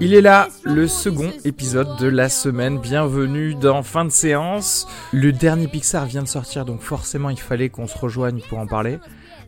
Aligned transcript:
Il 0.00 0.14
est 0.14 0.20
là, 0.20 0.48
le 0.64 0.88
second 0.88 1.30
épisode 1.44 1.96
de 1.98 2.06
la 2.06 2.28
semaine. 2.28 2.78
Bienvenue 2.78 3.54
dans 3.54 3.82
fin 3.82 4.04
de 4.04 4.10
séance. 4.10 4.86
Le 5.12 5.32
dernier 5.32 5.68
Pixar 5.68 6.06
vient 6.06 6.22
de 6.22 6.28
sortir, 6.28 6.64
donc 6.64 6.80
forcément 6.80 7.30
il 7.30 7.38
fallait 7.38 7.68
qu'on 7.68 7.86
se 7.86 7.98
rejoigne 7.98 8.40
pour 8.48 8.58
en 8.58 8.66
parler. 8.66 8.98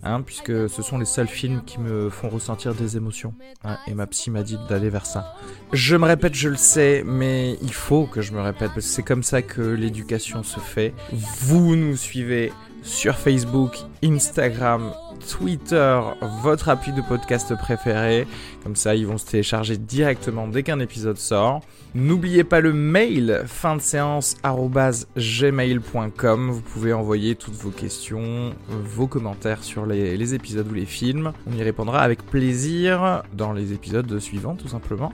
Hein, 0.05 0.21
puisque 0.21 0.69
ce 0.69 0.83
sont 0.83 0.99
les 0.99 1.05
seuls 1.05 1.29
films 1.29 1.63
qui 1.65 1.79
me 1.79 2.11
font 2.11 2.29
ressentir 2.29 2.75
des 2.75 2.97
émotions. 2.97 3.35
Hein, 3.63 3.79
et 3.87 3.95
ma 3.95 4.09
psy 4.09 4.31
m'a 4.31 4.43
dit 4.43 4.59
d'aller 4.69 4.91
vers 4.91 5.07
ça. 5.07 5.37
Je 5.73 5.97
me 5.97 6.07
répète, 6.07 6.35
je 6.35 6.49
le 6.49 6.57
sais, 6.57 7.05
mais 7.07 7.57
il 7.63 7.73
faut 7.73 8.07
que 8.07 8.21
je 8.21 8.33
me 8.33 8.41
répète, 8.41 8.73
parce 8.75 8.87
que 8.87 8.93
c'est 8.93 9.05
comme 9.05 9.23
ça 9.23 9.43
que 9.43 9.63
l'éducation 9.63 10.43
se 10.43 10.59
fait. 10.59 10.93
Vous 11.13 11.77
nous 11.77 11.97
suivez 11.97 12.53
sur 12.83 13.17
Facebook, 13.17 13.79
Instagram, 14.03 14.93
Twitter, 15.29 16.01
votre 16.43 16.69
appui 16.69 16.93
de 16.93 17.01
podcast 17.01 17.55
préféré. 17.57 18.27
Comme 18.63 18.77
ça, 18.77 18.95
ils 18.95 19.07
vont 19.07 19.19
se 19.19 19.27
télécharger 19.27 19.77
directement 19.77 20.49
dès 20.49 20.63
qu'un 20.63 20.81
épisode 20.81 21.17
sort. 21.17 21.61
N'oubliez 21.95 22.45
pas 22.45 22.61
le 22.61 22.73
mail 22.73 23.43
fin 23.47 23.77
de 23.77 23.81
séance 23.81 24.37
gmail.com. 25.17 26.51
Vous 26.51 26.61
pouvez 26.61 26.93
envoyer 26.93 27.35
toutes 27.35 27.55
vos 27.55 27.71
questions, 27.71 28.55
vos 28.69 29.07
commentaires 29.07 29.63
sur 29.63 29.87
les, 29.87 30.17
les 30.17 30.35
épisodes 30.35 30.71
ou 30.71 30.75
les 30.75 30.87
films. 30.87 31.33
On 31.47 31.57
y 31.57 31.63
répondra 31.63 32.01
avec 32.01 32.25
plaisir 32.25 33.23
dans 33.33 33.53
les 33.53 33.73
épisodes 33.73 34.19
suivants, 34.19 34.55
tout 34.55 34.69
simplement. 34.69 35.13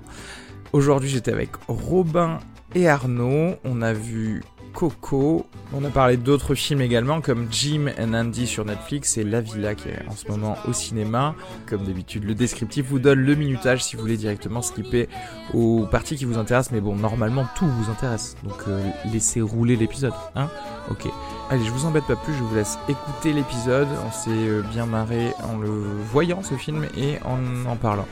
Aujourd'hui, 0.72 1.08
j'étais 1.08 1.32
avec 1.32 1.50
Robin 1.66 2.38
et 2.74 2.88
Arnaud. 2.88 3.54
On 3.64 3.82
a 3.82 3.92
vu 3.92 4.42
Coco. 4.72 5.46
On 5.72 5.84
a 5.84 5.90
parlé 5.90 6.16
d'autres 6.16 6.54
films 6.54 6.80
également 6.80 7.20
comme 7.20 7.48
Jim 7.50 7.86
and 8.00 8.14
Andy 8.14 8.46
sur 8.46 8.64
Netflix 8.64 9.18
et 9.18 9.24
La 9.24 9.40
Villa 9.40 9.74
qui 9.74 9.88
est 9.88 10.02
en 10.08 10.14
ce 10.14 10.28
moment 10.28 10.56
au 10.66 10.72
cinéma. 10.72 11.34
Comme 11.66 11.84
d'habitude, 11.84 12.24
le 12.24 12.34
descriptif 12.34 12.86
vous 12.86 12.98
donne 12.98 13.20
le 13.20 13.34
minutage 13.34 13.84
si 13.84 13.96
vous 13.96 14.02
voulez 14.02 14.16
directement 14.16 14.62
skipper 14.62 15.08
aux 15.54 15.86
parties 15.90 16.16
qui 16.16 16.24
vous 16.24 16.38
intéressent. 16.38 16.72
Mais 16.72 16.80
bon, 16.80 16.94
normalement 16.94 17.46
tout 17.56 17.66
vous 17.66 17.90
intéresse. 17.90 18.36
Donc 18.44 18.62
euh, 18.68 18.82
laissez 19.12 19.40
rouler 19.40 19.76
l'épisode. 19.76 20.14
Hein 20.34 20.48
ok. 20.90 21.08
Allez, 21.50 21.64
je 21.64 21.70
vous 21.70 21.86
embête 21.86 22.04
pas 22.04 22.16
plus, 22.16 22.34
je 22.34 22.42
vous 22.42 22.54
laisse 22.54 22.78
écouter 22.88 23.32
l'épisode. 23.32 23.88
On 24.06 24.12
s'est 24.12 24.30
euh, 24.30 24.62
bien 24.72 24.86
marré 24.86 25.32
en 25.44 25.58
le 25.58 25.70
voyant 26.12 26.42
ce 26.42 26.54
film 26.54 26.86
et 26.96 27.18
en 27.24 27.70
en 27.70 27.76
parlant. 27.76 28.06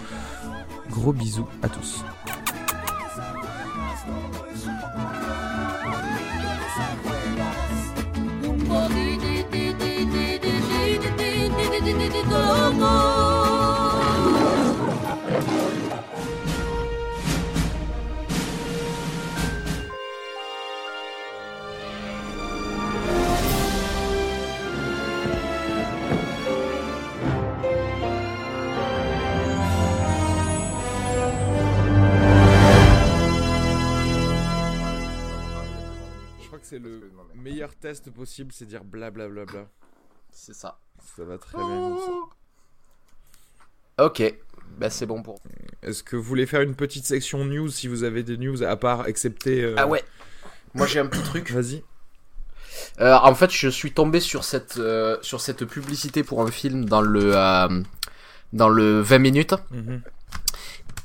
Gros 0.91 1.13
bisous 1.13 1.49
à 1.63 1.69
tous. 1.69 2.05
C'est 36.67 36.81
le 36.81 37.13
meilleur 37.35 37.77
test 37.77 38.11
possible, 38.11 38.51
c'est 38.53 38.67
dire 38.67 38.85
blablabla. 38.85 39.45
Bla, 39.45 39.45
bla, 39.45 39.63
bla. 39.63 39.71
C'est 40.31 40.53
ça. 40.53 40.81
Ça 41.01 41.25
va 41.25 41.39
très 41.39 41.59
bien 41.59 41.97
ça. 41.97 42.46
Ok, 43.99 44.23
bah 44.79 44.91
c'est 44.91 45.07
bon 45.07 45.23
pour. 45.23 45.41
Est-ce 45.83 46.03
que 46.03 46.17
vous 46.17 46.23
voulez 46.23 46.47
faire 46.47 46.61
une 46.61 46.75
petite 46.75 47.07
section 47.07 47.45
news 47.45 47.69
si 47.71 47.89
vous 47.89 48.05
avez 48.05 48.23
des 48.23 48.37
news 48.37 48.63
à 48.63 48.77
part, 48.77 49.07
excepté. 49.09 49.63
euh, 49.63 49.75
Ah 49.79 49.87
ouais. 49.87 50.03
Moi 50.75 50.87
j'ai 50.87 50.99
un 51.01 51.07
petit 51.07 51.23
truc. 51.23 51.51
Vas-y. 51.51 51.83
Euh, 53.01 53.15
en 53.15 53.35
fait, 53.35 53.51
je 53.51 53.69
suis 53.69 53.93
tombé 53.93 54.21
sur 54.21 54.45
cette 54.45 54.77
euh, 54.77 55.17
sur 55.23 55.41
cette 55.41 55.65
publicité 55.65 56.23
pour 56.23 56.43
un 56.43 56.51
film 56.51 56.85
dans 56.85 57.01
le 57.01 57.33
dans 58.53 58.69
le 58.69 59.01
20 59.01 59.19
minutes. 59.19 59.55
Mhm. 59.71 60.03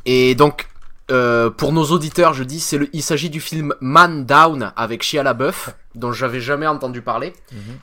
Et 0.05 0.35
donc 0.35 0.67
euh, 1.11 1.49
pour 1.49 1.73
nos 1.73 1.85
auditeurs, 1.91 2.33
je 2.33 2.43
dis 2.43 2.59
c'est 2.59 2.77
le 2.77 2.89
il 2.93 3.03
s'agit 3.03 3.29
du 3.29 3.39
film 3.41 3.73
Man 3.81 4.25
Down 4.25 4.71
avec 4.75 5.03
Shia 5.03 5.21
LaBeouf 5.23 5.75
dont 5.93 6.13
j'avais 6.13 6.39
jamais 6.39 6.67
entendu 6.67 7.01
parler. 7.01 7.33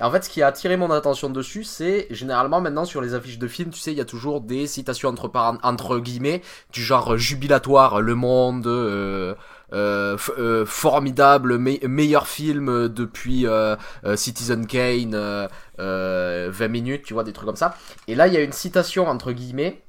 Et 0.01 0.03
en 0.03 0.11
fait, 0.11 0.25
ce 0.25 0.31
qui 0.31 0.41
a 0.43 0.47
attiré 0.47 0.79
mon 0.79 0.91
attention 0.91 1.29
dessus, 1.29 1.63
c'est 1.63 2.07
généralement 2.11 2.61
maintenant 2.63 2.87
sur 2.87 3.03
les 3.03 3.13
affiches 3.15 3.39
de 3.39 3.47
films, 3.47 3.71
tu 3.71 3.81
sais, 3.81 3.93
il 3.93 3.99
y 3.99 4.01
a 4.01 4.07
toujours 4.07 4.41
des 4.41 4.67
citations 4.67 5.11
entre 5.11 5.31
entre 5.63 5.99
guillemets 5.99 6.41
du 6.73 6.83
genre 6.83 7.13
euh, 7.13 7.17
jubilatoire, 7.19 8.01
Le 8.01 8.15
Monde, 8.15 8.67
euh, 8.67 9.35
euh, 9.75 10.17
euh, 10.39 10.65
formidable, 10.65 11.59
me- 11.59 11.87
meilleur 11.87 12.27
film 12.27 12.89
depuis 12.89 13.47
euh, 13.47 13.77
Citizen 14.17 14.67
Kane, 14.67 15.13
euh, 15.15 15.47
euh, 15.79 16.49
20 16.51 16.69
minutes, 16.69 17.03
tu 17.05 17.13
vois, 17.13 17.25
des 17.25 17.35
trucs 17.35 17.47
comme 17.47 17.57
ça. 17.57 17.77
Et 18.07 18.15
là, 18.15 18.27
il 18.27 18.33
y 18.33 18.37
a 18.39 18.41
une 18.41 18.53
citation 18.53 19.07
entre 19.07 19.33
guillemets 19.33 19.83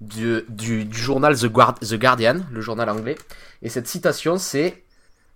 du, 0.00 0.42
du, 0.48 0.84
du 0.84 0.98
journal 0.98 1.36
The, 1.36 1.46
Guard- 1.46 1.78
The 1.80 1.94
Guardian, 1.94 2.40
le 2.52 2.60
journal 2.60 2.88
anglais. 2.90 3.16
Et 3.62 3.68
cette 3.68 3.88
citation, 3.88 4.38
c'est 4.38 4.82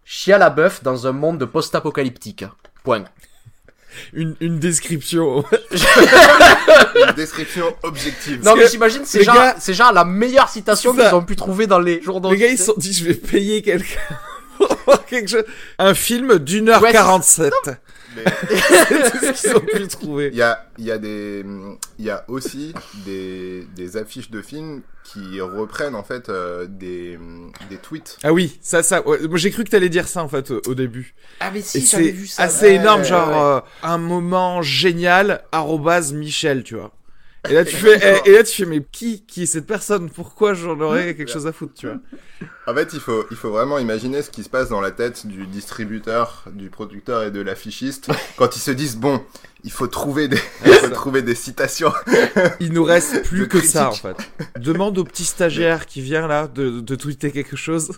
Chia 0.04 0.38
la 0.38 0.50
bœuf 0.50 0.82
dans 0.82 1.06
un 1.06 1.12
monde 1.12 1.44
post-apocalyptique. 1.44 2.44
Point. 2.84 3.04
Une, 4.12 4.36
une 4.40 4.58
description. 4.60 5.44
Une 6.94 7.12
description 7.16 7.74
objective. 7.82 8.42
Non 8.44 8.54
mais 8.56 8.68
j'imagine 8.68 9.02
c'est 9.04 9.22
genre, 9.24 9.34
gars- 9.34 9.56
c'est 9.58 9.74
genre 9.74 9.92
la 9.92 10.04
meilleure 10.04 10.48
citation 10.48 10.94
qu'ils 10.94 11.14
ont 11.14 11.24
pu 11.24 11.36
trouver 11.36 11.66
dans 11.66 11.78
les 11.80 12.00
journaux. 12.02 12.30
Les 12.30 12.38
gars, 12.38 12.46
ils 12.48 12.58
se 12.58 12.64
sont 12.66 12.74
dit, 12.76 12.92
je 12.92 13.04
vais 13.04 13.14
payer 13.14 13.62
quelqu'un 13.62 13.98
pour 14.58 14.76
voir 14.86 15.04
quelque 15.06 15.28
chose. 15.28 15.44
Un 15.78 15.94
film 15.94 16.38
d'une 16.38 16.68
heure 16.68 16.82
Ouais, 16.82 16.92
47. 16.92 17.52
Mais 18.16 18.24
C'est 19.20 19.34
ce 19.36 19.42
qu'ils 19.48 19.56
ont 19.56 19.60
pu 19.60 19.88
trouver. 19.88 20.30
il 20.32 20.38
y 20.38 20.42
a, 20.42 20.66
il 20.78 20.84
y 20.84 20.90
a 20.90 20.98
des, 20.98 21.44
il 21.98 22.04
y 22.04 22.10
a 22.10 22.24
aussi 22.28 22.74
des, 23.06 23.66
des 23.76 23.96
affiches 23.96 24.30
de 24.30 24.42
films 24.42 24.82
qui 25.04 25.40
reprennent 25.40 25.94
en 25.94 26.02
fait 26.04 26.28
euh, 26.28 26.66
des, 26.68 27.18
des 27.68 27.76
tweets. 27.78 28.18
Ah 28.22 28.32
oui, 28.32 28.58
ça, 28.62 28.82
ça. 28.82 29.06
ouais, 29.06 29.18
moi, 29.28 29.38
j'ai 29.38 29.50
cru 29.50 29.64
que 29.64 29.70
t'allais 29.70 29.88
dire 29.88 30.06
ça 30.08 30.22
en 30.22 30.28
fait 30.28 30.50
au, 30.50 30.60
au 30.66 30.74
début. 30.74 31.14
Ah 31.40 31.50
mais 31.52 31.62
si 31.62 31.80
j'avais 31.84 32.04
c'est 32.04 32.10
vu 32.10 32.26
ça. 32.26 32.42
assez 32.44 32.66
Ouais, 32.66 32.74
énorme, 32.74 33.00
ouais, 33.02 33.08
genre 33.08 33.28
ouais. 33.28 33.62
euh, 33.84 33.88
un 33.88 33.98
moment 33.98 34.62
génial. 34.62 35.42
arrobase 35.52 36.12
Michel, 36.12 36.62
tu 36.64 36.74
vois. 36.76 36.92
Et 37.48 37.54
là 37.54 37.64
tu 37.64 37.74
fais, 37.74 37.96
et, 37.96 38.30
et 38.30 38.32
là 38.34 38.42
tu 38.44 38.54
fais, 38.62 38.66
mais 38.68 38.82
qui, 38.92 39.24
qui 39.24 39.44
est 39.44 39.46
cette 39.46 39.66
personne? 39.66 40.10
Pourquoi 40.10 40.54
j'en 40.54 40.78
aurais 40.80 41.14
quelque 41.16 41.30
chose 41.30 41.46
à 41.46 41.52
foutre, 41.52 41.74
tu 41.74 41.86
vois? 41.86 41.96
En 42.66 42.74
fait, 42.74 42.90
il 42.92 43.00
faut, 43.00 43.24
il 43.30 43.36
faut 43.36 43.50
vraiment 43.50 43.78
imaginer 43.78 44.22
ce 44.22 44.30
qui 44.30 44.42
se 44.42 44.48
passe 44.48 44.68
dans 44.68 44.80
la 44.80 44.90
tête 44.90 45.26
du 45.26 45.46
distributeur, 45.46 46.44
du 46.52 46.70
producteur 46.70 47.22
et 47.22 47.30
de 47.30 47.40
l'affichiste 47.40 48.10
quand 48.36 48.56
ils 48.56 48.60
se 48.60 48.70
disent 48.70 48.96
bon, 48.96 49.22
il 49.64 49.72
faut 49.72 49.86
trouver 49.86 50.28
des, 50.28 50.38
il 50.66 50.72
faut 50.72 50.88
trouver 50.90 51.22
des 51.22 51.34
citations. 51.34 51.92
Il 52.60 52.72
nous 52.72 52.84
reste 52.84 53.22
plus 53.22 53.48
que 53.48 53.60
ça 53.60 53.88
en 53.88 53.92
fait. 53.92 54.16
Demande 54.58 54.98
au 54.98 55.04
petit 55.04 55.24
stagiaire 55.24 55.86
qui 55.86 56.02
vient 56.02 56.26
là 56.26 56.46
de, 56.46 56.80
de 56.80 56.94
tweeter 56.94 57.30
quelque 57.32 57.56
chose. 57.56 57.92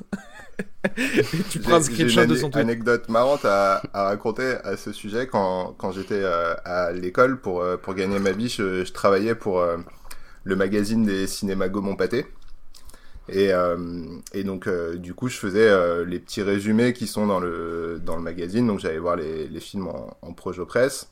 tu 1.50 1.60
prends 1.60 1.76
un 1.76 1.82
screenshot 1.82 2.26
de 2.26 2.34
son 2.34 2.50
tweet. 2.50 2.64
anecdote 2.64 3.08
marrante 3.08 3.44
à, 3.44 3.82
à 3.92 4.04
raconter 4.04 4.56
à 4.64 4.76
ce 4.76 4.92
sujet. 4.92 5.26
Quand, 5.26 5.74
quand 5.78 5.92
j'étais 5.92 6.20
euh, 6.22 6.54
à 6.64 6.92
l'école 6.92 7.40
pour, 7.40 7.62
euh, 7.62 7.76
pour 7.76 7.94
gagner 7.94 8.18
ma 8.18 8.32
vie, 8.32 8.48
je, 8.48 8.84
je 8.84 8.92
travaillais 8.92 9.34
pour 9.34 9.60
euh, 9.60 9.78
le 10.44 10.56
magazine 10.56 11.04
des 11.04 11.26
cinémas 11.26 11.68
Gaumont 11.68 11.96
Pâté. 11.96 12.26
Et, 13.28 13.52
euh, 13.52 13.76
et 14.32 14.44
donc, 14.44 14.66
euh, 14.66 14.96
du 14.96 15.14
coup, 15.14 15.28
je 15.28 15.36
faisais 15.38 15.68
euh, 15.68 16.04
les 16.04 16.18
petits 16.18 16.42
résumés 16.42 16.92
qui 16.92 17.06
sont 17.06 17.26
dans 17.26 17.40
le, 17.40 18.00
dans 18.04 18.16
le 18.16 18.22
magazine. 18.22 18.66
Donc, 18.66 18.80
j'allais 18.80 18.98
voir 18.98 19.16
les, 19.16 19.46
les 19.48 19.60
films 19.60 19.88
en, 19.88 20.16
en 20.22 20.32
projo 20.32 20.66
presse. 20.66 21.08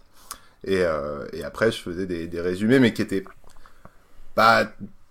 Et, 0.65 0.83
euh, 0.83 1.27
et 1.33 1.45
après, 1.45 1.73
je 1.73 1.81
faisais 1.81 2.07
des, 2.07 2.27
des 2.29 2.41
résumés, 2.41 2.81
mais 2.81 2.93
qui 2.93 3.03
étaient 3.03 3.25
pas 4.35 4.71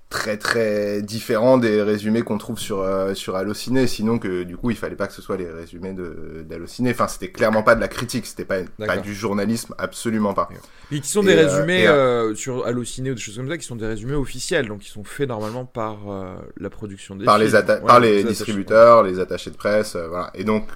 très 0.09 0.37
très 0.37 1.03
différents 1.03 1.59
des 1.59 1.83
résumés 1.83 2.23
qu'on 2.23 2.39
trouve 2.39 2.57
sur 2.59 2.81
euh, 2.81 3.13
sur 3.13 3.35
Allociné. 3.35 3.85
Sinon 3.85 4.17
que 4.17 4.41
du 4.43 4.57
coup 4.57 4.71
il 4.71 4.75
fallait 4.77 4.95
pas 4.95 5.05
que 5.07 5.13
ce 5.13 5.21
soit 5.21 5.37
les 5.37 5.49
résumés 5.49 5.93
de 5.93 6.43
d'Allociné. 6.49 6.91
Enfin 6.91 7.07
c'était 7.07 7.29
clairement 7.31 7.61
pas 7.61 7.75
de 7.75 7.79
la 7.81 7.87
critique. 7.87 8.25
C'était 8.25 8.45
pas 8.45 8.57
pas 8.87 8.97
du 8.97 9.13
journalisme. 9.13 9.75
Absolument 9.77 10.33
pas. 10.33 10.49
Et 10.91 10.99
qui 10.99 11.07
sont 11.09 11.21
des 11.21 11.35
euh, 11.37 11.45
résumés 11.47 11.83
et, 11.83 11.87
euh, 11.87 12.33
sur 12.33 12.65
Allociné 12.65 13.11
ou 13.11 13.13
des 13.15 13.21
choses 13.21 13.37
comme 13.37 13.49
ça, 13.49 13.57
qui 13.57 13.65
sont 13.65 13.75
des 13.75 13.85
résumés 13.85 14.15
officiels, 14.15 14.67
donc 14.67 14.79
qui 14.79 14.89
sont 14.89 15.03
faits 15.03 15.29
normalement 15.29 15.65
par 15.65 16.11
euh, 16.11 16.35
la 16.57 16.69
production 16.71 17.15
des 17.15 17.25
par 17.25 17.37
les 17.37 17.47
films. 17.49 17.59
atta- 17.59 17.79
Ouais, 17.81 17.85
par 17.87 17.99
les 17.99 18.23
distributeurs 18.23 19.03
les 19.03 19.19
attachés 19.19 19.51
de 19.51 19.57
presse 19.57 19.95
euh, 19.95 20.07
voilà. 20.07 20.31
Et 20.33 20.43
donc 20.43 20.67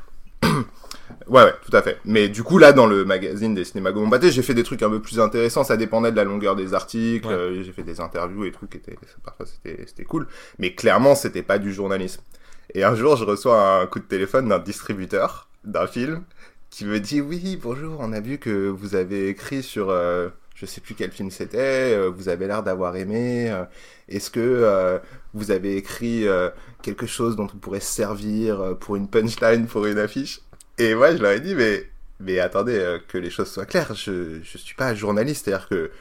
ouais 1.28 1.44
ouais 1.44 1.54
tout 1.66 1.76
à 1.76 1.82
fait. 1.82 1.98
Mais 2.06 2.30
du 2.30 2.44
coup 2.44 2.58
là 2.58 2.74
dans 2.74 2.86
le 2.88 3.06
magazine 3.06 3.54
des 3.54 3.64
cinémas 3.66 3.92
Gaumont 3.92 4.10
Pâté 4.10 4.32
j'ai 4.32 4.42
fait 4.42 4.54
des 4.54 4.64
trucs 4.64 4.82
un 4.84 4.90
peu 4.90 5.02
plus 5.02 5.20
intéressants. 5.20 5.64
Ça 5.64 5.78
dépendait 5.78 6.12
de 6.12 6.18
la 6.18 6.24
longueur 6.24 6.56
des 6.56 6.74
articles. 6.74 7.28
Ouais. 7.28 7.34
euh, 7.34 7.64
j'ai 7.64 7.72
fait 7.72 7.84
des 7.84 8.00
interviews 8.00 8.46
et 8.46 8.52
trucs 8.52 8.72
qui 8.72 8.78
étaient 8.78 8.98
parfois 9.24 9.46
c'était 9.46 9.84
c'était 9.88 10.04
cool. 10.06 10.28
Mais 10.60 10.74
clairement 10.76 11.16
c'était 11.16 11.44
pas 11.44 11.60
du 11.60 11.74
journalisme. 11.74 12.22
Et 12.74 12.84
un 12.84 12.96
jour 12.96 13.16
je 13.16 13.26
reçois 13.26 13.82
un 13.82 13.86
coup 13.88 14.00
de 14.00 14.06
téléphone 14.06 14.50
d'un 14.50 14.60
distributeur 14.60 15.48
d'un 15.64 15.88
film 15.88 16.24
qui 16.70 16.86
me 16.86 17.00
dit 17.00 17.22
oui 17.22 17.58
bonjour 17.62 17.98
on 18.00 18.12
a 18.14 18.20
vu 18.20 18.38
que 18.38 18.68
vous 18.68 18.96
avez 18.96 19.30
écrit 19.30 19.62
sur 19.64 19.90
euh, 19.90 20.30
je 20.56 20.66
sais 20.66 20.82
plus 20.82 20.96
quel 20.96 21.12
film 21.12 21.30
c'était 21.32 21.94
euh, 21.94 22.10
vous 22.10 22.30
avez 22.30 22.48
l'air 22.48 22.64
d'avoir 22.64 22.96
aimé 22.96 23.50
euh, 23.50 23.64
est-ce 24.08 24.30
que 24.30 24.40
euh, 24.40 25.00
vous 25.34 25.52
avez 25.52 25.78
écrit 25.78 26.26
quelque 26.82 27.06
chose 27.06 27.36
dont 27.36 27.48
on 27.54 27.58
pourrait 27.58 27.80
se 27.80 27.92
servir 27.92 28.78
pour 28.80 28.96
une 28.96 29.08
punchline 29.08 29.66
pour 29.66 29.86
une 29.86 29.98
affiche? 29.98 30.42
Et 30.78 30.96
moi 30.96 31.16
je 31.16 31.22
leur 31.22 31.32
ai 31.34 31.40
dit 31.40 31.56
mais 31.56 31.88
mais 32.20 32.40
attendez 32.40 32.78
euh, 32.78 33.00
que 33.08 33.18
les 33.18 33.30
choses 33.30 33.52
soient 33.52 33.66
claires 33.66 33.94
je 33.96 34.40
je 34.44 34.58
suis 34.58 34.76
pas 34.76 34.94
journaliste 34.96 35.46
c'est-à-dire 35.46 35.68
que 35.70 35.92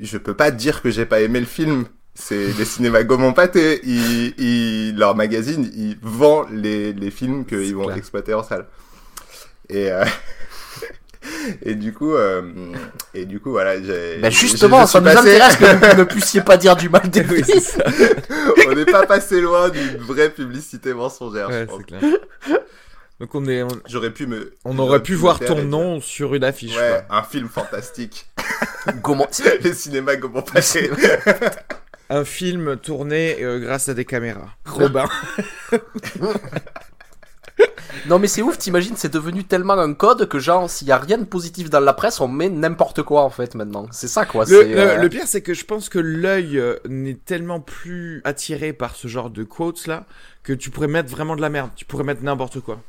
je 0.00 0.18
peux 0.18 0.34
pas 0.34 0.50
dire 0.50 0.82
que 0.82 0.90
j'ai 0.90 1.06
pas 1.06 1.20
aimé 1.20 1.40
le 1.40 1.46
film 1.46 1.84
c'est 2.14 2.46
les 2.58 2.64
cinémas 2.64 3.02
Gaumont 3.04 3.32
Pâté 3.32 3.80
ils, 3.84 4.34
ils, 4.38 4.96
leur 4.98 5.14
magazine 5.16 5.70
ils 5.74 5.98
vendent 6.02 6.48
les, 6.52 6.92
les 6.92 7.10
films 7.10 7.44
qu'ils 7.46 7.74
vont 7.74 7.84
clair. 7.84 7.96
exploiter 7.96 8.34
en 8.34 8.42
salle 8.42 8.66
et 9.68 9.90
euh, 9.90 10.04
et 11.62 11.74
du 11.74 11.92
coup 11.92 12.14
euh, 12.14 12.42
et 13.14 13.24
du 13.26 13.38
coup 13.40 13.50
voilà 13.50 13.80
j'ai 13.82 14.20
je- 14.22 14.30
justement, 14.30 14.86
ça 14.86 15.00
nous 15.00 15.06
passé- 15.06 15.18
intéresse 15.36 15.56
que 15.56 15.64
vous 15.94 15.98
ne 16.00 16.04
puissiez 16.04 16.40
pas 16.40 16.56
dire 16.56 16.74
du 16.76 16.88
mal 16.88 17.08
des 17.08 17.22
Oui, 17.22 17.42
on 18.68 18.74
n'est 18.74 18.84
pas 18.84 19.06
passé 19.06 19.40
loin 19.40 19.68
d'une 19.68 19.96
vraie 19.98 20.30
publicité 20.30 20.92
mensongère 20.94 21.50
je 21.50 21.64
pense. 21.64 21.82
clair. 21.84 22.00
Donc 23.22 23.36
on 23.36 23.46
est, 23.46 23.62
on, 23.62 23.68
J'aurais 23.86 24.10
pu 24.10 24.26
me. 24.26 24.52
on 24.64 24.76
aurait 24.80 25.00
pu 25.00 25.14
voir 25.14 25.38
ton 25.38 25.62
nom 25.62 26.00
sur 26.00 26.34
une 26.34 26.42
affiche. 26.42 26.76
Ouais, 26.76 27.04
un 27.08 27.22
film 27.22 27.48
fantastique. 27.48 28.26
Comment 29.02 29.28
Les 29.62 29.74
cinémas 29.74 30.16
comment 30.16 30.42
passer. 30.42 30.88
quoi. 30.88 31.34
Un 32.10 32.24
film 32.24 32.76
tourné 32.78 33.36
euh, 33.40 33.60
grâce 33.60 33.88
à 33.88 33.94
des 33.94 34.04
caméras. 34.04 34.48
Robin. 34.66 35.06
Non 38.06 38.18
mais 38.18 38.26
c'est 38.26 38.42
ouf, 38.42 38.58
t'imagines, 38.58 38.96
c'est 38.96 39.12
devenu 39.12 39.44
tellement 39.44 39.74
un 39.74 39.94
code 39.94 40.26
que 40.28 40.38
genre 40.40 40.68
s'il 40.68 40.88
y 40.88 40.92
a 40.92 40.98
rien 40.98 41.18
de 41.18 41.24
positif 41.24 41.70
dans 41.70 41.78
la 41.80 41.92
presse, 41.92 42.20
on 42.20 42.26
met 42.26 42.48
n'importe 42.48 43.02
quoi 43.02 43.22
en 43.22 43.30
fait 43.30 43.54
maintenant. 43.54 43.86
C'est 43.92 44.08
ça 44.08 44.26
quoi. 44.26 44.44
Le, 44.46 44.56
euh, 44.56 44.96
le 44.96 45.08
pire, 45.08 45.26
c'est 45.26 45.42
que 45.42 45.54
je 45.54 45.64
pense 45.64 45.88
que 45.88 46.00
l'œil 46.00 46.58
euh, 46.58 46.76
n'est 46.88 47.14
tellement 47.14 47.60
plus 47.60 48.20
attiré 48.24 48.72
par 48.72 48.96
ce 48.96 49.06
genre 49.06 49.30
de 49.30 49.44
quotes 49.44 49.86
là 49.86 50.06
que 50.42 50.52
tu 50.52 50.70
pourrais 50.70 50.88
mettre 50.88 51.10
vraiment 51.10 51.36
de 51.36 51.40
la 51.40 51.50
merde. 51.50 51.70
Tu 51.76 51.84
pourrais 51.84 52.04
mettre 52.04 52.22
n'importe 52.22 52.60
quoi. 52.60 52.80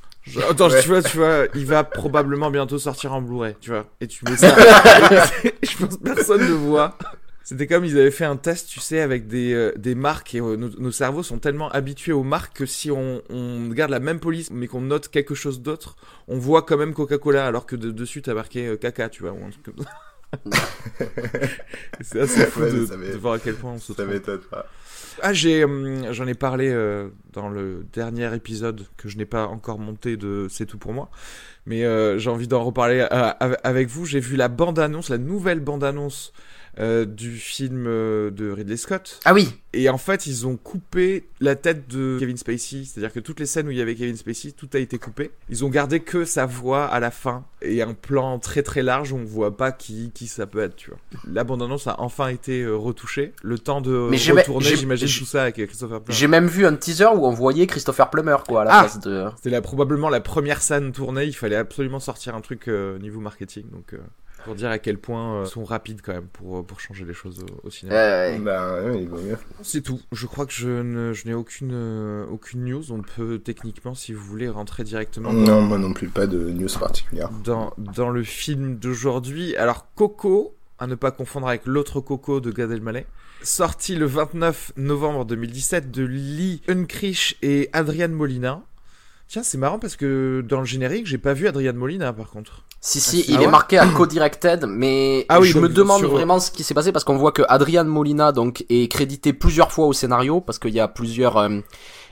Attends, 0.50 0.70
Ouais. 0.70 0.82
tu 0.82 0.88
vois, 0.88 1.02
tu 1.04 1.18
vois, 1.18 1.46
il 1.54 1.66
va 1.66 1.84
probablement 1.84 2.50
bientôt 2.50 2.80
sortir 2.80 3.14
en 3.14 3.22
Blu-ray, 3.22 3.56
tu 3.60 3.72
vois, 3.72 3.86
et 4.00 4.08
tu 4.08 4.24
mets 4.26 4.38
ça. 4.38 4.56
je 5.64 5.78
pense 5.78 5.98
que 5.98 6.04
personne 6.04 6.42
ne 6.42 6.54
voit. 6.54 6.98
C'était 7.46 7.68
comme 7.68 7.84
ils 7.84 7.98
avaient 8.00 8.10
fait 8.10 8.24
un 8.24 8.38
test, 8.38 8.70
tu 8.70 8.80
sais, 8.80 9.02
avec 9.02 9.28
des, 9.28 9.54
euh, 9.54 9.74
des 9.76 9.96
marques 9.96 10.34
et 10.34 10.40
euh, 10.40 10.56
nos, 10.56 10.70
nos 10.80 10.92
cerveaux 10.92 11.24
sont 11.24 11.40
tellement 11.40 11.70
habitués 11.70 12.14
aux 12.14 12.24
marques 12.24 12.56
que 12.56 12.66
si 12.66 12.90
on, 12.90 13.22
on 13.30 13.68
garde 13.68 13.92
la 13.92 14.00
même 14.00 14.22
police 14.22 14.50
mais 14.50 14.68
qu'on 14.68 14.80
note 14.80 15.10
quelque 15.10 15.36
chose 15.36 15.62
d'autre, 15.62 15.98
on 16.30 16.38
voit 16.38 16.62
quand 16.62 16.78
même 16.78 16.94
Coca-Cola 16.94 17.46
alors 17.46 17.66
que 17.66 17.76
de- 17.76 17.92
dessus 17.92 18.22
t'as 18.22 18.34
marqué 18.34 18.66
euh, 18.68 18.78
caca, 18.78 19.10
tu 19.10 19.24
vois, 19.24 19.34
ou 19.34 19.44
un 19.46 19.50
truc 19.50 19.66
comme 19.66 19.84
ça. 19.84 19.92
C'est 22.02 22.22
assez 22.22 22.46
fou 22.46 22.62
Ouais, 22.62 22.72
de, 22.72 23.18
voir 23.18 23.34
à 23.36 23.40
quel 23.40 23.56
point 23.56 23.74
on 23.74 23.80
se 23.80 23.94
Ça 23.94 24.06
m'étonne 24.06 24.40
pas. 24.50 24.66
Ah, 25.22 25.34
j'ai, 25.34 25.64
hum, 25.64 26.12
j'en 26.12 26.28
ai 26.28 26.34
parlé 26.34 26.70
euh, 26.70 27.10
dans 27.34 27.50
le 27.50 27.86
dernier 27.94 28.34
épisode 28.36 28.86
que 28.98 29.10
je 29.10 29.18
n'ai 29.18 29.26
pas 29.26 29.48
encore 29.48 29.80
monté 29.80 30.18
de 30.18 30.48
C'est 30.50 30.66
tout 30.66 30.78
pour 30.78 30.94
moi. 30.94 31.10
Mais 31.66 31.86
euh, 31.86 32.20
j'ai 32.20 32.30
envie 32.30 32.48
d'en 32.48 32.64
reparler 32.64 33.00
euh, 33.02 33.08
av- 33.40 33.58
avec 33.64 33.90
vous. 33.90 34.06
J'ai 34.06 34.20
vu 34.20 34.36
la 34.38 34.50
bande-annonce, 34.50 35.10
la 35.10 35.18
nouvelle 35.20 35.60
bande-annonce 35.62 36.34
euh, 36.80 37.06
du 37.06 37.38
film 37.38 37.86
euh, 37.88 38.32
de 38.32 38.50
Ridley 38.50 38.78
Scott. 38.78 39.20
Ah 39.26 39.34
oui. 39.34 39.50
Et 39.76 39.90
en 39.90 39.98
fait, 39.98 40.28
ils 40.28 40.46
ont 40.46 40.56
coupé 40.56 41.26
la 41.40 41.56
tête 41.56 41.88
de 41.88 42.18
Kevin 42.20 42.38
Spacey. 42.38 42.84
C'est-à-dire 42.86 43.12
que 43.12 43.20
toutes 43.20 43.40
les 43.40 43.46
scènes 43.48 43.68
où 43.68 43.72
il 43.72 43.78
y 43.78 43.82
avait 43.82 43.96
Kevin 43.96 44.16
Spacey, 44.16 44.52
tout 44.52 44.70
a 44.74 44.78
été 44.80 45.00
coupé. 45.00 45.32
Ils 45.50 45.66
ont 45.66 45.70
gardé 45.70 46.00
que 46.00 46.26
sa 46.26 46.46
voix 46.46 46.86
à 46.86 47.00
la 47.00 47.10
fin 47.12 47.46
et 47.62 47.82
un 47.82 47.94
plan 47.94 48.38
très 48.40 48.62
très 48.62 48.84
large 48.84 49.12
où 49.14 49.18
on 49.18 49.24
voit 49.24 49.58
pas 49.58 49.72
qui, 49.72 50.12
qui 50.14 50.28
ça 50.28 50.46
peut 50.46 50.62
être, 50.62 50.76
tu 50.76 50.90
vois. 50.92 51.00
La 51.28 51.44
bande-annonce 51.44 51.88
a 51.88 51.96
enfin 52.00 52.28
été 52.28 52.62
euh, 52.62 52.76
retouchée. 52.76 53.34
Le 53.42 53.58
temps 53.58 53.82
de 53.82 54.08
Mais 54.12 54.18
retourner, 54.18 54.76
j'imagine, 54.76 55.08
tout 55.08 55.26
ça 55.26 55.44
avec 55.44 55.56
Christopher 55.56 56.02
Plummer. 56.02 56.18
J'ai 56.20 56.28
même 56.28 56.48
vu 56.48 56.66
un 56.68 56.76
teaser 56.76 57.06
où 57.16 57.26
on 57.26 57.32
voyait 57.34 57.66
Christopher 57.68 58.10
Plummer 58.10 58.38
quoi 58.48 58.62
à 58.62 58.66
la 58.66 58.72
Ah. 58.76 58.80
place 58.82 59.00
de. 59.00 59.26
C'était 59.42 59.60
probablement 59.62 60.10
la 60.10 60.22
première 60.22 60.62
scène 60.62 60.92
tournée. 60.92 61.26
Il 61.26 61.34
fallait 61.36 61.56
absolument 61.56 62.00
sortir 62.00 62.36
un 62.36 62.42
truc 62.42 62.68
euh, 62.68 63.00
niveau 63.00 63.20
marketing. 63.22 63.64
Donc, 63.72 63.94
euh, 63.94 63.98
pour 64.44 64.56
dire 64.56 64.70
à 64.70 64.80
quel 64.80 64.98
point 64.98 65.36
euh, 65.42 65.44
ils 65.46 65.50
sont 65.50 65.64
rapides 65.64 66.02
quand 66.04 66.14
même 66.14 66.28
pour, 66.28 66.60
euh, 66.60 66.64
pour 66.64 66.80
changer 66.80 67.06
les 67.06 67.14
choses 67.14 67.40
au, 67.44 67.68
au 67.68 67.70
cinéma. 67.70 67.96
Euh, 67.96 68.38
Bah, 68.40 68.84
ouais, 68.84 69.06
vaut 69.06 69.22
mieux. 69.22 69.38
C'est 69.62 69.82
tout. 69.82 70.00
Je 70.12 70.26
crois 70.28 70.46
que 70.46 70.54
je, 70.54 70.70
ne, 70.82 71.14
je 71.14 71.26
n'ai 71.28 71.34
aucune, 71.34 71.72
euh, 71.74 72.26
aucune 72.32 72.66
news. 72.66 72.92
On 72.92 73.02
peut 73.02 73.40
techniquement, 73.40 73.94
si 73.96 74.14
vous 74.14 74.24
voulez, 74.24 74.50
rentrer 74.50 74.84
directement 74.84 75.32
Non, 75.34 75.62
moi 75.62 75.78
non 75.78 75.94
plus, 75.94 76.08
pas 76.10 76.28
de 76.28 76.50
news 76.50 76.70
particulière. 76.80 77.30
dans, 77.44 77.74
dans 77.78 78.10
le 78.10 78.24
film 78.24 78.78
d'aujourd'hui. 78.78 79.56
Alors, 79.56 79.88
Coco, 79.96 80.56
à 80.80 80.88
ne 80.88 80.96
pas 80.96 81.12
confondre 81.12 81.48
avec 81.48 81.66
l'autre 81.66 82.02
Coco 82.02 82.40
de 82.42 82.52
Gad 82.52 82.72
Elmaleh, 82.72 83.06
sorti 83.42 83.96
le 83.96 84.06
29 84.06 84.74
novembre 84.78 85.26
2017 85.26 85.92
de 85.92 86.04
Lee 86.04 86.62
Unkrich 86.68 87.38
et 87.42 87.70
Adrian 87.74 88.10
Molina. 88.10 88.62
Tiens, 89.34 89.42
c'est 89.42 89.58
marrant 89.58 89.80
parce 89.80 89.96
que 89.96 90.46
dans 90.48 90.60
le 90.60 90.66
générique, 90.66 91.08
j'ai 91.08 91.18
pas 91.18 91.34
vu 91.34 91.48
Adrian 91.48 91.74
Molina 91.74 92.14
par 92.14 92.30
contre. 92.30 92.62
Si 92.82 93.00
si, 93.00 93.22
Ah, 93.22 93.26
il 93.32 93.38
ah 93.38 93.42
est 93.42 93.46
ouais 93.46 93.52
marqué 93.52 93.80
à 93.80 93.88
co-directed, 93.98 94.68
mais 94.68 95.26
Ah 95.28 95.40
oui, 95.40 95.48
je 95.48 95.58
me 95.58 95.68
demande 95.68 96.02
sur- 96.02 96.12
vraiment 96.12 96.40
ce 96.40 96.52
qui 96.52 96.64
s'est 96.64 96.76
passé 96.76 96.92
parce 96.92 97.04
qu'on 97.04 97.18
voit 97.18 97.32
que 97.32 97.42
Adrian 97.50 97.84
Molina 97.86 98.32
donc 98.32 98.64
est 98.70 98.88
crédité 98.92 99.34
plusieurs 99.34 99.72
fois 99.72 99.88
au 99.88 99.94
scénario 99.94 100.40
parce 100.40 100.60
qu'il 100.60 100.70
y 100.76 100.80
a 100.80 100.88
plusieurs 100.88 101.38
euh, 101.38 101.50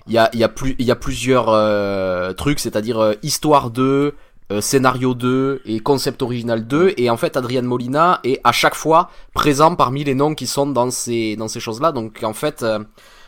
il 0.07 0.13
y 0.13 0.17
a 0.17 0.31
il 0.33 0.39
y 0.39 0.43
a 0.43 0.49
plus 0.49 0.75
il 0.79 0.85
y 0.87 0.89
a 0.89 0.95
plusieurs 0.95 1.49
euh, 1.49 2.33
trucs, 2.33 2.59
c'est-à-dire 2.59 2.97
euh, 2.99 3.13
histoire 3.21 3.69
2, 3.69 4.15
euh, 4.51 4.59
scénario 4.59 5.13
2 5.13 5.61
et 5.67 5.79
concept 5.79 6.23
original 6.23 6.65
2 6.65 6.95
et 6.97 7.11
en 7.11 7.17
fait 7.17 7.37
Adrian 7.37 7.61
Molina 7.61 8.19
est 8.23 8.41
à 8.43 8.51
chaque 8.51 8.73
fois 8.73 9.11
présent 9.35 9.75
parmi 9.75 10.03
les 10.03 10.15
noms 10.15 10.33
qui 10.33 10.47
sont 10.47 10.65
dans 10.65 10.89
ces 10.89 11.35
dans 11.35 11.47
ces 11.47 11.59
choses-là. 11.59 11.91
Donc 11.91 12.21
en 12.23 12.33
fait 12.33 12.63
euh, 12.63 12.79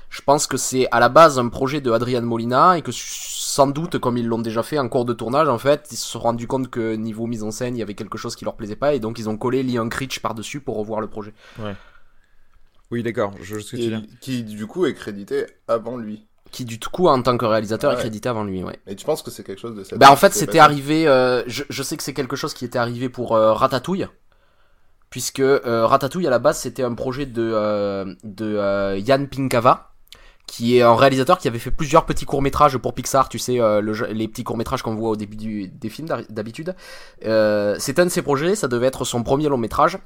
je 0.09 0.21
pense 0.21 0.47
que 0.47 0.57
c'est 0.57 0.87
à 0.91 0.99
la 0.99 1.09
base 1.09 1.37
un 1.37 1.49
projet 1.49 1.79
de 1.79 1.91
Adrian 1.91 2.23
Molina 2.23 2.75
et 2.77 2.81
que 2.81 2.91
sans 3.55 3.67
doute, 3.67 3.99
comme 3.99 4.17
ils 4.17 4.25
l'ont 4.27 4.39
déjà 4.49 4.63
fait 4.63 4.79
en 4.79 4.89
cours 4.89 5.05
de 5.05 5.13
tournage, 5.13 5.47
en 5.47 5.57
fait, 5.59 5.87
ils 5.91 5.95
se 5.97 6.07
sont 6.07 6.19
rendus 6.19 6.47
compte 6.47 6.69
que 6.69 6.95
niveau 6.95 7.27
mise 7.27 7.43
en 7.43 7.51
scène, 7.51 7.75
il 7.75 7.79
y 7.79 7.83
avait 7.83 7.93
quelque 7.93 8.17
chose 8.17 8.35
qui 8.35 8.45
leur 8.45 8.55
plaisait 8.55 8.75
pas 8.75 8.93
et 8.95 8.99
donc 8.99 9.19
ils 9.19 9.29
ont 9.29 9.37
collé 9.37 9.61
Liam 9.63 9.89
Critch 9.89 10.19
par-dessus 10.19 10.59
pour 10.59 10.75
revoir 10.77 11.01
le 11.01 11.07
projet. 11.07 11.33
Oui, 12.91 13.03
d'accord. 13.03 13.33
Je 13.41 13.59
sais 13.59 13.77
qui, 14.21 14.43
du 14.43 14.65
coup, 14.67 14.85
est 14.85 14.93
crédité 14.93 15.45
avant 15.67 15.97
lui. 15.97 16.25
Qui 16.51 16.65
du 16.65 16.77
coup, 16.79 17.07
en 17.07 17.21
tant 17.21 17.37
que 17.37 17.45
réalisateur, 17.45 17.91
Ouais. 17.91 17.97
est 17.97 17.99
crédité 18.01 18.29
avant 18.29 18.43
lui, 18.43 18.63
ouais. 18.63 18.79
Et 18.87 18.95
tu 18.95 19.05
penses 19.05 19.23
que 19.23 19.31
c'est 19.31 19.43
quelque 19.43 19.59
chose 19.59 19.75
de 19.75 19.83
ça 19.83 19.97
Bah 19.97 20.11
en 20.11 20.15
fait, 20.15 20.33
c'était 20.33 20.59
arrivé. 20.59 21.07
euh, 21.07 21.41
je, 21.47 21.63
je 21.69 21.83
sais 21.83 21.97
que 21.97 22.03
c'est 22.03 22.13
quelque 22.13 22.35
chose 22.35 22.53
qui 22.53 22.65
était 22.65 22.77
arrivé 22.79 23.09
pour 23.09 23.35
euh, 23.35 23.53
Ratatouille, 23.53 24.07
puisque 25.09 25.39
euh, 25.39 25.85
Ratatouille 25.87 26.27
à 26.27 26.29
la 26.29 26.39
base 26.39 26.59
c'était 26.59 26.83
un 26.83 26.93
projet 26.93 27.25
de 27.25 27.41
euh, 27.41 28.13
de 28.23 28.45
euh, 28.57 28.97
Yann 28.99 29.27
Pinkava, 29.27 29.92
qui 30.45 30.77
est 30.77 30.81
un 30.81 30.95
réalisateur 30.95 31.37
qui 31.37 31.47
avait 31.47 31.59
fait 31.59 31.71
plusieurs 31.71 32.05
petits 32.05 32.25
courts 32.25 32.41
métrages 32.41 32.77
pour 32.77 32.93
Pixar. 32.93 33.29
Tu 33.29 33.39
sais, 33.39 33.59
euh, 33.59 33.81
le 33.81 33.93
les 34.11 34.27
petits 34.27 34.43
courts 34.43 34.57
métrages 34.57 34.81
qu'on 34.83 34.95
voit 34.95 35.09
au 35.11 35.15
début 35.15 35.35
du, 35.37 35.67
des 35.67 35.89
films 35.89 36.07
d'hab- 36.07 36.25
d'habitude. 36.29 36.75
Euh, 37.25 37.75
c'est 37.79 37.97
un 37.99 38.05
de 38.05 38.09
ses 38.09 38.21
projets. 38.21 38.55
Ça 38.55 38.67
devait 38.67 38.87
être 38.87 39.05
son 39.05 39.23
premier 39.23 39.47
long 39.49 39.57
métrage. 39.57 39.97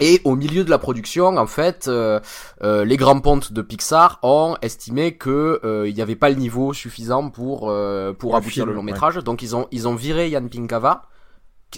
Et 0.00 0.20
au 0.24 0.36
milieu 0.36 0.62
de 0.62 0.70
la 0.70 0.78
production, 0.78 1.36
en 1.36 1.46
fait, 1.48 1.88
euh, 1.88 2.20
euh, 2.62 2.84
les 2.84 2.96
grands 2.96 3.18
pontes 3.18 3.52
de 3.52 3.62
Pixar 3.62 4.20
ont 4.22 4.56
estimé 4.62 5.16
que 5.16 5.60
euh, 5.64 5.88
il 5.88 5.94
n'y 5.94 6.02
avait 6.02 6.14
pas 6.14 6.28
le 6.28 6.36
niveau 6.36 6.72
suffisant 6.72 7.30
pour 7.30 7.68
euh, 7.68 8.12
pour 8.12 8.36
aboutir 8.36 8.52
film, 8.64 8.66
le 8.68 8.72
long 8.74 8.80
ouais. 8.80 8.92
métrage. 8.92 9.16
Donc 9.16 9.42
ils 9.42 9.56
ont 9.56 9.66
ils 9.72 9.88
ont 9.88 9.96
viré 9.96 10.28
Yann 10.28 10.48
Pinkava 10.48 11.06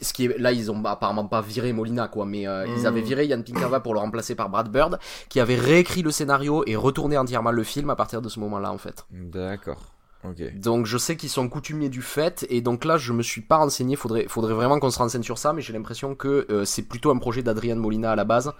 ce 0.02 0.12
qui 0.12 0.26
est 0.26 0.38
là 0.38 0.52
ils 0.52 0.70
ont 0.70 0.84
apparemment 0.84 1.26
pas 1.26 1.40
viré 1.40 1.72
Molina 1.72 2.08
quoi 2.08 2.24
mais 2.26 2.46
euh, 2.46 2.66
ils 2.66 2.82
Mm. 2.82 2.86
avaient 2.86 3.00
viré 3.00 3.26
Yann 3.26 3.42
Pinkava 3.44 3.80
pour 3.80 3.94
le 3.94 4.00
remplacer 4.00 4.34
par 4.34 4.48
Brad 4.48 4.70
Bird 4.70 4.98
qui 5.28 5.40
avait 5.40 5.56
réécrit 5.56 6.02
le 6.02 6.10
scénario 6.10 6.62
et 6.66 6.76
retourné 6.76 7.18
entièrement 7.18 7.50
le 7.50 7.62
film 7.64 7.90
à 7.90 7.96
partir 7.96 8.22
de 8.22 8.28
ce 8.28 8.38
moment-là 8.40 8.72
en 8.72 8.78
fait. 8.78 9.04
D'accord. 9.10 9.80
Donc 10.54 10.84
je 10.84 10.98
sais 10.98 11.16
qu'ils 11.16 11.30
sont 11.30 11.48
coutumiers 11.48 11.88
du 11.88 12.02
fait 12.02 12.46
et 12.50 12.60
donc 12.60 12.84
là 12.84 12.98
je 12.98 13.12
me 13.14 13.22
suis 13.22 13.40
pas 13.40 13.56
renseigné, 13.56 13.96
faudrait 13.96 14.26
faudrait 14.28 14.52
vraiment 14.54 14.78
qu'on 14.78 14.90
se 14.90 14.98
renseigne 14.98 15.22
sur 15.22 15.38
ça 15.38 15.52
mais 15.54 15.62
j'ai 15.62 15.72
l'impression 15.72 16.14
que 16.14 16.46
euh, 16.50 16.64
c'est 16.66 16.82
plutôt 16.82 17.10
un 17.10 17.16
projet 17.18 17.42
d'Adrian 17.42 17.76
Molina 17.76 18.12
à 18.12 18.16
la 18.16 18.24
base. 18.24 18.52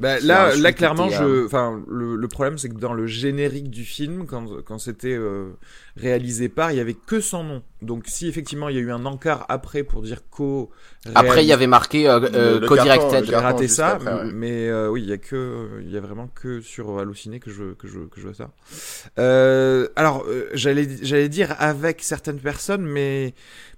Bah, 0.00 0.18
là, 0.20 0.56
là 0.56 0.72
clairement, 0.72 1.08
je, 1.08 1.46
enfin, 1.46 1.80
le, 1.88 2.16
le 2.16 2.28
problème 2.28 2.58
c'est 2.58 2.68
que 2.68 2.78
dans 2.78 2.94
le 2.94 3.06
générique 3.06 3.70
du 3.70 3.84
film, 3.84 4.26
quand, 4.26 4.62
quand 4.64 4.78
c'était 4.78 5.14
euh, 5.14 5.52
réalisé 5.96 6.48
par, 6.48 6.72
il 6.72 6.78
y 6.78 6.80
avait 6.80 6.94
que 6.94 7.20
son 7.20 7.44
nom. 7.44 7.62
Donc 7.80 8.04
si 8.06 8.26
effectivement 8.26 8.68
il 8.68 8.74
y 8.76 8.78
a 8.78 8.82
eu 8.82 8.90
un 8.90 9.04
encart 9.06 9.46
après 9.48 9.84
pour 9.84 10.02
dire 10.02 10.22
co. 10.30 10.70
Après 11.14 11.44
il 11.44 11.46
y 11.46 11.52
avait 11.52 11.68
marqué 11.68 12.08
euh, 12.08 12.18
euh, 12.34 12.66
co-directed. 12.66 13.24
J'ai 13.24 13.36
raté 13.36 13.68
ça, 13.68 13.90
après, 13.90 14.14
ouais. 14.14 14.32
mais 14.32 14.68
euh, 14.68 14.88
oui, 14.88 15.02
il 15.02 15.08
y 15.08 15.12
a 15.12 15.18
que, 15.18 15.68
il 15.82 15.92
y 15.92 15.96
a 15.96 16.00
vraiment 16.00 16.26
que 16.26 16.60
sur 16.60 16.98
Allociné 16.98 17.38
que 17.38 17.50
je, 17.50 17.74
que 17.74 17.86
je, 17.86 18.00
que 18.00 18.20
je 18.20 18.22
vois 18.22 18.34
ça. 18.34 18.50
Euh, 19.18 19.88
alors, 19.94 20.24
euh, 20.26 20.48
j'allais, 20.54 20.88
j'allais 21.02 21.28
dire 21.28 21.54
avec 21.58 22.02
certaines 22.02 22.40
personnes, 22.40 22.84
mais, 22.84 23.34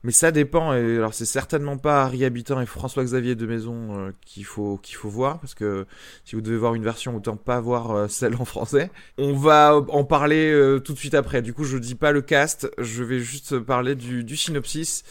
mais 0.07 0.13
ça 0.13 0.31
dépend. 0.31 0.73
Et 0.73 0.99
alors, 0.99 1.15
c'est 1.15 1.27
certainement 1.27 1.79
pas 1.79 2.05
Harry 2.05 2.25
Habitant 2.25 2.61
et 2.61 2.67
François-Xavier 2.67 3.35
de 3.35 3.45
Maison 3.45 3.75
euh, 3.91 4.13
qu'il 4.25 4.45
faut, 4.45 4.79
qu'il 4.81 4.95
faut 4.95 5.09
voir, 5.09 5.41
parce 5.41 5.57
que 5.57 5.85
si 6.25 6.37
vous 6.37 6.43
devez 6.43 6.57
voir 6.57 6.77
une 6.77 6.85
version, 6.85 7.17
autant 7.17 7.37
pas 7.37 7.61
voir 7.61 7.91
euh, 7.91 8.07
celle 8.07 8.37
en 8.37 8.45
français. 8.45 8.93
On 9.19 9.33
va 9.33 9.75
en 9.89 10.05
parler 10.05 10.53
euh, 10.53 10.79
tout 10.79 10.93
de 10.93 10.99
suite 10.99 11.15
après. 11.15 11.43
Du 11.43 11.53
coup, 11.53 11.65
je 11.65 11.77
dis 11.77 11.97
pas 11.97 12.13
le 12.13 12.23
cast, 12.23 12.71
je 12.79 13.03
vais 13.03 13.19
juste 13.19 13.59
parler 13.59 13.97
du, 13.97 14.23
du 14.23 14.37
synopsis. 14.37 15.03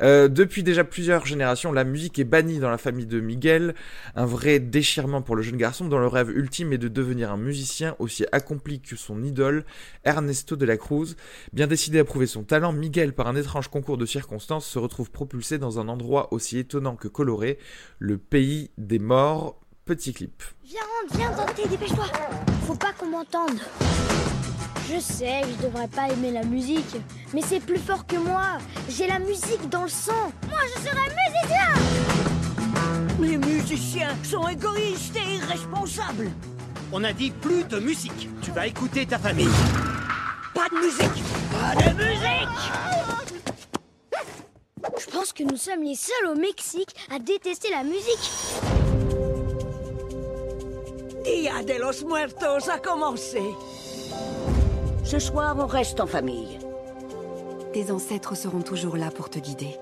Depuis 0.00 0.62
déjà 0.62 0.84
plusieurs 0.84 1.26
générations, 1.26 1.72
la 1.72 1.82
musique 1.82 2.20
est 2.20 2.24
bannie 2.24 2.60
dans 2.60 2.70
la 2.70 2.78
famille 2.78 3.06
de 3.06 3.18
Miguel, 3.18 3.74
un 4.14 4.26
vrai 4.26 4.60
déchirement 4.60 5.20
pour 5.20 5.34
le 5.34 5.42
jeune 5.42 5.56
garçon 5.56 5.86
dont 5.88 5.98
le 5.98 6.06
rêve 6.06 6.30
ultime 6.30 6.72
est 6.72 6.78
de 6.78 6.86
devenir 6.86 7.32
un 7.32 7.36
musicien 7.36 7.96
aussi 7.98 8.24
accompli 8.30 8.80
que 8.80 8.94
son 8.94 9.24
idole, 9.24 9.64
Ernesto 10.04 10.54
de 10.54 10.64
la 10.64 10.76
Cruz. 10.76 11.16
Bien 11.52 11.66
décidé 11.66 11.98
à 11.98 12.04
prouver 12.04 12.26
son 12.26 12.44
talent, 12.44 12.72
Miguel, 12.72 13.14
par 13.14 13.26
un 13.26 13.34
étrange 13.34 13.66
concours 13.66 13.98
de 13.98 14.06
circonstances, 14.06 14.43
se 14.44 14.78
retrouve 14.78 15.10
propulsé 15.10 15.58
dans 15.58 15.78
un 15.78 15.88
endroit 15.88 16.32
aussi 16.32 16.58
étonnant 16.58 16.96
que 16.96 17.08
coloré, 17.08 17.58
le 17.98 18.18
pays 18.18 18.70
des 18.78 18.98
morts. 18.98 19.60
Petit 19.84 20.14
clip. 20.14 20.42
Viens, 20.64 20.80
rentre, 20.80 21.16
viens, 21.16 21.30
Dante, 21.36 21.68
dépêche-toi. 21.68 22.06
Faut 22.66 22.74
pas 22.74 22.92
qu'on 22.98 23.10
m'entende. 23.10 23.58
Je 24.90 24.98
sais, 24.98 25.42
je 25.42 25.66
devrais 25.66 25.88
pas 25.88 26.08
aimer 26.08 26.30
la 26.30 26.42
musique, 26.42 26.96
mais 27.34 27.42
c'est 27.42 27.60
plus 27.60 27.78
fort 27.78 28.06
que 28.06 28.16
moi. 28.16 28.58
J'ai 28.88 29.06
la 29.06 29.18
musique 29.18 29.68
dans 29.68 29.82
le 29.82 29.90
sang. 29.90 30.32
Moi, 30.48 30.60
je 30.74 30.80
serai 30.80 31.10
musicien. 31.28 31.74
Les 33.20 33.36
musiciens 33.36 34.16
sont 34.22 34.48
égoïstes 34.48 35.16
et 35.16 35.34
irresponsables. 35.36 36.30
On 36.90 37.04
a 37.04 37.12
dit 37.12 37.30
plus 37.30 37.64
de 37.64 37.78
musique. 37.78 38.28
Tu 38.40 38.52
vas 38.52 38.66
écouter 38.66 39.04
ta 39.04 39.18
famille. 39.18 39.48
Pas 40.54 40.68
de 40.70 40.76
musique 40.76 41.24
Pas 41.52 41.74
de 41.74 41.94
musique 41.94 42.74
Je 44.98 45.10
pense 45.10 45.32
que 45.32 45.42
nous 45.42 45.56
sommes 45.56 45.82
les 45.82 45.94
seuls 45.94 46.30
au 46.30 46.34
Mexique 46.34 46.94
à 47.10 47.18
détester 47.18 47.70
la 47.70 47.84
musique. 47.84 48.30
Dia 51.24 51.62
de 51.62 51.80
los 51.80 52.04
Muertos 52.06 52.68
a 52.70 52.78
commencé. 52.78 53.42
Ce 55.04 55.18
soir, 55.18 55.56
on 55.58 55.66
reste 55.66 56.00
en 56.00 56.06
famille. 56.06 56.58
Tes 57.72 57.90
ancêtres 57.90 58.36
seront 58.36 58.62
toujours 58.62 58.96
là 58.96 59.10
pour 59.10 59.30
te 59.30 59.38
guider. 59.38 59.76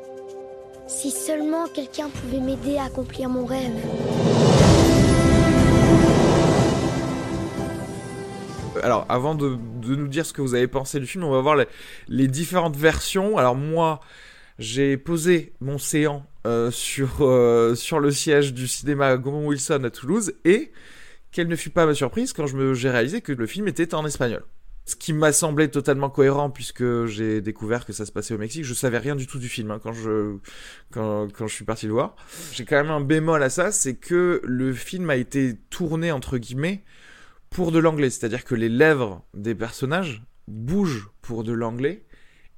Si 0.87 1.11
seulement 1.11 1.67
quelqu'un 1.67 2.09
pouvait 2.09 2.41
m'aider 2.41 2.77
à 2.77 2.85
accomplir 2.85 3.29
mon 3.29 3.45
rêve. 3.45 4.52
Alors, 8.83 9.07
avant 9.09 9.35
de, 9.35 9.57
de 9.81 9.95
nous 9.95 10.09
dire 10.09 10.27
ce 10.27 10.33
que 10.33 10.43
vous 10.43 10.55
avez 10.55 10.67
pensé 10.67 11.01
du 11.01 11.07
film, 11.07 11.25
on 11.25 11.31
va 11.31 11.41
voir 11.41 11.57
les, 11.57 11.67
les 12.09 12.29
différentes 12.29 12.77
versions. 12.77 13.39
Alors 13.39 13.55
moi, 13.55 14.01
j'ai 14.59 14.97
posé 14.97 15.53
mon 15.61 15.79
séant 15.79 16.27
euh, 16.47 16.71
sur, 16.71 17.19
euh, 17.21 17.75
sur 17.75 18.01
le 18.01 18.11
siège 18.11 18.53
du 18.53 18.67
cinéma 18.67 19.17
Gaumont 19.17 19.47
Wilson 19.47 19.83
à 19.85 19.91
Toulouse 19.91 20.35
et 20.45 20.73
quelle 21.31 21.49
ne 21.49 21.57
fut 21.57 21.71
pas 21.71 21.87
ma 21.87 21.95
surprise 21.95 22.33
quand 22.33 22.47
j'ai 22.75 22.91
réalisé 22.91 23.21
que 23.21 23.33
le 23.33 23.47
film 23.47 23.69
était 23.69 23.95
en 23.95 24.05
espagnol. 24.05 24.45
Ce 24.85 24.97
qui 24.97 25.13
m'a 25.13 25.33
semblé 25.33 25.71
totalement 25.71 26.11
cohérent 26.11 26.51
puisque 26.51 27.07
j'ai 27.07 27.41
découvert 27.41 27.87
que 27.87 27.93
ça 27.93 28.05
se 28.05 28.11
passait 28.11 28.35
au 28.35 28.39
Mexique. 28.39 28.65
Je 28.65 28.75
savais 28.75 28.99
rien 28.99 29.15
du 29.15 29.29
tout 29.29 29.39
du 29.39 29.49
film 29.49 29.71
hein, 29.71 29.81
quand 29.81 29.93
je 29.93 30.37
quand, 30.91 31.29
quand 31.33 31.47
je 31.47 31.55
suis 31.55 31.65
parti 31.65 31.87
le 31.87 31.93
voir. 31.93 32.17
J'ai 32.53 32.65
quand 32.65 32.77
même 32.77 32.91
un 32.91 33.01
bémol 33.01 33.43
à 33.43 33.49
ça, 33.49 33.71
c'est 33.71 33.95
que 33.95 34.43
le 34.45 34.73
film 34.73 35.09
a 35.09 35.17
été 35.17 35.55
tourné 35.71 36.11
entre 36.11 36.37
guillemets 36.37 36.83
pour 37.53 37.73
de 37.73 37.79
l'anglais, 37.79 38.11
c'est-à-dire 38.11 38.45
que 38.45 38.55
les 38.55 38.69
lèvres 38.69 39.25
des 39.35 39.55
personnages 39.55 40.23
bougent 40.49 41.11
pour 41.21 41.45
de 41.45 41.53
l'anglais 41.53 42.05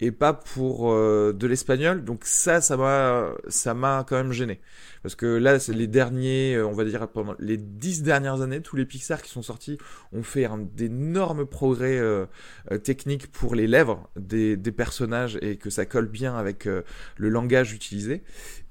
et 0.01 0.11
pas 0.11 0.33
pour 0.33 0.93
euh, 0.93 1.33
de 1.33 1.47
l'espagnol. 1.47 2.05
Donc 2.05 2.25
ça, 2.25 2.61
ça 2.61 2.77
m'a, 2.77 3.33
ça 3.49 3.75
m'a 3.75 4.05
quand 4.09 4.17
même 4.17 4.33
gêné. 4.33 4.61
Parce 5.05 5.17
que 5.17 5.27
là, 5.27 5.59
c'est 5.59 5.75
les 5.75 5.87
derniers, 5.87 6.55
euh, 6.55 6.67
on 6.67 6.73
va 6.73 6.85
dire 6.85 7.07
pendant 7.09 7.35
les 7.39 7.59
dix 7.59 8.03
dernières 8.03 8.41
années, 8.41 8.63
tous 8.63 8.75
les 8.75 8.87
Pixar 8.87 9.21
qui 9.21 9.31
sont 9.31 9.43
sortis 9.43 9.77
ont 10.13 10.23
fait 10.23 10.47
un 10.47 10.57
d'énormes 10.57 11.45
progrès 11.45 11.99
euh, 11.99 12.25
euh, 12.73 12.79
techniques 12.79 13.31
pour 13.31 13.55
les 13.55 13.67
lèvres 13.67 14.09
des, 14.17 14.57
personnages 14.73 15.39
et 15.43 15.57
que 15.57 15.69
ça 15.69 15.85
colle 15.85 16.09
bien 16.09 16.35
avec 16.35 16.65
le 16.65 17.29
langage 17.29 17.75
utilisé. 17.75 18.23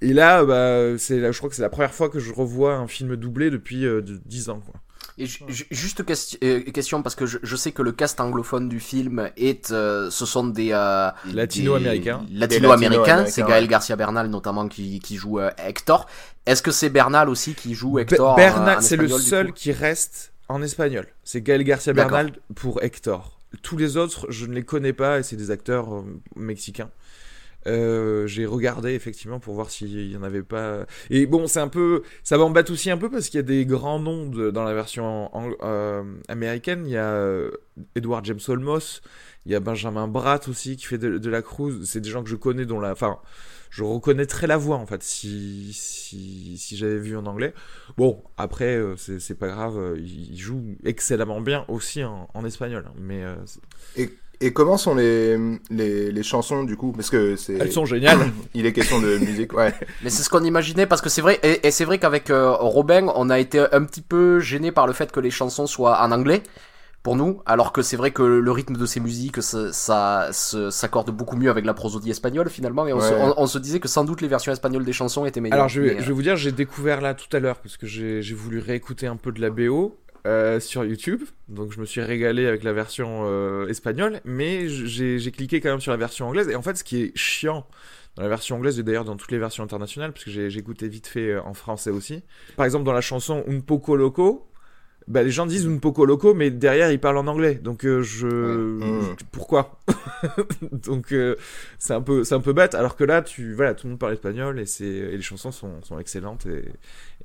Et 0.01 0.12
là, 0.12 0.44
bah, 0.44 0.98
c'est, 0.98 1.32
je 1.32 1.38
crois 1.38 1.51
que 1.51 1.56
c'est 1.56 1.62
la 1.62 1.70
première 1.70 1.94
fois 1.94 2.10
que 2.10 2.20
je 2.20 2.34
revois 2.34 2.75
un 2.77 2.88
film 2.88 3.15
doublé 3.15 3.51
depuis 3.51 3.82
de- 3.82 4.01
dix 4.25 4.50
ans. 4.50 4.60
Quoi. 4.60 4.82
Et 5.17 5.25
juste 5.27 6.03
question, 6.05 6.39
euh, 6.43 6.62
question 6.72 7.03
parce 7.03 7.15
que 7.15 7.25
je, 7.25 7.38
je 7.43 7.55
sais 7.55 7.72
que 7.72 7.81
le 7.81 7.91
cast 7.91 8.19
anglophone 8.19 8.67
du 8.67 8.79
film 8.79 9.29
est, 9.38 9.72
euh, 9.72 10.10
ce 10.10 10.25
sont 10.25 10.45
des 10.48 10.69
euh, 10.72 11.10
Latino-américains. 11.31 12.25
Latino-américains. 12.31 13.25
C'est 13.27 13.43
Gaël. 13.43 13.67
Garcia 13.67 13.95
Bernal 13.95 14.27
notamment 14.27 14.67
qui, 14.67 15.00
qui 15.00 15.15
joue 15.15 15.39
euh, 15.39 15.51
Hector. 15.57 16.07
Est-ce 16.45 16.62
que 16.62 16.72
c'est 16.72 16.89
Bernal 16.89 17.29
aussi 17.29 17.53
qui 17.53 17.74
joue 17.74 18.00
Hector 18.00 18.36
Bernal, 18.36 18.81
c'est 18.81 18.98
le 18.98 19.07
seul 19.07 19.53
qui 19.53 19.72
reste 19.72 20.33
en 20.50 20.62
espagnol. 20.62 21.07
C'est 21.24 21.41
Gaël 21.41 21.63
Garcia. 21.63 21.93
Bernal 21.93 22.33
pour 22.55 22.81
Hector. 22.83 23.39
Tous 23.62 23.77
les 23.77 23.98
autres, 23.98 24.25
je 24.29 24.48
ne 24.48 24.53
les 24.53 24.63
connais 24.63 24.93
pas 24.93 25.19
et 25.19 25.24
c'est 25.24 25.36
des 25.36 25.51
acteurs 25.51 25.93
euh, 25.93 26.01
mexicains. 26.36 26.89
Euh, 27.67 28.27
j'ai 28.27 28.46
regardé 28.46 28.93
effectivement 28.93 29.39
pour 29.39 29.53
voir 29.53 29.70
s'il 29.70 30.12
y 30.12 30.17
en 30.17 30.24
avait 30.24 30.43
pas. 30.43 30.86
Et 31.10 31.25
bon, 31.25 31.48
c'est 31.48 31.60
un 31.60 31.67
peu, 31.67 32.03
ça 32.24 32.38
m'embête 32.38 32.70
aussi 32.70 32.91
un 32.91 32.98
peu 32.98 33.10
parce 33.10 33.29
qu'il 33.29 33.38
y 33.38 33.39
a 33.39 33.43
des 33.43 33.65
grands 33.65 34.00
noms 34.00 34.25
dans 34.25 34.63
la 34.63 34.74
version 34.74 35.29
euh, 35.62 36.03
américaine. 36.27 36.86
Il 36.86 36.93
y 36.93 36.98
a 36.98 37.12
euh, 37.12 37.51
Edward 37.96 38.25
James 38.25 38.39
Olmos, 38.48 39.01
il 39.46 39.51
y 39.51 39.55
a 39.55 39.60
Benjamin 39.60 40.08
Bratt 40.08 40.48
aussi 40.48 40.77
qui 40.77 40.86
fait 40.86 40.98
de, 40.98 41.29
la 41.29 41.41
Cruz. 41.41 41.86
C'est 41.86 42.01
des 42.01 42.10
gens 42.10 42.24
que 42.24 42.29
je 42.29 42.36
connais 42.36 42.65
dont 42.65 42.79
la, 42.79 42.91
enfin, 42.91 43.20
je 43.70 43.84
reconnaîtrais 43.84 44.46
la 44.46 44.58
voix 44.58 44.77
en 44.77 44.86
fait 44.86 45.01
si 45.01 45.72
si, 45.74 46.58
si 46.58 46.77
j'avais 46.77 47.00
vu 47.00 47.17
en 47.17 47.25
anglais. 47.25 47.53
Bon, 47.98 48.24
après 48.38 48.79
c'est 48.98 49.38
pas 49.38 49.48
grave, 49.48 49.96
il 49.98 50.38
joue 50.38 50.75
excellemment 50.84 51.41
bien 51.41 51.65
aussi 51.67 52.03
en, 52.03 52.46
espagnol, 52.46 52.86
hein, 52.88 52.93
mais 53.00 53.24
euh, 53.24 53.36
Et 54.45 54.51
comment 54.51 54.77
sont 54.77 54.93
les, 54.93 55.38
les, 55.69 56.12
les 56.12 56.23
chansons 56.23 56.63
du 56.63 56.75
coup? 56.75 56.91
Parce 56.91 57.09
que 57.09 57.35
c'est. 57.38 57.53
elles 57.53 57.71
sont 57.71 57.85
géniales. 57.85 58.19
Il 58.53 58.65
est 58.65 58.73
question 58.73 59.00
de 59.00 59.17
musique, 59.17 59.53
ouais. 59.53 59.73
Mais 60.03 60.09
c'est 60.09 60.21
ce 60.23 60.29
qu'on 60.29 60.43
imaginait 60.43 60.85
parce 60.85 61.01
que 61.01 61.09
c'est 61.09 61.21
vrai 61.21 61.39
et, 61.43 61.65
et 61.65 61.71
c'est 61.71 61.85
vrai 61.85 61.97
qu'avec 61.97 62.29
euh, 62.29 62.51
Robin, 62.51 63.07
on 63.15 63.29
a 63.29 63.39
été 63.39 63.59
un 63.71 63.83
petit 63.85 64.01
peu 64.01 64.39
gêné 64.39 64.71
par 64.73 64.85
le 64.85 64.93
fait 64.93 65.12
que 65.12 65.19
les 65.21 65.31
chansons 65.31 65.65
soient 65.65 66.01
en 66.03 66.12
anglais 66.12 66.43
pour 67.03 67.17
nous, 67.17 67.41
alors 67.45 67.73
que 67.73 67.81
c'est 67.81 67.97
vrai 67.97 68.12
que 68.12 68.23
le 68.23 68.51
rythme 68.51 68.77
de 68.77 68.85
ces 68.85 69.01
musiques, 69.01 69.41
ça, 69.41 70.29
s'accorde 70.31 71.12
beaucoup 71.12 71.35
mieux 71.35 71.50
avec 71.50 71.65
la 71.65 71.73
prosodie 71.73 72.09
espagnole 72.12 72.50
finalement, 72.50 72.88
et 72.88 72.93
on, 72.93 73.01
se, 73.01 73.13
Ouais. 73.13 73.19
on, 73.21 73.43
on 73.43 73.45
se 73.45 73.57
disait 73.59 73.81
que 73.81 73.89
sans 73.89 74.05
doute 74.05 74.21
les 74.21 74.29
versions 74.29 74.53
espagnoles 74.53 74.85
des 74.85 74.93
chansons 74.93 75.25
étaient 75.25 75.41
meilleures. 75.41 75.55
Alors 75.57 75.67
je 75.67 75.81
vais, 75.81 75.95
Mais, 75.95 76.01
je 76.01 76.07
vais 76.07 76.13
vous 76.13 76.21
dire, 76.21 76.38
j'ai 76.38 76.53
découvert 76.53 77.01
là 77.01 77.13
tout 77.13 77.27
à 77.35 77.41
l'heure 77.41 77.57
parce 77.57 77.75
que 77.75 77.88
j'ai 77.88 78.21
voulu 78.33 78.59
réécouter 78.59 79.05
un 79.07 79.17
peu 79.17 79.33
de 79.33 79.41
la 79.41 79.50
BO 79.50 79.97
euh, 80.25 80.62
sur 80.62 80.86
YouTube, 80.86 81.24
donc 81.50 81.74
je 81.74 81.82
me 81.82 81.86
suis 81.86 82.01
régalé 82.01 82.48
avec 82.48 82.63
la 82.63 82.72
version 82.72 83.24
euh, 83.25 83.68
espagnole, 83.68 84.22
mais 84.24 84.70
j'ai 84.70 85.32
cliqué 85.32 85.60
quand 85.60 85.70
même 85.70 85.82
sur 85.82 85.92
la 85.92 85.98
version 85.98 86.30
anglaise 86.30 86.48
et 86.48 86.56
en 86.56 86.62
fait 86.62 86.77
ce 86.77 86.84
qui 86.86 87.01
est 87.01 87.18
chiant 87.18 87.68
dans 88.15 88.24
la 88.24 88.30
version 88.30 88.56
anglaise 88.56 88.80
et 88.80 88.84
d'ailleurs 88.84 89.03
dans 89.03 89.18
toutes 89.18 89.32
les 89.32 89.38
versions 89.38 89.63
internationales 89.63 90.13
parce 90.13 90.24
que 90.24 90.32
j'ai 90.32 90.50
j'ai 90.50 90.60
écouté 90.60 90.88
vite 90.88 91.08
fait 91.08 91.32
euh, 91.32 91.44
en 91.44 91.53
français 91.53 91.89
aussi. 91.89 92.24
Par 92.56 92.65
exemple 92.65 92.86
dans 92.86 92.94
la 92.94 93.01
chanson 93.01 93.44
Un 93.50 93.60
poco 93.60 93.98
loco, 93.98 94.48
bah, 95.07 95.24
les 95.24 95.31
gens 95.31 95.45
disent 95.45 95.67
Un 95.67 95.77
poco 95.77 96.05
loco 96.05 96.33
mais 96.33 96.50
derrière 96.51 96.91
ils 96.91 97.00
parlent 97.00 97.17
en 97.17 97.27
anglais, 97.27 97.55
donc 97.55 97.86
euh, 97.86 98.01
je. 98.01 98.27
Mm. 98.27 99.15
pourquoi? 99.31 99.79
Donc 100.72 101.12
euh, 101.12 101.36
c'est 101.79 101.93
un 101.93 102.01
peu 102.01 102.24
c'est 102.24 102.36
un 102.36 102.39
peu 102.39 102.53
bête 102.53 102.75
alors 102.75 102.95
que 102.95 103.03
là 103.03 103.22
tu 103.22 103.53
voilà 103.53 103.74
tout 103.74 103.88
le 103.88 103.91
monde 103.91 104.00
parle 104.00 104.13
espagnol 104.13 104.60
et 104.60 104.65
c'est 104.65 104.86
et 104.86 105.15
les 105.17 105.22
chansons 105.22 105.51
sont, 105.51 105.81
sont 105.83 106.00
excellentes 106.00 106.45
et, 106.45 106.65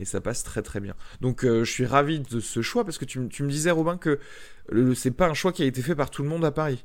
et 0.01 0.05
ça 0.05 0.21
passe 0.21 0.43
très 0.43 0.63
très 0.63 0.81
bien. 0.81 0.95
Donc 1.21 1.45
euh, 1.45 1.65
je 1.65 1.71
suis 1.71 1.87
ravi 1.87 2.21
de 2.21 2.41
ce 2.41 2.63
choix 2.63 2.85
parce 2.85 2.99
que 2.99 3.05
tu, 3.05 3.19
m- 3.19 3.29
tu 3.29 3.43
me 3.43 3.51
disais 3.51 3.71
Robin 3.71 3.97
que 3.97 4.19
le- 4.71 4.95
c'est 4.95 5.11
pas 5.11 5.29
un 5.29 5.35
choix 5.35 5.53
qui 5.53 5.63
a 5.63 5.67
été 5.67 5.83
fait 5.83 5.95
par 5.95 6.11
tout 6.11 6.23
le 6.23 6.29
monde 6.29 6.45
à 6.45 6.51
Paris. 6.51 6.85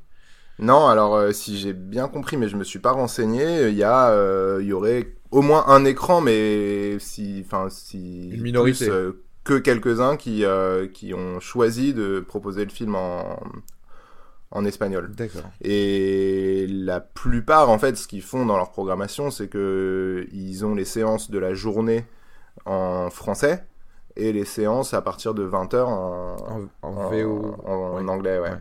Non, 0.59 0.88
alors 0.88 1.33
si 1.33 1.57
j'ai 1.57 1.73
bien 1.73 2.07
compris, 2.07 2.38
mais 2.38 2.47
je 2.47 2.55
me 2.57 2.63
suis 2.63 2.77
pas 2.79 2.91
renseigné, 2.91 3.69
il 3.69 3.75
y 3.75 3.83
a, 3.83 4.15
il 4.59 4.67
y 4.67 4.73
aurait 4.73 5.15
au 5.31 5.41
moins 5.41 5.65
un 5.67 5.83
écran, 5.83 6.21
mais 6.21 6.97
si, 7.00 7.41
enfin 7.43 7.69
si 7.71 8.29
Une 8.29 8.41
minorité. 8.41 8.85
plus, 8.85 9.13
que 9.43 9.57
quelques-uns 9.57 10.17
qui 10.17 10.45
euh, 10.45 10.88
qui 10.88 11.13
ont 11.13 11.39
choisi 11.39 11.93
de 11.93 12.19
proposer 12.19 12.63
le 12.65 12.71
film 12.71 12.95
en 12.95 13.39
en 14.51 14.65
espagnol. 14.65 15.12
D'accord. 15.15 15.41
Et 15.62 16.67
la 16.69 17.00
plupart, 17.00 17.69
en 17.71 17.79
fait, 17.79 17.95
ce 17.97 18.07
qu'ils 18.07 18.21
font 18.21 18.45
dans 18.45 18.55
leur 18.57 18.69
programmation, 18.71 19.31
c'est 19.31 19.47
que 19.47 20.27
ils 20.31 20.63
ont 20.63 20.75
les 20.75 20.85
séances 20.85 21.31
de 21.31 21.39
la 21.39 21.55
journée 21.55 22.05
en 22.65 23.09
français 23.09 23.65
et 24.15 24.31
les 24.31 24.45
séances 24.45 24.93
à 24.93 25.01
partir 25.01 25.33
de 25.33 25.43
20h 25.47 25.83
en, 25.85 26.35
En, 26.83 26.88
en 26.88 27.09
VO. 27.09 27.55
en, 27.65 27.71
en 27.71 27.95
ouais. 27.95 28.09
anglais, 28.12 28.38
ouais. 28.39 28.51
Ouais. 28.51 28.57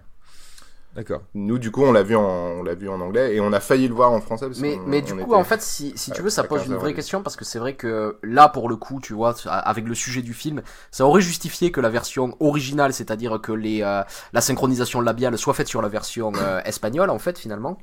D'accord. 0.95 1.23
Nous, 1.35 1.59
du 1.59 1.71
coup, 1.71 1.83
on 1.85 1.93
l'a 1.93 2.03
vu 2.03 2.15
en, 2.17 2.23
on 2.23 2.63
l'a 2.63 2.75
vu 2.75 2.87
en 2.89 3.01
anglais 3.01 3.35
et 3.35 3.41
on 3.41 3.53
a 3.55 3.61
failli 3.61 3.89
le 3.89 3.95
voir 3.95 4.13
en 4.13 4.21
français. 4.21 4.47
Parce 4.47 4.59
Mais, 4.61 4.77
mais 4.87 5.01
du 5.01 5.13
on 5.13 5.17
coup, 5.17 5.23
était- 5.33 5.35
en 5.35 5.45
fait, 5.45 5.63
si, 5.63 5.93
si 5.97 6.11
tu 6.11 6.21
veux, 6.21 6.29
ça 6.29 6.45
pose 6.45 6.61
15 6.61 6.69
une 6.69 6.77
vraie 6.77 6.93
question 6.93 7.23
parce 7.23 7.35
que 7.35 7.47
c'est 7.47 7.59
vrai 7.59 7.75
que 7.77 8.19
là, 8.23 8.49
pour 8.51 8.69
le 8.69 8.77
coup, 8.77 9.01
tu 9.01 9.15
vois, 9.15 9.35
avec 9.47 9.87
le 9.89 9.95
sujet 9.95 10.21
du 10.21 10.35
film, 10.35 10.61
ça 10.91 11.07
aurait 11.07 11.23
justifié 11.23 11.71
que 11.73 11.81
la 11.81 11.89
version 11.89 12.37
originale, 12.41 12.93
c'est-à-dire 12.93 13.41
que 13.41 13.53
les, 13.53 13.83
euh, 13.83 14.03
la 14.35 14.41
synchronisation 14.43 15.01
labiale 15.01 15.39
soit 15.39 15.55
faite 15.55 15.69
sur 15.69 15.81
la 15.81 15.89
version 15.89 16.31
euh, 16.37 16.61
espagnole, 16.67 17.09
en 17.09 17.19
fait, 17.19 17.39
finalement. 17.39 17.79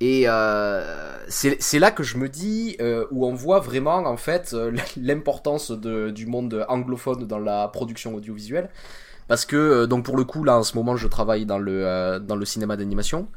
Et 0.00 0.24
euh, 0.26 1.16
c'est 1.28 1.56
c'est 1.62 1.78
là 1.78 1.92
que 1.92 2.02
je 2.02 2.18
me 2.18 2.28
dis 2.28 2.76
euh, 2.80 3.06
où 3.12 3.24
on 3.26 3.32
voit 3.32 3.60
vraiment 3.60 3.98
en 3.98 4.16
fait 4.16 4.50
euh, 4.52 4.72
l'importance 5.00 5.70
de- 5.70 6.10
du 6.10 6.26
monde 6.26 6.66
anglophone 6.68 7.26
dans 7.28 7.38
la 7.38 7.68
production 7.68 8.12
audiovisuelle 8.12 8.70
parce 9.28 9.44
que 9.44 9.56
euh, 9.56 9.86
donc 9.86 10.04
pour 10.04 10.16
le 10.16 10.24
coup 10.24 10.44
là 10.44 10.58
en 10.58 10.62
ce 10.62 10.76
moment 10.76 10.96
je 10.96 11.08
travaille 11.08 11.46
dans 11.46 11.58
le 11.58 11.86
euh, 11.86 12.18
dans 12.18 12.36
le 12.36 12.44
cinéma 12.44 12.76
d'animation. 12.76 13.28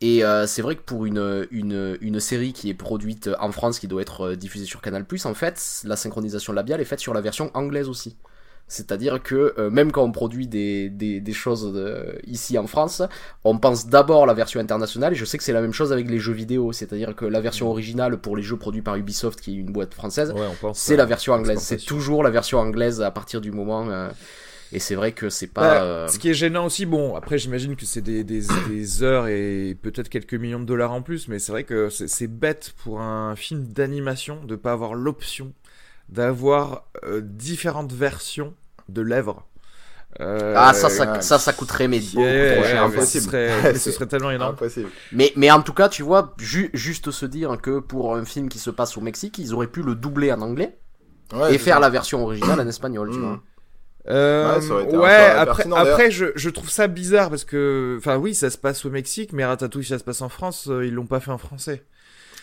Et 0.00 0.24
euh, 0.24 0.46
c'est 0.48 0.62
vrai 0.62 0.74
que 0.74 0.82
pour 0.82 1.06
une, 1.06 1.46
une, 1.52 1.96
une 2.00 2.18
série 2.18 2.52
qui 2.52 2.68
est 2.68 2.74
produite 2.74 3.30
en 3.38 3.52
France, 3.52 3.78
qui 3.78 3.86
doit 3.86 4.02
être 4.02 4.30
euh, 4.32 4.36
diffusée 4.36 4.64
sur 4.64 4.80
Canal+, 4.80 5.06
en 5.24 5.34
fait, 5.34 5.82
la 5.84 5.94
synchronisation 5.94 6.52
labiale 6.52 6.80
est 6.80 6.84
faite 6.84 6.98
sur 6.98 7.14
la 7.14 7.20
version 7.20 7.52
anglaise 7.54 7.88
aussi. 7.88 8.16
C'est-à-dire 8.66 9.22
que 9.22 9.54
euh, 9.58 9.70
même 9.70 9.92
quand 9.92 10.02
on 10.02 10.10
produit 10.10 10.48
des, 10.48 10.88
des, 10.88 11.20
des 11.20 11.32
choses 11.32 11.72
de- 11.72 12.18
ici 12.26 12.58
en 12.58 12.66
France, 12.66 13.02
on 13.44 13.58
pense 13.58 13.86
d'abord 13.86 14.26
la 14.26 14.34
version 14.34 14.58
internationale, 14.60 15.12
et 15.12 15.16
je 15.16 15.24
sais 15.24 15.38
que 15.38 15.44
c'est 15.44 15.52
la 15.52 15.60
même 15.60 15.72
chose 15.74 15.92
avec 15.92 16.08
les 16.08 16.18
jeux 16.18 16.32
vidéo, 16.32 16.72
c'est-à-dire 16.72 17.14
que 17.14 17.24
la 17.24 17.40
version 17.40 17.68
originale 17.70 18.16
pour 18.18 18.36
les 18.36 18.42
jeux 18.42 18.56
produits 18.56 18.82
par 18.82 18.96
Ubisoft, 18.96 19.40
qui 19.40 19.52
est 19.52 19.56
une 19.56 19.72
boîte 19.72 19.94
française, 19.94 20.32
Ouais, 20.32 20.48
c'est 20.72 20.96
la 20.96 21.04
version 21.04 21.34
anglaise. 21.34 21.60
C'est 21.60 21.76
toujours 21.76 22.24
la 22.24 22.30
version 22.30 22.58
anglaise 22.58 23.02
à 23.02 23.12
partir 23.12 23.40
du 23.40 23.52
moment... 23.52 23.88
euh, 23.88 24.08
et 24.72 24.78
c'est 24.78 24.94
vrai 24.94 25.12
que 25.12 25.28
c'est 25.28 25.46
pas... 25.48 25.60
Bah, 25.60 25.82
euh, 25.84 26.08
Ce 26.08 26.18
qui 26.18 26.28
est 26.30 26.34
gênant 26.34 26.66
aussi, 26.66 26.86
bon, 26.86 27.14
après 27.14 27.38
j'imagine 27.38 27.76
que 27.76 27.84
c'est 27.86 28.00
des, 28.00 28.24
des, 28.24 28.42
des 28.68 29.02
heures 29.02 29.26
et 29.28 29.76
peut-être 29.80 30.08
quelques 30.08 30.34
millions 30.34 30.60
de 30.60 30.64
dollars 30.64 30.92
en 30.92 31.02
plus, 31.02 31.28
mais 31.28 31.38
c'est 31.38 31.52
vrai 31.52 31.64
que 31.64 31.88
c'est 31.90 32.26
bête 32.26 32.72
pour 32.82 33.00
un 33.00 33.36
film 33.36 33.66
d'animation 33.66 34.44
de 34.44 34.56
pas 34.56 34.72
avoir 34.72 34.94
l'option 34.94 35.52
d'avoir 36.08 36.84
euh, 37.04 37.20
différentes 37.22 37.92
versions 37.92 38.54
de 38.88 39.00
lèvres. 39.02 39.46
Euh, 40.20 40.54
Ah, 40.56 40.74
ça, 40.74 40.90
ça, 40.90 41.10
ouais. 41.14 41.22
ça, 41.22 41.38
ça 41.38 41.52
coûterait 41.54 41.88
mais 41.88 42.00
beaucoup 42.00 42.20
yeah, 42.20 42.52
trop 42.52 42.62
ouais, 42.62 42.68
cher. 42.70 42.88
mais 42.90 43.06
ce 43.06 43.20
serait, 43.20 43.62
mais 43.72 43.78
ce 43.78 43.90
serait 43.90 44.06
tellement 44.06 44.30
énorme. 44.30 44.54
Impossible. 44.54 44.90
Mais, 45.12 45.32
mais 45.36 45.50
en 45.50 45.62
tout 45.62 45.72
cas, 45.72 45.88
tu 45.88 46.02
vois, 46.02 46.34
ju- 46.38 46.70
juste 46.74 47.10
se 47.10 47.24
dire 47.24 47.56
que 47.62 47.78
pour 47.78 48.14
un 48.14 48.24
film 48.26 48.48
qui 48.50 48.58
se 48.58 48.68
passe 48.70 48.98
au 48.98 49.00
Mexique, 49.00 49.38
ils 49.38 49.54
auraient 49.54 49.68
pu 49.68 49.82
le 49.82 49.94
doubler 49.94 50.30
en 50.32 50.42
anglais 50.42 50.78
Ouais, 51.32 51.54
et 51.54 51.58
faire 51.58 51.76
ça. 51.76 51.80
la 51.80 51.88
version 51.88 52.22
originale 52.24 52.60
en 52.60 52.68
espagnol, 52.68 53.10
tu 53.10 53.18
Mm. 53.18 53.22
vois. 53.22 53.42
Euh, 54.08 54.58
Ouais, 54.92 55.10
après, 55.14 55.64
après 55.74 56.10
je, 56.10 56.26
je 56.34 56.50
trouve 56.50 56.70
ça 56.70 56.88
bizarre 56.88 57.30
parce 57.30 57.44
que, 57.44 57.96
enfin 57.98 58.16
oui, 58.16 58.34
ça 58.34 58.50
se 58.50 58.58
passe 58.58 58.84
au 58.84 58.90
Mexique, 58.90 59.32
mais 59.32 59.44
Ratatouille, 59.44 59.84
ça 59.84 59.98
se 59.98 60.04
passe 60.04 60.22
en 60.22 60.28
France, 60.28 60.66
euh, 60.68 60.84
ils 60.84 60.92
l'ont 60.94 61.06
pas 61.06 61.20
fait 61.20 61.30
en 61.30 61.38
français. 61.38 61.84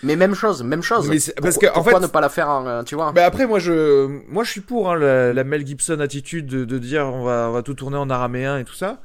Mais 0.01 0.15
même 0.15 0.33
chose, 0.33 0.63
même 0.63 0.81
chose. 0.81 1.09
Mais 1.09 1.19
c'est- 1.19 1.33
parce 1.41 1.55
Pourquoi- 1.55 1.67
que, 1.69 1.73
en 1.73 1.75
pourquoi 1.83 1.99
fait- 1.99 2.05
ne 2.07 2.11
pas 2.11 2.21
la 2.21 2.29
faire 2.29 2.47
en, 2.49 2.65
euh, 2.65 2.83
tu 2.83 2.95
vois? 2.95 3.11
Bah 3.11 3.25
après 3.25 3.45
moi 3.45 3.59
je 3.59 4.07
moi 4.29 4.45
je 4.45 4.51
suis 4.51 4.61
pour 4.61 4.89
hein, 4.89 4.97
la, 4.97 5.33
la 5.33 5.43
Mel 5.43 5.67
Gibson 5.67 5.99
attitude 5.99 6.45
de, 6.45 6.63
de 6.63 6.77
dire 6.77 7.05
on 7.07 7.23
va 7.25 7.47
on 7.49 7.51
va 7.51 7.61
tout 7.63 7.73
tourner 7.73 7.97
en 7.97 8.09
araméen 8.09 8.57
et 8.57 8.63
tout 8.63 8.73
ça 8.75 9.01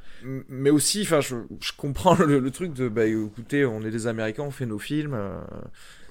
mais 0.49 0.71
aussi 0.71 1.03
enfin 1.03 1.21
je, 1.21 1.35
je 1.61 1.73
comprends 1.77 2.15
le, 2.15 2.39
le 2.39 2.51
truc 2.53 2.73
de 2.73 2.89
bah 2.89 3.05
écoutez 3.07 3.67
on 3.67 3.83
est 3.83 3.91
des 3.91 4.07
Américains 4.07 4.45
on 4.47 4.51
fait 4.53 4.65
nos 4.67 4.79
films 4.79 5.15
euh, 5.15 5.37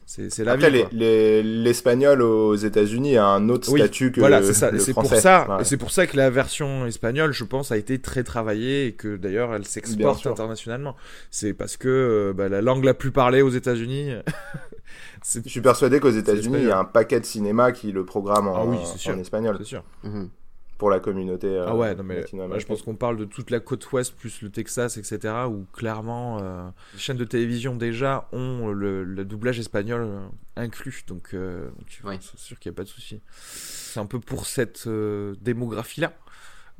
c'est 0.05 0.29
c'est 0.31 0.43
la 0.43 0.53
Après, 0.53 0.69
vie 0.69 0.77
les- 0.77 0.81
quoi. 0.83 0.89
les- 0.93 1.43
l'espagnol 1.43 2.21
aux 2.21 2.55
États-Unis 2.55 3.17
a 3.17 3.25
un 3.27 3.49
autre 3.49 3.71
Oui, 3.71 3.79
statut 3.79 4.11
que 4.11 4.19
voilà 4.19 4.39
le, 4.41 4.45
c'est 4.45 4.53
ça 4.53 4.71
c'est 4.77 4.93
pour 4.93 5.05
français. 5.05 5.21
ça 5.21 5.47
Ouais. 5.57 5.63
c'est 5.63 5.77
pour 5.77 5.91
ça 5.91 6.05
que 6.07 6.17
la 6.17 6.29
version 6.29 6.85
espagnole 6.85 7.31
je 7.33 7.43
pense 7.43 7.71
a 7.71 7.77
été 7.77 7.99
très 7.99 8.23
travaillée 8.23 8.87
et 8.87 8.91
que 8.93 9.15
d'ailleurs 9.17 9.53
elle 9.55 9.65
s'exporte 9.65 10.25
internationalement 10.27 10.95
c'est 11.31 11.53
parce 11.53 11.77
que 11.77 11.87
euh, 11.89 12.33
bah, 12.33 12.49
la 12.49 12.61
langue 12.61 12.83
la 12.83 12.93
plus 12.93 13.11
parlée 13.11 13.41
aux 13.41 13.49
États-Unis 13.49 14.11
c'est 15.21 15.43
Je 15.45 15.49
suis 15.49 15.61
persuadé 15.61 15.99
qu'aux 15.99 16.09
États-Unis, 16.09 16.57
il 16.59 16.67
y 16.67 16.71
a 16.71 16.79
un 16.79 16.85
paquet 16.85 17.19
de 17.19 17.25
cinéma 17.25 17.71
qui 17.71 17.91
le 17.91 18.03
programme 18.05 18.47
en, 18.47 18.55
Ah 18.55 18.65
oui, 18.65 18.77
c'est 18.85 18.97
sûr. 18.99 19.13
en 19.15 19.19
espagnol 19.19 19.55
c'est 19.59 19.65
sûr 19.65 19.83
Mhm. 20.03 20.29
Pour 20.77 20.89
la 20.89 20.99
communauté. 20.99 21.47
euh, 21.47 21.65
Ah 21.67 21.75
ouais, 21.75 21.95
non 21.95 22.03
mais 22.03 22.15
latino-américaine. 22.21 22.49
moi, 22.49 22.59
je 22.59 22.65
pense 22.65 22.81
qu'on 22.81 22.95
parle 22.95 23.17
de 23.17 23.25
toute 23.25 23.51
la 23.51 23.59
côte 23.59 23.89
ouest 23.91 24.15
plus 24.15 24.41
le 24.41 24.49
Texas, 24.49 24.97
etc. 24.97 25.33
Où 25.47 25.65
clairement 25.73 26.39
euh, 26.41 26.67
les 26.93 26.99
chaînes 26.99 27.17
de 27.17 27.25
télévision 27.25 27.75
déjà 27.75 28.27
ont 28.33 28.69
le, 28.71 29.03
le 29.03 29.25
doublage 29.25 29.59
espagnol 29.59 30.01
euh, 30.01 30.19
inclus, 30.55 31.03
donc, 31.07 31.29
euh, 31.33 31.69
donc, 31.69 32.19
c'est 32.21 32.39
sûr 32.39 32.59
qu'il 32.59 32.71
n'y 32.71 32.75
a 32.75 32.77
pas 32.77 32.83
de 32.83 32.89
souci. 32.89 33.21
C'est 33.45 33.99
un 33.99 34.05
peu 34.05 34.19
pour 34.19 34.45
cette 34.45 34.85
euh, 34.87 35.35
démographie-là 35.41 36.13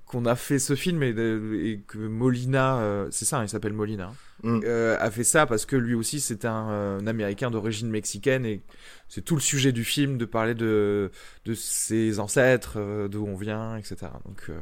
qu'on 0.06 0.25
a 0.25 0.36
fait 0.36 0.60
ce 0.60 0.75
film 0.75 1.01
et, 1.01 1.82
que 1.88 1.97
Molina, 1.97 2.77
euh, 2.79 3.08
c'est 3.10 3.25
ça, 3.25 3.39
hein, 3.39 3.43
il 3.45 3.49
s'appelle 3.49 3.73
Molina, 3.73 4.08
hein, 4.08 4.13
Mm. 4.43 4.60
euh, 4.65 4.97
a 4.99 5.10
fait 5.10 5.23
ça 5.23 5.45
parce 5.45 5.65
que 5.65 5.77
lui 5.77 5.93
aussi 5.95 6.19
c'est 6.19 6.43
un, 6.43 6.69
euh, 6.69 6.99
un 6.99 7.08
Américain 7.08 7.49
d'origine 7.49 7.89
mexicaine 7.89 8.45
et 8.45 8.62
c'est 9.08 9.21
tout 9.21 9.36
le 9.36 9.41
sujet 9.41 9.71
du 9.71 9.86
film 9.86 10.17
de 10.17 10.25
parler 10.25 10.53
de, 10.53 11.12
de 11.45 11.53
ses 11.53 12.19
ancêtres, 12.19 12.73
euh, 12.77 13.08
d'où 13.08 13.25
on 13.25 13.36
vient, 13.36 13.77
etc. 13.77 14.12
Donc 14.25 14.47
euh, 14.49 14.60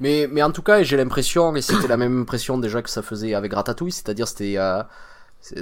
Mais, 0.00 0.28
mais 0.30 0.42
en 0.42 0.52
tout 0.52 0.62
cas, 0.62 0.82
j'ai 0.82 0.96
l'impression, 0.96 1.54
et 1.56 1.62
c'était 1.62 1.88
la 1.88 1.96
même 1.96 2.20
impression 2.22 2.58
déjà 2.58 2.82
que 2.82 2.90
ça 2.90 3.02
faisait 3.02 3.34
avec 3.34 3.52
Ratatouille, 3.52 3.92
c'est-à-dire 3.92 4.28
c'était 4.28 4.54
euh, 4.58 4.82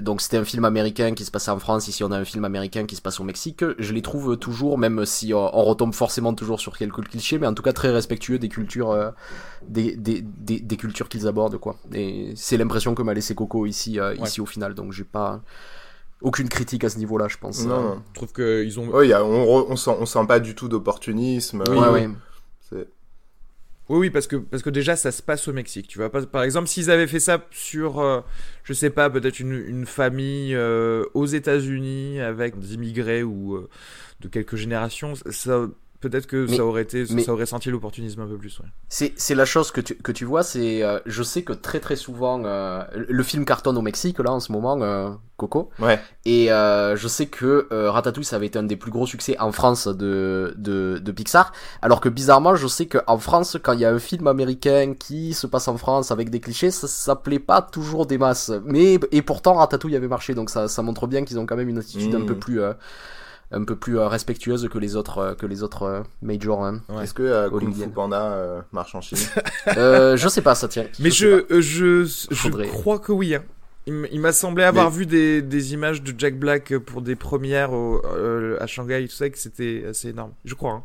donc 0.00 0.20
c'était 0.20 0.38
un 0.38 0.44
film 0.44 0.64
américain 0.64 1.12
qui 1.14 1.24
se 1.24 1.30
passait 1.30 1.50
en 1.50 1.58
France, 1.58 1.86
ici 1.86 2.02
on 2.02 2.10
a 2.10 2.18
un 2.18 2.24
film 2.24 2.44
américain 2.44 2.86
qui 2.86 2.96
se 2.96 3.02
passe 3.02 3.20
au 3.20 3.24
Mexique. 3.24 3.62
Je 3.78 3.92
les 3.92 4.02
trouve 4.02 4.36
toujours, 4.36 4.78
même 4.78 5.04
si 5.04 5.32
on, 5.34 5.54
on 5.56 5.62
retombe 5.64 5.94
forcément 5.94 6.34
toujours 6.34 6.58
sur 6.60 6.76
quelques 6.76 7.04
clichés, 7.08 7.38
mais 7.38 7.46
en 7.46 7.54
tout 7.54 7.62
cas 7.62 7.72
très 7.72 7.90
respectueux 7.90 8.38
des 8.38 8.48
cultures, 8.48 8.90
euh, 8.90 9.10
des, 9.68 9.94
des, 9.94 10.22
des, 10.22 10.60
des 10.60 10.76
cultures 10.76 11.08
qu'ils 11.08 11.28
abordent 11.28 11.58
quoi. 11.58 11.76
Et 11.92 12.32
c'est 12.36 12.56
l'impression 12.56 12.94
que 12.94 13.02
m'a 13.02 13.14
laissé 13.14 13.34
Coco 13.34 13.66
ici, 13.66 14.00
euh, 14.00 14.14
Ouais. 14.16 14.22
ici 14.26 14.40
au 14.40 14.46
final, 14.46 14.74
donc 14.74 14.92
j'ai 14.92 15.04
pas 15.04 15.40
aucune 16.22 16.48
critique 16.48 16.82
à 16.82 16.88
ce 16.88 16.98
niveau-là, 16.98 17.28
je 17.28 17.36
pense. 17.36 17.64
Non, 17.66 17.74
Euh, 17.74 17.82
non. 17.96 18.02
je 18.08 18.14
trouve 18.14 18.32
qu'ils 18.32 18.80
ont 18.80 18.88
Ouais, 18.88 19.08
y 19.08 19.12
a- 19.12 19.22
on, 19.24 19.44
re- 19.44 19.66
on, 19.68 19.76
sent, 19.76 19.94
on 20.00 20.06
sent 20.06 20.26
pas 20.26 20.40
du 20.40 20.54
tout 20.54 20.68
d'opportunisme. 20.68 21.62
Oui, 21.68 21.76
ouais, 21.78 21.86
euh, 21.86 21.92
ouais. 21.92 22.08
Oui, 23.88 23.99
oui, 23.99 24.11
parce 24.11 24.27
que, 24.27 24.37
parce 24.37 24.62
que 24.64 24.70
déjà, 24.70 24.96
ça 24.96 25.12
se 25.12 25.22
passe 25.22 25.46
au 25.46 25.53
Mexique. 25.53 25.87
Tu 25.87 25.99
vois, 25.99 26.11
par 26.11 26.42
exemple, 26.42 26.66
s'ils 26.66 26.90
avaient 26.90 27.07
fait 27.07 27.20
ça 27.20 27.46
sur, 27.53 28.01
euh, 28.01 28.20
je 28.64 28.72
sais 28.72 28.90
pas, 28.90 29.09
peut-être 29.11 29.38
une, 29.38 29.53
une 29.53 29.87
famille 29.87 30.55
euh, 30.57 31.05
aux 31.14 31.27
États-Unis 31.27 32.20
avec 32.20 32.59
des 32.59 32.75
immigrés 32.75 33.22
ou 33.22 33.55
euh, 33.55 33.68
de 34.20 34.29
quelques 34.29 34.57
générations, 34.57 35.14
ça, 35.31 35.68
peut-être 36.00 36.26
que 36.26 36.46
Mais- 36.48 36.56
ça 36.56 36.64
aurait 36.64 36.82
été, 36.82 37.04
mais- 37.11 37.22
ça 37.22 37.32
aurait 37.32 37.46
senti 37.46 37.70
l'opportunisme 37.70 38.20
un 38.20 38.26
peu 38.26 38.37
plus. 38.37 38.59
Ouais. 38.61 38.66
C'est, 38.88 39.12
c'est 39.16 39.35
la 39.35 39.44
chose 39.44 39.70
que 39.70 39.80
tu, 39.80 39.94
que 39.96 40.12
tu 40.12 40.24
vois, 40.24 40.42
c'est, 40.42 40.82
euh, 40.82 40.98
je 41.06 41.22
sais 41.22 41.42
que 41.42 41.52
très 41.52 41.80
très 41.80 41.96
souvent, 41.96 42.42
euh, 42.44 42.82
le 42.94 43.22
film 43.22 43.44
cartonne 43.44 43.76
au 43.78 43.82
Mexique 43.82 44.18
là 44.18 44.32
en 44.32 44.40
ce 44.40 44.52
moment, 44.52 44.80
euh, 44.82 45.11
Coco, 45.37 45.68
Ouais. 45.80 46.00
et 46.24 46.50
euh, 46.50 46.96
je 46.96 47.09
sais 47.09 47.26
que 47.26 47.68
euh, 47.70 47.90
Ratatouille 47.90 48.24
ça 48.24 48.37
avait 48.37 48.46
été 48.46 48.59
un 48.59 48.62
des 48.62 48.76
plus 48.76 48.90
gros 48.90 49.06
succès 49.06 49.38
en 49.38 49.52
France 49.52 49.87
de, 49.87 50.54
de, 50.56 50.98
de 50.98 51.12
Pixar, 51.12 51.52
alors 51.82 52.00
que 52.00 52.09
bizarrement 52.09 52.54
je 52.54 52.66
sais 52.66 52.87
qu'en 52.87 53.18
France 53.18 53.59
quand 53.62 53.72
il 53.74 53.80
y 53.80 53.85
a 53.85 53.90
un 53.92 53.98
film 53.98 54.26
américain 54.28 54.94
qui 54.98 55.35
se 55.35 55.46
passe 55.46 55.68
en 55.68 55.76
France 55.76 56.11
avec 56.11 56.30
des 56.30 56.40
clichés, 56.40 56.70
ça, 56.70 56.88
ça 56.88 57.16
plaît 57.16 57.38
pas 57.38 57.61
toujours 57.61 58.06
des 58.06 58.16
masses, 58.16 58.50
mais 58.64 58.98
et 59.12 59.20
pourtant 59.20 59.54
Ratatouille 59.54 59.94
avait 59.96 60.09
marché, 60.09 60.35
donc 60.35 60.48
ça, 60.48 60.68
ça 60.68 60.80
montre 60.80 61.06
bien 61.06 61.22
qu'ils 61.24 61.38
ont 61.38 61.44
quand 61.44 61.56
même 61.56 61.68
une 61.68 61.78
attitude 61.78 62.14
un 62.14 62.20
Mm. 62.20 62.26
peu 62.26 62.37
plus 62.38 62.61
euh, 62.62 62.72
un 63.52 63.64
peu 63.64 63.76
plus 63.76 63.98
euh, 63.98 64.09
respectueuse 64.09 64.68
que 64.68 64.78
les 64.78 64.96
autres 64.96 65.18
euh, 65.18 65.35
que 65.35 65.46
les 65.46 65.62
autres 65.62 65.82
euh, 65.85 66.02
majors. 66.22 66.64
hein. 66.64 66.80
Ouais. 66.88 67.04
Est-ce 67.04 67.14
que 67.14 67.22
euh, 67.22 67.48
Kung 67.50 67.72
Fu. 67.74 67.88
Panda 67.88 68.32
euh, 68.32 68.61
marche 68.72 68.94
en 68.94 69.00
Chine 69.00 69.18
Euh, 69.76 70.16
je 70.16 70.28
sais 70.28 70.42
pas, 70.42 70.54
ça 70.54 70.68
tient. 70.68 70.87
Mais 71.00 71.11
je, 71.11 71.44
je, 71.50 72.04
je 72.04 72.35
Faudrait. 72.35 72.66
crois 72.68 72.98
que 72.98 73.12
oui. 73.12 73.35
hein. 73.35 73.44
Il 73.88 74.20
m'a 74.20 74.32
semblé 74.32 74.64
avoir 74.64 74.90
vu 74.90 75.06
des, 75.06 75.42
des 75.42 75.72
images 75.72 76.02
de 76.02 76.12
Jack 76.18 76.37
Black 76.40 76.76
pour 76.78 77.02
des 77.02 77.14
premières 77.14 77.72
au- 77.72 78.02
euh, 78.04 78.56
à 78.61 78.66
Shanghai 78.66 79.04
et 79.04 79.09
tout 79.09 79.14
ça, 79.14 79.30
que 79.30 79.38
c'était 79.38 79.85
assez 79.88 80.09
énorme. 80.09 80.32
Je 80.44 80.54
crois. 80.56 80.72
hein. 80.72 80.82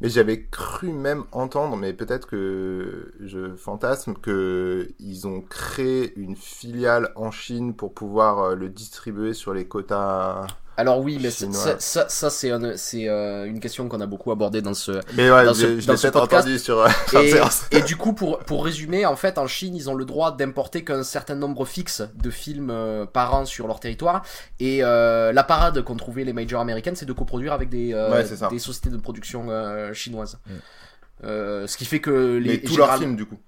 Mais 0.00 0.08
j'avais 0.08 0.42
cru 0.44 0.92
même 0.92 1.24
entendre, 1.32 1.76
mais 1.76 1.92
peut-être 1.92 2.28
que 2.28 3.12
je 3.24 3.54
fantasme, 3.56 4.14
que 4.14 4.88
ils 5.00 5.26
ont 5.26 5.40
créé 5.40 6.12
une 6.16 6.36
filiale 6.36 7.10
en 7.16 7.30
Chine 7.32 7.74
pour 7.74 7.94
pouvoir 7.94 8.54
le 8.54 8.68
distribuer 8.68 9.34
sur 9.34 9.52
les 9.54 9.66
quotas 9.66 10.46
Alors 10.78 11.00
oui, 11.00 11.18
mais 11.20 11.32
Chinois. 11.32 11.54
ça, 11.60 11.76
ça, 11.80 12.08
ça, 12.08 12.30
c'est 12.30 12.52
un- 12.52 12.62
euh, 12.62 13.44
une 13.46 13.58
question 13.58 13.88
qu'on 13.88 14.00
a 14.00 14.06
beaucoup 14.06 14.30
abordée 14.30 14.62
dans 14.62 14.74
ce, 14.74 14.92
Mais 15.16 15.28
ouais, 15.28 15.44
Dans 15.44 15.52
ce- 15.52 15.80
je, 15.80 15.84
dans 15.86 15.96
ce 15.96 16.06
podcast. 16.06 16.46
entendu 16.46 16.56
sur 16.60 16.78
euh, 16.78 16.88
Et, 17.72 17.82
du 17.82 17.96
coup, 17.96 18.12
pour, 18.12 18.38
pour 18.38 18.64
résumer, 18.64 19.04
en 19.04 19.16
fait, 19.16 19.38
en 19.38 19.48
Chine, 19.48 19.74
ils 19.74 19.90
ont 19.90 19.96
le 19.96 20.04
droit 20.04 20.36
d'importer 20.36 20.84
qu'un 20.84 21.02
certain 21.02 21.34
nombre 21.34 21.64
fixe 21.64 22.02
de 22.14 22.30
films 22.30 22.70
euh, 22.70 23.06
par 23.06 23.34
an 23.34 23.44
sur 23.44 23.66
leur 23.66 23.80
territoire. 23.80 24.22
Et 24.60 24.78
la 24.82 25.44
parade 25.44 25.82
qu'ont 25.82 25.96
trouvé 25.96 26.24
les 26.24 26.32
majors 26.32 26.60
américaines, 26.60 26.94
c'est 26.94 27.06
de 27.06 27.12
coproduire 27.12 27.52
avec 27.52 27.70
des, 27.70 27.92
Ouais, 27.92 28.24
sociétés 28.58 28.90
de 28.90 28.98
production 28.98 29.48
chinoises. 29.92 30.38
Mm. 30.46 31.26
Ce 31.66 31.76
qui 31.76 31.86
fait 31.86 31.98
que 32.00 32.36
les 32.36 32.50
Mais 32.50 32.58
tous 32.58 32.76
leurs 32.76 32.96
films, 32.96 33.16
du 33.16 33.26
coup. 33.26 33.38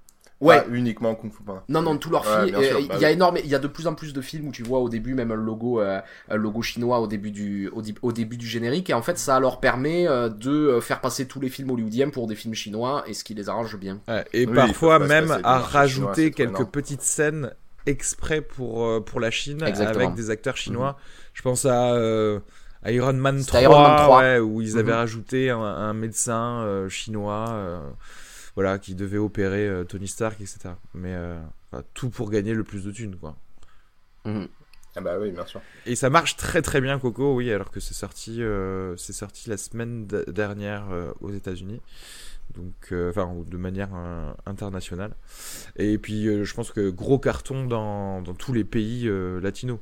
Ouais. 0.40 0.62
Pas 0.62 0.68
uniquement 0.70 1.14
Kung 1.14 1.30
Fu 1.32 1.42
Panda. 1.42 1.62
Non, 1.68 1.82
non, 1.82 1.98
tous 1.98 2.08
leurs 2.10 2.24
films. 2.24 2.52
bah 2.52 2.60
il 2.62 3.00
y 3.00 3.04
a 3.04 3.08
oui. 3.08 3.12
énorme, 3.14 3.36
il 3.44 3.46
y 3.50 3.54
a 3.54 3.58
de 3.58 3.66
plus 3.68 3.86
en 3.86 3.94
plus 3.94 4.14
de 4.14 4.20
films 4.22 4.48
où 4.48 4.52
tu 4.52 4.62
vois 4.62 4.78
au 4.78 4.88
début 4.88 5.12
même 5.14 5.30
un 5.30 5.34
logo, 5.36 5.80
euh, 5.80 6.00
un 6.30 6.36
logo 6.36 6.62
chinois 6.62 6.98
au 7.00 7.06
début 7.06 7.30
du, 7.30 7.68
au, 7.68 7.82
au 8.02 8.12
début 8.12 8.38
du 8.38 8.46
générique. 8.46 8.88
Et 8.88 8.94
en 8.94 9.02
fait, 9.02 9.18
ça 9.18 9.38
leur 9.38 9.60
permet 9.60 10.08
euh, 10.08 10.30
de 10.30 10.50
euh, 10.50 10.80
faire 10.80 11.00
passer 11.02 11.26
tous 11.28 11.40
les 11.40 11.50
films 11.50 11.70
hollywoodiens 11.70 12.08
pour 12.08 12.26
des 12.26 12.34
films 12.36 12.54
chinois 12.54 13.04
et 13.06 13.12
ce 13.12 13.22
qui 13.22 13.34
les 13.34 13.48
arrange 13.50 13.76
bien. 13.76 14.00
Ouais, 14.08 14.24
et 14.32 14.46
Oui, 14.46 14.54
parfois 14.54 14.98
même 14.98 15.30
à 15.30 15.36
chinois, 15.36 15.58
rajouter 15.58 16.30
quelques 16.30 16.50
énorme. 16.50 16.70
petites 16.70 17.02
scènes 17.02 17.52
exprès 17.86 18.40
pour, 18.40 18.86
euh, 18.86 19.00
pour 19.00 19.20
la 19.20 19.30
Chine 19.30 19.62
Exactement. 19.62 20.04
avec 20.06 20.14
des 20.16 20.30
acteurs 20.30 20.56
chinois. 20.56 20.96
Je 21.34 21.42
pense 21.42 21.66
à 21.66 21.92
euh, 21.94 22.40
à 22.82 22.92
Iron 22.92 23.12
Man 23.12 23.40
C'était 23.40 23.62
3, 23.62 23.62
Iron 23.62 23.82
Man 23.82 23.96
3. 24.06 24.18
ouais, 24.20 24.38
où 24.38 24.62
ils 24.62 24.78
avaient 24.78 24.92
Mhm. 24.92 24.98
rajouté 24.98 25.50
un, 25.50 25.58
un 25.60 25.92
médecin 25.92 26.62
euh, 26.62 26.88
chinois 26.88 27.44
euh, 27.50 27.80
voilà, 28.54 28.78
qui 28.78 28.94
devait 28.94 29.18
opérer 29.18 29.66
euh, 29.68 29.84
Tony 29.84 30.08
Stark, 30.08 30.40
etc. 30.40 30.70
Mais 30.94 31.14
euh, 31.14 31.38
enfin, 31.70 31.82
tout 31.94 32.10
pour 32.10 32.30
gagner 32.30 32.54
le 32.54 32.64
plus 32.64 32.84
de 32.84 32.90
thunes, 32.90 33.16
quoi. 33.16 33.36
Ah 34.24 35.00
bah 35.00 35.18
oui, 35.20 35.30
bien 35.30 35.46
sûr. 35.46 35.60
Et 35.86 35.94
ça 35.94 36.10
marche 36.10 36.36
très 36.36 36.62
très 36.62 36.80
bien 36.80 36.98
Coco, 36.98 37.34
oui, 37.34 37.50
alors 37.52 37.70
que 37.70 37.80
c'est 37.80 37.94
sorti, 37.94 38.42
euh, 38.42 38.96
c'est 38.96 39.12
sorti 39.12 39.48
la 39.48 39.56
semaine 39.56 40.06
dernière 40.06 40.90
euh, 40.90 41.12
aux 41.20 41.30
États-Unis, 41.30 41.80
donc 42.56 42.74
euh, 42.92 43.10
enfin 43.10 43.32
de 43.46 43.56
manière 43.56 43.90
euh, 43.94 44.32
internationale. 44.46 45.14
Et 45.76 45.96
puis 45.96 46.26
euh, 46.26 46.44
je 46.44 46.54
pense 46.54 46.72
que 46.72 46.90
gros 46.90 47.18
carton 47.18 47.64
dans, 47.66 48.20
dans 48.20 48.34
tous 48.34 48.52
les 48.52 48.64
pays 48.64 49.08
euh, 49.08 49.40
latinos. 49.40 49.78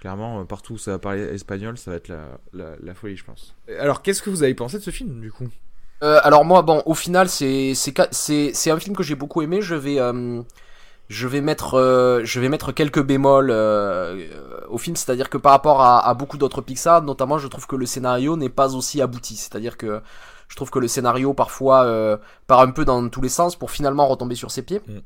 Clairement, 0.00 0.40
euh, 0.40 0.44
partout 0.44 0.74
où 0.74 0.78
ça 0.78 0.92
va 0.92 0.98
parler 0.98 1.22
espagnol, 1.22 1.78
ça 1.78 1.90
va 1.90 1.96
être 1.96 2.08
la, 2.08 2.38
la, 2.52 2.76
la 2.82 2.94
folie, 2.94 3.16
je 3.16 3.24
pense. 3.24 3.56
Alors, 3.78 4.02
qu'est-ce 4.02 4.20
que 4.22 4.28
vous 4.28 4.42
avez 4.42 4.54
pensé 4.54 4.76
de 4.76 4.82
ce 4.82 4.90
film, 4.90 5.20
du 5.20 5.32
coup? 5.32 5.48
Euh, 6.02 6.20
alors 6.22 6.44
moi, 6.44 6.62
bon, 6.62 6.82
au 6.86 6.94
final, 6.94 7.28
c'est 7.28 7.72
un 8.70 8.78
film 8.78 8.96
que 8.96 9.02
j'ai 9.02 9.14
beaucoup 9.14 9.42
aimé. 9.42 9.62
Je 9.62 9.74
vais 9.74 9.98
euh, 10.00 10.42
je 11.08 11.28
vais 11.28 11.40
mettre 11.40 11.74
euh, 11.74 12.22
je 12.24 12.40
vais 12.40 12.48
mettre 12.48 12.72
quelques 12.72 13.02
bémols 13.02 13.50
au 14.68 14.78
film, 14.78 14.96
c'est-à-dire 14.96 15.30
que 15.30 15.38
par 15.38 15.52
rapport 15.52 15.80
à, 15.82 16.06
à 16.06 16.14
beaucoup 16.14 16.36
d'autres 16.38 16.60
Pixar, 16.62 17.02
notamment, 17.02 17.38
je 17.38 17.48
trouve 17.48 17.66
que 17.66 17.76
le 17.76 17.86
scénario 17.86 18.36
n'est 18.36 18.48
pas 18.50 18.74
aussi 18.74 19.00
abouti. 19.00 19.36
C'est-à-dire 19.36 19.76
que 19.76 20.00
je 20.48 20.56
trouve 20.56 20.70
que 20.70 20.78
le 20.78 20.88
scénario 20.88 21.32
parfois 21.34 22.18
part 22.46 22.60
un 22.60 22.70
peu 22.70 22.84
dans 22.84 23.08
tous 23.08 23.20
les 23.22 23.28
sens 23.28 23.56
pour 23.56 23.70
finalement 23.70 24.06
retomber 24.06 24.34
sur 24.34 24.50
ses 24.50 24.62
pieds. 24.62 24.80
Mm. 24.86 24.98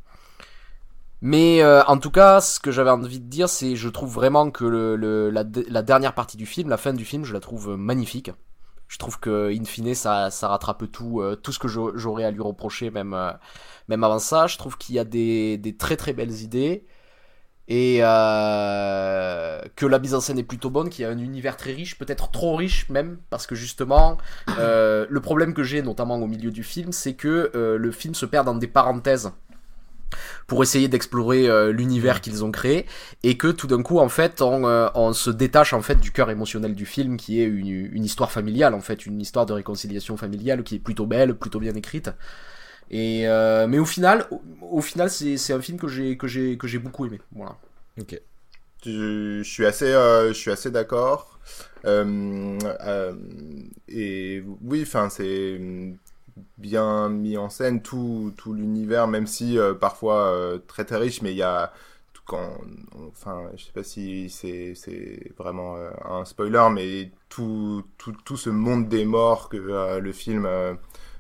Mais 1.21 1.63
euh, 1.63 1.83
en 1.87 1.99
tout 1.99 2.11
cas, 2.13 2.41
ce 2.41 2.61
que 2.61 2.71
j'avais 2.71 2.91
envie 2.91 3.19
de 3.21 3.29
dire, 3.29 3.49
c'est 3.49 3.75
je 3.75 3.89
trouve 3.89 4.13
vraiment 4.13 4.51
que 4.51 4.65
le, 4.65 4.95
le- 4.97 5.31
la, 5.31 5.45
la 5.69 5.83
dernière 5.83 6.15
partie 6.15 6.37
du 6.37 6.47
film, 6.47 6.69
la 6.69 6.77
fin 6.77 6.93
du 6.93 7.05
film, 7.05 7.25
je 7.25 7.33
la 7.35 7.41
trouve 7.41 7.77
magnifique. 7.77 8.31
Je 8.89 8.99
trouve 8.99 9.21
que 9.21 9.53
in 9.55 9.65
fine 9.65 9.95
ça, 9.95 10.31
rattrape 10.43 10.91
tout, 10.91 11.21
euh, 11.21 11.37
tout 11.37 11.53
ce 11.53 11.59
que 11.59 11.69
j'au- 11.69 11.97
j'aurais 11.97 12.25
à 12.25 12.31
lui 12.31 12.41
reprocher 12.43 12.91
même, 12.91 13.15
euh, 13.15 13.33
même 13.89 14.03
avant 14.05 14.19
ça. 14.19 14.47
Je 14.47 14.59
trouve 14.59 14.79
qu'il 14.79 14.95
y 14.95 14.99
a 14.99 15.05
des, 15.05 15.77
très 15.79 15.97
très 15.97 16.13
belles 16.13 16.33
idées 16.43 16.85
et 17.69 17.99
euh, 18.03 19.61
que 19.77 19.87
la 19.87 19.99
mise 19.99 20.15
en 20.15 20.21
scène 20.21 20.39
est 20.39 20.43
plutôt 20.45 20.71
bonne, 20.71 20.89
qu'il 20.89 21.03
y 21.03 21.07
a 21.07 21.11
un 21.11 21.19
univers 21.19 21.57
très 21.57 21.73
riche, 21.73 21.99
peut-être 21.99 22.31
trop 22.31 22.57
riche 22.57 22.89
même, 22.89 23.19
parce 23.31 23.47
que 23.47 23.55
justement 23.55 24.19
le 24.49 25.19
problème 25.21 25.55
que 25.55 25.63
j'ai 25.63 25.83
notamment 25.83 26.17
au 26.17 26.27
milieu 26.27 26.51
du 26.51 26.63
film, 26.65 26.93
c'est 26.93 27.15
que 27.15 27.51
le 27.55 27.91
film 27.93 28.15
se 28.15 28.27
perd 28.27 28.47
dans 28.47 28.55
des 28.55 28.69
parenthèses 28.69 29.33
pour 30.47 30.63
essayer 30.63 30.89
d'explorer 30.89 31.49
euh, 31.49 31.73
l'univers 31.73 32.21
qu'ils 32.21 32.45
ont 32.45 32.51
créé 32.51 32.87
et 33.23 33.37
que 33.37 33.49
tout 33.49 33.67
d'un 33.67 33.83
coup 33.83 33.99
en 33.99 34.09
fait 34.09 34.43
on, 34.43 34.67
euh, 34.67 34.89
on 34.95 35.13
se 35.13 35.31
détache 35.31 35.73
en 35.73 35.83
fait 35.83 36.01
du 36.01 36.13
cœur 36.13 36.31
émotionnel 36.31 36.75
du 36.75 36.87
film 36.87 37.17
qui 37.17 37.41
est 37.41 37.45
une, 37.45 37.69
une 37.69 38.05
histoire 38.05 38.31
familiale 38.33 38.75
en 38.75 38.81
fait 38.81 39.07
une 39.07 39.21
histoire 39.21 39.47
de 39.47 39.53
réconciliation 39.53 40.17
familiale 40.17 40.63
qui 40.63 40.77
est 40.77 40.79
plutôt 40.81 41.07
belle 41.07 41.35
plutôt 41.35 41.61
bien 41.61 41.75
écrite 41.75 42.11
et 42.91 43.29
euh, 43.29 43.67
mais 43.67 43.79
au 43.79 43.85
final 43.85 44.27
au, 44.31 44.43
au 44.71 44.81
final 44.81 45.11
c'est 45.11 45.37
c'est 45.37 45.53
un 45.53 45.61
film 45.61 45.79
que 45.79 45.89
j'ai 45.89 46.17
que 46.17 46.27
j'ai 46.27 46.57
que 46.57 46.67
j'ai 46.67 46.79
beaucoup 46.79 47.07
aimé 47.07 47.21
voilà 47.33 47.57
Ok. 48.01 48.21
Je, 48.85 49.43
je 49.43 49.49
suis 49.51 49.67
assez, 49.67 49.87
euh, 49.93 50.29
je 50.29 50.39
suis 50.39 50.51
assez 50.51 50.71
d'accord. 50.71 51.39
Euh, 51.85 52.59
euh, 52.81 53.15
et 53.89 54.43
oui, 54.63 54.83
enfin, 54.83 55.09
c'est 55.11 55.61
bien 56.59 57.09
mis 57.09 57.37
en 57.37 57.51
scène 57.51 57.83
tout, 57.83 58.33
tout 58.37 58.55
l'univers, 58.55 59.09
même 59.09 59.27
si 59.27 59.59
euh, 59.59 59.75
parfois 59.75 60.27
euh, 60.29 60.59
très 60.67 60.85
très 60.85 60.97
riche, 60.97 61.23
mais 61.23 61.33
il 61.33 61.37
y 61.39 61.43
a 61.43 61.73
quand, 62.27 62.59
enfin, 63.09 63.45
je 63.57 63.65
sais 63.65 63.73
pas 63.73 63.83
si 63.83 64.29
c'est 64.29 64.75
c'est 64.75 65.33
vraiment 65.39 65.77
euh, 65.77 65.91
un 66.05 66.27
spoiler, 66.27 66.69
mais 66.71 67.11
tout, 67.31 67.83
tout, 67.97 68.13
tout 68.23 68.37
ce 68.37 68.51
monde 68.51 68.87
des 68.89 69.07
morts 69.07 69.49
que 69.49 69.57
le 69.99 70.13
film 70.13 70.47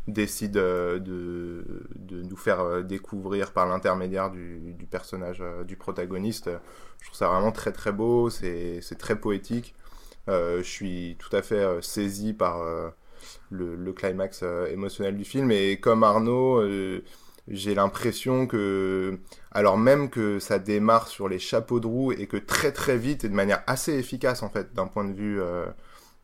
décide 0.06 0.52
de, 0.52 1.00
de 1.00 2.22
nous 2.22 2.36
faire 2.36 2.84
découvrir 2.84 3.52
par 3.52 3.66
l'intermédiaire 3.66 4.30
du, 4.30 4.74
du 4.74 4.84
personnage 4.84 5.42
du 5.66 5.76
protagoniste. 5.76 6.50
Je 7.00 7.06
trouve 7.06 7.16
ça 7.16 7.28
vraiment 7.28 7.52
très 7.52 7.72
très 7.72 7.92
beau, 7.92 8.28
c'est 8.28 8.80
c'est 8.82 8.98
très 8.98 9.18
poétique. 9.18 9.74
Je 10.26 10.60
suis 10.62 11.16
tout 11.18 11.34
à 11.34 11.40
fait 11.40 11.82
saisi 11.82 12.34
par 12.34 12.62
le, 13.50 13.76
le 13.76 13.92
climax 13.92 14.40
euh, 14.42 14.66
émotionnel 14.66 15.16
du 15.16 15.24
film 15.24 15.50
et 15.50 15.78
comme 15.78 16.02
Arnaud, 16.02 16.60
euh, 16.60 17.02
j'ai 17.48 17.74
l'impression 17.74 18.46
que, 18.46 19.18
alors 19.52 19.78
même 19.78 20.10
que 20.10 20.38
ça 20.38 20.58
démarre 20.58 21.08
sur 21.08 21.28
les 21.28 21.38
chapeaux 21.38 21.80
de 21.80 21.86
roue 21.86 22.12
et 22.12 22.26
que 22.26 22.36
très 22.36 22.72
très 22.72 22.98
vite 22.98 23.24
et 23.24 23.28
de 23.28 23.34
manière 23.34 23.62
assez 23.66 23.94
efficace 23.94 24.42
en 24.42 24.50
fait 24.50 24.74
d'un 24.74 24.86
point 24.86 25.04
de 25.04 25.14
vue 25.14 25.40
euh, 25.40 25.66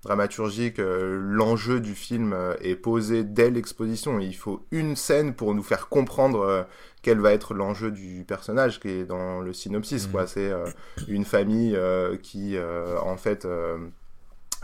dramaturgique, 0.04 0.78
euh, 0.78 1.18
l'enjeu 1.20 1.80
du 1.80 1.94
film 1.94 2.32
euh, 2.32 2.54
est 2.60 2.76
posé 2.76 3.24
dès 3.24 3.50
l'exposition. 3.50 4.20
Il 4.20 4.36
faut 4.36 4.64
une 4.70 4.96
scène 4.96 5.34
pour 5.34 5.54
nous 5.54 5.62
faire 5.62 5.88
comprendre 5.88 6.66
quel 7.02 7.20
va 7.20 7.32
être 7.32 7.54
l'enjeu 7.54 7.90
du 7.90 8.24
personnage 8.24 8.80
qui 8.80 8.88
est 8.88 9.04
dans 9.04 9.40
le 9.40 9.52
synopsis. 9.52 10.06
Quoi. 10.06 10.26
C'est 10.26 10.50
euh, 10.50 10.66
une 11.08 11.24
famille 11.24 11.78
qui, 12.22 12.56
en 13.02 13.16
fait, 13.16 13.46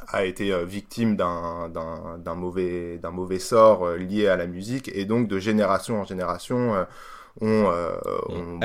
a 0.09 0.25
été 0.25 0.53
euh, 0.53 0.65
victime 0.65 1.17
d'un 1.17 2.35
mauvais, 2.35 3.01
mauvais 3.13 3.39
sort 3.39 3.87
euh, 3.87 3.97
lié 3.97 4.29
à 4.29 4.37
la 4.37 4.47
musique 4.47 4.91
et 4.95 5.05
donc 5.05 5.29
de 5.29 5.39
génération 5.39 6.01
en 6.01 6.05
génération, 6.05 6.75
euh, 6.75 6.85
on, 7.41 7.71
euh, 7.71 7.97
on 8.29 8.59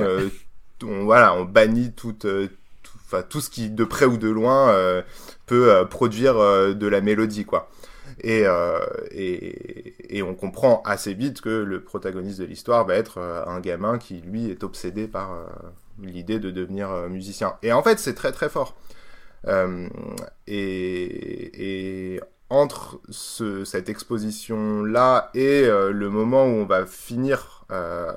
ouais. 0.00 1.04
voilà, 1.04 1.34
on 1.34 1.44
bannit 1.44 1.92
toute, 1.92 2.20
tout, 2.20 2.98
enfin, 3.04 3.22
tout 3.22 3.40
ce 3.40 3.50
qui, 3.50 3.70
de 3.70 3.84
près 3.84 4.06
ou 4.06 4.16
de 4.16 4.28
loin, 4.28 4.70
euh, 4.70 5.02
peut 5.46 5.72
euh, 5.72 5.84
produire 5.84 6.38
euh, 6.38 6.74
de 6.74 6.86
la 6.86 7.00
mélodie, 7.00 7.44
quoi. 7.44 7.68
Et, 8.24 8.46
et, 9.12 10.16
et 10.16 10.22
on 10.24 10.34
comprend 10.34 10.82
assez 10.84 11.14
vite 11.14 11.40
que 11.40 11.50
le 11.50 11.82
protagoniste 11.82 12.40
de 12.40 12.46
l'histoire 12.46 12.84
va 12.84 12.94
être 12.96 13.18
un 13.18 13.60
gamin 13.60 13.96
qui, 13.96 14.20
lui, 14.22 14.50
est 14.50 14.64
obsédé 14.64 15.06
par 15.06 15.38
l'idée 16.02 16.40
de 16.40 16.50
devenir 16.50 16.90
musicien. 17.08 17.54
Et 17.62 17.72
en 17.72 17.82
fait, 17.82 18.00
c'est 18.00 18.14
très 18.14 18.32
très 18.32 18.48
fort. 18.48 18.74
Euh, 19.46 19.88
et, 20.46 22.14
et 22.14 22.20
entre 22.50 23.00
ce, 23.10 23.64
cette 23.64 23.88
exposition-là 23.88 25.30
et 25.34 25.64
euh, 25.64 25.92
le 25.92 26.08
moment 26.08 26.44
où 26.44 26.48
on 26.48 26.64
va 26.64 26.86
finir 26.86 27.66
euh, 27.70 28.10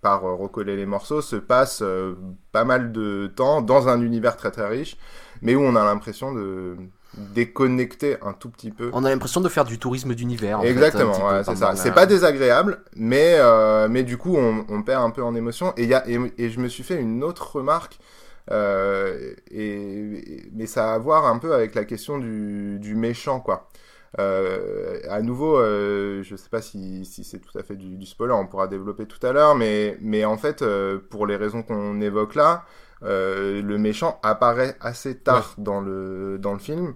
par 0.00 0.22
recoller 0.22 0.76
les 0.76 0.86
morceaux 0.86 1.20
se 1.20 1.36
passe 1.36 1.82
euh, 1.82 2.14
pas 2.52 2.64
mal 2.64 2.92
de 2.92 3.30
temps 3.34 3.60
dans 3.60 3.88
un 3.88 4.00
univers 4.00 4.36
très 4.36 4.50
très 4.50 4.66
riche, 4.66 4.96
mais 5.42 5.54
où 5.54 5.60
on 5.60 5.76
a 5.76 5.84
l'impression 5.84 6.32
de 6.32 6.76
déconnecter 7.18 8.16
un 8.22 8.32
tout 8.32 8.48
petit 8.50 8.70
peu. 8.70 8.90
on 8.92 9.04
a 9.04 9.10
l'impression 9.10 9.40
de 9.42 9.48
faire 9.48 9.64
du 9.64 9.78
tourisme 9.78 10.14
d'univers 10.14 10.60
Exactement, 10.62 11.28
ouais, 11.28 11.44
c'est 11.44 11.56
ça. 11.56 11.76
C'est 11.76 11.92
pas 11.92 12.06
désagréable, 12.06 12.80
mais 12.94 13.38
mais 13.88 14.02
du 14.02 14.16
coup 14.16 14.36
on, 14.36 14.64
on 14.70 14.82
perd 14.82 15.02
un 15.02 15.10
peu 15.10 15.22
en 15.22 15.34
émotion. 15.34 15.74
Et 15.76 15.84
y 15.84 15.94
a 15.94 16.08
et, 16.08 16.18
et 16.38 16.50
je 16.50 16.60
me 16.60 16.68
suis 16.68 16.82
fait 16.82 16.96
une 16.96 17.22
autre 17.22 17.56
remarque. 17.56 17.98
Euh, 18.50 19.34
et, 19.50 20.48
mais 20.52 20.66
ça 20.66 20.92
a 20.92 20.94
à 20.94 20.98
voir 20.98 21.26
un 21.26 21.38
peu 21.38 21.52
avec 21.54 21.74
la 21.74 21.84
question 21.84 22.18
du, 22.18 22.78
du 22.78 22.94
méchant 22.94 23.40
quoi. 23.40 23.68
Euh, 24.18 25.00
à 25.10 25.20
nouveau, 25.20 25.58
euh, 25.58 26.22
je 26.22 26.36
sais 26.36 26.48
pas 26.48 26.62
si, 26.62 27.04
si 27.04 27.22
c'est 27.24 27.38
tout 27.38 27.58
à 27.58 27.62
fait 27.62 27.76
du, 27.76 27.96
du 27.96 28.06
spoiler, 28.06 28.32
on 28.32 28.46
pourra 28.46 28.66
développer 28.66 29.04
tout 29.06 29.24
à 29.26 29.32
l'heure, 29.32 29.54
mais, 29.56 29.98
mais 30.00 30.24
en 30.24 30.38
fait, 30.38 30.62
euh, 30.62 30.98
pour 31.10 31.26
les 31.26 31.36
raisons 31.36 31.62
qu'on 31.62 32.00
évoque 32.00 32.34
là, 32.34 32.64
le 33.02 33.76
méchant 33.76 34.18
apparaît 34.22 34.76
assez 34.80 35.16
tard 35.18 35.54
dans, 35.58 35.80
le, 35.80 36.38
dans 36.38 36.54
le 36.54 36.58
film. 36.58 36.94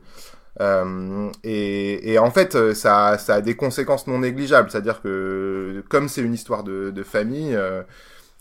Et, 1.45 2.13
et 2.13 2.19
en 2.19 2.31
fait, 2.31 2.73
ça, 2.75 3.19
ça 3.19 3.35
a 3.35 3.41
des 3.43 3.55
conséquences 3.55 4.07
non 4.07 4.21
négligeables. 4.21 4.71
C'est-à-dire 4.71 5.03
que, 5.03 5.85
comme 5.91 6.09
c'est 6.09 6.23
une 6.23 6.35
histoire 6.35 6.65
de, 6.65 6.91
de 6.91 7.03
famille, 7.03 7.59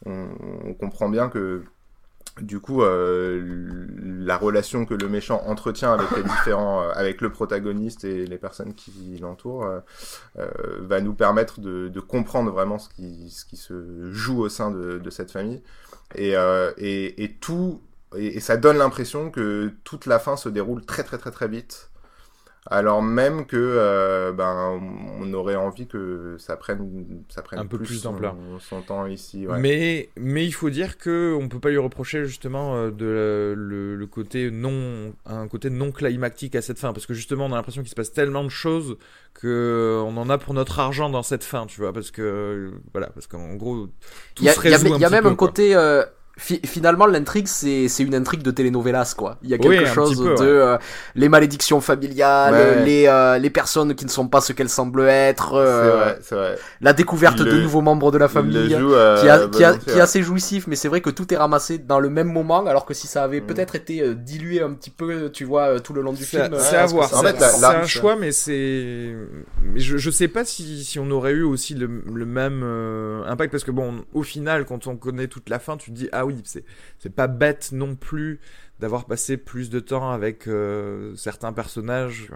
on, 0.06 0.30
on 0.66 0.74
comprend 0.74 1.10
bien 1.10 1.28
que 1.28 1.64
du 2.42 2.60
coup, 2.60 2.82
euh, 2.84 3.88
la 4.02 4.38
relation 4.38 4.86
que 4.86 4.94
le 4.94 5.08
méchant 5.10 5.42
entretient 5.46 5.94
avec 5.94 6.10
les 6.16 6.24
différents, 6.24 6.84
euh, 6.84 6.92
avec 6.94 7.22
le 7.22 7.32
protagoniste 7.32 8.04
et 8.04 8.26
les 8.26 8.38
personnes 8.38 8.74
qui 8.74 9.18
l'entourent, 9.22 9.66
euh, 9.66 9.80
euh, 10.38 10.48
va 10.82 11.02
nous 11.02 11.14
permettre 11.14 11.60
de, 11.60 11.88
de, 11.88 12.00
comprendre 12.00 12.52
vraiment 12.52 12.80
ce 12.80 12.90
qui, 12.90 13.30
ce 13.30 13.46
qui 13.46 13.58
se 13.58 14.12
joue 14.12 14.40
au 14.42 14.50
sein 14.50 14.72
de, 14.72 15.00
de 15.00 15.10
cette 15.10 15.32
famille. 15.32 15.62
Et, 16.16 16.36
euh, 16.36 16.72
et, 16.78 17.24
et 17.24 17.34
tout, 17.34 17.82
et, 18.16 18.38
et 18.38 18.40
ça 18.40 18.58
donne 18.58 18.78
l'impression 18.78 19.32
que 19.32 19.72
toute 19.84 20.06
la 20.06 20.20
fin 20.20 20.38
se 20.38 20.50
déroule 20.50 20.86
très 20.86 21.04
très 21.04 21.18
très 21.18 21.32
très 21.32 21.48
vite 21.48 21.89
alors 22.70 23.02
même 23.02 23.46
que 23.46 23.58
euh, 23.58 24.32
ben 24.32 24.80
on 25.20 25.34
aurait 25.34 25.56
envie 25.56 25.88
que 25.88 26.36
ça 26.38 26.56
prenne 26.56 27.24
ça 27.30 27.42
prenne 27.42 27.60
un 27.60 27.66
peu 27.66 27.80
plus, 27.80 28.04
d'ampleur. 28.04 28.36
son, 28.60 28.82
temps 28.82 29.06
ici 29.08 29.48
ouais. 29.48 29.60
mais 29.60 30.10
mais 30.18 30.46
il 30.46 30.52
faut 30.52 30.70
dire 30.70 30.98
que 30.98 31.36
on 31.40 31.48
peut 31.48 31.60
pas 31.60 31.70
lui 31.70 31.78
reprocher 31.78 32.26
justement 32.26 32.76
euh, 32.76 32.92
de 32.92 33.54
le, 33.58 33.96
le, 33.96 34.08
côté 34.08 34.52
non 34.52 35.14
un 35.26 35.48
côté 35.48 35.70
non 35.70 35.92
climactique 35.92 36.56
à 36.56 36.62
cette 36.62 36.80
fin. 36.80 36.94
Parce 36.94 37.06
que 37.06 37.14
justement 37.14 37.46
on 37.46 37.52
a 37.52 37.56
l'impression 37.56 37.82
qu'il 37.82 37.90
se 37.90 37.96
passe 37.96 38.12
tellement 38.12 38.44
de 38.44 38.50
choses 38.50 38.98
que 39.34 40.02
on 40.06 40.18
en 40.18 40.30
a 40.30 40.38
pour 40.38 40.54
notre 40.54 40.80
argent 40.80 41.10
dans 41.10 41.24
cette 41.24 41.44
fin 41.44 41.66
tu 41.66 41.82
vois. 41.82 41.94
Parce 41.94 42.12
que 42.12 42.72
voilà. 42.94 43.08
Parce 43.08 43.28
qu'en 43.28 43.56
gros 43.56 43.88
tout 44.36 44.44
il 44.44 44.46
y 44.46 44.50
a, 44.50 44.54
se 44.54 44.60
résout 44.60 44.88
y 44.88 44.94
a, 44.94 44.98
y 44.98 45.06
a 45.06 45.10
même 45.10 45.24
peu, 45.24 45.30
un 45.30 45.36
côté 45.36 45.76
euh, 45.76 46.04
finalement 46.40 47.06
l'intrigue 47.06 47.48
c'est 47.48 47.88
c'est 47.88 48.04
une 48.04 48.16
intrigue 48.16 48.42
de 48.42 48.52
telenovelas 48.52 49.14
quoi 49.18 49.38
il 49.44 49.50
y 49.50 49.54
a 49.54 49.58
quelque 49.58 49.84
oui, 49.84 49.86
chose 49.94 50.18
peu, 50.18 50.24
de 50.36 50.40
ouais. 50.40 50.48
euh, 50.48 50.78
les 51.16 51.30
malédictions 51.30 51.82
familiales 51.82 52.54
Ouais. 52.54 52.86
les 52.86 53.06
euh, 53.08 53.38
les 53.38 53.50
personnes 53.50 53.94
qui 53.96 54.06
ne 54.06 54.10
sont 54.10 54.28
pas 54.28 54.42
ce 54.42 54.54
qu'elles 54.54 54.70
semblent 54.70 55.08
être 55.08 55.50
c'est 55.52 55.56
euh, 55.58 55.96
vrai 55.96 56.20
c'est 56.22 56.36
vrai 56.36 56.58
la 56.82 56.94
découverte 56.94 57.40
de 57.40 57.60
nouveaux 57.62 57.82
membres 57.82 58.12
de 58.12 58.18
la 58.18 58.26
Il 58.26 58.30
famille 58.30 58.70
le 58.70 58.80
joue, 58.80 58.94
euh, 58.94 59.20
qui, 59.22 59.30
a, 59.30 59.48
qui, 59.48 59.64
a, 59.64 59.74
qui 59.76 59.90
est 59.92 60.02
assez 60.02 60.22
jouissif, 60.24 60.66
mais 60.68 60.76
c'est 60.76 60.88
vrai 60.88 61.02
que 61.02 61.10
tout 61.10 61.34
est 61.34 61.38
ramassé 61.38 61.78
dans 61.78 62.00
le 62.00 62.10
même 62.10 62.32
moment, 62.32 62.66
alors 62.66 62.86
que 62.86 62.94
si 62.94 63.08
ça 63.08 63.24
avait 63.24 63.42
Mm. 63.42 63.46
peut-être 63.46 63.76
été 63.76 64.02
euh, 64.02 64.14
dilué 64.16 64.62
un 64.62 64.72
petit 64.72 64.90
peu, 64.90 65.30
tu 65.32 65.44
vois, 65.46 65.64
euh, 65.76 65.80
tout 65.80 65.94
le 65.94 66.02
long 66.02 66.14
du 66.14 66.24
film. 66.24 66.50
c'est 66.60 66.76
euh, 66.76 66.84
à 66.84 66.86
voir. 66.88 67.10
C'est 67.10 67.66
un 67.66 67.84
choix, 67.86 68.16
mais 68.16 68.32
c'est. 68.32 69.16
mais 69.62 69.80
Je, 69.80 69.98
je 69.98 70.10
sais 70.10 70.28
pas 70.28 70.46
si, 70.46 70.84
si 70.84 71.00
on 71.00 71.10
aurait 71.12 71.32
eu 71.32 71.44
aussi 71.44 71.74
le, 71.76 71.90
le 72.14 72.26
même 72.26 72.62
euh, 72.64 73.24
impact 73.28 73.52
parce 73.52 73.64
que 73.64 73.72
bon, 73.72 74.04
au 74.14 74.24
final, 74.24 74.66
quand 74.66 74.88
on 74.88 74.96
connaît 74.98 75.28
toute 75.28 75.50
la 75.50 75.60
fin, 75.60 75.78
tu 75.78 75.92
te 75.92 75.96
dis 75.96 76.10
ah 76.12 76.26
oui, 76.26 76.29
c'est 76.44 76.64
c'est 76.98 77.14
pas 77.14 77.28
bête 77.28 77.72
non 77.72 77.96
plus 77.96 78.40
d'avoir 78.80 79.06
passé 79.06 79.38
plus 79.38 79.70
de 79.70 79.80
temps 79.80 80.12
avec 80.12 80.48
euh, 80.48 81.16
certains 81.16 81.54
personnages. 81.54 82.32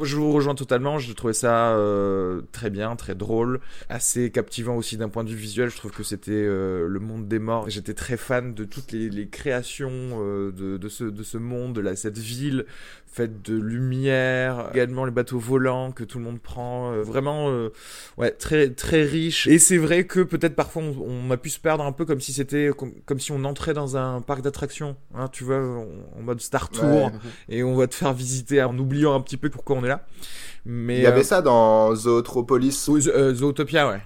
Je 0.00 0.16
vous 0.16 0.32
rejoins 0.32 0.56
totalement. 0.56 0.98
J'ai 0.98 1.14
trouvé 1.14 1.32
ça 1.32 1.76
euh, 1.76 2.42
très 2.50 2.70
bien, 2.70 2.96
très 2.96 3.14
drôle, 3.14 3.60
assez 3.88 4.30
captivant 4.32 4.74
aussi 4.74 4.96
d'un 4.96 5.08
point 5.08 5.22
de 5.22 5.30
vue 5.30 5.36
visuel. 5.36 5.70
Je 5.70 5.76
trouve 5.76 5.92
que 5.92 6.02
c'était 6.02 6.32
euh, 6.32 6.88
le 6.88 6.98
monde 6.98 7.28
des 7.28 7.38
morts. 7.38 7.70
J'étais 7.70 7.94
très 7.94 8.16
fan 8.16 8.52
de 8.52 8.64
toutes 8.64 8.90
les, 8.90 9.28
créations 9.28 10.18
de, 10.50 10.88
ce, 10.88 11.04
de 11.04 11.22
ce 11.22 11.38
monde, 11.38 11.74
de 11.74 11.94
cette 11.94 12.18
ville 12.18 12.66
faite 13.14 13.42
de 13.42 13.54
lumière, 13.54 14.70
également 14.72 15.04
les 15.04 15.12
bateaux 15.12 15.38
volants 15.38 15.92
que 15.92 16.02
tout 16.02 16.18
le 16.18 16.24
monde 16.24 16.40
prend, 16.40 16.92
euh, 16.92 17.02
vraiment 17.02 17.48
euh, 17.48 17.70
ouais 18.18 18.32
très 18.32 18.70
très 18.70 19.04
riche. 19.04 19.46
Et 19.46 19.60
c'est 19.60 19.76
vrai 19.76 20.04
que 20.04 20.20
peut-être 20.20 20.56
parfois 20.56 20.82
on, 20.82 21.28
on, 21.28 21.30
a 21.30 21.36
pu 21.36 21.48
se 21.50 21.60
perdre 21.60 21.84
un 21.84 21.92
peu 21.92 22.04
comme 22.04 22.20
si 22.20 22.32
c'était 22.32 22.70
comme, 22.76 22.92
comme, 23.06 23.20
si 23.20 23.30
on 23.30 23.44
entrait 23.44 23.72
dans 23.72 23.96
un 23.96 24.20
parc 24.20 24.42
d'attractions, 24.42 24.96
hein, 25.14 25.28
tu 25.28 25.44
vois, 25.44 25.58
en, 25.58 26.22
mode 26.22 26.40
Star 26.40 26.70
Tour, 26.70 26.84
Ouais. 26.84 27.10
et 27.48 27.62
on 27.62 27.76
va 27.76 27.86
te 27.86 27.94
faire 27.94 28.12
visiter 28.12 28.60
en 28.62 28.76
oubliant 28.76 29.14
un 29.14 29.20
petit 29.20 29.36
peu 29.36 29.48
pourquoi 29.48 29.76
on 29.76 29.84
est 29.84 29.88
là. 29.88 30.04
Mais 30.66 30.96
il 30.96 31.02
y 31.02 31.06
avait 31.06 31.20
euh, 31.20 31.24
ça 31.24 31.40
dans 31.40 31.94
Zootropolis 31.94 32.90
Zootopia, 33.32 33.88
ouais. 33.88 34.02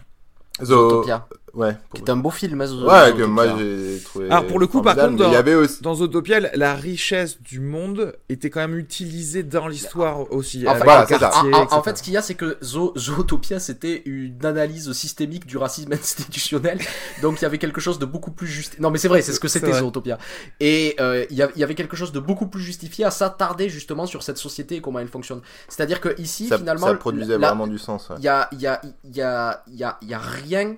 Zo... 0.62 0.90
Zootopia. 0.90 1.26
Ouais. 1.58 1.76
Qui 1.92 2.02
est 2.02 2.10
un 2.10 2.16
beau 2.16 2.30
film, 2.30 2.60
hein, 2.60 2.66
Ouais, 2.84 3.12
que 3.16 3.24
moi 3.24 3.58
j'ai 3.58 4.00
trouvé. 4.04 4.30
Alors 4.30 4.46
pour 4.46 4.60
le 4.60 4.68
coup, 4.68 4.80
par 4.80 4.94
contre, 4.94 5.16
dans, 5.16 5.28
il 5.28 5.32
y 5.32 5.36
avait 5.36 5.56
aussi... 5.56 5.82
dans 5.82 5.96
Zootopia, 5.96 6.38
la, 6.54 6.74
richesse 6.74 7.42
du 7.42 7.58
monde 7.58 8.14
était 8.28 8.48
quand 8.48 8.60
même 8.60 8.78
utilisée 8.78 9.42
dans 9.42 9.66
l'histoire 9.66 10.30
aussi. 10.32 10.68
En 10.68 10.74
fait, 10.76 10.84
voilà, 10.84 11.04
quartier, 11.04 11.52
en, 11.52 11.62
en, 11.62 11.72
en, 11.72 11.82
fait, 11.82 11.98
ce 11.98 12.04
qu'il 12.04 12.12
y 12.12 12.16
a, 12.16 12.22
c'est 12.22 12.36
que 12.36 12.58
Zo 12.62 12.92
Zootopia, 12.96 13.58
c'était 13.58 14.02
une 14.06 14.38
analyse 14.46 14.92
systémique 14.92 15.46
du 15.46 15.56
racisme 15.56 15.92
institutionnel. 15.94 16.78
Donc 17.22 17.40
il 17.40 17.42
y 17.42 17.46
avait 17.46 17.58
quelque 17.58 17.80
chose 17.80 17.98
de 17.98 18.06
beaucoup 18.06 18.30
plus 18.30 18.46
juste. 18.46 18.78
Non, 18.78 18.92
mais 18.92 18.98
c'est 18.98 19.08
vrai, 19.08 19.20
c'est 19.22 19.32
ce 19.32 19.40
que 19.40 19.48
c'était 19.48 19.72
Zootopia. 19.72 20.16
Et 20.60 20.94
euh, 21.00 21.26
il, 21.28 21.36
y 21.36 21.58
y 21.58 21.64
avait 21.64 21.74
quelque 21.74 21.96
chose 21.96 22.12
de 22.12 22.20
beaucoup 22.20 22.46
plus 22.46 22.62
justifié 22.62 23.04
à 23.04 23.10
s'attarder 23.10 23.68
justement 23.68 24.06
sur 24.06 24.22
cette 24.22 24.38
société 24.38 24.76
et 24.76 24.80
comment 24.80 25.00
elle 25.00 25.08
fonctionne. 25.08 25.40
C'est-à-dire 25.68 26.00
que 26.00 26.14
ici, 26.20 26.46
ça, 26.46 26.56
finalement, 26.58 26.86
ça 26.86 26.94
produisait 26.94 27.36
la, 27.36 27.48
vraiment 27.48 27.66
du 27.66 27.78
sens. 27.78 28.12
Il 28.18 28.22
y 28.22 28.28
a, 28.28 28.48
il 28.52 28.60
y 28.60 28.68
a, 28.68 28.80
il 29.02 29.16
y 29.16 29.22
a, 29.22 29.64
il 29.66 29.74
y 29.74 29.82
a, 29.82 29.98
il 30.02 30.08
y 30.08 30.14
a 30.14 30.18
rien 30.18 30.76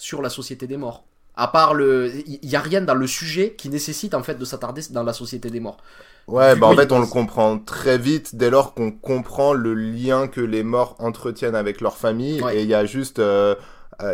sur 0.00 0.22
la 0.22 0.30
société 0.30 0.66
des 0.66 0.76
morts. 0.76 1.04
À 1.36 1.48
part 1.48 1.74
le, 1.74 2.12
il 2.26 2.48
y 2.48 2.56
a 2.56 2.60
rien 2.60 2.80
dans 2.82 2.94
le 2.94 3.06
sujet 3.06 3.54
qui 3.56 3.68
nécessite 3.68 4.14
en 4.14 4.22
fait 4.22 4.34
de 4.34 4.44
s'attarder 4.44 4.82
dans 4.90 5.04
la 5.04 5.12
société 5.12 5.48
des 5.50 5.60
morts. 5.60 5.78
Ouais, 6.26 6.54
bah 6.54 6.66
en 6.68 6.76
fait 6.76 6.92
on 6.92 7.00
le 7.00 7.06
comprend 7.06 7.58
très 7.58 7.98
vite 7.98 8.36
dès 8.36 8.50
lors 8.50 8.74
qu'on 8.74 8.92
comprend 8.92 9.52
le 9.52 9.74
lien 9.74 10.28
que 10.28 10.40
les 10.40 10.62
morts 10.62 10.94
entretiennent 10.98 11.56
avec 11.56 11.80
leur 11.80 11.96
famille 11.96 12.40
Ouais. 12.42 12.56
et 12.58 12.62
il 12.62 12.68
y 12.68 12.74
a 12.74 12.84
juste 12.84 13.18
euh, 13.18 13.54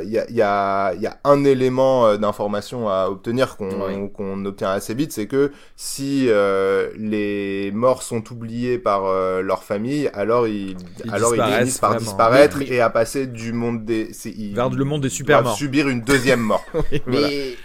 il 0.05 0.11
y, 0.11 0.18
a, 0.18 0.31
y, 0.31 0.42
a, 0.42 0.94
y, 0.94 1.07
a, 1.07 1.18
un 1.25 1.44
élément 1.44 2.07
euh, 2.07 2.16
d'information 2.16 2.88
à 2.88 3.09
obtenir 3.09 3.57
qu'on 3.57 4.09
qu'on 4.09 4.44
obtient 4.44 4.70
assez 4.70 4.94
vite, 4.94 5.12
c'est 5.12 5.27
que 5.27 5.53
si 5.77 6.27
euh, 6.29 6.90
les 6.96 7.70
morts 7.72 8.03
sont 8.03 8.33
oubliés 8.33 8.79
par 8.79 9.05
euh, 9.07 9.42
leur 9.42 9.62
famille, 9.62 10.09
alors 10.14 10.49
ils, 10.49 10.77
ils 11.05 11.14
alors 11.14 11.35
ils 11.35 11.42
finissent 11.42 11.79
par 11.79 11.90
vraiment. 11.90 12.05
disparaître 12.05 12.62
et 12.62 12.81
à 12.81 12.90
passer 12.90 13.27
du 13.27 13.53
monde 13.53 13.85
des 13.85 14.11
ils 14.27 14.55
vers 14.55 14.70
le 14.70 14.85
monde 14.85 15.03
des 15.03 15.09
super 15.09 15.42
morts, 15.42 15.57
subir 15.57 15.88
une 15.88 16.03
deuxième 16.03 16.40
mort. 16.40 16.64
oui, 16.75 17.03
voilà. 17.07 17.29
Mais 17.29 17.57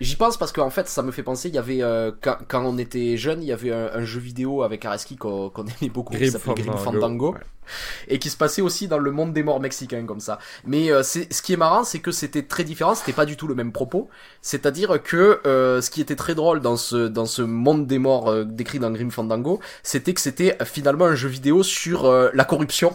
J'y 0.00 0.16
pense 0.16 0.36
parce 0.36 0.52
qu'en 0.52 0.70
fait, 0.70 0.88
ça 0.88 1.02
me 1.02 1.12
fait 1.12 1.22
penser, 1.22 1.48
il 1.48 1.54
y 1.54 1.58
avait, 1.58 1.82
euh, 1.82 2.10
quand, 2.20 2.38
quand, 2.48 2.64
on 2.64 2.78
était 2.78 3.16
jeune, 3.16 3.42
il 3.42 3.46
y 3.46 3.52
avait 3.52 3.72
un, 3.72 3.90
un 3.92 4.04
jeu 4.04 4.20
vidéo 4.20 4.62
avec 4.62 4.84
Areski 4.84 5.16
qu'on 5.16 5.50
qu 5.50 5.60
aimait 5.60 5.90
beaucoup, 5.90 6.14
Grim 6.14 6.24
qui 6.24 6.30
s'appelait 6.30 6.54
Grim 6.54 6.76
Fandango. 6.76 7.32
Ouais. 7.32 7.40
Et 8.08 8.18
qui 8.18 8.30
se 8.30 8.36
passait 8.36 8.62
aussi 8.62 8.88
dans 8.88 8.98
le 8.98 9.10
monde 9.10 9.32
des 9.32 9.42
morts 9.42 9.60
mexicains, 9.60 10.04
comme 10.04 10.20
ça. 10.20 10.38
Mais 10.64 10.90
euh, 10.90 11.02
ce 11.02 11.42
qui 11.42 11.52
est 11.52 11.56
marrant, 11.56 11.84
c'est 11.84 12.00
que 12.00 12.10
c'était 12.10 12.42
très 12.42 12.64
différent, 12.64 12.94
c'était 12.94 13.12
pas 13.12 13.26
du 13.26 13.36
tout 13.36 13.46
le 13.46 13.54
même 13.54 13.72
propos. 13.72 14.08
C'est-à-dire 14.42 15.02
que 15.02 15.40
euh, 15.46 15.80
ce 15.80 15.90
qui 15.90 16.00
était 16.00 16.16
très 16.16 16.34
drôle 16.34 16.60
dans 16.60 16.76
ce, 16.76 17.08
dans 17.08 17.26
ce 17.26 17.42
monde 17.42 17.86
des 17.86 17.98
morts 17.98 18.28
euh, 18.28 18.44
décrit 18.44 18.78
dans 18.78 18.90
Grim 18.90 19.10
Fandango, 19.10 19.60
c'était 19.82 20.14
que 20.14 20.20
c'était 20.20 20.56
finalement 20.64 21.06
un 21.06 21.14
jeu 21.14 21.28
vidéo 21.28 21.62
sur 21.62 22.06
euh, 22.06 22.30
la 22.34 22.44
corruption 22.44 22.92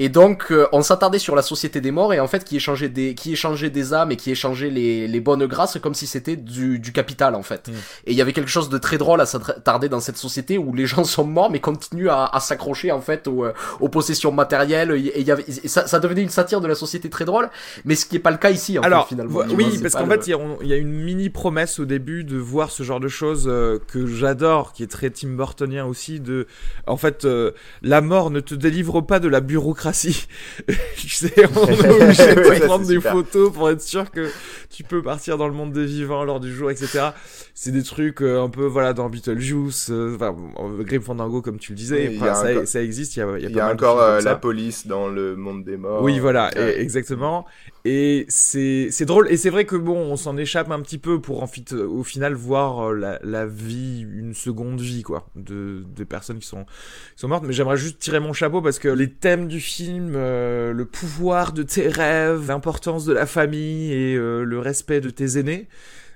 et 0.00 0.08
donc, 0.08 0.46
euh, 0.50 0.66
on 0.72 0.82
s'attardait 0.82 1.20
sur 1.20 1.36
la 1.36 1.42
société 1.42 1.80
des 1.80 1.92
morts 1.92 2.12
et 2.12 2.18
en 2.18 2.26
fait, 2.26 2.42
qui 2.42 2.56
échangeait 2.56 2.88
des, 2.88 3.14
qui 3.14 3.32
échangeait 3.32 3.70
des 3.70 3.94
âmes 3.94 4.10
et 4.10 4.16
qui 4.16 4.32
échangeait 4.32 4.70
les, 4.70 5.06
les 5.06 5.20
bonnes 5.20 5.46
grâces 5.46 5.78
comme 5.80 5.94
si 5.94 6.08
c'était 6.08 6.34
du, 6.34 6.80
du 6.80 6.90
capital 6.90 7.36
en 7.36 7.44
fait. 7.44 7.68
Mm. 7.68 7.72
Et 8.06 8.12
il 8.12 8.16
y 8.16 8.20
avait 8.20 8.32
quelque 8.32 8.50
chose 8.50 8.68
de 8.68 8.78
très 8.78 8.98
drôle 8.98 9.20
à 9.20 9.26
s'attarder 9.26 9.88
dans 9.88 10.00
cette 10.00 10.16
société 10.16 10.58
où 10.58 10.74
les 10.74 10.86
gens 10.94 11.04
sont 11.04 11.24
morts 11.24 11.48
mais 11.48 11.60
continuent 11.60 12.08
à, 12.08 12.26
à 12.26 12.40
s'accrocher 12.40 12.90
en 12.90 13.00
fait 13.00 13.28
aux, 13.28 13.46
aux, 13.78 13.88
possessions 13.88 14.32
matérielles. 14.32 14.90
Et, 14.90 15.22
y 15.22 15.30
avait, 15.30 15.44
et 15.46 15.68
ça, 15.68 15.86
ça, 15.86 16.00
devenait 16.00 16.22
une 16.22 16.28
satire 16.28 16.60
de 16.60 16.66
la 16.66 16.74
société 16.74 17.08
très 17.08 17.24
drôle, 17.24 17.48
mais 17.84 17.94
ce 17.94 18.04
qui 18.04 18.16
est 18.16 18.20
pas 18.20 18.32
le 18.32 18.38
cas 18.38 18.50
ici 18.50 18.76
en 18.80 18.82
Alors, 18.82 19.04
fait, 19.04 19.14
finalement. 19.14 19.42
Oui, 19.54 19.78
parce 19.80 19.94
qu'en 19.94 20.06
le... 20.06 20.10
fait, 20.10 20.26
il 20.26 20.36
y, 20.62 20.68
y, 20.68 20.72
a 20.72 20.76
une 20.76 20.92
mini 20.92 21.30
promesse 21.30 21.78
au 21.78 21.84
début 21.84 22.24
de 22.24 22.36
voir 22.36 22.72
ce 22.72 22.82
genre 22.82 23.00
de 23.00 23.08
choses 23.08 23.44
euh, 23.46 23.78
que 23.86 24.06
j'adore, 24.06 24.72
qui 24.72 24.82
est 24.82 24.90
très 24.90 25.10
Tim 25.10 25.28
Burtonien 25.28 25.86
aussi. 25.86 26.18
De, 26.18 26.48
en 26.88 26.96
fait, 26.96 27.24
euh, 27.24 27.52
la 27.82 28.00
mort 28.00 28.30
ne 28.30 28.40
te 28.40 28.56
délivre 28.56 29.00
pas 29.00 29.20
de 29.20 29.28
la 29.28 29.40
bureaucratie. 29.40 29.83
tu 30.96 31.08
sais, 31.08 31.32
on 31.54 31.66
est 31.66 31.88
obligé 32.02 32.34
de 32.34 32.64
prendre 32.66 32.86
des 32.86 32.94
super. 32.94 33.12
photos 33.12 33.52
pour 33.52 33.70
être 33.70 33.82
sûr 33.82 34.10
que 34.10 34.30
tu 34.70 34.82
peux 34.82 35.02
partir 35.02 35.38
dans 35.38 35.48
le 35.48 35.54
monde 35.54 35.72
des 35.72 35.84
vivants 35.84 36.24
lors 36.24 36.40
du 36.40 36.54
jour, 36.54 36.70
etc. 36.70 37.10
C'est 37.54 37.70
des 37.70 37.82
trucs 37.82 38.22
euh, 38.22 38.42
un 38.42 38.48
peu, 38.48 38.64
voilà, 38.66 38.92
dans 38.92 39.08
Beetlejuice, 39.08 39.90
euh, 39.90 40.16
enfin, 40.16 40.34
Grim 40.80 41.02
Fandango, 41.02 41.42
comme 41.42 41.58
tu 41.58 41.72
le 41.72 41.76
disais, 41.76 42.08
oui, 42.08 42.18
enfin, 42.20 42.64
ça, 42.64 42.82
existe, 42.82 43.16
il 43.16 43.20
y 43.20 43.22
a, 43.22 43.38
il 43.38 43.42
y 43.42 43.46
a, 43.46 43.50
y 43.50 43.60
a 43.60 43.68
encore 43.68 44.00
euh, 44.00 44.20
la 44.20 44.36
police 44.36 44.86
dans 44.86 45.08
le 45.08 45.36
monde 45.36 45.64
des 45.64 45.76
morts. 45.76 46.02
Oui, 46.02 46.18
voilà, 46.18 46.50
et, 46.56 46.80
exactement. 46.80 47.46
Et 47.86 48.24
c'est, 48.30 49.04
drôle, 49.04 49.30
et 49.30 49.36
c'est 49.36 49.50
vrai 49.50 49.66
que 49.66 49.76
bon, 49.76 49.94
on 49.94 50.16
s'en 50.16 50.38
échappe 50.38 50.70
un 50.70 50.80
petit 50.80 50.96
peu 50.96 51.20
pour 51.20 51.42
en 51.42 51.46
fit, 51.46 51.66
au 51.74 52.02
final 52.02 52.32
voir 52.32 52.88
euh, 52.88 52.94
la, 52.94 53.18
la, 53.22 53.44
vie, 53.44 54.06
une 54.10 54.32
seconde 54.32 54.80
vie, 54.80 55.02
quoi, 55.02 55.28
de, 55.36 55.84
de 55.94 56.04
personnes 56.04 56.38
qui 56.38 56.46
sont, 56.46 56.64
qui 56.64 57.20
sont 57.20 57.28
mortes. 57.28 57.44
Mais 57.46 57.52
j'aimerais 57.52 57.76
juste 57.76 57.98
tirer 57.98 58.20
mon 58.20 58.32
chapeau 58.32 58.62
parce 58.62 58.78
que 58.78 58.88
les 58.88 59.10
thèmes 59.10 59.48
du 59.48 59.60
film, 59.60 60.14
euh, 60.16 60.72
le 60.72 60.86
pouvoir 60.86 61.52
de 61.52 61.62
tes 61.62 61.88
rêves, 61.88 62.48
l'importance 62.48 63.04
de 63.04 63.12
la 63.12 63.26
famille 63.26 63.92
et 63.92 64.16
euh, 64.16 64.44
le 64.44 64.58
respect 64.60 65.02
de 65.02 65.10
tes 65.10 65.38
aînés, 65.38 65.68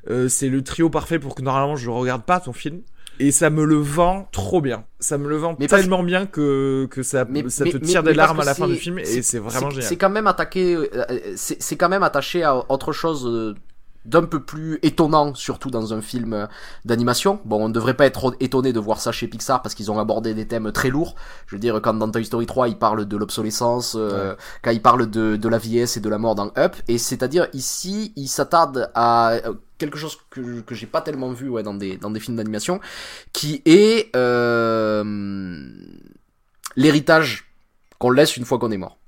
euh, 0.08 0.28
c'est 0.28 0.48
le 0.48 0.62
trio 0.62 0.88
parfait 0.88 1.18
pour 1.18 1.34
que 1.34 1.42
normalement 1.42 1.76
je 1.76 1.90
regarde 1.90 2.24
pas 2.24 2.40
ton 2.40 2.54
film. 2.54 2.80
Et 3.18 3.30
ça 3.30 3.50
me 3.50 3.64
le 3.64 3.76
vend 3.76 4.28
trop 4.32 4.60
bien. 4.60 4.84
Ça 5.00 5.18
me 5.18 5.28
le 5.28 5.36
vend 5.36 5.56
mais 5.58 5.66
tellement 5.66 6.02
bien 6.02 6.26
que, 6.26 6.86
que 6.90 7.02
ça, 7.02 7.24
mais, 7.28 7.48
ça 7.48 7.64
mais, 7.64 7.72
te 7.72 7.76
tire 7.78 8.02
des 8.02 8.14
larmes 8.14 8.40
à 8.40 8.44
la 8.44 8.54
fin 8.54 8.68
du 8.68 8.76
film 8.76 8.98
et 8.98 9.22
c'est 9.22 9.38
vraiment 9.38 9.70
génial. 9.70 9.88
C'est 9.88 9.96
quand 9.96 10.10
même 10.10 10.26
attaqué, 10.26 10.74
euh, 10.76 11.04
c'est 11.34 11.76
quand 11.76 11.88
même 11.88 12.02
attaché 12.02 12.42
à 12.42 12.56
autre 12.70 12.92
chose 12.92 13.26
euh, 13.26 13.54
d'un 14.08 14.24
peu 14.24 14.40
plus 14.40 14.78
étonnant, 14.82 15.34
surtout 15.34 15.70
dans 15.70 15.92
un 15.92 16.00
film 16.00 16.32
euh, 16.32 16.46
d'animation. 16.84 17.40
Bon, 17.44 17.64
on 17.64 17.68
ne 17.68 17.74
devrait 17.74 17.94
pas 17.94 18.06
être 18.06 18.34
étonné 18.40 18.72
de 18.72 18.80
voir 18.80 19.00
ça 19.00 19.12
chez 19.12 19.28
Pixar 19.28 19.60
parce 19.62 19.74
qu'ils 19.74 19.90
ont 19.90 19.98
abordé 19.98 20.34
des 20.34 20.46
thèmes 20.46 20.72
très 20.72 20.88
lourds. 20.88 21.14
Je 21.46 21.56
veux 21.56 21.60
dire, 21.60 21.80
quand 21.82 21.94
dans 21.94 22.10
Toy 22.10 22.24
Story 22.24 22.46
3, 22.46 22.68
ils 22.68 22.78
parlent 22.78 23.04
de 23.04 23.16
l'obsolescence, 23.16 23.96
euh, 23.98 24.34
quand 24.62 24.70
ils 24.70 24.82
parlent 24.82 25.10
de, 25.10 25.36
de 25.36 25.48
la 25.48 25.58
vieillesse 25.58 25.96
et 25.96 26.00
de 26.00 26.08
la 26.08 26.18
mort 26.18 26.34
dans 26.34 26.50
Up, 26.56 26.76
et 26.88 26.98
c'est-à-dire 26.98 27.48
ici, 27.52 28.12
ils 28.16 28.28
s'attardent 28.28 28.90
à 28.94 29.36
quelque 29.78 29.96
chose 29.96 30.18
que, 30.28 30.60
que 30.60 30.74
j'ai 30.74 30.86
pas 30.86 31.00
tellement 31.00 31.32
vu 31.32 31.48
ouais, 31.48 31.62
dans, 31.62 31.74
des, 31.74 31.96
dans 31.96 32.10
des 32.10 32.20
films 32.20 32.36
d'animation, 32.36 32.80
qui 33.32 33.62
est 33.64 34.14
euh, 34.14 35.04
l'héritage 36.76 37.50
qu'on 37.98 38.10
laisse 38.10 38.36
une 38.36 38.44
fois 38.44 38.58
qu'on 38.58 38.70
est 38.70 38.76
mort. 38.76 38.98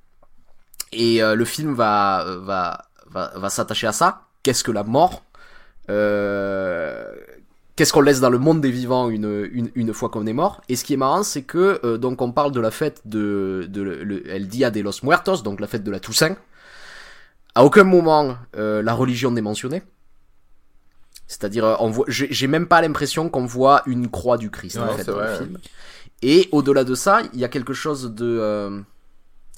Et 0.93 1.21
euh, 1.21 1.35
le 1.35 1.45
film 1.45 1.73
va, 1.73 2.25
va, 2.41 2.85
va, 3.09 3.31
va 3.35 3.49
s'attacher 3.49 3.87
à 3.87 3.91
ça. 3.91 4.23
Qu'est-ce 4.43 4.63
que 4.63 4.71
la 4.71 4.83
mort 4.83 5.23
euh, 5.89 7.05
Qu'est-ce 7.75 7.93
qu'on 7.93 8.01
laisse 8.01 8.19
dans 8.19 8.29
le 8.29 8.37
monde 8.37 8.61
des 8.61 8.71
vivants 8.71 9.09
une, 9.09 9.49
une, 9.51 9.71
une 9.75 9.93
fois 9.93 10.09
qu'on 10.09 10.25
est 10.25 10.33
mort 10.33 10.61
Et 10.67 10.75
ce 10.75 10.83
qui 10.83 10.93
est 10.93 10.97
marrant, 10.97 11.23
c'est 11.23 11.43
que 11.43 11.95
donc 11.97 12.21
on 12.21 12.31
parle 12.31 12.51
de 12.51 12.59
la 12.59 12.69
fête 12.69 13.01
de, 13.05 13.65
de 13.69 13.81
le, 13.81 14.29
El 14.29 14.47
Dia 14.47 14.71
de 14.71 14.81
los 14.81 15.03
Muertos, 15.03 15.41
donc 15.43 15.59
la 15.59 15.67
fête 15.67 15.83
de 15.83 15.91
la 15.91 15.99
Toussaint. 15.99 16.35
À 17.55 17.63
aucun 17.63 17.83
moment 17.85 18.35
la 18.53 18.93
religion 18.93 19.31
n'est 19.31 19.41
mentionnée. 19.41 19.81
C'est-à-dire, 21.31 21.63
euh, 21.65 21.75
on 21.79 21.89
voit, 21.89 22.05
j'ai 22.09 22.47
même 22.47 22.67
pas 22.67 22.81
l'impression 22.81 23.29
qu'on 23.29 23.45
voit 23.45 23.83
une 23.85 24.09
croix 24.09 24.37
du 24.37 24.51
Christ 24.51 24.77
en 24.77 24.89
fait 24.97 25.05
dans 25.05 25.17
le 25.17 25.35
film. 25.35 25.57
Et 26.21 26.49
au-delà 26.51 26.83
de 26.83 26.93
ça, 26.93 27.21
il 27.33 27.39
y 27.39 27.45
a 27.45 27.47
quelque 27.47 27.73
chose 27.73 28.13
de 28.13 28.37
euh, 28.41 28.81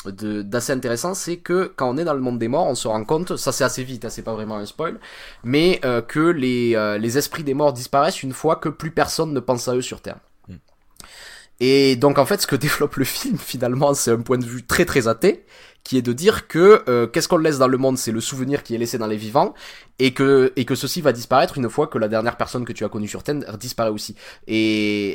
de- 0.05 0.43
d'assez 0.43 0.71
intéressant, 0.71 1.15
c'est 1.15 1.37
que 1.37 1.73
quand 1.75 1.89
on 1.89 1.97
est 1.97 2.03
dans 2.03 2.13
le 2.13 2.19
monde 2.19 2.37
des 2.37 2.47
morts, 2.47 2.67
on 2.67 2.75
se 2.75 2.87
rend 2.87 3.03
compte, 3.03 3.37
ça 3.37 3.51
c'est 3.51 3.63
assez 3.63 3.83
vite, 3.83 4.05
hein, 4.05 4.09
c'est 4.09 4.21
pas 4.21 4.33
vraiment 4.35 4.57
un 4.57 4.67
spoil, 4.67 4.99
mais 5.43 5.81
euh, 5.83 6.03
que 6.03 6.19
les 6.19 6.75
euh, 6.75 6.99
les 6.99 7.17
esprits 7.17 7.43
des 7.43 7.55
morts 7.55 7.73
disparaissent 7.73 8.21
une 8.21 8.33
fois 8.33 8.57
que 8.57 8.69
plus 8.69 8.91
personne 8.91 9.33
ne 9.33 9.39
pense 9.39 9.67
à 9.67 9.75
eux 9.75 9.81
sur 9.81 9.99
Terre. 9.99 10.19
Mm. 10.47 10.55
Et 11.59 11.95
donc 11.95 12.19
en 12.19 12.25
fait, 12.25 12.39
ce 12.39 12.47
que 12.47 12.55
développe 12.67 12.97
le 12.97 13.05
film 13.05 13.39
finalement, 13.39 13.95
c'est 13.95 14.11
un 14.11 14.21
point 14.21 14.37
de 14.37 14.45
vue 14.45 14.63
très 14.63 14.85
très 14.85 15.07
athée, 15.07 15.43
qui 15.83 15.97
est 15.97 16.01
de 16.01 16.13
dire 16.13 16.47
que 16.47 16.81
euh, 16.87 17.07
qu'est-ce 17.07 17.27
qu'on 17.27 17.37
laisse 17.37 17.57
dans 17.57 17.67
le 17.67 17.77
monde, 17.77 17.97
c'est 17.97 18.11
le 18.13 18.21
souvenir 18.21 18.63
qui 18.63 18.73
est 18.73 18.77
laissé 18.77 18.97
dans 18.97 19.07
les 19.07 19.17
vivants, 19.17 19.53
et 19.99 20.13
que 20.13 20.53
et 20.55 20.63
que 20.65 20.75
ceci 20.75 21.01
va 21.01 21.11
disparaître 21.11 21.57
une 21.57 21.69
fois 21.69 21.87
que 21.87 21.97
la 21.97 22.07
dernière 22.07 22.37
personne 22.37 22.63
que 22.65 22.71
tu 22.73 22.83
as 22.85 22.89
connue 22.89 23.07
sur 23.07 23.21
Terre 23.23 23.57
disparaît 23.57 23.89
aussi. 23.89 24.15
Et, 24.47 25.09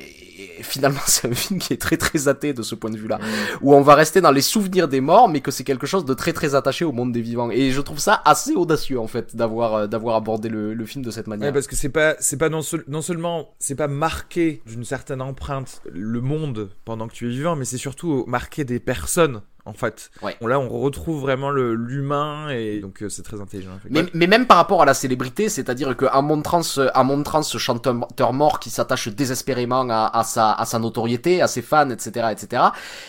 et 0.59 0.63
finalement, 0.63 1.01
c'est 1.07 1.29
un 1.31 1.35
film 1.35 1.59
qui 1.59 1.73
est 1.73 1.79
très 1.81 1.97
très 1.97 2.29
athée 2.29 2.53
de 2.53 2.63
ce 2.63 2.75
point 2.75 2.91
de 2.91 2.99
vue-là, 2.99 3.19
où 3.63 3.75
on 3.75 3.81
va 3.81 3.95
rester 3.95 4.21
dans 4.21 4.31
les 4.31 4.41
souvenirs 4.43 4.89
des 4.89 5.01
morts, 5.01 5.29
mais 5.29 5.41
que 5.41 5.51
c'est 5.51 5.65
quelque 5.65 5.87
chose 5.87 6.05
de 6.05 6.15
très 6.15 6.33
très 6.33 6.55
attaché 6.55 6.85
au 6.85 6.93
monde 6.93 7.13
des 7.13 7.23
vivants. 7.23 7.51
Et 7.51 7.71
je 7.71 7.81
trouve 7.81 7.99
ça 7.99 8.21
assez 8.25 8.55
audacieux 8.55 9.01
en 9.01 9.07
fait 9.07 9.35
d'avoir 9.37 9.75
euh, 9.75 9.87
d'avoir 9.87 10.17
abordé 10.17 10.49
le, 10.49 10.75
le 10.75 10.87
film 10.87 11.05
de 11.05 11.11
cette 11.11 11.27
manière. 11.29 11.49
Ouais, 11.49 11.53
parce 11.53 11.67
que 11.67 11.77
c'est 11.77 11.89
pas, 11.89 12.15
c'est 12.21 12.37
pas 12.37 12.49
non, 12.51 12.63
seul- 12.63 12.85
non 12.89 13.03
seulement, 13.03 13.55
c'est 13.59 13.75
pas 13.75 13.89
marqué 13.89 14.61
d'une 14.67 14.85
certaine 14.85 15.23
empreinte 15.23 15.81
le 15.91 16.21
monde 16.21 16.71
pendant 16.85 17.09
que 17.09 17.15
tu 17.15 17.27
es 17.27 17.31
vivant, 17.31 17.57
mais 17.57 17.65
c'est 17.65 17.79
surtout 17.79 18.25
marqué 18.27 18.65
des 18.65 18.81
personnes, 18.81 19.41
en 19.65 19.73
fait. 19.75 20.11
Ouais. 20.23 20.37
On- 20.41 20.47
Là, 20.47 20.59
on 20.59 20.69
retrouve 20.69 21.21
vraiment 21.21 21.51
le- 21.51 21.75
l'humain, 21.75 22.49
et 22.51 22.81
donc 22.81 23.03
euh, 23.03 23.09
c'est 23.09 23.23
très 23.23 23.41
intelligent. 23.41 23.71
Mais, 23.91 24.05
mais 24.15 24.27
même 24.27 24.47
par 24.47 24.57
rapport 24.57 24.81
à 24.83 24.85
la 24.85 24.95
célébrité, 24.95 25.49
c'est-à-dire 25.49 25.97
qu'en 25.97 26.23
montrant 26.23 26.63
ce, 26.63 26.89
en 26.97 27.05
montrant 27.05 27.43
ce 27.43 27.59
chanteur 27.59 28.33
mort 28.33 28.61
qui 28.61 28.71
s'attache 28.71 29.09
désespérément 29.09 29.87
à, 29.91 30.11
à 30.19 30.25
sa, 30.25 30.53
à 30.53 30.65
sa 30.65 30.79
notoriété, 30.79 31.43
à 31.43 31.49
ses 31.49 31.63
fans, 31.63 31.91
etc., 31.91 32.29
etc. 32.33 32.63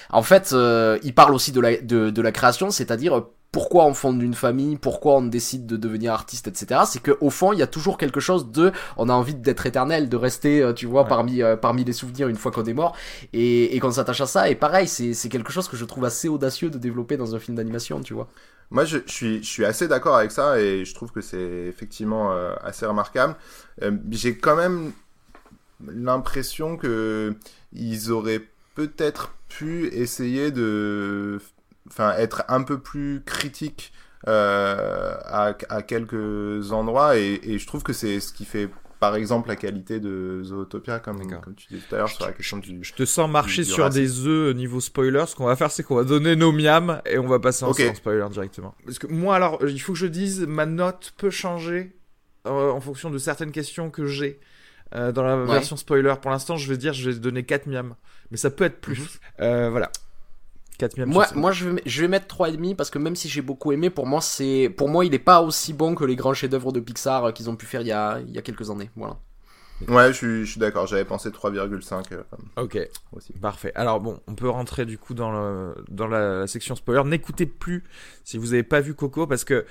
En 0.09 0.21
fait, 0.23 0.51
euh, 0.53 0.99
il 1.03 1.13
parle 1.15 1.33
aussi 1.33 1.51
de 1.51 1.61
la, 1.61 1.77
de, 1.77 2.09
de 2.09 2.21
la 2.21 2.31
création, 2.31 2.71
c'est-à-dire 2.71 3.23
pourquoi 3.51 3.85
on 3.85 3.93
fonde 3.95 4.21
une 4.21 4.35
famille, 4.35 4.77
pourquoi 4.77 5.15
on 5.17 5.21
décide 5.23 5.65
de 5.65 5.75
devenir 5.77 6.13
artiste, 6.13 6.47
etc. 6.47 6.81
C'est 6.85 7.01
que 7.01 7.17
au 7.19 7.29
fond, 7.31 7.51
il 7.51 7.59
y 7.59 7.63
a 7.63 7.67
toujours 7.67 7.97
quelque 7.97 8.19
chose 8.19 8.51
de, 8.51 8.71
on 8.97 9.09
a 9.09 9.13
envie 9.13 9.33
d'être 9.35 9.65
éternel, 9.65 10.07
de 10.09 10.17
rester, 10.17 10.61
euh, 10.61 10.73
tu 10.73 10.85
vois, 10.85 11.03
Ouais. 11.03 11.09
parmi, 11.09 11.41
euh, 11.41 11.55
parmi 11.55 11.83
les 11.83 11.93
souvenirs 11.93 12.27
une 12.27 12.35
fois 12.35 12.51
qu'on 12.51 12.65
est 12.65 12.73
mort, 12.73 12.95
et, 13.33 13.75
et 13.75 13.79
qu'on 13.79 13.91
s'attache 13.91 14.21
à 14.21 14.27
ça. 14.27 14.49
Et 14.49 14.55
pareil, 14.55 14.87
c'est, 14.87 15.13
c'est 15.15 15.29
quelque 15.29 15.51
chose 15.51 15.67
que 15.67 15.77
je 15.77 15.85
trouve 15.85 16.05
assez 16.05 16.27
audacieux 16.29 16.69
de 16.69 16.77
développer 16.77 17.17
dans 17.17 17.35
un 17.35 17.39
film 17.39 17.57
d'animation, 17.57 18.01
tu 18.01 18.13
vois. 18.13 18.27
Moi, 18.71 18.85
je, 18.85 18.99
je 19.07 19.11
suis, 19.11 19.43
je 19.43 19.49
suis 19.49 19.65
assez 19.65 19.87
d'accord 19.87 20.15
avec 20.15 20.31
ça 20.31 20.59
et 20.59 20.85
je 20.85 20.93
trouve 20.93 21.11
que 21.11 21.21
c'est 21.21 21.41
effectivement 21.67 22.31
euh, 22.33 22.53
assez 22.63 22.85
remarquable. 22.85 23.35
Euh, 23.81 23.91
J'ai 24.11 24.37
quand 24.37 24.55
même 24.55 24.91
l'impression 25.87 26.77
que 26.77 27.35
ils 27.73 28.11
auraient 28.11 28.47
peut-être 28.75 29.33
pu 29.47 29.87
essayer 29.87 30.51
de, 30.51 31.39
enfin, 31.91 32.13
être 32.17 32.43
un 32.47 32.63
peu 32.63 32.79
plus 32.79 33.21
critiques 33.25 33.91
euh, 34.27 35.13
à, 35.25 35.55
à 35.69 35.81
quelques 35.81 36.71
endroits 36.71 37.17
et, 37.17 37.39
et 37.43 37.57
je 37.57 37.65
trouve 37.67 37.83
que 37.83 37.93
c'est 37.93 38.19
ce 38.19 38.33
qui 38.33 38.43
fait, 38.45 38.69
par 38.99 39.15
exemple, 39.15 39.47
la 39.47 39.55
qualité 39.55 39.99
de 40.01 40.41
Zootopia, 40.43 40.99
comme, 40.99 41.21
tu 41.55 41.67
disais 41.69 41.85
tout 41.87 41.95
à 41.95 41.99
l'heure 41.99 42.09
sur 42.09 42.25
la 42.25 42.33
question 42.33 42.57
du. 42.57 42.79
Je 42.83 42.93
te 42.93 43.05
sens 43.05 43.29
marcher 43.29 43.63
du 43.63 43.69
sur 43.69 43.83
racisme. 43.85 44.23
des 44.23 44.27
œufs 44.27 44.55
niveau 44.55 44.81
spoiler. 44.81 45.23
Ce 45.27 45.35
qu'on 45.35 45.45
va 45.45 45.55
faire, 45.55 45.71
c'est 45.71 45.83
qu'on 45.83 45.95
va 45.95 46.03
donner 46.03 46.35
nos 46.35 46.51
miams 46.51 47.01
et 47.05 47.17
on 47.17 47.27
va 47.27 47.39
passer 47.39 47.63
en 47.63 47.69
Ok. 47.69 47.79
sans 47.79 47.95
spoiler 47.95 48.25
directement. 48.29 48.75
Parce 48.85 48.99
que 48.99 49.07
moi, 49.07 49.35
alors, 49.37 49.59
il 49.65 49.79
faut 49.79 49.93
que 49.93 49.99
je 49.99 50.07
dise, 50.07 50.41
ma 50.45 50.65
note 50.65 51.13
peut 51.17 51.29
changer 51.29 51.95
euh, 52.45 52.71
en 52.71 52.81
fonction 52.81 53.09
de 53.09 53.17
certaines 53.17 53.51
questions 53.53 53.89
que 53.89 54.05
j'ai 54.05 54.39
euh, 54.95 55.11
dans 55.13 55.23
la 55.23 55.37
Ouais. 55.37 55.45
version 55.45 55.77
spoiler. 55.77 56.13
Pour 56.21 56.31
l'instant, 56.31 56.57
je 56.57 56.67
vais 56.69 56.77
dire, 56.77 56.91
je 56.93 57.09
vais 57.09 57.17
donner 57.19 57.43
4 57.45 57.67
miams. 57.67 57.95
Mais 58.31 58.37
ça 58.37 58.49
peut 58.49 58.65
être 58.65 58.81
plus. 58.81 59.19
Euh, 59.39 59.69
voilà. 59.69 59.89
4 60.79 60.97
miams. 60.97 61.09
Moi, 61.09 61.25
cinq. 61.25 61.35
moi 61.35 61.51
je, 61.51 61.69
vais, 61.69 61.81
je 61.85 62.01
vais 62.01 62.07
mettre 62.07 62.35
3,5 62.35 62.75
parce 62.75 62.89
que 62.89 62.97
même 62.97 63.15
si 63.15 63.29
j'ai 63.29 63.41
beaucoup 63.41 63.71
aimé, 63.71 63.91
pour 63.91 64.07
moi, 64.07 64.21
c'est, 64.21 64.73
pour 64.75 64.89
moi, 64.89 65.05
il 65.05 65.13
est 65.13 65.19
pas 65.19 65.41
aussi 65.41 65.73
bon 65.73 65.93
que 65.93 66.03
les 66.03 66.15
grands 66.15 66.33
chefs-d'œuvre 66.33 66.71
de 66.71 66.79
Pixar 66.79 67.25
euh, 67.25 67.31
qu'ils 67.31 67.49
ont 67.49 67.55
pu 67.55 67.67
faire 67.67 67.81
il 67.81 67.87
y 67.87 67.91
a, 67.91 68.19
il 68.27 68.33
y 68.33 68.39
a 68.39 68.41
quelques 68.41 68.71
années. 68.71 68.89
Voilà. 68.95 69.17
Ouais, 69.87 70.07
je 70.07 70.13
suis, 70.13 70.45
je 70.45 70.51
suis 70.51 70.59
d'accord. 70.59 70.87
J'avais 70.87 71.05
pensé 71.05 71.29
3,5 71.29 72.03
euh, 72.11 72.23
Ok. 72.57 72.77
aussi. 73.13 73.33
Parfait. 73.33 73.71
Alors 73.75 73.99
bon, 73.99 74.19
on 74.27 74.35
peut 74.35 74.49
rentrer 74.49 74.85
du 74.85 74.97
coup 74.97 75.13
dans, 75.13 75.31
le, 75.31 75.75
dans 75.89 76.07
la, 76.07 76.47
section 76.47 76.75
spoiler. 76.75 77.03
N'écoutez 77.05 77.45
plus 77.45 77.83
si 78.23 78.37
vous 78.37 78.47
n'avez 78.47 78.63
pas 78.63 78.81
vu 78.81 78.93
Coco 78.93 79.25
parce 79.27 79.45
que 79.45 79.65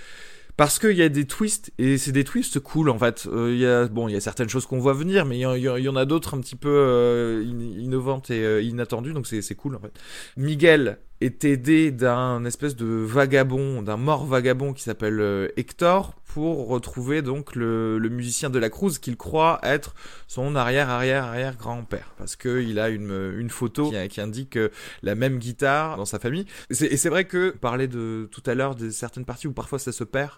parce 0.58 0.78
qu'il 0.78 0.92
y 0.96 1.02
a 1.02 1.08
des 1.08 1.24
twists 1.24 1.72
et 1.78 1.96
c'est 1.96 2.12
des 2.12 2.24
twists 2.24 2.58
cool 2.60 2.90
en 2.90 2.98
fait. 2.98 3.26
Euh, 3.32 3.52
Il 3.54 3.58
y 3.60 3.64
a 3.66 3.86
bon, 3.88 4.08
il 4.08 4.12
y 4.12 4.16
a 4.16 4.20
certaines 4.20 4.48
choses 4.50 4.66
qu'on 4.66 4.78
voit 4.80 4.92
venir, 4.92 5.24
mais 5.24 5.36
il 5.38 5.38
y, 5.38 5.62
y 5.62 5.88
en- 5.88 5.96
a 5.96 6.04
d'autres 6.04 6.34
un 6.36 6.40
petit 6.40 6.56
peu 6.56 6.68
euh, 6.68 7.42
in- 7.42 7.80
innovantes 7.80 8.30
et 8.30 8.44
euh, 8.44 8.60
inattendues, 8.60 9.14
donc 9.14 9.26
c'est 9.26 9.54
cool 9.54 9.76
en 9.76 9.80
fait. 9.80 9.92
Miguel 10.36 10.98
est 11.20 11.44
aidé 11.44 11.90
d'un 11.92 12.44
espèce 12.44 12.76
de 12.76 12.84
vagabond, 12.86 13.82
d'un 13.82 13.96
mort 13.96 14.26
vagabond 14.26 14.72
qui 14.72 14.82
s'appelle 14.82 15.50
Hector 15.56 16.14
pour 16.38 16.68
retrouver 16.68 17.20
donc 17.20 17.56
le, 17.56 17.98
musicien 18.12 18.48
de 18.48 18.60
la 18.60 18.70
Cruz 18.70 19.00
qu'il 19.00 19.16
croit 19.16 19.58
être 19.64 19.96
son 20.28 20.54
arrière 20.54 20.88
arrière 20.88 21.24
arrière 21.24 21.56
grand-père. 21.56 22.14
Parce 22.16 22.36
que 22.36 22.62
il 22.62 22.78
a 22.78 22.90
une, 22.90 23.34
une 23.36 23.50
photo 23.50 23.90
qui, 24.08 24.20
indique 24.20 24.56
la 25.02 25.16
même 25.16 25.38
guitare 25.38 25.96
dans 25.96 26.04
sa 26.04 26.20
famille. 26.20 26.46
Et 26.70 26.74
c'est- 26.96 27.08
vrai 27.08 27.24
que 27.24 27.50
parler 27.50 27.88
de 27.88 28.28
tout 28.30 28.42
à 28.46 28.54
l'heure 28.54 28.76
de 28.76 28.88
certaines 28.90 29.24
parties 29.24 29.48
où 29.48 29.52
parfois 29.52 29.80
ça 29.80 29.90
se 29.90 30.04
perd. 30.04 30.30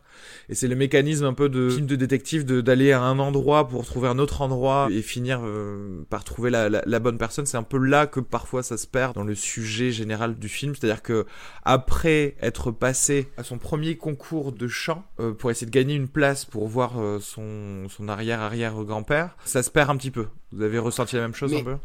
Et 0.49 0.55
c'est 0.55 0.69
le 0.69 0.77
mécanisme 0.77 1.27
un 1.27 1.35
peu 1.35 1.51
de 1.51 1.69
film 1.69 1.87
de 1.87 1.97
détective 1.97 2.47
d'aller 2.47 2.93
à 2.93 3.03
un 3.03 3.19
endroit 3.19 3.69
pour 3.69 3.85
trouver 3.85 4.09
un 4.09 4.19
autre 4.19 4.41
endroit 4.41 4.89
et 4.91 5.03
finir 5.03 5.43
euh, 5.45 6.03
par 6.09 6.25
trouver 6.25 6.49
la, 6.49 6.99
bonne 6.99 7.19
personne. 7.19 7.45
C'est 7.45 7.59
un 7.59 7.63
peu 7.63 7.77
là 7.77 8.07
que 8.07 8.21
parfois 8.21 8.63
ça 8.63 8.79
se 8.79 8.87
perd 8.87 9.15
dans 9.17 9.25
le 9.25 9.35
sujet 9.35 9.91
général 9.91 10.39
du 10.39 10.49
film. 10.49 10.75
C'est 10.75 10.87
à 10.87 10.95
dire 10.95 11.03
que 11.03 11.27
après 11.65 12.37
être 12.41 12.71
passé 12.71 13.29
à 13.37 13.45
son 13.45 13.59
premier 13.59 13.99
concours 13.99 14.53
de 14.53 14.67
chant 14.67 15.05
euh, 15.19 15.33
pour 15.33 15.51
essayer 15.51 15.67
de 15.67 15.73
gagner 15.73 15.90
une 15.95 16.09
place 16.09 16.45
pour 16.45 16.69
voir 16.69 17.01
euh, 17.01 17.19
son, 17.21 17.89
son 17.89 18.09
arrière 18.09 18.41
arrière 18.41 18.75
grand-père 18.85 19.31
ça 19.45 19.63
se 19.63 19.71
perd 19.71 19.91
un 19.91 19.97
petit 19.97 20.11
peu 20.11 20.29
vous 20.53 20.63
avez 20.63 20.79
ressenti 20.79 21.17
la 21.17 21.23
même 21.23 21.35
chose 21.35 21.51
Mais- 21.53 21.61
un 21.61 21.65
peu? 21.65 21.77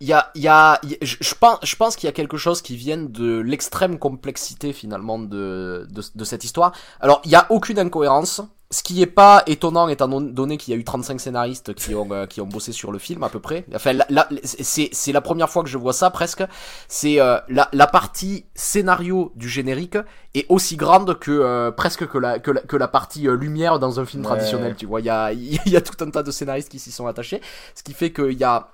Il 0.00 0.08
y 0.08 0.12
a, 0.12 0.30
y 0.34 0.48
a, 0.48 0.80
il 0.82 0.90
y 0.90 0.94
a- 0.94 0.98
je, 1.02 1.34
pense, 1.38 1.60
je 1.62 1.76
pense 1.76 1.94
qu'il 1.94 2.08
y 2.08 2.10
a 2.10 2.12
quelque 2.12 2.36
chose 2.36 2.60
qui 2.62 2.76
vient 2.76 2.98
de 2.98 3.38
l'extrême 3.38 3.98
complexité 3.98 4.72
finalement 4.72 5.20
de, 5.20 5.86
de, 5.88 6.02
de 6.14 6.24
cette 6.24 6.42
histoire. 6.44 6.72
Alors, 7.00 7.22
il 7.24 7.30
y 7.30 7.36
a 7.36 7.46
aucune 7.50 7.78
incohérence. 7.78 8.42
Ce 8.70 8.82
qui 8.82 9.00
est 9.02 9.06
pas 9.06 9.42
étonnant 9.46 9.86
étant 9.88 10.08
don- 10.08 10.20
donné 10.20 10.56
qu'il 10.56 10.74
y 10.74 10.76
a 10.76 10.80
eu 10.80 10.82
35 10.84 11.20
scénaristes 11.20 11.74
qui 11.74 11.94
ont, 11.94 12.10
euh, 12.10 12.26
qui 12.26 12.40
ont 12.40 12.46
bossé 12.46 12.72
sur 12.72 12.90
le 12.90 12.98
film 12.98 13.22
à 13.22 13.28
peu 13.28 13.38
près. 13.38 13.64
Enfin, 13.74 13.92
là, 13.92 14.04
là, 14.08 14.28
c'est, 14.42 14.88
c'est 14.90 15.12
la 15.12 15.20
première 15.20 15.48
fois 15.48 15.62
que 15.62 15.68
je 15.68 15.78
vois 15.78 15.92
ça 15.92 16.10
presque. 16.10 16.42
C'est 16.88 17.20
euh, 17.20 17.38
la, 17.48 17.68
la 17.72 17.86
partie 17.86 18.46
scénario 18.54 19.32
du 19.36 19.48
générique 19.48 19.96
est 20.34 20.46
aussi 20.48 20.76
grande 20.76 21.18
que 21.20 21.30
euh, 21.30 21.70
presque 21.70 22.08
que 22.08 22.18
la, 22.18 22.40
que 22.40 22.50
la, 22.50 22.62
que 22.62 22.76
la 22.76 22.88
partie 22.88 23.28
euh, 23.28 23.36
lumière 23.36 23.78
dans 23.78 24.00
un 24.00 24.04
film 24.06 24.22
Ouais. 24.24 24.28
traditionnel. 24.30 24.74
Tu 24.74 24.86
vois, 24.86 25.00
il 25.00 25.06
y 25.06 25.10
a, 25.10 25.32
il 25.32 25.60
y 25.66 25.76
a 25.76 25.80
tout 25.80 26.02
un 26.04 26.10
tas 26.10 26.22
de 26.24 26.32
scénaristes 26.32 26.68
qui 26.70 26.80
s'y 26.80 26.90
sont 26.90 27.06
attachés. 27.06 27.40
Ce 27.76 27.82
qui 27.84 27.92
fait 27.92 28.12
qu'il 28.12 28.32
y 28.32 28.44
a 28.44 28.68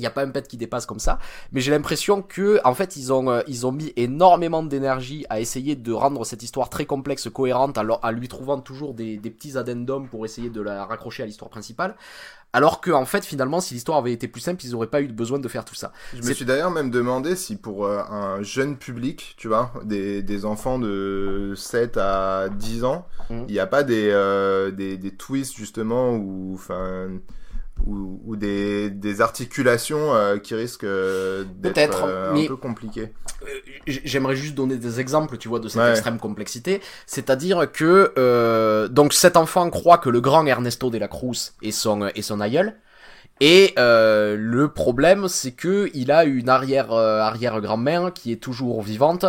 il 0.00 0.02
y 0.02 0.06
a 0.06 0.10
pas 0.10 0.22
un 0.24 0.30
pet 0.30 0.46
qui 0.48 0.56
dépasse 0.56 0.86
comme 0.86 0.98
ça, 0.98 1.18
mais 1.52 1.60
j'ai 1.60 1.70
l'impression 1.70 2.22
que 2.22 2.58
en 2.64 2.74
fait 2.74 2.96
ils 2.96 3.12
ont 3.12 3.30
euh, 3.30 3.42
ils 3.46 3.66
ont 3.66 3.72
mis 3.72 3.92
énormément 3.96 4.62
d'énergie 4.62 5.24
à 5.30 5.38
essayer 5.40 5.76
de 5.76 5.92
rendre 5.92 6.24
cette 6.24 6.42
histoire 6.42 6.68
très 6.70 6.86
complexe 6.86 7.28
cohérente, 7.32 7.78
alors 7.78 8.00
à 8.02 8.10
lui 8.12 8.26
trouvant 8.28 8.58
toujours 8.60 8.94
des, 8.94 9.16
des 9.18 9.30
petits 9.30 9.56
addendums 9.56 10.08
pour 10.08 10.24
essayer 10.24 10.50
de 10.50 10.60
la 10.60 10.84
raccrocher 10.84 11.22
à 11.22 11.26
l'histoire 11.26 11.50
principale. 11.50 11.94
Alors 12.52 12.80
que 12.80 12.90
en 12.90 13.04
fait 13.04 13.24
finalement 13.24 13.60
si 13.60 13.74
l'histoire 13.74 13.98
avait 13.98 14.12
été 14.12 14.26
plus 14.26 14.40
simple 14.40 14.64
ils 14.64 14.74
auraient 14.74 14.88
pas 14.88 15.00
eu 15.00 15.06
besoin 15.06 15.38
de 15.38 15.46
faire 15.46 15.64
tout 15.64 15.76
ça. 15.76 15.92
Je 16.12 16.26
me 16.26 16.32
suis 16.32 16.44
d'ailleurs 16.44 16.72
même 16.72 16.90
demandé 16.90 17.36
si 17.36 17.54
pour 17.54 17.86
euh, 17.86 18.02
un 18.10 18.42
jeune 18.42 18.76
public, 18.76 19.34
tu 19.36 19.46
vois, 19.46 19.72
des, 19.84 20.20
des 20.24 20.44
enfants 20.44 20.80
de 20.80 21.52
7 21.56 21.96
à 21.96 22.48
10 22.48 22.82
ans, 22.84 23.06
Mhm. 23.30 23.44
il 23.48 23.52
n'y 23.52 23.60
a 23.60 23.68
pas 23.68 23.84
des, 23.84 24.10
euh, 24.10 24.72
des, 24.72 24.96
des 24.96 25.12
twists 25.14 25.56
justement 25.56 26.16
ou 26.16 26.54
enfin 26.54 27.10
ou, 27.86 28.20
ou 28.24 28.36
des, 28.36 28.90
des 28.90 29.20
articulations 29.20 30.14
euh, 30.14 30.38
qui 30.38 30.54
risquent 30.54 30.84
euh, 30.84 31.44
d'être 31.58 32.04
euh, 32.04 32.34
un 32.34 32.46
peu 32.46 32.56
compliquées. 32.56 33.12
Euh, 33.42 33.46
J'aimerais 33.86 34.36
juste 34.36 34.54
donner 34.54 34.76
des 34.76 35.00
exemples, 35.00 35.36
tu 35.38 35.48
vois, 35.48 35.60
de 35.60 35.68
cette 35.68 35.80
Ouais. 35.82 35.90
extrême 35.90 36.18
complexité. 36.18 36.80
C'est-à-dire 37.06 37.70
que 37.72 38.12
euh, 38.18 38.88
donc 38.88 39.12
cet 39.12 39.36
enfant 39.36 39.68
croit 39.70 39.98
que 39.98 40.10
le 40.10 40.20
grand 40.20 40.46
Ernesto 40.46 40.90
de 40.90 40.98
la 40.98 41.08
Cruz 41.08 41.52
est 41.62 41.70
son 41.70 42.06
est 42.08 42.22
son 42.22 42.40
aïeul. 42.40 42.74
Et 43.42 43.72
euh, 43.78 44.36
le 44.38 44.68
problème, 44.70 45.26
c'est 45.28 45.52
que 45.52 45.88
il 45.94 46.12
a 46.12 46.24
une 46.24 46.50
arrière 46.50 46.92
arrière 46.92 47.60
grand-mère 47.62 48.12
qui 48.12 48.32
est 48.32 48.36
toujours 48.36 48.82
vivante, 48.82 49.24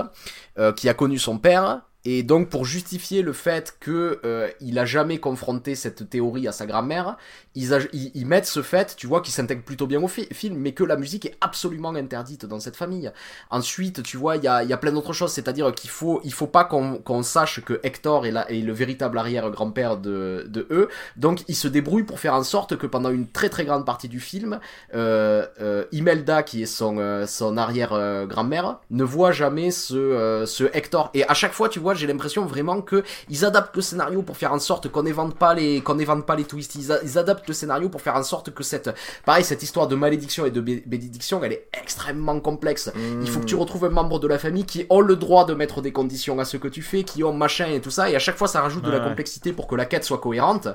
euh, 0.60 0.74
qui 0.74 0.90
a 0.90 0.94
connu 0.94 1.18
son 1.18 1.38
père. 1.38 1.82
Et 2.04 2.24
donc 2.24 2.50
pour 2.50 2.66
justifier 2.66 3.22
le 3.22 3.32
fait 3.32 3.76
que 3.80 4.20
euh, 4.26 4.50
il 4.60 4.80
a 4.80 4.86
jamais 4.86 5.20
confronté 5.20 5.76
cette 5.76 6.10
théorie 6.10 6.48
à 6.48 6.52
sa 6.52 6.66
grand-mère, 6.66 7.16
ils, 7.54 7.78
ils, 7.94 8.12
ils 8.16 8.26
mettent 8.26 8.48
ce 8.48 8.64
fait, 8.64 8.96
tu 8.96 9.06
vois, 9.06 9.22
qui 9.22 9.32
s'intègre 9.32 9.62
plutôt 9.62 9.86
bien 9.86 10.02
au 10.02 10.08
fi- 10.08 10.28
film, 10.34 10.56
mais 10.58 10.72
que 10.72 10.84
la 10.84 10.96
musique 10.96 11.28
est 11.28 11.38
absolument 11.42 11.94
interdite 11.94 12.46
dans 12.48 12.60
cette 12.60 12.76
famille. 12.76 13.12
Ensuite, 13.52 14.02
tu 14.02 14.18
vois, 14.18 14.38
il 14.38 14.44
y 14.44 14.48
a, 14.48 14.64
y 14.64 14.74
a 14.74 14.78
plein 14.78 14.92
d'autres 14.94 15.14
choses, 15.14 15.32
c'est-à-dire 15.32 15.72
qu'il 15.74 15.92
faut, 15.92 16.22
il 16.24 16.34
faut 16.34 16.48
pas 16.48 16.64
qu'on 16.64 16.98
qu'on 16.98 17.22
sache 17.22 17.64
que 17.64 17.80
Hector 17.84 18.26
est, 18.26 18.32
la, 18.32 18.50
est 18.50 18.62
le 18.62 18.74
véritable 18.74 19.20
arrière-grand-père 19.20 19.98
de, 19.98 20.46
de 20.50 20.66
eux, 20.72 20.90
donc 21.18 21.44
il 21.48 21.56
se 21.56 21.68
débrouille 21.68 22.04
pour 22.04 22.20
faire 22.20 22.34
en 22.34 22.44
sorte 22.44 22.78
que 22.78 22.88
pendant 22.88 23.12
une 23.12 23.28
très 23.28 23.50
très 23.50 23.66
grande 23.66 23.86
partie 23.86 24.10
du 24.10 24.20
film, 24.20 24.60
euh, 24.96 25.46
euh, 25.62 25.86
Imelda, 25.92 26.42
qui 26.42 26.64
est 26.64 26.66
son, 26.66 26.98
euh, 26.98 27.28
son 27.28 27.58
arrière-grand-mère, 27.58 28.80
ne 28.90 29.04
voit 29.04 29.32
jamais 29.32 29.70
ce, 29.70 29.96
euh, 29.96 30.46
ce 30.48 30.64
Hector. 30.74 31.12
Et 31.14 31.28
à 31.28 31.36
chaque 31.36 31.54
fois, 31.54 31.70
tu 31.70 31.80
vois, 31.80 31.91
j'ai 31.94 32.08
l'impression 32.08 32.46
vraiment 32.46 32.82
que 32.82 33.04
ils 33.30 33.46
adaptent 33.46 33.76
le 33.76 33.82
scénario 33.82 34.22
pour 34.22 34.38
faire 34.38 34.54
en 34.54 34.60
sorte 34.60 34.90
qu'on 34.90 35.04
n'évente 35.04 35.36
pas 35.36 35.54
les, 35.54 35.82
qu'on 35.82 35.96
n'évente 35.96 36.26
pas 36.26 36.36
les 36.36 36.44
twists. 36.46 36.76
Ils, 36.76 36.92
a- 36.92 37.02
ils 37.04 37.18
adaptent 37.18 37.48
le 37.48 37.54
scénario 37.54 37.90
pour 37.90 38.02
faire 38.02 38.16
en 38.16 38.24
sorte 38.24 38.52
que 38.54 38.64
cette, 38.64 38.90
pareil, 39.26 39.44
cette 39.44 39.64
histoire 39.64 39.88
de 39.88 39.96
malédiction 39.96 40.46
et 40.46 40.52
de 40.52 40.62
bé- 40.62 40.84
bénédiction, 40.86 41.44
elle 41.44 41.54
est 41.54 41.68
extrêmement 41.74 42.40
complexe. 42.40 42.92
Il 43.22 43.30
faut 43.30 43.40
que 43.40 43.46
tu 43.46 43.56
retrouves 43.56 43.86
un 43.86 43.90
membre 43.90 44.20
de 44.20 44.28
la 44.28 44.40
famille 44.40 44.66
qui 44.66 44.86
ont 44.90 45.02
le 45.02 45.16
droit 45.16 45.46
de 45.46 45.54
mettre 45.54 45.82
des 45.82 45.92
conditions 45.92 46.40
à 46.40 46.46
ce 46.46 46.58
que 46.58 46.68
tu 46.68 46.82
fais, 46.82 47.04
qui 47.04 47.24
ont 47.24 47.34
machin 47.34 47.68
et 47.68 47.82
tout 47.82 47.92
ça, 47.92 48.10
et 48.10 48.16
à 48.16 48.20
chaque 48.20 48.38
fois 48.38 48.48
ça 48.48 48.62
rajoute 48.62 48.84
de 48.84 48.92
la 48.92 49.00
complexité 49.00 49.54
pour 49.54 49.68
que 49.68 49.76
la 49.76 49.86
quête 49.86 50.04
soit 50.04 50.18
cohérente. 50.20 50.68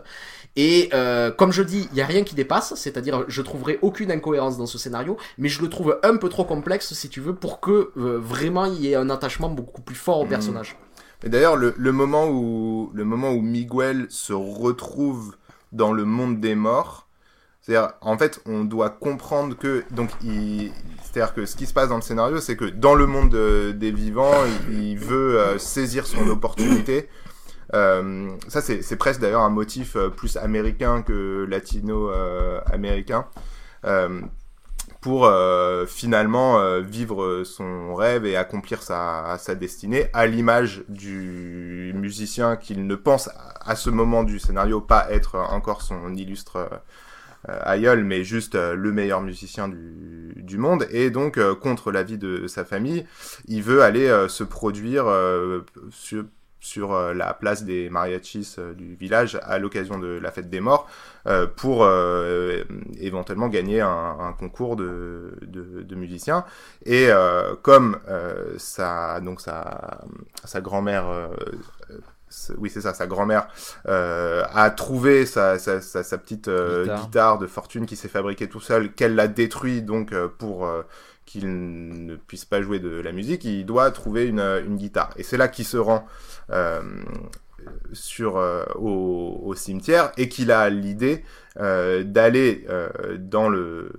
Et 0.59 0.89
euh, 0.95 1.31
comme 1.31 1.53
je 1.53 1.63
dis, 1.63 1.87
il 1.93 1.99
y 1.99 2.01
a 2.01 2.07
rien 2.07 2.25
qui 2.25 2.35
dépasse, 2.35 2.75
c'est-à-dire 2.77 3.25
je 3.29 3.43
trouverai 3.43 3.79
aucune 3.83 4.11
incohérence 4.11 4.57
dans 4.57 4.65
ce 4.67 4.79
scénario, 4.79 5.17
mais 5.37 5.49
je 5.49 5.61
le 5.61 5.69
trouve 5.69 5.99
un 6.03 6.17
peu 6.17 6.29
trop 6.31 6.45
complexe 6.45 6.95
si 6.95 7.09
tu 7.11 7.21
veux 7.21 7.35
pour 7.35 7.61
que 7.61 7.91
euh, 7.99 8.19
vraiment 8.19 8.65
il 8.65 8.81
y 8.81 8.93
ait 8.93 8.95
un 8.95 9.11
attachement 9.11 9.49
beaucoup 9.51 9.83
plus 9.83 9.95
fort 9.97 10.21
au 10.21 10.25
Mm. 10.25 10.29
personnage. 10.29 10.77
Et 11.25 11.29
d'ailleurs, 11.29 11.57
le, 11.57 11.75
le 11.77 11.93
moment 11.93 12.29
où 12.29 12.91
le 12.95 13.05
moment 13.05 13.33
où 13.33 13.41
Miguel 13.41 14.07
se 14.11 14.33
retrouve 14.33 15.37
dans 15.73 15.93
le 15.93 16.05
monde 16.05 16.41
des 16.41 16.55
morts, 16.55 17.07
c'est-à-dire, 17.67 17.95
en 18.01 18.17
fait, 18.17 18.41
on 18.47 18.65
doit 18.65 18.91
comprendre 18.91 19.57
que 19.57 19.83
donc 19.91 20.11
il, 20.23 20.71
c'est-à-dire 21.03 21.35
que 21.35 21.47
ce 21.47 21.57
qui 21.57 21.67
se 21.67 21.73
passe 21.73 21.89
dans 21.89 21.97
le 21.97 22.03
scénario, 22.03 22.41
c'est 22.41 22.57
que 22.57 22.67
dans 22.67 22.95
le 22.95 23.07
monde 23.07 23.35
euh, 23.35 23.73
des 23.73 23.91
vivants, 23.91 24.35
il, 24.71 24.99
veut 24.99 25.41
euh, 25.41 25.59
saisir 25.59 26.07
son 26.07 26.29
opportunité. 26.29 27.09
Euh, 27.75 28.29
ça, 28.47 28.61
c'est 28.61 28.97
presque 28.97 29.21
d'ailleurs 29.21 29.41
un 29.41 29.51
motif 29.51 29.97
plus 30.17 30.37
américain 30.37 31.03
que 31.03 31.45
latino-américain. 31.49 33.27
Pour 35.07 35.27
euh, 35.27 35.87
finalement 35.87 36.59
euh, 36.59 36.81
vivre 36.81 37.45
son 37.45 37.95
rêve 37.95 38.27
et 38.27 38.37
accomplir 38.37 38.83
sa, 38.83 39.37
sa 39.39 39.55
destinée, 39.55 40.07
à 40.13 40.27
l'image 40.27 40.83
du 40.89 41.93
musicien 41.95 42.57
qu'il 42.57 42.89
ne 42.89 42.95
pense 42.97 43.31
à, 43.61 43.77
ce 43.77 43.89
moment 43.89 44.25
du 44.25 44.41
scénario 44.41 44.81
pas 44.81 45.07
être 45.13 45.37
encore 45.37 45.83
son 45.83 46.13
illustre 46.17 46.69
euh, 47.49 47.59
aïeul, 47.63 48.03
mais 48.03 48.25
juste 48.25 48.57
euh, 48.57 48.75
le 48.75 48.91
meilleur 48.91 49.23
musicien 49.23 49.69
du, 49.69 50.59
monde. 50.59 50.89
Et 50.91 51.11
donc, 51.11 51.39
contre 51.61 51.93
l'avis 51.93 52.19
de 52.19 52.49
sa 52.49 52.65
famille, 52.65 53.07
il 53.47 53.63
veut 53.63 53.83
aller 53.83 54.27
se 54.29 54.43
produire 54.43 55.05
sur 56.67 56.93
euh, 56.93 57.15
la 57.15 57.33
place 57.33 57.63
des 57.63 57.89
mariachis 57.89 58.57
euh, 58.59 58.75
du 58.75 58.97
village 58.97 59.39
à 59.45 59.59
l'occasion 59.59 59.99
de 59.99 60.19
la 60.21 60.33
fête 60.33 60.51
des 60.51 60.61
morts 60.61 60.89
euh, 61.29 61.47
pour 61.47 61.87
éventuellement 62.99 63.49
gagner 63.49 63.81
un, 63.81 64.17
un 64.21 64.33
concours 64.33 64.77
de, 64.77 65.33
de, 65.43 65.83
de 65.83 65.95
musiciens. 65.95 66.45
Et 66.85 67.09
comme 67.63 67.99
sa, 68.59 69.21
donc 69.21 69.41
sa, 69.41 70.01
sa 70.45 70.61
grand-mère, 70.61 71.31
oui 72.59 72.71
c'est 72.71 72.81
ça, 72.81 72.93
sa 72.95 73.07
grand-mère 73.07 73.49
euh, 73.89 74.43
a 74.53 74.71
trouvé 74.71 75.27
sa, 75.27 75.59
sa, 75.59 75.81
sa, 75.81 76.03
sa 76.03 76.19
petite 76.19 76.49
euh, 76.49 76.83
Guitare. 76.83 77.01
guitare. 77.01 77.39
de 77.39 77.47
fortune 77.47 77.87
qui 77.87 77.97
s'est 77.97 78.09
fabriquée 78.09 78.49
tout 78.49 78.61
seul, 78.61 78.93
qu'elle 78.93 79.15
l'a 79.15 79.29
détruit 79.29 79.83
donc 79.83 80.13
euh, 80.13 80.29
pour 80.29 80.69
qu'il 81.27 82.07
ne 82.07 82.17
puisse 82.17 82.45
pas 82.45 82.63
jouer 82.63 82.79
de 82.79 82.89
la 82.89 83.13
musique, 83.13 83.45
il 83.45 83.67
doit 83.67 83.91
trouver 83.91 84.27
une, 84.27 84.41
une 84.41 84.77
guitare. 84.77 85.11
Et 85.17 85.23
c'est 85.23 85.37
là 85.37 85.49
qu'il 85.49 85.65
se 85.67 85.77
rend 85.77 86.07
euh, 86.51 86.81
euh, 88.21 88.65
au, 88.77 89.55
cimetière 89.55 90.13
et 90.17 90.29
qu'il 90.29 90.51
a 90.51 90.71
l'idée 90.71 91.25
euh, 91.59 92.05
d'aller 92.05 92.65
euh, 92.69 92.89
dans 93.19 93.49
le 93.49 93.91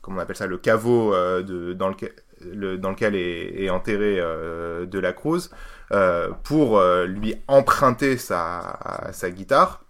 comment 0.00 0.18
on 0.18 0.20
appelle 0.20 0.36
ça 0.36 0.46
le 0.46 0.58
caveau 0.58 1.14
euh, 1.14 1.74
dans 1.74 1.88
lequel 1.88 3.14
est, 3.14 3.70
enterré 3.70 4.18
euh, 4.20 4.86
de 4.86 4.98
la 4.98 5.12
Cruz 5.12 5.50
euh, 5.92 6.30
pour 6.44 6.78
euh, 6.78 7.06
lui 7.06 7.34
emprunter 7.48 8.16
sa 8.16 8.78
guitare 9.30 9.84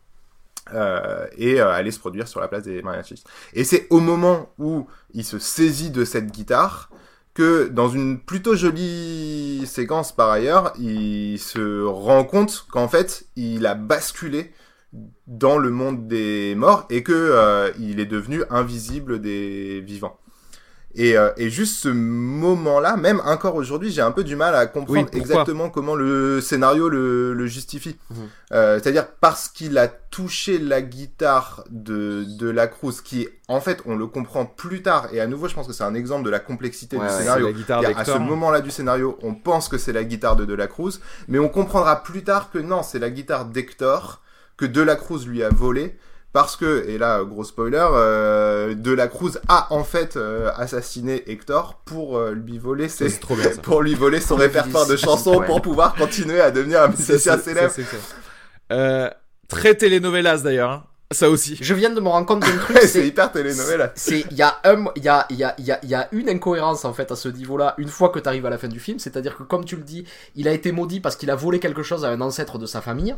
euh, 0.75 1.27
et 1.37 1.61
euh, 1.61 1.71
aller 1.71 1.91
se 1.91 1.99
produire 1.99 2.29
sur 2.29 2.41
la 2.41 2.49
place 2.49 2.65
des 2.65 2.83
mariachis. 2.83 3.25
Et 3.55 3.65
c'est 3.65 3.87
au 3.91 4.01
moment 4.01 4.53
où 4.59 4.87
il 5.15 5.25
se 5.25 5.39
saisit 5.39 5.91
de 5.91 6.05
cette 6.05 6.31
guitare 6.31 6.91
que 7.35 7.69
dans 7.69 7.89
une 7.89 8.19
plutôt 8.19 8.57
jolie 8.57 9.65
séquence 9.67 10.15
par 10.15 10.31
ailleurs, 10.31 10.73
il 10.79 11.39
se 11.39 11.85
rend 11.85 12.25
compte 12.25 12.67
qu'en 12.71 12.89
fait, 12.89 13.27
il 13.37 13.67
a 13.67 13.75
basculé 13.75 14.53
dans 15.27 15.59
le 15.59 15.71
monde 15.71 16.09
des 16.09 16.55
morts 16.57 16.87
et 16.91 17.03
que 17.03 17.13
euh, 17.13 17.71
il 17.79 18.01
est 18.01 18.07
devenu 18.07 18.43
invisible 18.51 19.21
des 19.21 19.81
vivants. 19.81 20.19
Et, 20.95 21.17
euh, 21.19 21.31
et 21.37 21.51
juste 21.51 21.77
ce 21.77 21.89
moment-là, 21.89 22.97
même 22.97 23.21
encore 23.25 23.55
aujourd'hui, 23.55 23.91
j'ai 23.91 24.01
un 24.01 24.11
peu 24.11 24.25
du 24.25 24.37
mal 24.37 24.55
à 24.55 24.67
comprendre 24.67 25.09
Oui, 25.13 25.19
exactement 25.21 25.69
comment 25.69 25.95
le 25.95 26.41
scénario 26.41 26.89
le, 26.89 27.35
le 27.35 27.47
justifie. 27.47 27.97
Mhm. 28.11 28.17
Euh, 28.53 28.81
C'est-à-dire 28.83 29.07
parce 29.21 29.49
qu'il 29.49 29.77
a 29.79 29.87
touché 29.87 30.59
la 30.59 30.81
guitare 30.81 31.65
de, 31.71 32.25
de 32.39 32.49
la 32.49 32.67
Cruz, 32.67 32.95
qui 33.05 33.29
en 33.49 33.61
fait, 33.61 33.83
on 33.85 33.97
le 33.97 34.07
comprend 34.07 34.47
plus 34.47 34.83
tard. 34.83 35.09
Et 35.13 35.21
à 35.21 35.27
nouveau, 35.27 35.47
je 35.47 35.55
pense 35.55 35.67
que 35.67 35.73
c'est 35.75 35.85
un 35.85 35.95
exemple 35.95 36.25
de 36.25 36.31
la 36.31 36.41
complexité 36.41 36.97
Ouais, 36.97 37.07
du 37.07 37.13
ouais, 37.13 37.19
scénario. 37.19 37.47
La 37.49 37.53
C'est-à-dire, 37.55 37.89
à 37.99 38.05
ce 38.05 38.11
d'Hector. 38.13 38.21
moment-là 38.21 38.61
du 38.63 38.71
scénario, 38.71 39.19
on 39.23 39.35
pense 39.35 39.69
que 39.69 39.79
c'est 39.79 39.93
la 39.93 40.05
guitare 40.05 40.37
de 40.37 40.47
De 40.47 40.55
La 40.55 40.67
Cruz, 40.67 41.01
mais 41.29 41.39
on 41.39 41.49
comprendra 41.51 42.03
plus 42.03 42.25
tard 42.25 42.51
que 42.51 42.59
non, 42.59 42.83
c'est 42.83 42.99
la 42.99 43.11
guitare 43.11 43.45
d'Hector 43.45 44.23
que 44.57 44.65
De 44.65 44.81
La 44.83 44.97
Cruz 44.97 45.27
lui 45.27 45.43
a 45.45 45.51
volé. 45.51 45.97
Parce 46.39 46.55
que, 46.57 46.85
et 46.87 46.99
là, 46.99 47.25
gros 47.25 47.43
spoiler, 47.43 47.85
euh, 47.95 48.73
De 48.77 48.93
La 48.93 49.09
Cruz 49.09 49.33
a 49.49 49.67
en 49.75 49.83
fait 49.83 50.17
euh, 50.17 50.53
assassiné 50.57 51.29
Hector 51.29 51.81
pour 51.85 52.17
euh, 52.17 52.31
lui 52.33 52.59
voler 52.59 52.89
ses, 52.89 53.09
C'est 53.09 53.19
trop 53.19 53.35
bien 53.35 53.51
pour 53.61 53.83
lui 53.83 53.97
voler 53.97 54.21
son 54.21 54.37
répertoire 54.47 54.87
de 54.87 54.95
chansons 54.95 55.39
Ouais. 55.41 55.47
pour 55.47 55.61
pouvoir 55.63 55.97
continuer 55.97 56.41
à 56.41 56.53
devenir 56.53 56.83
un 56.83 56.89
musicien 56.91 57.39
célèbre. 57.39 57.73
ça. 57.73 57.83
Euh, 58.71 59.11
très 59.49 59.75
telenovelas 59.75 60.43
d'ailleurs. 60.45 60.71
hein. 60.71 60.85
Ça 61.11 61.29
aussi. 61.29 61.59
Je 61.61 61.75
viens 61.75 61.91
de 61.91 62.01
me 62.01 62.09
rendre 62.09 62.27
compte 62.27 62.43
d'un 62.43 62.57
truc, 62.65 62.79
c'est 62.83 63.05
hyper 63.05 63.33
télénovela. 63.33 63.91
c'est 63.97 64.21
il 64.31 64.37
y 64.37 64.43
a 64.43 64.59
un 64.63 64.85
il 64.95 65.03
y 65.03 65.09
a 65.09 65.27
il 65.31 65.37
y 65.39 65.43
a 65.43 65.55
il 65.59 65.65
y 65.65 65.73
a 65.73 65.81
il 65.83 65.89
y 65.91 65.95
a 65.97 66.07
une 66.13 66.29
incohérence 66.29 66.85
en 66.85 66.93
fait 66.93 67.11
à 67.11 67.17
ce 67.17 67.29
niveau-là 67.31 67.75
une 67.79 67.89
fois 67.89 68.11
que 68.11 68.21
tu 68.21 68.29
arrives 68.29 68.47
à 68.47 68.51
la 68.51 68.59
fin 68.59 68.69
du 68.69 68.79
film, 68.79 69.01
c'est-à-dire 69.01 69.37
que 69.37 69.43
comme 69.43 69.65
tu 69.65 69.75
le 69.75 69.83
dis, 69.83 70.05
il 70.37 70.47
a 70.47 70.53
été 70.53 70.71
maudit 70.71 71.01
parce 71.01 71.17
qu'il 71.17 71.31
a 71.33 71.35
volé 71.35 71.59
quelque 71.59 71.83
chose 71.83 72.05
à 72.05 72.11
un 72.11 72.21
ancêtre 72.21 72.59
de 72.59 72.67
sa 72.67 72.81
famille. 72.81 73.17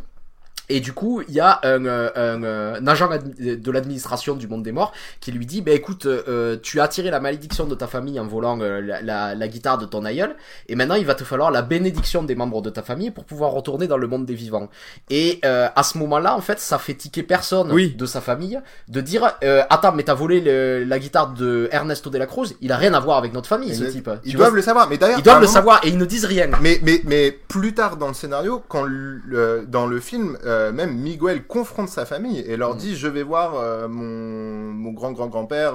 Et 0.71 0.81
du 0.81 0.93
coup, 0.93 1.21
il 1.29 1.35
y 1.35 1.41
a 1.41 1.59
un, 1.65 1.85
un, 1.85 2.43
un 2.45 2.87
agent 2.87 3.09
de 3.39 3.71
l'administration 3.71 4.35
du 4.37 4.47
monde 4.49 4.63
des 4.63 4.73
morts 4.73 4.93
qui 5.21 5.33
lui 5.33 5.45
dit, 5.45 5.63
bah 5.63 5.73
écoute, 5.73 6.07
euh, 6.07 6.57
tu 6.63 6.81
as 6.81 6.85
attiré 6.85 7.11
la 7.11 7.19
malédiction 7.21 7.67
de 7.67 7.75
ta 7.75 7.87
famille 7.89 8.19
en 8.21 8.27
volant 8.27 8.59
euh, 8.61 8.81
la, 8.81 9.03
la- 9.03 9.35
la 9.35 9.49
guitare 9.49 9.79
de 9.79 9.85
ton 9.85 10.05
aïeul, 10.05 10.35
et 10.69 10.77
maintenant 10.77 10.95
il 10.95 11.05
va 11.05 11.15
te 11.17 11.25
falloir 11.25 11.51
la 11.51 11.63
bénédiction 11.63 12.23
des 12.23 12.35
membres 12.37 12.63
de 12.63 12.71
ta 12.71 12.83
famille 12.83 13.11
pour 13.11 13.25
pouvoir 13.25 13.51
retourner 13.51 13.89
dans 13.89 13.97
le 13.99 14.07
monde 14.07 14.27
des 14.27 14.35
vivants. 14.35 14.69
Et 15.11 15.41
euh, 15.45 15.69
à 15.75 15.83
ce 15.83 15.99
moment-là, 15.99 16.37
en 16.37 16.41
fait, 16.41 16.61
ça 16.61 16.79
fait 16.79 16.95
tiquer 16.95 17.23
personne 17.25 17.73
Oui. 17.73 17.95
de 17.99 18.07
sa 18.07 18.21
famille 18.21 18.61
de 18.89 19.01
dire, 19.01 19.33
euh, 19.43 19.63
attends, 19.71 19.93
mais 19.93 20.05
t'as 20.05 20.15
volé 20.15 20.41
le- 20.41 20.85
la 20.85 20.99
guitare 21.01 21.33
de 21.35 21.69
Ernesto 21.73 22.11
de 22.11 22.19
la 22.19 22.27
Cruz, 22.27 22.55
il 22.61 22.71
a 22.71 22.77
rien 22.77 22.95
à 22.95 23.01
voir 23.01 23.19
avec 23.19 23.33
notre 23.33 23.49
famille, 23.49 23.75
ce 23.75 23.85
type. 23.85 24.09
Ils 24.25 24.31
Tu 24.33 24.37
doivent 24.37 24.51
vois, 24.51 24.57
le 24.57 24.63
savoir, 24.63 24.89
mais 24.89 24.99
d'ailleurs, 24.99 25.19
ils 25.19 25.23
doivent 25.25 25.37
le 25.41 25.47
moment- 25.47 25.53
savoir 25.53 25.81
et 25.85 25.89
ils 25.89 25.99
ne 25.99 26.05
disent 26.05 26.27
rien. 26.27 26.49
Mais, 26.61 26.79
mais, 26.83 27.01
mais 27.05 27.33
plus 27.33 27.75
tard 27.75 27.97
dans 27.97 28.09
le 28.09 28.15
scénario, 28.15 28.63
quand 28.69 28.85
le, 28.85 29.65
dans 29.67 29.87
le 29.87 29.99
film, 30.01 30.37
euh, 30.45 30.60
euh, 30.61 30.73
même 30.73 30.95
Miguel 30.97 31.45
confronte 31.47 31.89
sa 31.89 32.05
famille 32.07 32.41
et 32.41 32.57
leur 32.57 32.75
Mm. 32.75 32.79
dit 32.79 32.97
je 32.97 33.09
vais 33.09 33.23
voir 33.23 33.55
euh, 33.57 33.89
mon 33.89 34.73
mon 34.73 34.93
grand 34.93 35.13
grand 35.13 35.27
grand 35.29 35.47
père. 35.47 35.75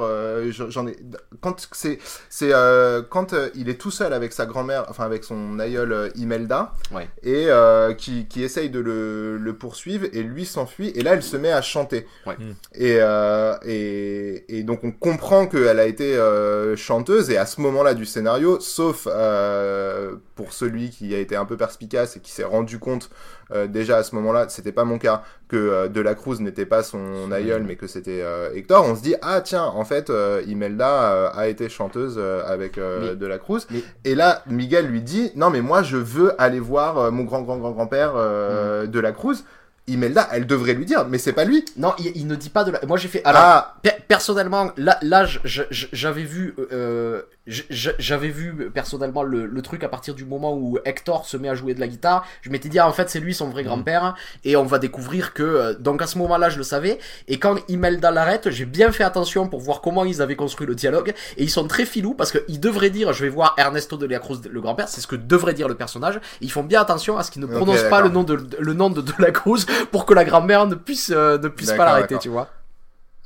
J'en 0.70 0.88
ai 0.88 0.96
quand 1.42 1.68
c'est 1.74 1.98
c'est 2.30 2.54
euh, 2.54 3.02
quand 3.10 3.34
euh, 3.34 3.50
il 3.56 3.70
est 3.70 3.80
tout 3.80 3.92
seul 3.92 4.14
avec 4.14 4.32
sa 4.34 4.46
grand-mère, 4.46 4.86
enfin 4.90 5.04
avec 5.06 5.24
son 5.24 5.60
aïeul 5.60 5.92
euh, 5.92 6.10
Imelda, 6.16 6.74
Ouais. 6.94 7.10
et 7.24 7.46
euh, 7.50 7.94
qui 7.94 8.28
qui 8.28 8.44
essaye 8.44 8.70
de 8.70 8.80
le 8.80 9.38
le 9.38 9.54
poursuivre 9.58 10.06
et 10.14 10.24
lui 10.24 10.46
s'enfuit 10.46 10.90
et 10.96 11.02
là 11.04 11.14
elle 11.14 11.24
se 11.24 11.38
met 11.38 11.52
à 11.52 11.62
chanter. 11.62 12.06
Ouais. 12.26 12.36
Mm. 12.38 12.52
Et, 12.76 12.98
euh, 13.02 13.56
et 13.66 14.58
et 14.58 14.64
donc 14.64 14.84
on 14.84 14.92
comprend 14.92 15.48
qu'elle 15.48 15.80
a 15.80 15.86
été 15.86 16.16
euh, 16.16 16.76
chanteuse 16.76 17.30
et 17.30 17.38
à 17.38 17.46
ce 17.46 17.62
moment-là 17.62 17.94
du 17.94 18.06
scénario, 18.06 18.60
sauf 18.60 19.08
euh, 19.10 20.16
pour 20.36 20.54
celui 20.54 20.90
qui 20.90 21.14
a 21.16 21.20
été 21.20 21.36
un 21.36 21.46
peu 21.46 21.58
perspicace 21.58 22.18
et 22.18 22.20
qui 22.20 22.32
s'est 22.32 22.44
rendu 22.44 22.80
compte 22.80 23.10
euh, 23.54 23.68
déjà 23.68 23.98
à 23.98 24.04
ce 24.04 24.16
moment-là, 24.16 24.46
c'était 24.50 24.72
pas 24.72 24.84
mon 24.86 24.98
cas, 24.98 25.24
que 25.48 25.56
euh, 25.56 25.88
De 25.88 26.02
la 26.02 26.16
Cruz 26.16 26.40
n'était 26.42 26.66
pas 26.66 26.82
son 26.84 27.32
aïeul, 27.32 27.64
mais 27.64 27.76
que 27.76 27.88
c'était 27.88 28.22
euh, 28.24 28.50
Hector, 28.56 28.86
on 28.86 28.96
se 28.96 29.02
dit 29.02 29.16
ah 29.22 29.42
tiens, 29.42 29.64
en 29.66 29.86
fait, 29.86 30.12
Imelda 30.48 31.28
a 31.30 31.48
été 31.48 31.70
chanteuse 31.70 32.20
avec 32.48 32.78
Mais- 32.78 33.16
De 33.16 33.26
la 33.28 33.38
Cruz. 33.38 33.68
mais- 33.72 33.84
Et 34.04 34.16
là, 34.16 34.42
Miguel 34.48 34.88
lui 34.88 35.02
dit 35.02 35.32
non 35.36 35.50
mais 35.50 35.62
moi 35.62 35.84
je 35.84 35.98
veux 35.98 36.40
aller 36.42 36.60
voir 36.60 37.12
mon 37.12 37.24
grand 37.24 37.42
grand 37.42 37.58
grand 37.58 37.72
grand 37.72 37.88
père 37.88 38.14
Mm. 38.16 38.88
De 38.88 39.00
la 39.00 39.12
Cruz. 39.12 39.44
Imelda, 39.88 40.28
elle 40.32 40.48
devrait 40.48 40.74
lui 40.74 40.86
dire, 40.86 41.06
mais 41.08 41.20
c'est 41.20 41.32
pas 41.32 41.46
lui. 41.46 41.64
Non, 41.78 41.94
il, 42.00 42.12
il 42.16 42.26
ne 42.26 42.36
dit 42.36 42.50
pas 42.50 42.64
de 42.64 42.72
la. 42.72 42.80
Moi 42.88 42.98
j'ai 42.98 43.08
fait. 43.08 43.22
Alors, 43.24 43.42
ah, 43.44 43.76
Per- 43.84 43.92
personnellement, 44.08 44.72
là, 44.78 44.98
là, 45.04 45.28
j'avais 45.44 46.24
vu, 46.24 46.56
euh, 46.72 47.22
j'avais 47.48 48.30
vu 48.30 48.72
personnellement 48.74 49.24
le, 49.24 49.46
le 49.46 49.62
truc 49.62 49.84
à 49.84 49.90
partir 49.90 50.16
du 50.16 50.26
moment 50.26 50.56
où 50.56 50.80
Hector 50.86 51.26
se 51.26 51.38
met 51.38 51.50
à 51.50 51.56
jouer 51.56 51.74
de 51.74 51.80
la 51.80 51.88
guitare. 51.88 52.26
Je 52.42 52.50
m'étais 52.50 52.70
dit, 52.70 52.80
ah, 52.80 52.88
en 52.88 52.92
fait, 52.94 53.10
c'est 53.10 53.20
lui 53.20 53.34
son 53.34 53.50
vrai 53.50 53.64
grand-père, 53.64 54.16
et 54.44 54.56
on 54.56 54.64
va 54.64 54.80
découvrir 54.80 55.34
que. 55.34 55.44
euh, 55.44 55.74
donc 55.76 56.02
à 56.02 56.08
ce 56.08 56.18
moment-là, 56.18 56.50
je 56.50 56.58
le 56.58 56.64
savais. 56.64 57.00
Et 57.28 57.38
quand 57.38 57.58
Imelda 57.70 58.12
l'arrête, 58.12 58.50
j'ai 58.50 58.66
bien 58.66 58.92
fait 58.92 59.04
attention 59.04 59.48
pour 59.48 59.60
voir 59.60 59.82
comment 59.82 60.06
ils 60.06 60.22
avaient 60.22 60.36
construit 60.36 60.66
le 60.66 60.76
dialogue, 60.76 61.14
et 61.38 61.44
ils 61.44 61.50
sont 61.50 61.68
très 61.68 61.86
filous 61.86 62.14
parce 62.14 62.32
qu'ils 62.32 62.60
devraient 62.60 62.90
dire, 62.90 63.14
je 63.14 63.24
vais 63.24 63.30
voir 63.30 63.54
Ernesto 63.58 63.98
de 63.98 64.06
la 64.06 64.20
Cruz, 64.20 64.42
le 64.50 64.62
grand-père, 64.62 64.88
c'est 64.90 65.02
ce 65.02 65.08
que 65.08 65.16
devrait 65.16 65.54
dire 65.54 65.68
le 65.68 65.76
personnage. 65.76 66.16
Et 66.16 66.46
ils 66.46 66.52
font 66.52 66.64
bien 66.64 66.82
attention 66.82 67.18
à 67.18 67.24
ce 67.24 67.32
qu'ils 67.32 67.42
ne 67.42 67.48
prononcent 67.48 67.84
pas 67.90 68.02
le 68.02 68.10
nom 68.10 68.24
de 68.24 68.36
le 68.60 68.74
nom 68.74 68.90
de, 68.90 69.02
de 69.02 69.14
la 69.20 69.32
Cruz 69.32 69.66
pour 69.92 70.06
que 70.06 70.14
la 70.14 70.26
grand-mère 70.26 70.66
ne 70.68 70.76
puisse 70.76 71.12
euh, 71.14 71.38
ne 71.38 71.48
puisse 71.48 71.72
pas 71.78 71.86
l'arrêter, 71.86 72.16
tu 72.20 72.30
vois. 72.30 72.50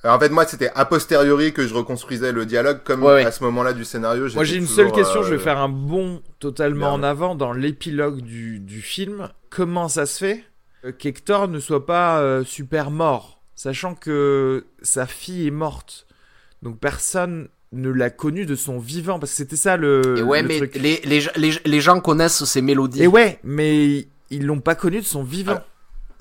Alors, 0.04 0.16
en 0.16 0.20
fait, 0.20 0.30
moi, 0.30 0.46
c'était 0.46 0.72
a 0.76 0.86
posteriori 0.86 1.52
que 1.54 1.68
je 1.68 1.74
reconstruisais 1.74 2.32
le 2.32 2.46
dialogue, 2.46 2.80
comme 2.84 3.04
Ouais, 3.04 3.16
ouais. 3.16 3.26
à 3.26 3.32
ce 3.32 3.44
moment-là 3.44 3.74
du 3.74 3.84
scénario. 3.84 4.28
Moi 4.34 4.44
j'ai 4.46 4.56
une 4.56 4.62
toujours, 4.66 4.76
seule 4.76 4.92
question, 4.94 5.20
euh, 5.22 5.24
je 5.24 5.32
vais 5.36 5.40
faire 5.40 5.58
un 5.58 5.68
bond 5.70 6.22
totalement 6.40 6.92
merde. 6.92 7.02
en 7.02 7.04
avant 7.04 7.36
dans 7.36 7.52
l'épilogue 7.52 8.22
du, 8.22 8.60
du 8.60 8.82
film. 8.82 9.30
Comment 9.50 9.90
ça 9.90 10.06
se 10.06 10.18
fait 10.20 10.44
euh, 10.86 10.92
qu'Hector 10.94 11.48
ne 11.50 11.60
soit 11.60 11.86
pas 11.86 12.20
euh, 12.22 12.44
super 12.46 12.92
mort, 12.92 13.42
sachant 13.56 13.94
que 13.94 14.66
sa 14.82 15.06
fille 15.06 15.48
est 15.48 15.52
morte? 15.52 16.08
Donc 16.62 16.80
personne 16.80 17.50
ne 17.74 17.90
l'a 17.90 18.10
connu 18.10 18.46
de 18.46 18.56
son 18.56 18.80
vivant, 18.80 19.20
parce 19.20 19.32
que 19.34 19.38
c'était 19.38 19.56
ça 19.58 19.76
le, 19.76 20.16
Et 20.18 20.22
ouais, 20.24 20.42
le 20.42 20.48
mais 20.48 20.58
truc. 20.58 20.76
les, 20.76 21.02
les, 21.04 21.22
les, 21.36 21.52
les 21.66 21.82
gens 21.82 22.00
connaissent 22.00 22.44
ces 22.46 22.62
mélodies. 22.62 23.04
Et 23.04 23.08
ouais, 23.08 23.40
mais 23.44 24.08
ils 24.30 24.46
l'ont 24.46 24.62
pas 24.62 24.76
connu 24.76 25.00
de 25.02 25.06
son 25.06 25.24
vivant. 25.24 25.56
Ah. 25.58 25.66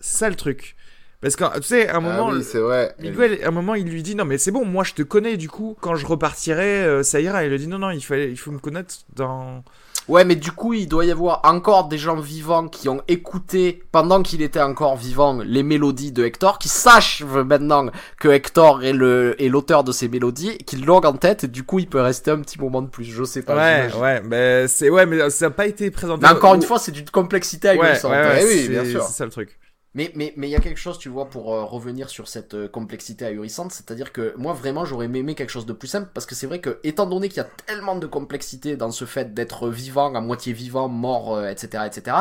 C'est 0.01 0.19
ça 0.19 0.29
le 0.29 0.37
truc. 0.37 0.75
Parce 1.21 1.35
que 1.35 1.45
tu 1.57 1.63
sais, 1.65 1.89
à 1.89 1.95
un 1.95 1.97
Ah 1.97 2.01
moment, 2.01 2.29
oui, 2.31 2.45
c'est 2.45 2.59
vrai. 2.61 2.95
Miguel, 3.01 3.41
à 3.43 3.49
un 3.49 3.51
moment, 3.51 3.75
il 3.75 3.89
lui 3.89 4.03
dit 4.03 4.15
non 4.15 4.25
mais 4.25 4.39
c'est 4.39 4.53
bon, 4.53 4.65
moi 4.65 4.85
je 4.85 4.95
te 4.95 5.03
connais 5.03 5.37
du 5.37 5.49
coup. 5.49 5.77
Quand 5.81 5.97
je 5.97 6.07
repartirai, 6.07 6.85
euh, 6.85 7.03
ça 7.03 7.21
ira. 7.21 7.45
Il 7.45 7.51
lui 7.51 7.59
dit 7.59 7.67
non 7.67 7.79
non, 7.79 7.91
il 7.91 8.01
fallait, 8.05 8.31
il 8.31 8.37
faut 8.37 8.53
me 8.53 8.59
connaître 8.59 8.95
dans. 9.17 9.65
Ouais, 10.07 10.25
mais 10.25 10.37
du 10.37 10.53
coup, 10.53 10.73
il 10.73 10.89
doit 10.89 11.05
y 11.05 11.11
avoir 11.11 11.43
encore 11.45 11.89
des 11.89 11.99
gens 11.99 12.17
vivants 12.17 12.67
qui 12.69 12.89
ont 12.89 13.03
écouté, 13.09 13.83
pendant 13.93 14.23
qu'il 14.23 14.41
était 14.41 14.63
encore 14.63 14.97
vivant, 14.97 15.41
les 15.45 15.63
mélodies 15.63 16.13
de 16.13 16.25
Hector, 16.25 16.59
qui 16.59 16.71
sachent 16.71 17.23
maintenant 17.25 17.91
que 18.19 18.29
Hector 18.29 18.83
est 18.85 18.95
le 18.95 19.37
est 19.43 19.49
l'auteur 19.49 19.85
de 19.85 19.93
ces 19.93 20.09
mélodies, 20.09 20.57
qu'ils 20.59 20.87
l'ont 20.87 21.05
en 21.05 21.13
tête, 21.13 21.45
et 21.45 21.49
du 21.49 21.63
coup, 21.63 21.79
il 21.79 21.89
peut 21.89 22.01
rester 22.01 22.31
un 22.31 22.41
petit 22.41 22.59
moment 22.59 22.81
de 22.81 22.89
plus. 22.89 23.05
Je 23.05 23.23
sais 23.25 23.43
pas. 23.43 23.55
ouais, 23.55 23.91
ouais, 24.01 24.23
mais 24.25 24.67
c'est 24.67 24.89
ouais, 24.89 25.05
mais 25.05 25.29
ça 25.29 25.47
n'a 25.47 25.51
pas 25.51 25.67
été 25.67 25.91
présenté. 25.91 26.23
Mais 26.23 26.33
encore 26.33 26.55
une 26.55 26.63
fois, 26.63 26.79
c'est 26.79 26.93
d'une 26.93 27.11
complexité 27.11 27.69
ouais, 27.71 27.77
ouais, 27.79 27.87
ahurissante. 27.89 28.13
ouais, 28.13 28.41
Eh 28.41 28.47
oui, 28.47 28.69
bien 28.69 28.85
sûr. 28.87 29.03
C'est 29.03 29.13
ça 29.13 29.25
le 29.27 29.31
truc. 29.31 29.59
Mais 29.99 30.13
mais 30.15 30.33
mais 30.37 30.47
il 30.47 30.53
y 30.53 30.55
a 30.55 30.61
quelque 30.61 30.79
chose, 30.79 30.97
tu 30.97 31.09
vois, 31.09 31.29
pour 31.29 31.53
euh, 31.53 31.65
revenir 31.65 32.09
sur 32.09 32.29
cette 32.29 32.55
euh, 32.55 32.69
complexité 32.69 33.25
ahurissante, 33.25 33.73
c'est-à-dire 33.73 34.13
que 34.13 34.33
moi 34.37 34.53
vraiment 34.53 34.85
j'aurais 34.85 35.07
aimé 35.07 35.35
quelque 35.35 35.51
chose 35.51 35.67
de 35.67 35.73
plus 35.73 35.89
simple 35.89 36.09
parce 36.15 36.25
que 36.25 36.37
c'est 36.37 36.47
vrai 36.47 36.61
que 36.61 36.79
étant 36.85 37.07
donné 37.07 37.29
qu'il 37.29 37.39
y 37.39 37.41
a 37.41 37.49
tellement 37.67 37.97
de 37.97 38.07
complexité 38.07 38.77
dans 38.77 38.93
ce 38.93 39.07
fait 39.07 39.35
d'être 39.35 39.69
vivant, 39.69 40.15
à 40.15 40.21
moitié 40.21 40.53
vivant, 40.53 40.87
mort, 40.87 41.35
euh, 41.35 41.49
etc., 41.49 41.83
etc., 41.85 42.17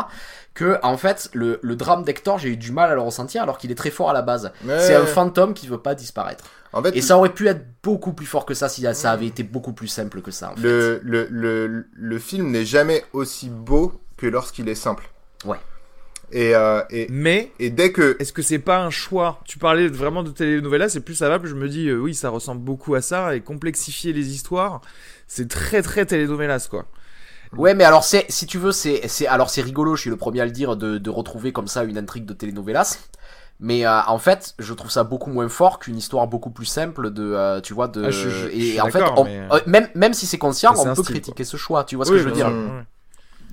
que 0.56 0.80
en 0.82 0.98
fait 0.98 1.30
le, 1.34 1.60
le 1.62 1.76
drame 1.76 2.04
d'Hector 2.04 2.40
j'ai 2.40 2.50
eu 2.50 2.58
du 2.58 2.72
mal 2.72 2.90
à 2.90 2.96
le 2.96 3.02
ressentir 3.02 3.44
alors 3.44 3.60
qu'il 3.60 3.70
est 3.70 3.76
très 3.76 3.92
fort 3.92 4.10
à 4.10 4.14
la 4.14 4.24
base. 4.24 4.52
C'est 4.66 4.96
un 4.96 5.06
fantôme 5.06 5.54
qui 5.54 5.68
veut 5.68 5.78
pas 5.78 5.94
disparaître. 5.94 6.46
En 6.74 6.82
fait, 6.82 6.98
Et 6.98 7.02
ça 7.02 7.16
aurait 7.16 7.34
pu 7.34 7.48
être 7.48 7.64
beaucoup 7.84 8.14
plus 8.14 8.26
fort 8.26 8.48
que 8.48 8.56
ça 8.56 8.70
si 8.70 8.88
ça 8.94 9.12
avait 9.12 9.28
été 9.28 9.44
beaucoup 9.44 9.74
plus 9.74 9.88
simple 9.88 10.24
que 10.24 10.32
ça. 10.32 10.52
En 10.52 10.56
fait. 10.56 10.64
le, 10.64 11.00
le, 11.04 11.28
le, 11.30 11.86
le 11.94 12.20
film 12.20 12.50
n'est 12.50 12.66
jamais 12.66 13.06
aussi 13.14 13.50
beau 13.50 14.02
que 14.18 14.26
lorsqu'il 14.26 14.68
est 14.68 14.76
simple. 14.76 15.08
Ouais. 15.46 15.58
Et, 16.32 16.54
euh, 16.56 16.82
et, 16.90 17.08
Mais 17.10 17.52
et 17.60 17.70
dès 17.70 17.92
que. 17.92 18.18
est-ce 18.20 18.34
que 18.34 18.42
c'est 18.42 18.60
pas 18.60 18.80
un 18.84 18.90
choix? 18.90 19.40
Tu 19.46 19.58
parlais 19.58 19.88
vraiment 19.88 20.24
de 20.24 20.32
télénovelas, 20.32 20.90
c'est 20.90 21.00
plus 21.00 21.16
ça 21.16 21.30
va, 21.30 21.40
plus 21.40 21.50
je 21.50 21.56
me 21.56 21.70
dis 21.70 21.88
euh, 21.88 21.98
oui, 21.98 22.14
ça 22.14 22.30
ressemble 22.30 22.62
beaucoup 22.62 22.96
à 22.96 23.02
ça 23.02 23.36
et 23.36 23.42
complexifier 23.42 24.12
les 24.14 24.34
histoires, 24.34 24.82
c'est 25.28 25.48
très 25.50 25.82
très 25.82 26.06
télénovelas 26.06 26.68
quoi. 26.70 26.86
Ouais, 27.56 27.74
mais 27.74 27.86
alors 27.86 28.04
c'est, 28.04 28.26
si 28.30 28.46
tu 28.46 28.58
veux, 28.58 28.74
c'est, 28.74 29.08
c'est, 29.08 29.26
alors 29.28 29.50
c'est 29.50 29.62
rigolo, 29.62 29.96
je 29.96 30.02
suis 30.02 30.10
le 30.10 30.18
premier 30.18 30.42
à 30.42 30.46
le 30.46 30.52
dire, 30.52 30.76
de, 30.76 30.98
de 30.98 31.10
retrouver 31.10 31.54
comme 31.54 31.68
ça 31.68 31.84
une 31.86 31.98
intrigue 31.98 32.26
de 32.26 32.34
telenovelas. 32.34 32.98
Mais 33.60 33.88
euh, 33.88 34.02
en 34.08 34.20
fait, 34.20 34.54
je 34.60 34.74
trouve 34.74 34.92
ça 34.92 35.04
beaucoup 35.04 35.32
moins 35.32 35.50
fort 35.50 35.80
qu'une 35.80 35.98
histoire 35.98 36.28
beaucoup 36.28 36.52
plus 36.52 36.66
simple 36.66 37.10
de, 37.12 37.24
euh, 37.24 37.62
tu 37.62 37.74
vois, 37.74 37.88
de. 37.88 38.04
Ah, 38.06 38.12
je- 38.12 38.30
je- 38.30 38.48
je 38.48 38.48
et 38.50 38.60
suis 38.62 38.82
en 38.82 38.90
fait, 38.92 39.02
on- 39.16 39.24
mais- 39.24 39.48
euh, 39.52 39.60
même 39.66 39.88
même 39.96 40.14
si 40.14 40.28
c'est 40.28 40.38
conscient, 40.38 40.74
on 40.78 40.84
peut 40.94 41.02
style, 41.02 41.06
critiquer 41.16 41.44
ce 41.44 41.58
choix. 41.58 41.84
Tu 41.84 41.96
vois 41.96 42.06
ce 42.06 42.12
Oui, 42.12 42.18
que 42.18 42.24
je 42.24 42.30
veux 42.30 42.32
dire. 42.34 42.48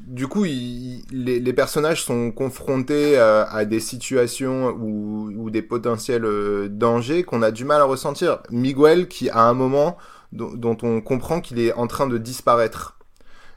Du 0.07 0.27
coup, 0.29 0.45
il- 0.45 1.03
les, 1.13 1.41
les 1.41 1.53
personnages 1.53 2.03
sont 2.05 2.31
confrontés 2.31 3.19
euh, 3.19 3.45
à 3.47 3.65
des 3.65 3.81
situations 3.81 4.71
ou, 4.79 5.31
ou 5.37 5.51
des 5.51 5.63
potentiels 5.63 6.25
euh, 6.25 6.69
dangers 6.69 7.23
qu'on 7.25 7.43
a 7.43 7.51
du 7.51 7.65
mal 7.65 7.81
à 7.81 7.85
ressentir. 7.85 8.39
Miguel, 8.51 9.09
qui 9.09 9.31
à 9.31 9.43
un 9.43 9.55
moment 9.55 9.97
dont, 10.33 10.53
dont 10.55 10.77
on 10.83 11.01
comprend 11.01 11.41
qu'il 11.41 11.59
est 11.59 11.73
en 11.75 11.87
train 11.87 12.07
de 12.07 12.19
disparaître. 12.19 12.99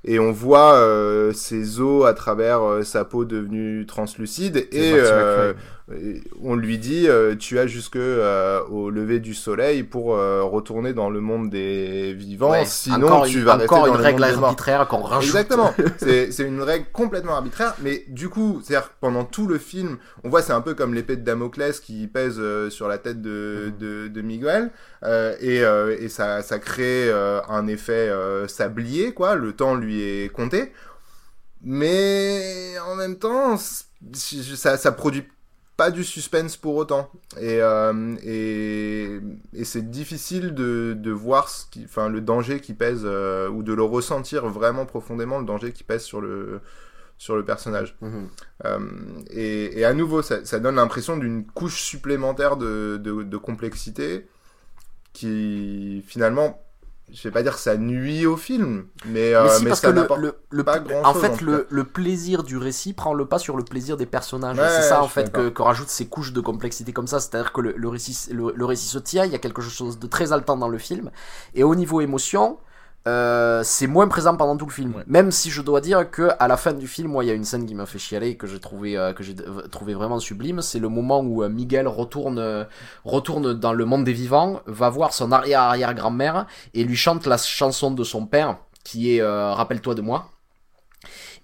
Et 0.05 0.19
on 0.19 0.31
voit 0.31 0.75
euh, 0.75 1.33
ses 1.33 1.79
os 1.81 2.05
à 2.05 2.13
travers 2.13 2.61
euh, 2.63 2.83
sa 2.83 3.05
peau 3.05 3.25
devenue 3.25 3.85
translucide 3.85 4.67
et 4.71 4.93
On 6.43 6.55
lui 6.57 6.77
dit 6.77 7.07
euh, 7.07 7.37
tu 7.37 7.57
as 7.59 7.65
jusque 7.65 7.95
euh, 7.95 8.61
au 8.65 8.89
lever 8.89 9.21
du 9.21 9.33
soleil 9.33 9.83
pour 9.83 10.15
euh, 10.15 10.43
retourner 10.43 10.91
dans 10.91 11.09
le 11.09 11.21
monde 11.21 11.49
des 11.49 12.11
vivants 12.11 12.51
Ouais, 12.51 12.65
sinon 12.65 13.21
tu 13.21 13.37
une, 13.37 13.45
vas 13.45 13.55
encore 13.55 13.83
rester 13.83 13.87
une 13.87 13.93
dans 13.93 13.97
le 13.97 14.03
règle 14.03 14.23
arbitraire 14.25 14.87
qu'on 14.89 15.01
rajoute. 15.01 15.29
Exactement. 15.29 15.73
c'est 15.97 16.33
c'est 16.33 16.43
une 16.43 16.61
règle 16.61 16.87
complètement 16.91 17.35
arbitraire, 17.35 17.73
mais 17.81 18.03
du 18.09 18.27
coup, 18.27 18.59
c'est-à-dire 18.61 18.89
que 18.89 18.93
pendant 18.99 19.23
tout 19.23 19.47
le 19.47 19.57
film, 19.57 19.97
on 20.25 20.29
voit 20.29 20.41
c'est 20.41 20.51
un 20.51 20.59
peu 20.59 20.73
comme 20.73 20.93
l'épée 20.93 21.15
de 21.15 21.23
Damoclès 21.23 21.79
qui 21.79 22.05
pèse 22.07 22.41
sur 22.67 22.89
la 22.89 22.97
tête 22.97 23.21
de, 23.21 23.71
de, 23.79 24.09
de 24.09 24.21
Miguel, 24.21 24.71
et, 25.39 25.61
et 25.99 26.09
ça, 26.09 26.41
ça 26.41 26.59
crée 26.59 27.09
un 27.47 27.65
effet 27.67 28.11
sablier, 28.47 29.13
quoi. 29.13 29.35
Le 29.35 29.53
temps 29.53 29.75
lui 29.75 30.01
est 30.01 30.29
compté, 30.33 30.73
mais 31.63 32.73
en 32.85 32.95
même 32.95 33.15
temps, 33.15 33.55
ça 33.57 34.91
produit 34.91 35.23
pas 35.77 35.91
du 35.91 36.03
suspense 36.03 36.57
pour 36.57 36.75
autant. 36.75 37.09
Et, 37.39 37.61
euh, 37.61 38.15
et, 38.23 39.19
et 39.53 39.63
c'est 39.63 39.89
difficile 39.89 40.53
de, 40.53 40.95
de 40.97 41.11
voir 41.11 41.47
ce 41.49 41.65
qui, 41.69 41.85
enfin, 41.85 42.09
le 42.09 42.19
danger 42.19 42.59
qui 42.59 42.73
pèse, 42.73 43.03
euh, 43.05 43.47
ou 43.47 43.63
de 43.63 43.73
le 43.73 43.83
ressentir 43.83 44.47
vraiment 44.47 44.85
profondément, 44.85 45.39
le 45.39 45.45
danger 45.45 45.71
qui 45.71 45.83
pèse 45.83 46.03
sur 46.03 46.19
le, 46.19 46.59
sur 47.19 47.35
le 47.35 47.45
personnage. 47.45 47.95
Mhm. 48.01 48.27
Euh, 48.65 48.79
et, 49.29 49.79
et 49.79 49.85
à 49.85 49.93
nouveau, 49.93 50.21
ça, 50.23 50.43
ça 50.43 50.59
donne 50.59 50.75
l'impression 50.75 51.15
d'une 51.15 51.45
couche 51.45 51.81
supplémentaire 51.81 52.57
de, 52.57 52.97
de, 52.97 53.21
de 53.23 53.37
complexité 53.37 54.27
qui, 55.13 56.03
finalement, 56.07 56.61
je 57.09 57.23
vais 57.23 57.31
pas 57.31 57.41
dire 57.41 57.55
que 57.55 57.61
ça 57.61 57.77
nuit 57.77 58.25
au 58.25 58.35
film, 58.35 58.87
mais, 59.05 59.33
euh, 59.33 59.43
mais 59.43 59.49
si, 59.49 59.63
mais 59.63 59.69
parce 59.69 59.81
ça 59.81 59.91
que 59.91 59.93
le, 60.17 60.35
le, 60.49 60.63
pas 60.63 60.79
en 60.79 60.83
grand-chose, 60.83 61.21
fait, 61.21 61.41
en 61.41 61.45
le, 61.45 61.67
le 61.69 61.83
plaisir 61.85 62.43
du 62.43 62.57
récit 62.57 62.91
prend 62.93 63.13
le 63.13 63.25
pas 63.25 63.39
sur 63.39 63.55
le 63.55 63.63
plaisir 63.63 63.95
des 63.95 64.05
personnages. 64.05 64.57
Ouais, 64.57 64.67
c'est 64.69 64.89
ça, 64.89 65.01
en 65.01 65.07
fait, 65.07 65.31
que, 65.31 65.47
que 65.47 65.61
rajoute 65.61 65.87
ces 65.87 66.07
couches 66.07 66.33
de 66.33 66.41
complexité 66.41 66.91
comme 66.91 67.07
ça. 67.07 67.21
C'est-à-dire 67.21 67.53
que 67.53 67.61
le, 67.61 67.73
le, 67.77 67.87
récit, 67.87 68.17
le, 68.33 68.51
le 68.53 68.65
récit 68.65 68.87
se 68.87 68.99
tient, 68.99 69.23
il 69.23 69.31
y 69.31 69.35
a 69.35 69.39
quelque 69.39 69.61
chose 69.61 69.99
de 69.99 70.07
très 70.07 70.33
haletant 70.33 70.57
dans 70.57 70.67
le 70.67 70.77
film. 70.77 71.09
Et 71.55 71.63
au 71.63 71.75
niveau 71.75 72.01
émotion, 72.01 72.57
euh, 73.07 73.61
c'est 73.63 73.87
moins 73.87 74.07
présent 74.07 74.35
pendant 74.35 74.57
tout 74.57 74.65
le 74.65 74.71
film. 74.71 74.93
Ouais. 74.95 75.03
Même 75.07 75.31
si 75.31 75.49
je 75.49 75.61
dois 75.61 75.79
dire 75.79 76.09
que 76.11 76.29
à 76.39 76.47
la 76.47 76.57
fin 76.57 76.73
du 76.73 76.87
film, 76.87 77.11
moi, 77.11 77.23
il 77.23 77.27
y 77.27 77.31
a 77.31 77.33
une 77.33 77.45
scène 77.45 77.65
qui 77.65 77.73
m'a 77.73 77.85
fait 77.85 77.99
chialer 77.99 78.29
et 78.29 78.37
que 78.37 78.47
j'ai 78.47 78.59
trouvé, 78.59 78.97
euh, 78.97 79.13
que 79.13 79.23
j'ai 79.23 79.35
trouvé 79.71 79.93
vraiment 79.93 80.19
sublime. 80.19 80.61
C'est 80.61 80.79
le 80.79 80.89
moment 80.89 81.21
où 81.21 81.41
euh, 81.41 81.49
Miguel 81.49 81.87
retourne, 81.87 82.67
retourne 83.05 83.53
dans 83.53 83.73
le 83.73 83.85
monde 83.85 84.03
des 84.03 84.13
vivants, 84.13 84.61
va 84.65 84.89
voir 84.89 85.13
son 85.13 85.31
arrière-arrière-grand-mère 85.31 86.47
et 86.73 86.83
lui 86.83 86.97
chante 86.97 87.25
la 87.25 87.37
chanson 87.37 87.91
de 87.91 88.03
son 88.03 88.25
père, 88.25 88.57
qui 88.83 89.15
est 89.15 89.21
euh, 89.21 89.53
Rappelle-toi 89.53 89.95
de 89.95 90.01
moi. 90.01 90.29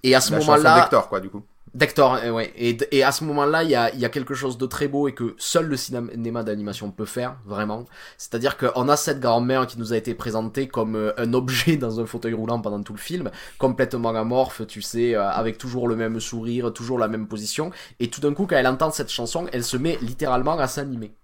Et 0.04 0.16
à 0.16 0.22
ce 0.22 0.34
moment-là, 0.34 0.90
quoi, 1.10 1.22
du 1.22 1.30
coup. 1.30 1.44
D'Hector, 1.74 2.20
euh, 2.24 2.30
ouais. 2.30 2.54
Et, 2.56 2.78
et 2.92 3.04
à 3.04 3.12
ce 3.12 3.24
moment-là, 3.24 3.64
il 3.64 3.72
y 3.72 3.76
a, 3.76 3.94
y 3.96 4.06
a 4.06 4.10
quelque 4.10 4.36
chose 4.36 4.60
de 4.60 4.68
très 4.68 4.88
beau 4.88 5.08
et 5.08 5.16
que 5.16 5.34
seul 5.40 5.66
le 5.66 5.76
cinéma 5.76 6.44
d'animation 6.44 6.92
peut 6.92 7.06
faire, 7.06 7.38
vraiment. 7.46 7.86
C'est-à-dire 8.20 8.58
qu'on 8.58 8.88
a 8.90 8.96
cette 8.96 9.20
grand-mère 9.20 9.66
qui 9.66 9.80
nous 9.80 9.92
a 9.92 9.98
été 9.98 10.14
présentée 10.14 10.68
comme 10.68 10.96
euh, 10.96 11.14
un 11.18 11.34
objet 11.34 11.76
dans 11.78 12.00
un 12.00 12.06
fauteuil 12.06 12.34
roulant 12.34 12.62
pendant 12.62 12.84
tout 12.84 12.94
le 12.94 13.00
film, 13.00 13.32
complètement 13.58 14.10
amorphe, 14.10 14.68
tu 14.68 14.84
sais, 14.84 15.16
euh, 15.16 15.28
avec 15.28 15.58
toujours 15.58 15.88
le 15.88 15.96
même 15.96 16.20
sourire, 16.20 16.72
toujours 16.74 17.00
la 17.00 17.08
même 17.08 17.28
position. 17.28 17.72
Et 18.00 18.08
tout 18.08 18.22
d'un 18.22 18.36
coup, 18.36 18.46
quand 18.46 18.56
elle 18.56 18.68
entend 18.68 18.92
cette 18.92 19.10
chanson, 19.10 19.48
elle 19.52 19.64
se 19.64 19.78
met 19.78 19.98
littéralement 20.02 20.60
à 20.60 20.68
s'animer. 20.68 21.16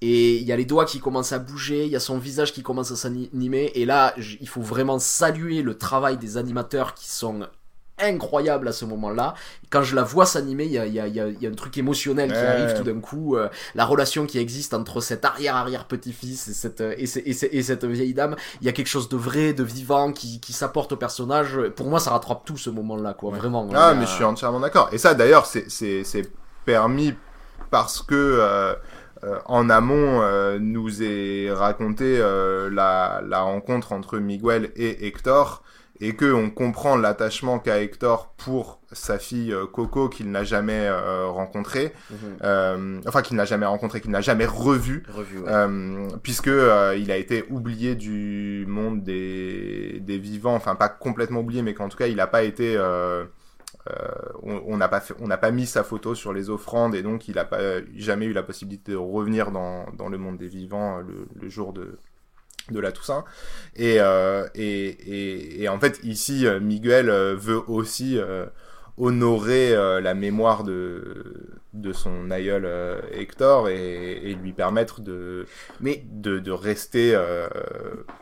Et 0.00 0.36
il 0.36 0.44
y 0.44 0.52
a 0.52 0.56
les 0.56 0.64
doigts 0.64 0.86
qui 0.86 0.98
commencent 0.98 1.32
à 1.32 1.38
bouger, 1.38 1.84
il 1.84 1.90
y 1.90 1.96
a 1.96 2.00
son 2.00 2.18
visage 2.18 2.54
qui 2.54 2.62
commence 2.62 2.90
à 2.90 2.96
s'animer. 2.96 3.70
Et 3.74 3.84
là, 3.84 4.14
il 4.40 4.48
faut 4.48 4.62
vraiment 4.62 4.98
saluer 4.98 5.62
le 5.62 5.76
travail 5.76 6.16
des 6.16 6.36
animateurs 6.38 6.94
qui 6.94 7.10
sont 7.10 7.46
incroyables 7.98 8.66
à 8.68 8.72
ce 8.72 8.84
moment-là. 8.84 9.34
Quand 9.70 9.82
je 9.82 9.94
la 9.94 10.02
vois 10.02 10.26
s'animer, 10.26 10.64
il 10.64 10.72
y 10.72 10.78
a, 10.78 10.86
y, 10.86 10.98
a, 11.00 11.06
y 11.06 11.20
a- 11.20 11.28
y 11.28 11.46
a 11.46 11.50
un 11.50 11.54
truc 11.54 11.76
émotionnel 11.78 12.30
qui 12.32 12.38
Ouais. 12.38 12.46
arrive 12.46 12.74
tout 12.76 12.82
d'un 12.82 13.00
coup. 13.00 13.36
euh, 13.36 13.48
la 13.74 13.84
relation 13.84 14.26
qui 14.26 14.38
existe 14.38 14.74
entre 14.74 15.00
cet 15.00 15.24
arrière-arrière-petit-fils 15.24 16.48
et 16.48 16.52
cette, 16.54 16.80
et, 16.80 17.06
ce- 17.06 17.20
et 17.24 17.32
ce- 17.32 17.46
et 17.50 17.62
cette 17.62 17.84
vieille 17.84 18.14
dame, 18.14 18.36
il 18.60 18.66
y 18.66 18.68
a 18.68 18.72
quelque 18.72 18.88
chose 18.88 19.08
de 19.08 19.16
vrai, 19.16 19.52
de 19.52 19.62
vivant 19.62 20.12
qui, 20.12 20.40
qui 20.40 20.52
s'apporte 20.52 20.92
au 20.92 20.96
personnage. 20.96 21.58
Pour 21.76 21.88
moi, 21.88 22.00
ça 22.00 22.10
rattrape 22.10 22.44
tout 22.44 22.56
ce 22.56 22.70
moment-là, 22.70 23.14
quoi. 23.14 23.30
Vraiment. 23.30 23.68
Ah, 23.74 23.88
a- 23.88 23.94
mais 23.94 24.06
je 24.06 24.10
suis 24.10 24.24
entièrement 24.24 24.60
d'accord. 24.60 24.88
Et 24.92 24.98
ça, 24.98 25.14
d'ailleurs, 25.14 25.46
c'est- 25.46 25.70
c'est 25.70 26.04
c'est 26.04 26.30
permis 26.64 27.14
parce 27.70 28.02
que 28.02 28.14
euh, 28.14 28.74
euh, 29.24 29.38
en 29.46 29.70
amont 29.70 30.20
euh, 30.22 30.58
nous 30.60 31.02
est 31.02 31.50
raconté 31.52 32.18
euh, 32.20 32.70
la, 32.70 33.22
la 33.26 33.40
rencontre 33.40 33.92
entre 33.92 34.18
Miguel 34.18 34.70
et 34.76 35.06
Hector 35.06 35.62
et 36.00 36.14
que 36.16 36.32
on 36.32 36.50
comprend 36.50 36.96
l'attachement 36.96 37.58
qu'a 37.60 37.80
Hector 37.80 38.34
pour 38.36 38.80
sa 38.92 39.18
fille 39.18 39.52
euh, 39.52 39.66
Coco 39.66 40.08
qu'il 40.08 40.30
n'a 40.30 40.42
jamais 40.44 40.86
euh, 40.86 41.26
rencontrée, 41.28 41.92
Mhm. 42.10 42.16
euh, 42.42 43.00
enfin 43.06 43.22
qu'il 43.22 43.36
n'a 43.36 43.44
jamais 43.44 43.66
rencontrée, 43.66 44.00
qu'il 44.00 44.10
n'a 44.10 44.20
jamais 44.20 44.46
revue. 44.46 45.04
Revue, 45.08 45.38
ouais. 45.38 45.48
Euh, 45.48 46.08
puisque 46.22 46.48
euh, 46.48 46.96
il 46.98 47.10
a 47.10 47.16
été 47.16 47.44
oublié 47.50 47.94
du 47.94 48.64
monde 48.68 49.02
des, 49.04 50.00
des 50.00 50.18
vivants, 50.18 50.54
enfin 50.54 50.74
pas 50.74 50.88
complètement 50.88 51.40
oublié, 51.40 51.62
mais 51.62 51.74
qu'en 51.74 51.88
tout 51.88 51.96
cas 51.96 52.06
il 52.08 52.16
n'a 52.16 52.26
pas 52.26 52.42
été, 52.42 52.74
euh, 52.76 53.24
on 54.42 54.62
on 54.66 54.76
n'a 54.76 54.88
pas 54.88 55.00
fait, 55.00 55.14
on 55.20 55.26
n'a 55.28 55.36
pas 55.38 55.50
mis 55.50 55.66
sa 55.66 55.84
photo 55.84 56.14
sur 56.14 56.32
les 56.32 56.48
offrandes 56.50 56.94
et 56.94 57.02
donc 57.02 57.28
il 57.28 57.34
n'a 57.36 57.44
pas 57.44 57.80
jamais 57.96 58.26
eu 58.26 58.32
la 58.32 58.42
possibilité 58.42 58.92
de 58.92 58.96
revenir 58.96 59.50
dans, 59.50 59.86
dans 59.96 60.08
le 60.08 60.18
monde 60.18 60.38
des 60.38 60.48
vivants 60.48 60.98
le, 60.98 61.26
le 61.40 61.48
jour 61.48 61.72
de 61.72 61.98
de 62.70 62.80
la 62.80 62.92
Toussaint. 62.92 63.24
Et, 63.76 63.96
euh, 63.98 64.46
et, 64.54 64.86
et, 64.86 65.62
et 65.62 65.68
en 65.68 65.78
fait 65.78 66.00
ici 66.02 66.46
euh, 66.46 66.60
Miguel 66.60 67.10
euh, 67.10 67.34
veut 67.34 67.62
aussi 67.68 68.18
honorer 68.96 69.72
euh, 69.74 70.00
la 70.00 70.14
mémoire 70.14 70.62
de, 70.64 71.48
de 71.72 71.92
son 71.92 72.30
aïeul 72.30 72.64
euh, 72.64 73.00
Hector 73.12 73.68
et, 73.68 74.12
et 74.30 74.34
lui 74.34 74.52
permettre 74.52 75.00
de, 75.00 75.46
Mais 75.80 76.04
de, 76.12 76.38
de 76.38 76.50
rester 76.52 77.12
euh, 77.14 77.48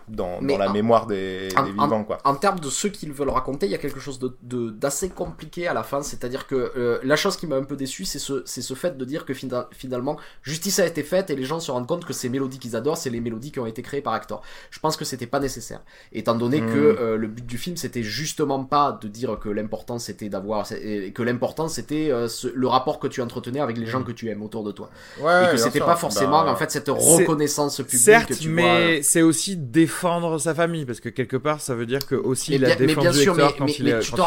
dans, 0.08 0.40
dans 0.40 0.56
la 0.58 0.70
en- 0.70 0.72
mémoire 0.72 1.06
des, 1.06 1.48
en- 1.56 1.64
des 1.64 1.72
vivants. 1.72 2.04
Quoi. 2.04 2.18
en 2.24 2.34
termes 2.34 2.58
de 2.60 2.70
ce 2.70 2.88
qu'ils 2.88 3.12
veulent 3.12 3.28
raconter, 3.28 3.66
il 3.66 3.72
y 3.72 3.74
a 3.74 3.78
quelque 3.78 4.00
chose 4.00 4.18
de 4.18 4.34
de- 4.42 4.70
d'assez 4.70 5.10
compliqué 5.10 5.66
à 5.68 5.74
la 5.74 5.82
fin. 5.82 6.02
C'est-à-dire 6.02 6.46
que 6.46 7.00
la 7.04 7.16
chose 7.16 7.36
qui 7.36 7.46
m'a 7.46 7.56
un 7.56 7.64
peu 7.64 7.76
déçu, 7.76 8.04
c'est 8.06 8.18
ce, 8.18 8.42
ce 8.46 8.74
fait 8.74 8.96
de 8.96 9.04
dire 9.04 9.24
que 9.26 9.34
fina- 9.34 9.68
finalement, 9.72 10.18
justice 10.42 10.78
a 10.78 10.86
été 10.86 11.02
faite 11.02 11.28
et 11.30 11.36
les 11.36 11.44
gens 11.44 11.60
se 11.60 11.70
rendent 11.70 11.86
compte 11.86 12.04
que 12.06 12.12
ces 12.14 12.28
mélodies 12.30 12.58
qu'ils 12.58 12.76
adorent, 12.76 12.96
c'est 12.96 13.10
les 13.10 13.20
mélodies 13.20 13.52
qui 13.52 13.60
ont 13.60 13.66
été 13.66 13.82
créées 13.82 14.00
par 14.02 14.16
Hector. 14.16 14.42
Je 14.70 14.78
pense 14.80 14.96
que 14.96 15.04
c'était 15.04 15.26
pas 15.26 15.40
nécessaire. 15.40 15.82
Étant 16.12 16.34
donné 16.34 16.60
que 16.60 16.96
euh, 16.98 17.16
le 17.18 17.28
but 17.28 17.44
du 17.44 17.58
film, 17.58 17.76
c'était 17.76 18.02
justement 18.02 18.64
pas 18.64 18.98
de 19.00 19.08
dire 19.08 19.38
que 19.38 19.48
l'important 19.50 19.98
c'était 19.98 20.28
d'avoir, 20.30 20.61
et 20.70 21.12
que 21.12 21.22
l'important 21.22 21.68
c'était 21.68 22.10
euh, 22.10 22.28
le 22.54 22.68
rapport 22.68 22.98
que 22.98 23.06
tu 23.08 23.20
entretenais 23.20 23.60
avec 23.60 23.76
les 23.78 23.86
gens 23.86 24.02
que 24.02 24.12
tu 24.12 24.28
aimes 24.30 24.42
autour 24.42 24.62
de 24.62 24.70
toi. 24.72 24.90
Ouais, 25.20 25.46
et 25.46 25.50
que 25.50 25.56
c'était 25.56 25.80
pas 25.80 25.96
forcément, 25.96 26.44
Bah, 26.44 26.52
en 26.52 26.56
fait, 26.56 26.70
cette 26.70 26.88
reconnaissance 26.88 27.76
publique 27.78 28.00
Certes, 28.00 28.28
que 28.28 28.34
tu 28.34 28.52
vois. 28.52 28.62
mais 28.62 29.02
c'est 29.02 29.22
aussi 29.22 29.56
défendre 29.56 30.38
sa 30.38 30.54
famille, 30.54 30.84
parce 30.84 31.00
que 31.00 31.08
quelque 31.08 31.36
part, 31.36 31.60
ça 31.60 31.74
veut 31.74 31.86
dire 31.86 32.06
que 32.06 32.14
aussi 32.14 32.52
Mais 32.52 32.56
il 32.56 32.64
a 32.64 32.68
bien, 32.68 32.76
mais 32.80 32.86
défendu 32.86 33.08
bien 33.08 33.12
sûr, 33.12 33.34
mais, 33.34 33.42
quand 33.58 33.64
mais- 33.64 33.72
il 33.78 33.84
mais 33.84 33.90
est, 33.90 33.98
tu 34.00 34.10
quand 34.10 34.16
te 34.16 34.20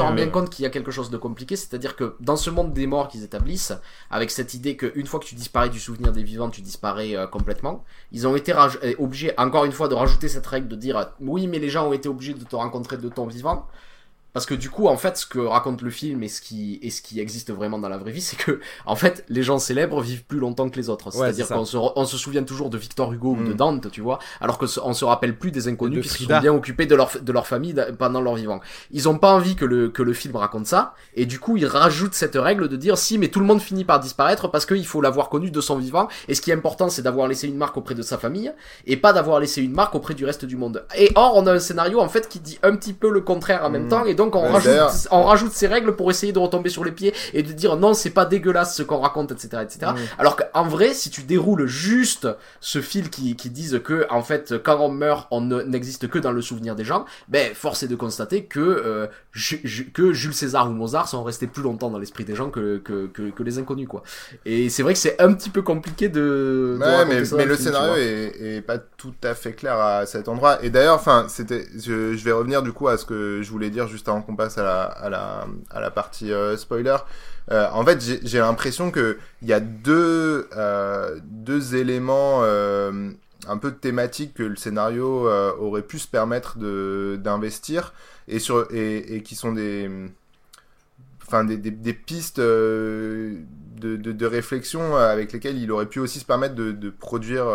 rends 0.00 0.12
bien, 0.12 0.26
euh, 0.26 0.30
compte 0.30 0.50
qu'il 0.50 0.62
y 0.64 0.66
a 0.66 0.70
quelque 0.70 0.90
chose 0.90 1.10
de 1.10 1.16
compliqué, 1.16 1.56
c'est-à-dire 1.56 1.96
que 1.96 2.14
dans 2.20 2.36
ce 2.36 2.50
monde 2.50 2.72
des 2.72 2.86
morts 2.86 3.08
qu'ils 3.08 3.24
établissent, 3.24 3.72
avec 4.10 4.30
cette 4.30 4.54
idée 4.54 4.76
qu'une 4.76 5.06
fois 5.06 5.20
que 5.20 5.24
tu 5.26 5.34
disparais 5.34 5.68
du 5.70 5.80
souvenir 5.80 6.12
des 6.12 6.22
vivants, 6.22 6.50
tu 6.50 6.60
disparais 6.60 7.16
euh, 7.16 7.26
complètement, 7.26 7.84
ils 8.12 8.26
ont 8.26 8.36
été 8.36 8.52
euh, 8.52 8.94
obligés, 8.98 9.32
encore 9.38 9.64
une 9.64 9.72
fois, 9.72 9.88
de 9.88 9.94
rajouter 9.94 10.28
cette 10.28 10.46
règle 10.46 10.68
de 10.68 10.76
dire 10.76 10.96
euh, 10.98 11.04
oui, 11.20 11.46
mais 11.46 11.58
les 11.58 11.68
gens 11.68 11.88
ont 11.88 11.92
été 11.92 12.08
obligés 12.08 12.34
de 12.34 12.44
te 12.44 12.56
rencontrer 12.56 12.96
de 12.96 13.08
ton 13.08 13.26
vivant. 13.26 13.66
Parce 14.34 14.44
que 14.46 14.54
du 14.54 14.70
coup, 14.70 14.86
en 14.88 14.96
fait, 14.96 15.16
ce 15.16 15.26
que 15.26 15.38
raconte 15.38 15.82
le 15.82 15.90
film 15.90 16.22
et 16.22 16.28
ce 16.28 16.40
qui, 16.40 16.78
et 16.82 16.90
ce 16.90 17.02
qui 17.02 17.18
existe 17.18 17.50
vraiment 17.50 17.78
dans 17.78 17.88
la 17.88 17.96
vraie 17.98 18.12
vie, 18.12 18.20
c'est 18.20 18.36
que, 18.36 18.60
en 18.86 18.94
fait, 18.94 19.24
les 19.28 19.42
gens 19.42 19.58
célèbres 19.58 20.00
vivent 20.00 20.24
plus 20.24 20.38
longtemps 20.38 20.68
que 20.68 20.76
les 20.76 20.88
autres. 20.90 21.10
C'est-à-dire 21.10 21.48
qu'on 21.48 21.64
se, 21.64 21.76
on 21.76 22.04
se 22.04 22.16
souvient 22.18 22.44
toujours 22.44 22.68
de 22.70 22.76
Victor 22.78 23.12
Hugo 23.12 23.30
ou 23.32 23.42
de 23.42 23.52
Mm. 23.54 23.56
Dante, 23.56 23.90
tu 23.90 24.00
vois, 24.00 24.18
alors 24.40 24.58
que 24.58 24.66
se- 24.66 24.80
on 24.80 24.92
se 24.92 25.04
rappelle 25.04 25.36
plus 25.38 25.50
des 25.50 25.66
inconnus 25.66 26.00
puisqu'ils 26.00 26.24
Frida. 26.24 26.36
sont 26.36 26.42
bien 26.42 26.52
occupés 26.54 26.86
de 26.86 26.94
leur, 26.94 27.10
de 27.20 27.32
leur 27.32 27.46
famille 27.46 27.72
da- 27.74 27.90
pendant 27.92 28.20
leur 28.20 28.34
vivant. 28.34 28.60
Ils 28.92 29.08
ont 29.08 29.18
pas 29.18 29.32
envie 29.32 29.56
que 29.56 29.64
le, 29.64 29.88
que 29.88 30.02
le 30.02 30.12
film 30.12 30.36
raconte 30.36 30.66
ça, 30.66 30.94
et 31.14 31.26
du 31.26 31.40
coup, 31.40 31.56
ils 31.56 31.66
rajoutent 31.66 32.14
cette 32.14 32.36
règle 32.36 32.68
de 32.68 32.76
dire 32.76 32.98
si, 32.98 33.18
mais 33.18 33.28
tout 33.28 33.40
le 33.40 33.46
monde 33.46 33.60
finit 33.62 33.84
par 33.84 33.98
disparaître 33.98 34.48
parce 34.50 34.66
qu'il 34.66 34.86
faut 34.86 35.00
l'avoir 35.00 35.30
connu 35.30 35.50
de 35.50 35.60
son 35.60 35.76
vivant, 35.78 36.06
et 36.28 36.34
ce 36.34 36.40
qui 36.42 36.50
est 36.50 36.54
important, 36.54 36.88
c'est 36.90 37.02
d'avoir 37.02 37.26
laissé 37.28 37.48
une 37.48 37.56
marque 37.56 37.76
auprès 37.76 37.94
de 37.94 38.02
sa 38.02 38.18
famille, 38.18 38.52
et 38.86 38.96
pas 38.98 39.12
d'avoir 39.12 39.40
laissé 39.40 39.62
une 39.62 39.72
marque 39.72 39.94
auprès 39.94 40.14
du 40.14 40.24
reste 40.26 40.44
du 40.44 40.56
monde. 40.56 40.84
Et 40.96 41.10
or, 41.14 41.32
on 41.36 41.46
a 41.46 41.52
un 41.54 41.58
scénario, 41.58 41.98
en 42.00 42.08
fait, 42.08 42.28
qui 42.28 42.38
dit 42.40 42.58
un 42.62 42.76
petit 42.76 42.92
peu 42.92 43.10
le 43.10 43.22
contraire 43.22 43.64
en 43.64 43.70
même 43.70 43.86
Mm. 43.86 43.88
temps, 43.88 44.04
et 44.04 44.14
donc 44.18 44.34
on 44.36 44.42
rajoute, 44.52 45.08
on 45.10 45.22
rajoute 45.22 45.52
ces 45.52 45.66
règles 45.66 45.96
pour 45.96 46.10
essayer 46.10 46.32
de 46.34 46.38
retomber 46.38 46.68
sur 46.68 46.84
les 46.84 46.92
pieds 46.92 47.14
et 47.32 47.42
de 47.42 47.52
dire 47.52 47.76
non, 47.76 47.94
c'est 47.94 48.10
pas 48.10 48.26
dégueulasse 48.26 48.76
ce 48.76 48.82
qu'on 48.82 48.98
raconte, 48.98 49.32
etc., 49.32 49.62
etc. 49.62 49.92
Mm. 49.92 49.98
Alors 50.18 50.36
qu'en 50.36 50.68
vrai, 50.68 50.92
si 50.92 51.08
tu 51.08 51.22
déroules 51.22 51.66
juste 51.66 52.28
ce 52.60 52.80
fil 52.82 53.08
qui, 53.08 53.36
qui 53.36 53.48
disent 53.48 53.80
que, 53.82 54.06
en 54.10 54.22
fait, 54.22 54.54
quand 54.62 54.78
on 54.80 54.90
meurt, 54.90 55.26
on 55.30 55.40
ne- 55.40 55.62
n'existe 55.62 56.08
que 56.08 56.18
dans 56.18 56.32
le 56.32 56.42
souvenir 56.42 56.74
des 56.76 56.84
gens, 56.84 57.04
ben, 57.28 57.54
force 57.54 57.82
est 57.84 57.88
de 57.88 57.96
constater 57.96 58.44
que, 58.44 58.60
euh, 58.60 59.06
Ju- 59.32 59.60
Ju- 59.62 59.90
que 59.92 60.12
Jules 60.12 60.34
César 60.34 60.68
ou 60.68 60.72
Mozart 60.72 61.08
sont 61.08 61.22
restés 61.22 61.46
plus 61.46 61.62
longtemps 61.62 61.90
dans 61.90 61.98
l'esprit 61.98 62.24
des 62.24 62.34
gens 62.34 62.50
que, 62.50 62.78
que, 62.78 63.06
que, 63.06 63.30
que 63.30 63.42
les 63.44 63.58
inconnus, 63.58 63.86
quoi. 63.88 64.02
Et 64.44 64.68
c'est 64.68 64.82
vrai 64.82 64.92
que 64.94 64.98
c'est 64.98 65.20
un 65.22 65.32
petit 65.32 65.50
peu 65.50 65.62
compliqué 65.62 66.08
de, 66.08 66.76
de 66.78 66.78
Ouais, 66.80 67.04
mais, 67.06 67.24
ça 67.24 67.36
mais 67.36 67.44
le 67.44 67.54
film, 67.54 67.66
scénario 67.68 67.94
est, 67.96 68.56
est 68.56 68.60
pas 68.62 68.78
tout 68.78 69.14
à 69.22 69.34
fait 69.34 69.52
clair 69.52 69.78
à 69.78 70.06
cet 70.06 70.28
endroit. 70.28 70.58
Et 70.64 70.70
d'ailleurs, 70.70 70.96
enfin, 70.96 71.26
c'était, 71.28 71.66
je, 71.74 72.16
je 72.16 72.24
vais 72.24 72.32
revenir 72.32 72.62
du 72.62 72.72
coup 72.72 72.88
à 72.88 72.96
ce 72.98 73.04
que 73.04 73.40
je 73.42 73.50
voulais 73.50 73.70
dire 73.70 73.86
juste 73.86 74.07
qu'on 74.08 74.36
passe 74.36 74.58
à 74.58 75.08
la, 75.08 75.90
partie 75.90 76.32
euh, 76.32 76.56
spoiler. 76.56 76.96
Euh, 77.50 77.68
en 77.72 77.84
fait, 77.84 78.00
j'ai 78.24 78.38
l'impression 78.38 78.90
que 78.90 79.18
il 79.42 79.48
y 79.48 79.52
a 79.52 79.60
deux, 79.60 80.48
euh, 80.56 81.18
éléments 81.72 82.42
un 82.42 83.58
peu 83.58 83.72
thématiques 83.72 84.34
que 84.34 84.42
le 84.42 84.56
scénario 84.56 85.28
aurait 85.58 85.82
pu 85.82 85.98
se 85.98 86.08
permettre 86.08 86.58
d'investir 87.16 87.92
et 88.26 88.38
qui 89.22 89.34
sont 89.34 89.52
des 89.52 89.90
enfin 91.26 91.44
des, 91.44 91.92
pistes 91.92 92.40
de, 92.40 93.36
réflexion 94.26 94.96
avec 94.96 95.32
lesquelles 95.32 95.58
il 95.58 95.70
aurait 95.70 95.86
pu 95.86 96.00
aussi 96.00 96.20
se 96.20 96.24
permettre 96.24 96.54
de, 96.54 96.90
produire 96.90 97.46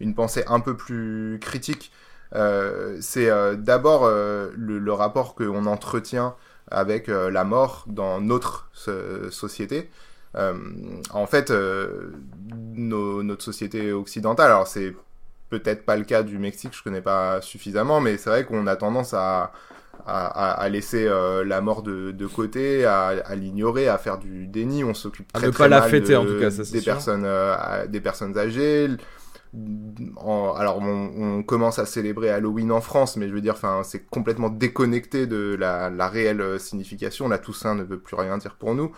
une 0.00 0.14
pensée 0.14 0.44
un 0.48 0.60
peu 0.60 0.76
plus 0.76 1.38
critique. 1.40 1.90
Euh, 2.34 2.96
c'est 3.00 3.30
euh, 3.30 3.54
d'abord 3.54 4.04
euh, 4.04 4.50
le, 4.56 4.78
le 4.78 4.92
rapport 4.92 5.34
qu'on 5.34 5.66
entretient 5.66 6.34
avec 6.70 7.08
euh, 7.08 7.30
la 7.30 7.44
mort 7.44 7.84
dans 7.86 8.20
notre 8.20 8.68
so- 8.72 9.30
société. 9.30 9.90
Euh, 10.36 10.54
en 11.12 11.26
fait, 11.26 11.50
euh, 11.50 12.10
nos- 12.74 13.22
notre 13.22 13.42
société 13.44 13.92
occidentale, 13.92 14.50
alors 14.50 14.66
c'est 14.66 14.94
peut-être 15.50 15.84
pas 15.84 15.96
le 15.96 16.04
cas 16.04 16.22
du 16.22 16.38
Mexique, 16.38 16.76
je 16.76 16.82
connais 16.82 17.00
pas 17.00 17.40
suffisamment, 17.40 18.00
mais 18.00 18.16
c'est 18.16 18.30
vrai 18.30 18.44
qu'on 18.44 18.66
a 18.66 18.76
tendance 18.76 19.14
à, 19.14 19.52
à, 20.06 20.52
à- 20.52 20.68
laisser 20.68 21.06
euh, 21.06 21.44
la 21.44 21.60
mort 21.60 21.82
de, 21.82 22.10
de 22.10 22.26
côté, 22.26 22.84
à, 22.84 23.08
à 23.08 23.34
l'ignorer, 23.36 23.88
à 23.88 23.98
faire 23.98 24.18
du 24.18 24.46
déni. 24.46 24.84
On 24.84 24.94
s'occupe 24.94 25.28
À 25.34 25.38
très 25.38 25.46
ne 25.46 25.52
très 25.52 25.64
pas 25.64 25.68
la 25.68 25.80
mal 25.80 25.90
fêter, 25.90 26.12
de- 26.12 26.16
en 26.16 26.24
tout 26.26 26.38
cas, 26.38 26.50
ça, 26.50 26.64
des 26.64 26.80
sûr. 26.80 26.82
personnes, 26.82 27.24
euh, 27.24 27.86
des 27.86 28.00
personnes 28.00 28.36
âgées. 28.38 28.88
Alors 29.54 30.78
on, 30.80 31.38
on 31.38 31.42
commence 31.42 31.78
à 31.78 31.86
célébrer 31.86 32.30
Halloween 32.30 32.72
en 32.72 32.80
France, 32.80 33.16
mais 33.16 33.28
je 33.28 33.32
veux 33.32 33.40
dire, 33.40 33.56
c'est 33.84 34.06
complètement 34.06 34.48
déconnecté 34.50 35.26
de 35.26 35.56
la, 35.58 35.88
la 35.90 36.08
réelle 36.08 36.40
euh, 36.40 36.58
signification. 36.58 37.28
La 37.28 37.38
Toussaint 37.38 37.74
ne 37.74 37.82
veut 37.82 37.98
plus 37.98 38.16
rien 38.16 38.38
dire 38.38 38.56
pour 38.56 38.74
nous, 38.74 38.92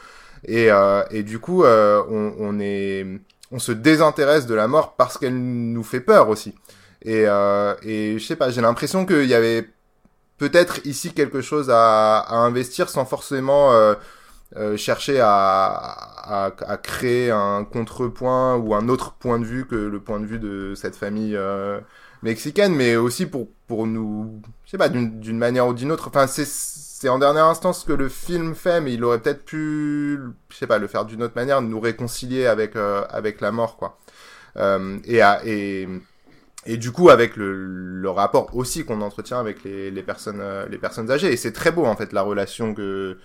et, 0.45 0.71
euh, 0.71 1.03
et 1.11 1.23
du 1.23 1.39
coup, 1.39 1.65
euh, 1.65 2.03
on, 2.09 2.35
on 2.39 2.59
est, 2.61 3.07
on 3.53 3.59
se 3.59 3.73
désintéresse 3.73 4.47
de 4.47 4.55
la 4.55 4.69
mort 4.69 4.97
parce 4.97 5.19
qu'elle 5.19 5.37
nous 5.39 5.85
fait 5.85 6.01
peur 6.01 6.29
aussi. 6.29 6.55
Et, 7.03 7.25
euh, 7.27 7.75
et 7.83 8.19
je 8.19 8.25
sais 8.27 8.37
pas, 8.37 8.51
j'ai 8.51 8.61
l'impression 8.61 9.07
qu'il 9.07 9.27
y 9.27 9.35
avait 9.35 9.69
peut-être 10.39 10.85
ici 10.87 11.13
quelque 11.13 11.41
chose 11.41 11.71
à, 11.71 12.19
à 12.19 12.37
investir 12.37 12.89
sans 12.89 13.05
forcément 13.05 13.73
euh, 14.57 14.77
chercher 14.77 15.21
à, 15.21 15.67
à, 15.67 16.53
à 16.67 16.77
créer 16.79 17.31
un 17.31 17.65
contrepoint 17.65 18.57
ou 18.57 18.75
un 18.75 18.89
autre 18.89 19.13
point 19.15 19.39
de 19.39 19.45
vue 19.45 19.67
que 19.67 19.77
le 19.77 20.01
point 20.01 20.21
de 20.21 20.27
vue 20.27 20.39
de 20.39 20.75
cette 20.75 20.97
famille 20.97 21.37
euh, 21.37 21.81
mexicaine, 22.23 22.75
mais 22.75 22.97
aussi 22.97 23.27
pour, 23.27 23.49
pour 23.67 23.87
nous, 23.87 24.41
je 24.65 24.71
sais 24.71 24.79
pas, 24.79 24.89
d'une 24.89 25.39
manière 25.39 25.67
ou 25.69 25.75
d'une 25.75 25.93
autre. 25.93 26.09
Enfin, 26.09 26.27
c'est 26.27 27.09
en 27.09 27.19
dernière 27.19 27.45
instance 27.45 27.83
ce 27.83 27.85
que 27.87 27.93
le 27.93 28.09
film 28.09 28.55
fait, 28.55 28.81
mais 28.81 28.95
il 28.95 29.05
aurait 29.05 29.21
peut-être 29.21 29.45
pu, 29.45 30.19
je 30.49 30.57
sais 30.57 30.67
pas, 30.67 30.79
le 30.79 30.89
faire 30.89 31.05
d'une 31.05 31.23
autre 31.23 31.35
manière, 31.37 31.63
nous 31.63 31.79
réconcilier 31.81 32.47
avec 32.47 32.75
euh, 32.75 33.05
avec 33.11 33.41
la 33.41 33.53
mort, 33.53 33.77
quoi. 33.77 33.99
Euh, 34.57 34.99
et, 35.05 35.21
à, 35.21 35.41
et 35.45 35.87
et 36.67 36.77
du 36.77 36.91
coup 36.91 37.09
avec 37.11 37.37
le, 37.37 37.55
le 37.55 38.11
rapport 38.11 38.55
aussi 38.57 38.85
qu'on 38.85 39.01
entretient 39.01 39.39
avec 39.39 39.63
les, 39.63 39.91
les 39.93 40.03
personnes 40.03 40.41
euh, 40.41 40.67
les 40.69 40.79
personnes 40.79 41.11
âgées. 41.11 41.33
Et 41.33 41.37
c'est 41.37 41.53
très 41.53 41.71
beau 41.71 41.85
en 41.87 41.95
fait 41.95 42.13
la 42.13 42.23
relation 42.23 42.75
que 42.75 43.19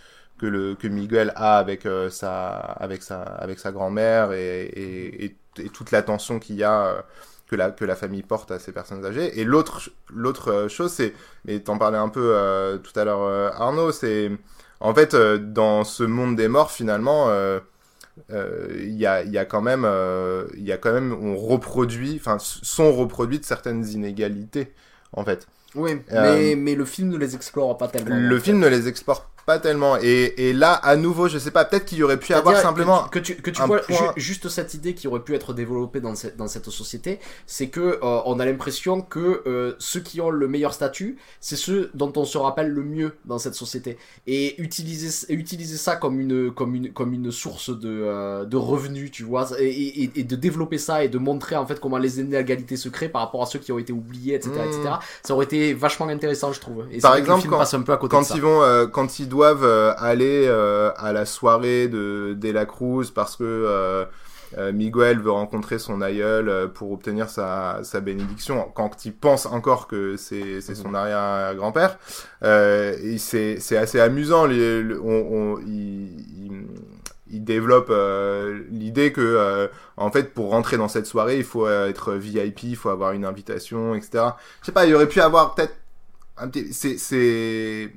que 0.44 0.48
le 0.48 0.76
que 0.76 0.88
Miguel 0.88 1.32
a 1.36 1.58
avec 1.58 1.86
euh, 1.86 2.10
sa 2.10 2.56
avec 2.58 3.04
sa 3.04 3.22
avec 3.22 3.60
sa 3.60 3.72
grand-mère 3.72 4.32
et, 4.34 4.64
et, 4.66 5.26
et, 5.26 5.36
et 5.60 5.70
toute 5.70 5.92
l'attention 5.92 6.40
qu'il 6.40 6.58
y 6.58 6.64
a. 6.64 6.86
euh, 6.88 7.02
que 7.46 7.58
la, 7.58 7.72
que 7.72 7.86
la 7.86 7.96
famille 7.96 8.24
porte 8.24 8.52
à 8.52 8.58
ces 8.58 8.72
personnes 8.72 9.06
âgées. 9.06 9.40
Et 9.40 9.44
l'autre, 9.44 9.92
l'autre 10.12 10.52
euh, 10.52 10.70
chose, 10.70 10.92
c'est, 10.92 11.14
et 11.48 11.62
t'en 11.62 11.78
parlais 11.78 11.98
un 12.00 12.10
peu 12.10 12.32
euh, 12.34 12.78
tout 12.78 12.98
à 13.00 13.04
l'heure, 13.04 13.54
Arnaud, 13.62 13.92
c'est, 13.92 14.32
en 14.80 14.94
fait, 14.96 15.16
dans 15.16 15.84
ce 15.84 16.04
monde 16.04 16.36
des 16.36 16.48
morts, 16.48 16.72
finalement, 16.72 17.30
il 18.30 18.94
y, 18.98 19.06
a, 19.06 19.24
y 19.24 19.38
a 19.38 19.46
quand 19.46 19.62
même, 19.62 19.88
il 20.56 20.64
y 20.64 20.72
a 20.72 20.78
quand 20.78 20.94
même, 20.94 21.14
on 21.14 21.36
reproduit, 21.38 22.16
enfin, 22.20 22.38
sont 22.40 22.92
reproduites 22.94 23.46
certaines 23.46 23.86
inégalités, 23.88 24.74
en 25.12 25.24
fait. 25.24 25.48
Oui, 25.76 26.02
mais, 26.12 26.56
mais 26.56 26.76
le 26.76 26.86
film 26.86 27.10
ne 27.10 27.18
les 27.18 27.36
explore 27.36 27.78
pas 27.78 27.88
tellement. 27.88 28.16
Le 28.16 28.40
film 28.40 28.58
fait. 28.58 28.66
ne 28.66 28.68
les 28.68 28.88
exporte 28.88 29.28
pas 29.46 29.60
tellement. 29.60 29.98
Et, 30.02 30.50
et 30.50 30.54
là, 30.54 30.74
à 30.74 30.96
nouveau, 30.96 31.28
je 31.28 31.38
sais 31.38 31.52
pas, 31.52 31.66
peut-être 31.66 31.86
qu'il 31.86 31.98
y 31.98 32.04
aurait 32.04 32.18
pu 32.20 32.34
avoir 32.34 32.56
simplement. 32.62 33.04
que 33.10 33.20
tu, 33.20 33.36
que 33.36 33.42
tu, 33.42 33.42
que 33.42 33.50
tu 33.52 33.62
un 33.62 33.68
vois 33.68 33.80
point- 33.82 33.96
ju- 34.16 34.22
juste 34.22 34.48
cette 34.50 34.74
idée 34.74 34.94
qui 34.94 35.08
aurait 35.08 35.20
pu 35.22 35.36
être 35.36 35.54
développée 35.54 36.00
dans 36.02 36.16
cette, 36.16 36.38
dans 36.38 36.48
cette 36.48 36.70
société, 36.70 37.20
c'est 37.46 37.68
que 37.68 37.80
euh, 37.82 38.22
on 38.26 38.40
a 38.40 38.46
l'impression 38.46 39.02
que 39.02 39.44
euh, 39.46 39.74
ceux 39.80 40.00
qui 40.00 40.22
ont 40.22 40.30
le 40.30 40.48
meilleur 40.48 40.74
statut, 40.74 41.18
c'est 41.42 41.56
ceux 41.56 41.92
dont 41.94 42.12
on 42.16 42.26
se 42.26 42.38
rappelle 42.38 42.70
le 42.70 42.84
mieux 42.84 43.16
dans 43.26 43.38
cette 43.38 43.56
société. 43.56 43.98
Et 44.28 44.62
utiliser 44.62 45.10
utiliser 45.34 45.78
ça 45.78 45.96
comme 45.96 46.20
une 46.20 46.52
comme 46.54 46.76
une 46.76 46.94
comme 46.94 47.14
une 47.14 47.32
source 47.32 47.70
de 47.70 47.90
euh, 48.04 48.46
de 48.46 48.58
revenus, 48.58 49.12
tu 49.12 49.24
vois, 49.24 49.48
et, 49.60 49.68
et, 50.04 50.12
et 50.16 50.24
de 50.24 50.36
développer 50.36 50.78
ça 50.78 51.04
et 51.04 51.10
de 51.10 51.18
montrer 51.18 51.56
en 51.56 51.66
fait 51.66 51.80
comment 51.80 51.98
les 51.98 52.20
inégalités 52.20 52.78
se 52.78 52.90
créent 52.90 53.10
par 53.10 53.22
rapport 53.22 53.44
à 53.44 53.46
ceux 53.46 53.60
qui 53.60 53.72
ont 53.72 53.80
été 53.80 53.92
oubliés, 53.94 54.36
etc., 54.36 54.52
etc. 54.66 54.82
Ça 55.24 55.34
aurait 55.34 55.46
été 55.46 55.74
vachement 55.74 56.08
intéressant, 56.08 56.52
je 56.54 56.60
trouve. 56.60 56.86
Et 56.92 57.00
Par 57.00 57.16
exemple, 57.16 57.48
quand- 57.50 57.58
passe 57.58 57.74
un 57.74 57.82
peu 57.82 57.92
à 57.94 57.98
côté 57.98 58.12
quand 58.12 58.22
de 58.22 58.26
ça. 58.28 58.36
ils 58.36 58.42
vont 58.42 58.88
quand 58.92 59.20
ils 59.20 59.28
doivent 59.34 59.64
euh, 59.66 59.94
aller 59.98 60.46
euh, 60.48 60.92
à 60.98 61.12
la 61.14 61.26
soirée 61.26 61.88
de 61.88 62.34
De 62.38 62.52
la 62.52 62.66
Cruz 62.66 63.12
parce 63.14 63.36
que 63.36 63.44
euh, 63.44 64.06
Miguel 64.72 65.20
veut 65.20 65.32
rencontrer 65.32 65.80
son 65.80 66.02
aïeul 66.02 66.70
pour 66.76 66.92
obtenir 66.92 67.28
sa, 67.30 67.80
sa 67.84 68.00
bénédiction. 68.02 68.72
Quand 68.76 69.04
il 69.06 69.14
pense 69.14 69.48
encore 69.48 69.88
que 69.88 70.16
c'est 70.16 70.62
c'est 70.62 70.76
son 70.76 70.94
arrière-grand-père 70.94 71.98
euh, 72.44 72.96
et 73.02 73.18
c'est 73.18 73.60
c'est 73.60 73.78
assez 73.78 74.00
amusant 74.00 74.46
les, 74.46 74.84
on, 75.04 75.10
on, 75.56 75.60
il, 75.60 76.20
il- 76.46 76.68
il 77.36 77.44
développe 77.44 77.88
euh, 77.90 78.62
l'idée 78.70 79.12
que 79.12 79.22
euh, 79.22 79.68
en 79.98 80.12
fait 80.12 80.34
pour 80.36 80.52
rentrer 80.52 80.78
dans 80.78 80.88
cette 80.88 81.08
soirée 81.08 81.38
il 81.38 81.44
faut 81.44 81.68
être 81.68 82.14
VIP 82.14 82.64
il 82.64 82.76
faut 82.76 82.90
avoir 82.90 83.14
une 83.14 83.26
invitation 83.26 83.96
etc 83.96 84.26
je 84.62 84.68
sais 84.68 84.72
pas 84.72 84.86
il 84.86 84.94
aurait 84.94 85.08
pu 85.08 85.20
avoir 85.22 85.56
peut-être 85.56 85.74
c'est 86.72 87.92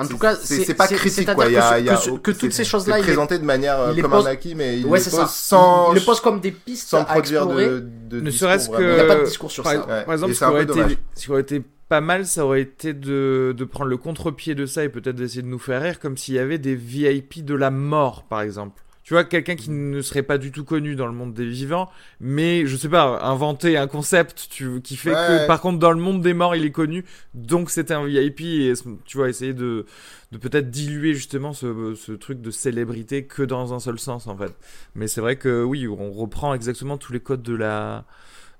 En 0.00 0.06
tout 0.06 0.18
cas, 0.18 0.34
c'est 0.36 0.74
pas 0.74 0.86
critique 0.88 1.32
quoi. 1.34 1.46
Il 1.46 1.52
y 1.52 1.56
a, 1.56 1.78
que, 1.80 1.84
y 1.84 1.88
a- 1.90 1.96
toutes 2.34 2.52
ces 2.52 2.64
choses-là, 2.64 2.98
il 2.98 3.00
les- 3.02 3.06
présenté 3.06 3.38
de 3.38 3.44
manière 3.44 3.80
euh, 3.80 3.88
il 3.90 3.96
les 3.96 4.02
comme 4.02 4.10
pose- 4.12 4.26
un 4.26 4.30
acquis, 4.30 4.54
mais 4.54 4.78
il 4.78 4.86
ouais, 4.86 4.98
les 4.98 5.04
pose 5.04 5.12
ça. 5.14 5.26
sans 5.26 5.88
Il, 5.92 5.96
il 5.96 6.00
le 6.00 6.04
pose 6.06 6.20
comme 6.20 6.40
des 6.40 6.50
pistes 6.52 6.88
sans 6.88 7.00
à 7.00 7.04
produire 7.04 7.42
explorer. 7.42 7.66
de, 7.68 7.78
de 8.08 8.20
Ne 8.20 8.30
discours, 8.30 8.48
serait-ce 8.48 8.68
que. 8.68 8.74
vraiment. 8.74 8.92
Il 8.92 8.96
y 8.96 9.00
a 9.00 9.04
pas 9.04 9.20
de 9.20 9.24
discours 9.24 9.50
sur 9.50 9.62
par, 9.64 9.72
ça. 9.72 9.78
Ouais. 9.86 10.04
Par 10.04 10.12
exemple, 10.14 10.32
qui 10.34 10.44
aurait, 10.44 10.66
ce 11.14 11.24
qui 11.24 11.30
aurait 11.30 11.40
été 11.42 11.62
pas 11.88 12.00
mal, 12.00 12.24
ça 12.24 12.44
aurait 12.44 12.60
été 12.62 12.92
de, 12.94 13.52
de 13.56 13.64
prendre 13.64 13.90
le 13.90 13.96
contre-pied 13.96 14.54
de 14.54 14.64
ça 14.64 14.84
et 14.84 14.88
peut-être 14.88 15.16
d'essayer 15.16 15.42
de 15.42 15.48
nous 15.48 15.58
faire 15.58 15.82
rire, 15.82 15.98
comme 15.98 16.16
s'il 16.16 16.34
y 16.34 16.38
avait 16.38 16.58
des 16.58 16.74
VIP 16.76 17.44
de 17.44 17.54
la 17.54 17.70
mort, 17.70 18.24
par 18.28 18.40
exemple. 18.42 18.80
Tu 19.10 19.14
vois, 19.14 19.24
quelqu'un 19.24 19.56
qui 19.56 19.70
ne 19.70 20.02
serait 20.02 20.22
pas 20.22 20.38
du 20.38 20.52
tout 20.52 20.62
connu 20.62 20.94
dans 20.94 21.08
le 21.08 21.12
monde 21.12 21.34
des 21.34 21.44
vivants, 21.44 21.90
mais 22.20 22.64
je 22.64 22.76
sais 22.76 22.88
pas, 22.88 23.18
inventer 23.24 23.76
un 23.76 23.88
concept 23.88 24.46
tu, 24.48 24.80
qui 24.82 24.94
fait 24.94 25.10
Ouais. 25.10 25.16
que, 25.40 25.46
par 25.48 25.60
contre, 25.60 25.80
dans 25.80 25.90
le 25.90 25.98
monde 26.00 26.22
des 26.22 26.32
morts, 26.32 26.54
il 26.54 26.64
est 26.64 26.70
connu, 26.70 27.04
donc 27.34 27.70
c'est 27.70 27.90
un 27.90 28.04
VIP 28.06 28.42
et 28.42 28.72
tu 29.06 29.16
vois, 29.16 29.28
essayer 29.28 29.52
de, 29.52 29.84
de 30.30 30.38
peut-être 30.38 30.70
diluer 30.70 31.12
justement 31.14 31.52
ce, 31.52 31.96
ce 31.96 32.12
truc 32.12 32.40
de 32.40 32.52
célébrité 32.52 33.24
que 33.24 33.42
dans 33.42 33.74
un 33.74 33.80
seul 33.80 33.98
sens 33.98 34.28
en 34.28 34.36
fait. 34.36 34.52
Mais 34.94 35.08
c'est 35.08 35.20
vrai 35.20 35.34
que 35.34 35.64
oui, 35.64 35.88
on 35.88 36.12
reprend 36.12 36.54
exactement 36.54 36.96
tous 36.96 37.12
les 37.12 37.18
codes 37.18 37.42
de 37.42 37.56
la 37.56 38.04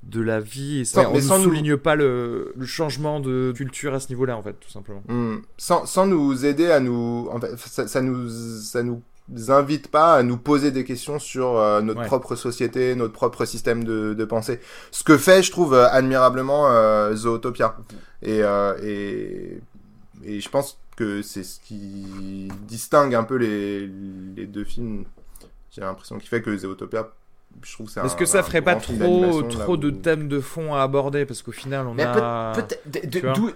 de 0.02 0.20
la 0.20 0.40
vie 0.40 0.80
et 0.80 0.84
ça, 0.84 1.04
Sans- 1.04 1.10
on 1.10 1.14
ne 1.14 1.20
nous- 1.20 1.44
souligne 1.44 1.76
pas 1.76 1.94
le, 1.94 2.52
le 2.56 2.66
changement 2.66 3.20
de 3.20 3.52
culture 3.54 3.94
à 3.94 4.00
ce 4.00 4.08
niveau-là 4.08 4.36
en 4.36 4.42
fait, 4.42 4.54
tout 4.54 4.70
simplement. 4.70 5.04
Hmm. 5.06 5.36
sans, 5.58 5.86
sans 5.86 6.08
nous 6.08 6.44
aider 6.44 6.72
à 6.72 6.80
nous 6.80 7.28
en 7.30 7.38
fait, 7.38 7.56
ça, 7.56 7.86
ça 7.86 8.00
nous 8.02 8.28
ça 8.28 8.82
nous 8.82 9.00
invite 9.48 9.88
pas 9.88 10.14
à 10.16 10.22
nous 10.22 10.36
poser 10.36 10.70
des 10.70 10.84
questions 10.84 11.18
sur 11.18 11.56
euh, 11.58 11.80
notre 11.82 12.00
Ouais. 12.00 12.06
propre 12.06 12.34
société, 12.36 12.94
notre 12.94 13.12
propre 13.12 13.44
système 13.44 13.84
de, 13.84 14.14
de 14.14 14.24
pensée. 14.24 14.60
Ce 14.90 15.04
que 15.04 15.16
fait, 15.18 15.42
je 15.42 15.50
trouve, 15.50 15.74
euh, 15.74 15.88
admirablement 15.90 16.68
euh, 16.70 17.14
Zootopia. 17.14 17.76
Et, 18.22 18.40
et, 18.82 19.60
et 20.24 20.40
je 20.40 20.48
pense 20.48 20.78
que 20.96 21.22
c'est 21.22 21.44
ce 21.44 21.60
qui 21.60 22.48
distingue 22.68 23.14
un 23.14 23.24
peu 23.24 23.36
les, 23.36 23.86
les 24.36 24.46
deux 24.46 24.64
films. 24.64 25.04
J'ai 25.70 25.80
l'impression 25.80 26.18
qu'il 26.18 26.28
fait 26.28 26.42
que 26.42 26.54
Zootopia, 26.56 27.08
je 27.62 27.72
trouve 27.74 27.90
Est-ce 28.04 28.16
que 28.16 28.24
ça 28.24 28.38
un 28.40 28.42
ferait 28.42 28.62
pas 28.62 28.76
trop, 28.76 29.42
trop 29.42 29.76
de 29.76 29.88
où- 29.88 29.90
thèmes 29.90 30.28
de 30.28 30.40
fond 30.40 30.74
à 30.74 30.82
aborder 30.82 31.26
Parce 31.26 31.42
qu'au 31.42 31.52
final, 31.52 31.86
on 31.86 31.94
Mais 31.94 32.04
a. 32.04 32.52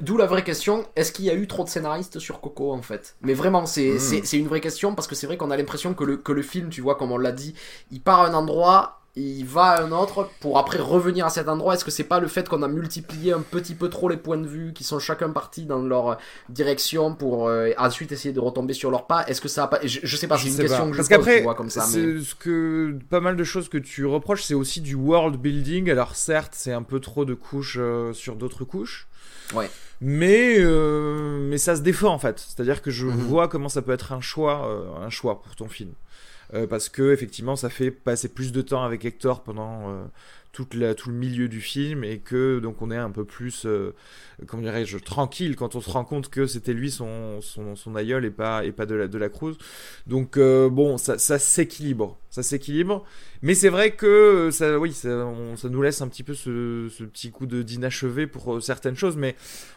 d'où- 0.01 0.17
la 0.17 0.27
vraie 0.27 0.45
question, 0.45 0.85
est-ce 0.97 1.11
qu'il 1.13 1.25
y 1.25 1.31
a 1.31 1.35
eu 1.35 1.47
trop 1.47 1.65
de 1.65 1.69
scénaristes 1.69 2.19
sur 2.19 2.41
Coco 2.41 2.73
en 2.73 2.83
fait? 2.83 3.17
Mais 3.23 3.35
vraiment, 3.35 3.67
c'est 3.67 3.95
Mm. 3.95 3.99
c'est- 3.99 4.27
c'est 4.27 4.39
une 4.39 4.49
vraie 4.49 4.61
question 4.61 4.95
parce 4.95 5.09
que 5.09 5.15
c'est 5.15 5.27
vrai 5.27 5.37
qu'on 5.37 5.51
a 5.51 5.57
l'impression 5.57 5.95
que 5.95 6.05
le, 6.05 6.17
que 6.17 6.33
le 6.33 6.43
film, 6.43 6.69
tu 6.69 6.81
vois, 6.81 6.97
comme 6.97 7.13
on 7.13 7.19
l'a 7.19 7.33
dit, 7.33 7.55
il 7.91 8.01
part 8.01 8.21
à 8.21 8.29
un 8.29 8.35
endroit, 8.35 9.01
il 9.17 9.45
va 9.45 9.62
à 9.65 9.83
un 9.83 9.93
autre 9.93 10.29
pour 10.41 10.59
après 10.59 10.79
revenir 10.79 11.25
à 11.27 11.31
cet 11.31 11.49
endroit. 11.49 11.75
Est-ce 11.75 11.85
que 11.85 11.91
c'est 11.93 12.03
pas 12.05 12.19
le 12.21 12.27
fait 12.27 12.49
qu'on 12.49 12.62
a 12.62 12.69
multiplié 12.69 13.33
un 13.33 13.41
petit 13.43 13.75
peu 13.75 13.89
trop 13.89 14.09
les 14.09 14.17
points 14.17 14.39
de 14.39 14.47
vue 14.47 14.73
qui 14.73 14.83
sont 14.83 14.99
chacun 14.99 15.31
partis 15.31 15.67
dans 15.67 15.81
leur 15.83 16.19
direction 16.49 17.15
pour 17.15 17.49
euh, 17.49 17.71
ensuite 17.79 18.11
essayer 18.12 18.35
de 18.35 18.41
retomber 18.41 18.73
sur 18.75 18.91
leurs 18.91 19.07
pas? 19.07 19.25
Est-ce 19.27 19.41
que 19.41 19.49
ça 19.49 19.65
a 19.65 19.69
pas. 19.69 19.79
Je, 19.85 20.01
je 20.03 20.17
sais 20.17 20.27
pas, 20.27 20.37
c'est 20.37 20.45
Je 20.49 20.49
une 20.49 20.59
question 20.59 20.79
pas. 20.85 20.91
que 20.91 20.93
je 20.97 20.97
Parce 20.97 21.09
pose, 21.25 21.35
tu 21.37 21.43
vois, 21.43 21.55
comme 21.55 21.71
ça. 21.71 21.83
c'est 21.83 21.99
Mais... 22.05 22.21
ce 22.23 22.35
que 22.35 22.99
pas 23.09 23.21
mal 23.21 23.37
de 23.37 23.45
choses 23.45 23.69
que 23.69 23.79
tu 23.79 24.05
reproches, 24.07 24.43
c'est 24.43 24.55
aussi 24.55 24.81
du 24.81 24.95
world 24.97 25.37
building. 25.41 25.91
Alors 25.91 26.17
certes, 26.17 26.53
c'est 26.57 26.73
un 26.73 26.83
peu 26.83 26.99
trop 27.01 27.25
de 27.25 27.35
couches 27.35 27.77
euh, 27.81 28.12
sur 28.12 28.35
d'autres 28.37 28.65
couches. 28.65 29.07
Ouais. 29.55 29.71
Mais 30.01 30.57
euh, 30.59 31.39
mais 31.49 31.59
ça 31.59 31.77
se 31.77 31.83
défend 31.83 32.09
en 32.12 32.19
fait. 32.19 32.39
C'est-à-dire 32.41 32.83
que 32.83 32.91
je 32.91 33.07
Mhm. 33.07 33.12
vois 33.15 33.49
comment 33.49 33.69
ça 33.69 33.81
peut 33.83 33.93
être 33.93 34.12
un 34.12 34.21
choix, 34.21 34.67
euh, 34.69 35.07
un 35.07 35.11
choix 35.11 35.41
pour 35.41 35.55
ton 35.55 35.69
film. 35.69 35.93
Euh, 36.55 36.67
parce 36.67 36.89
que 36.89 37.13
effectivement, 37.13 37.57
ça 37.57 37.69
fait 37.69 37.91
passer 37.91 38.29
plus 38.29 38.53
de 38.53 38.63
temps 38.63 38.85
avec 38.85 39.05
Hector 39.05 39.43
pendant 39.43 39.91
euh, 39.91 40.05
tout 40.53 40.69
le 40.71 41.13
milieu 41.13 41.49
du 41.49 41.61
film 41.61 42.05
et 42.05 42.19
que 42.19 42.61
donc 42.61 42.81
on 42.81 42.93
est 42.93 42.97
un 42.97 43.11
peu 43.11 43.25
plus, 43.25 43.67
euh, 43.67 43.93
comment 44.47 44.63
dirais-je, 44.63 44.99
tranquille 44.99 45.57
quand 45.57 45.75
on 45.75 45.81
se 45.81 45.91
rend 45.91 46.05
compte 46.05 46.31
que 46.31 46.47
c'était 46.47 46.73
lui 46.73 46.93
son, 46.93 47.41
aïeul 47.97 48.25
et 48.25 48.31
pas 48.31 48.63
de 48.63 49.19
la 49.19 49.29
Cruz. 49.29 49.57
Donc 50.07 50.39
bon, 50.39 50.97
ça, 50.97 51.19
s'équilibre, 51.19 52.19
ça 52.31 52.45
s'équilibre. 52.45 53.05
Mais 53.43 53.55
c'est 53.57 53.69
vrai 53.69 53.97
que 53.97 54.51
ça, 54.53 54.79
oui, 54.79 54.93
ça, 54.93 55.09
nous 55.65 55.83
laisse 55.83 56.03
un 56.03 56.09
petit 56.09 56.23
peu 56.23 56.35
ce, 56.35 56.89
ce 56.89 57.03
petit 57.03 57.33
coup 57.33 57.47
de 57.47 57.63
d'inachevé 57.63 58.29
pour 58.29 58.63
certaines 58.63 58.97
choses. 58.97 59.17
Mais 59.17 59.35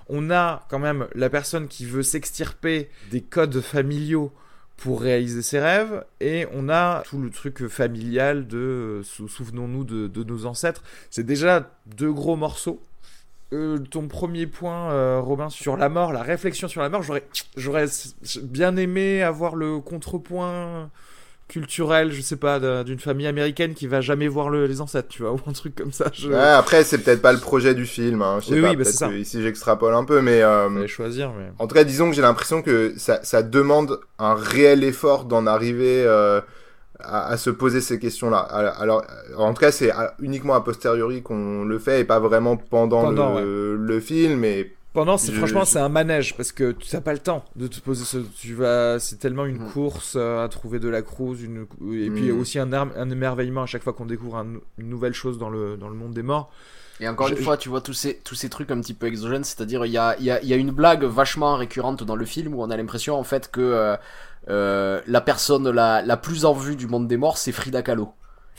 on 0.09 0.29
a 0.29 0.67
quand 0.69 0.79
même 0.79 1.07
la 1.15 1.31
personne 1.31 1.67
qui 1.67 1.85
veut 1.85 2.03
s'extirper 2.03 2.89
des 3.09 3.21
codes 3.21 3.61
familiaux 3.61 4.31
pour 4.77 5.01
réaliser 5.01 5.41
ses 5.41 5.59
rêves 5.59 6.05
et 6.21 6.45
on 6.53 6.69
a 6.69 7.01
tout 7.05 7.19
le 7.19 7.29
truc 7.31 7.67
familial 7.67 8.47
de 8.47 8.57
euh, 8.57 9.03
sou- 9.03 9.27
souvenons-nous 9.27 9.83
de, 9.83 10.23
nos 10.23 10.45
ancêtres. 10.45 10.83
C'est 11.09 11.25
déjà 11.25 11.69
deux 11.87 12.11
gros 12.13 12.35
morceaux. 12.35 12.79
Euh, 13.53 13.79
ton 13.79 14.07
premier 14.07 14.45
point 14.45 14.91
euh, 14.91 15.19
Robin 15.21 15.49
sur 15.49 15.77
la 15.77 15.87
mort 15.87 16.11
la 16.11 16.21
réflexion 16.21 16.67
sur 16.67 16.81
la 16.81 16.89
mort 16.89 17.01
j'aurais 17.55 17.85
bien 18.43 18.75
aimé 18.75 19.21
avoir 19.23 19.55
le 19.55 19.79
contrepoint 19.79 20.89
culturel 21.47 22.11
je 22.11 22.21
sais 22.21 22.35
pas 22.35 22.59
d'un- 22.59 22.83
d'une 22.83 22.99
famille 22.99 23.25
américaine 23.27 23.73
qui 23.73 23.87
va 23.87 24.01
jamais 24.01 24.27
voir 24.27 24.49
le- 24.49 24.65
les 24.67 24.81
ancêtres 24.81 25.07
tu 25.07 25.21
vois 25.21 25.31
ou 25.33 25.39
un 25.47 25.53
truc 25.53 25.75
comme 25.75 25.91
ça 25.93 26.09
je 26.13 26.29
Ouais, 26.29 26.35
après, 26.37 26.83
c'est 26.83 26.97
peut-être 26.99 27.21
pas 27.21 27.31
le 27.33 27.39
projet 27.39 27.73
du 27.73 27.85
film. 27.85 28.21
Hein. 28.21 28.39
Je 28.41 28.47
sais 28.47 28.53
Oui, 28.55 28.61
pas, 28.61 28.69
oui, 28.71 28.75
bah, 28.75 28.83
c'est 28.83 28.91
ça. 28.97 29.07
ici 29.13 29.41
j'extrapole 29.41 29.93
un 29.93 30.03
peu, 30.03 30.21
mais 30.21 30.41
euh, 30.43 30.85
choisir 30.87 31.31
mais 31.37 31.45
en 31.59 31.67
tout 31.67 31.75
cas, 31.75 31.83
disons 31.83 32.09
que 32.09 32.15
j'ai 32.15 32.21
l'impression 32.21 32.61
que 32.61 32.93
ça, 32.97 33.19
ça 33.23 33.43
demande 33.43 33.99
un 34.19 34.35
réel 34.35 34.83
effort 34.83 35.25
d'en 35.25 35.47
arriver 35.47 36.03
euh, 36.05 36.41
à, 36.99 37.27
à 37.27 37.37
se 37.37 37.49
poser 37.49 37.79
ces 37.81 37.99
questions-là. 37.99 38.39
Alors, 38.39 39.03
en 39.37 39.53
tout 39.53 39.61
cas, 39.61 39.71
c'est 39.71 39.91
uniquement 40.19 40.55
a 40.55 40.61
posteriori 40.61 41.21
qu'on 41.21 41.63
le 41.63 41.79
fait 41.79 42.01
et 42.01 42.03
pas 42.03 42.19
vraiment 42.19 42.57
pendant, 42.57 43.03
Pendant, 43.03 43.39
le, 43.39 43.75
le 43.77 43.99
film. 43.99 44.43
Et 44.43 44.75
Pendant, 44.97 45.15
Je- 45.17 45.31
franchement, 45.31 45.63
je- 45.63 45.69
c'est 45.69 45.79
un 45.79 45.89
manège 45.89 46.35
parce 46.35 46.51
que 46.51 46.71
tu 46.71 46.95
n'as 46.95 47.01
pas 47.01 47.13
le 47.13 47.19
temps 47.19 47.45
de 47.55 47.67
te 47.67 47.79
poser 47.79 48.03
ce. 48.03 48.17
Tu 48.41 48.55
vas, 48.55 48.99
c'est 48.99 49.17
tellement 49.17 49.45
une 49.45 49.59
Mhm. 49.59 49.69
course 49.71 50.15
euh, 50.15 50.43
à 50.43 50.49
trouver 50.49 50.79
de 50.79 50.89
la 50.89 51.03
cruise, 51.03 51.43
une 51.43 51.67
et 51.93 52.09
puis 52.09 52.31
Mhm. 52.31 52.39
aussi 52.39 52.57
un, 52.57 52.71
émerveillement 53.11 53.61
à 53.61 53.65
chaque 53.67 53.83
fois 53.83 53.93
qu'on 53.93 54.07
découvre 54.07 54.37
un- 54.37 54.55
une 54.79 54.89
nouvelle 54.89 55.13
chose 55.13 55.37
dans 55.37 55.49
le 55.51 55.77
dans 55.77 55.87
le 55.87 55.93
monde 55.93 56.13
des 56.15 56.23
morts. 56.23 56.49
Et 56.99 57.07
encore 57.07 57.27
Je- 57.27 57.35
une 57.35 57.43
fois, 57.43 57.57
tu 57.57 57.69
vois 57.69 57.81
tous 57.81 57.93
ces, 57.93 58.15
tous 58.23 58.33
ces 58.33 58.49
trucs 58.49 58.71
un 58.71 58.81
petit 58.81 58.95
peu 58.95 59.05
exogènes, 59.05 59.43
c'est-à-dire 59.43 59.85
il 59.85 59.91
y 59.91 59.99
a, 59.99 60.15
il 60.17 60.25
y, 60.25 60.31
a, 60.31 60.41
il 60.41 60.47
y 60.47 60.53
a 60.53 60.57
une 60.57 60.71
blague 60.71 61.03
vachement 61.03 61.55
récurrente 61.57 62.03
dans 62.03 62.15
le 62.15 62.25
film 62.25 62.55
où 62.55 62.63
on 62.63 62.71
a 62.71 62.75
l'impression 62.75 63.19
en 63.19 63.23
fait 63.23 63.51
que 63.51 63.61
euh, 63.61 63.95
euh, 64.49 64.99
la 65.05 65.21
personne 65.21 65.69
la, 65.69 66.01
la 66.01 66.17
plus 66.17 66.43
en 66.45 66.53
vue 66.53 66.75
du 66.75 66.87
monde 66.87 67.07
des 67.07 67.17
morts, 67.17 67.37
c'est 67.37 67.51
Frida 67.51 67.83
Kahlo. 67.83 68.09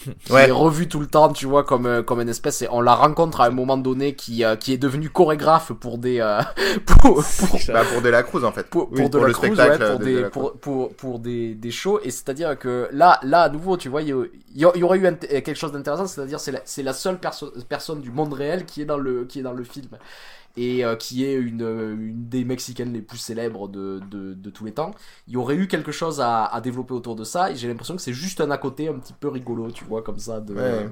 qui 0.25 0.33
Ouais. 0.33 0.49
est 0.49 0.51
revue 0.51 0.89
tout 0.89 1.01
le 1.01 1.07
temps, 1.07 1.33
tu 1.33 1.47
vois, 1.47 1.65
comme, 1.65 1.87
euh, 1.87 2.03
comme 2.03 2.21
une 2.21 2.29
espèce, 2.29 2.63
et 2.63 2.69
on 2.71 2.81
la 2.81 2.95
rencontre 2.95 3.41
à 3.41 3.47
un 3.47 3.51
moment 3.51 3.77
donné 3.77 4.15
qui, 4.15 4.45
euh, 4.45 4.57
qui 4.57 4.73
est 4.73 4.79
devenue 4.79 5.11
chorégraphe 5.11 5.73
pour 5.73 5.99
des, 5.99 6.21
euh, 6.21 6.41
pour, 6.87 7.25
pour, 7.39 7.61
Bah, 7.73 7.85
pour 7.85 8.03
De 8.03 8.09
La 8.09 8.23
Cruz, 8.23 8.45
en 8.45 8.53
fait. 8.53 8.69
pour, 8.69 8.91
Oui, 8.91 9.03
pour 9.03 9.11
de 9.11 9.19
pour 9.19 9.25
la 9.25 9.29
le 9.29 9.33
cruise, 9.33 9.53
spectacle 9.55 9.83
ouais, 9.83 9.91
pour 9.91 9.99
de 9.99 10.05
des 10.05 10.15
De 10.15 10.21
La 10.21 10.31
pour, 10.31 10.53
pour, 10.59 10.95
pour 10.95 11.19
des, 11.19 11.55
des 11.55 11.71
shows 11.71 12.01
et 12.03 12.11
c'est 12.11 12.29
à 12.29 12.35
dire 12.35 12.59
que 12.59 12.89
là 12.93 13.19
là 13.23 13.43
à 13.43 13.49
nouveau 13.49 13.77
tu 13.77 13.89
vois 13.89 14.03
il 14.03 14.09
y, 14.55 14.65
aurait 14.65 14.99
eu 14.99 15.07
un- 15.07 15.15
quelque 15.15 15.55
chose 15.55 15.73
d'intéressant 15.73 16.07
c'est 16.07 16.21
à 16.21 16.27
dire 16.27 16.41
c'est 16.41 16.53
la, 16.53 16.61
c'est 16.65 16.83
la 16.83 16.93
seule 16.93 17.19
perso- 17.19 17.53
personne 17.69 18.01
du 18.01 18.11
monde 18.11 18.33
réel 18.33 18.65
qui 18.67 18.83
est 18.83 18.85
dans 18.85 18.99
le 18.99 19.25
qui 19.25 19.41
est 19.41 19.43
dans 19.43 19.53
le 19.53 19.65
film 19.65 19.89
et 20.61 20.85
euh, 20.85 20.97
qui 20.97 21.25
est 21.25 21.35
une, 21.35 21.63
euh, 21.63 21.93
une 21.95 22.29
des 22.29 22.45
mexicaines 22.45 22.93
les 22.93 23.01
plus 23.03 23.19
célèbres 23.19 23.69
de, 23.69 24.01
de, 24.11 24.35
de 24.35 24.51
tous 24.51 24.65
les 24.65 24.73
temps 24.73 24.91
il 25.27 25.35
y 25.35 25.37
aurait 25.37 25.57
eu 25.57 25.69
quelque 25.69 25.93
chose 25.93 26.21
à, 26.21 26.45
à 26.45 26.61
développer 26.61 26.95
autour 26.95 27.17
de 27.17 27.25
ça 27.25 27.51
et 27.51 27.57
j'ai 27.57 27.69
l'impression 27.69 27.95
que 27.97 28.03
c'est 28.03 28.13
juste 28.13 28.41
un 28.41 28.51
à 28.51 28.59
côté 28.59 28.89
un 28.89 28.95
petit 28.95 29.13
peu 29.19 29.29
rigolo 29.29 29.71
tu 29.71 29.85
vois 29.85 30.03
comme 30.03 30.19
ça 30.19 30.41
de 30.41 30.55
Ouais. 30.55 30.89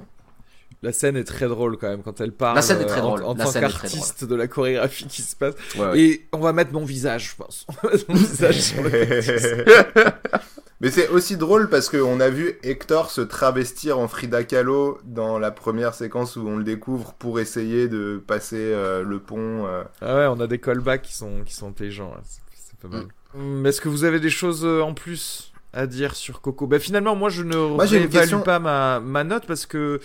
La 0.82 0.92
scène 0.92 1.16
est 1.16 1.24
très 1.24 1.48
drôle 1.48 1.78
quand 1.78 1.88
même 1.88 2.02
quand 2.02 2.20
elle 2.20 2.32
parle. 2.32 2.56
La 2.56 2.62
scène 2.62 2.80
est 2.82 2.86
très 2.86 3.00
euh, 3.00 3.04
en- 3.04 3.06
drôle. 3.16 3.24
En, 3.24 3.34
La 3.34 3.44
tant 3.44 3.52
qu'artiste 3.52 4.24
de 4.24 4.34
la 4.34 4.46
chorégraphie 4.46 5.06
qui 5.06 5.22
se 5.22 5.34
passe. 5.34 5.54
Ouais, 5.76 5.86
ouais. 5.86 6.00
Et 6.00 6.28
on 6.32 6.38
va 6.38 6.52
mettre 6.52 6.72
mon 6.72 6.84
visage, 6.84 7.30
je 7.30 7.36
pense. 7.42 7.66
On 7.68 7.86
va 7.86 7.92
mettre 7.94 8.04
mon 8.10 8.14
visage 8.16 8.60
sur 8.60 8.82
le. 8.82 8.90
Mais 10.82 10.90
c'est 10.90 11.08
aussi 11.08 11.36
drôle 11.38 11.70
parce 11.70 11.88
qu'on 11.88 12.20
a 12.20 12.28
vu 12.28 12.58
Hector 12.62 13.10
se 13.10 13.22
travestir 13.22 13.98
en 13.98 14.08
Frida 14.08 14.44
Kahlo 14.44 14.98
dans 15.04 15.38
la 15.38 15.50
première 15.50 15.94
séquence 15.94 16.36
où 16.36 16.46
on 16.46 16.56
le 16.58 16.64
découvre 16.64 17.14
pour 17.14 17.40
essayer 17.40 17.88
de 17.88 18.22
passer 18.26 18.58
euh, 18.60 19.02
le 19.02 19.18
pont. 19.18 19.66
euh. 19.66 19.84
Ah 20.02 20.16
ouais, 20.16 20.26
on 20.26 20.38
a 20.40 20.46
des 20.46 20.58
callbacks 20.58 21.02
qui 21.02 21.14
sont, 21.14 21.42
qui 21.44 21.54
sont 21.54 21.68
intelligents. 21.68 22.10
là. 22.14 22.20
C'est 22.54 22.78
pas 22.78 22.88
mal. 22.88 23.06
Hum, 23.34 23.64
Est-ce 23.64 23.80
que 23.80 23.88
vous 23.88 24.04
avez 24.04 24.20
des 24.20 24.28
choses 24.30 24.66
euh, 24.66 24.82
en 24.82 24.92
plus 24.92 25.52
à 25.72 25.86
dire 25.86 26.14
sur 26.14 26.42
Coco? 26.42 26.66
Bah 26.66 26.78
finalement, 26.78 27.16
moi 27.16 27.30
je 27.30 27.42
ne 27.42 27.56
Moi, 27.56 27.86
question. 27.86 28.42
pas 28.42 28.58
ma, 28.58 29.00
ma 29.00 29.24
note 29.24 29.46
parce 29.46 29.64
que 29.64 29.98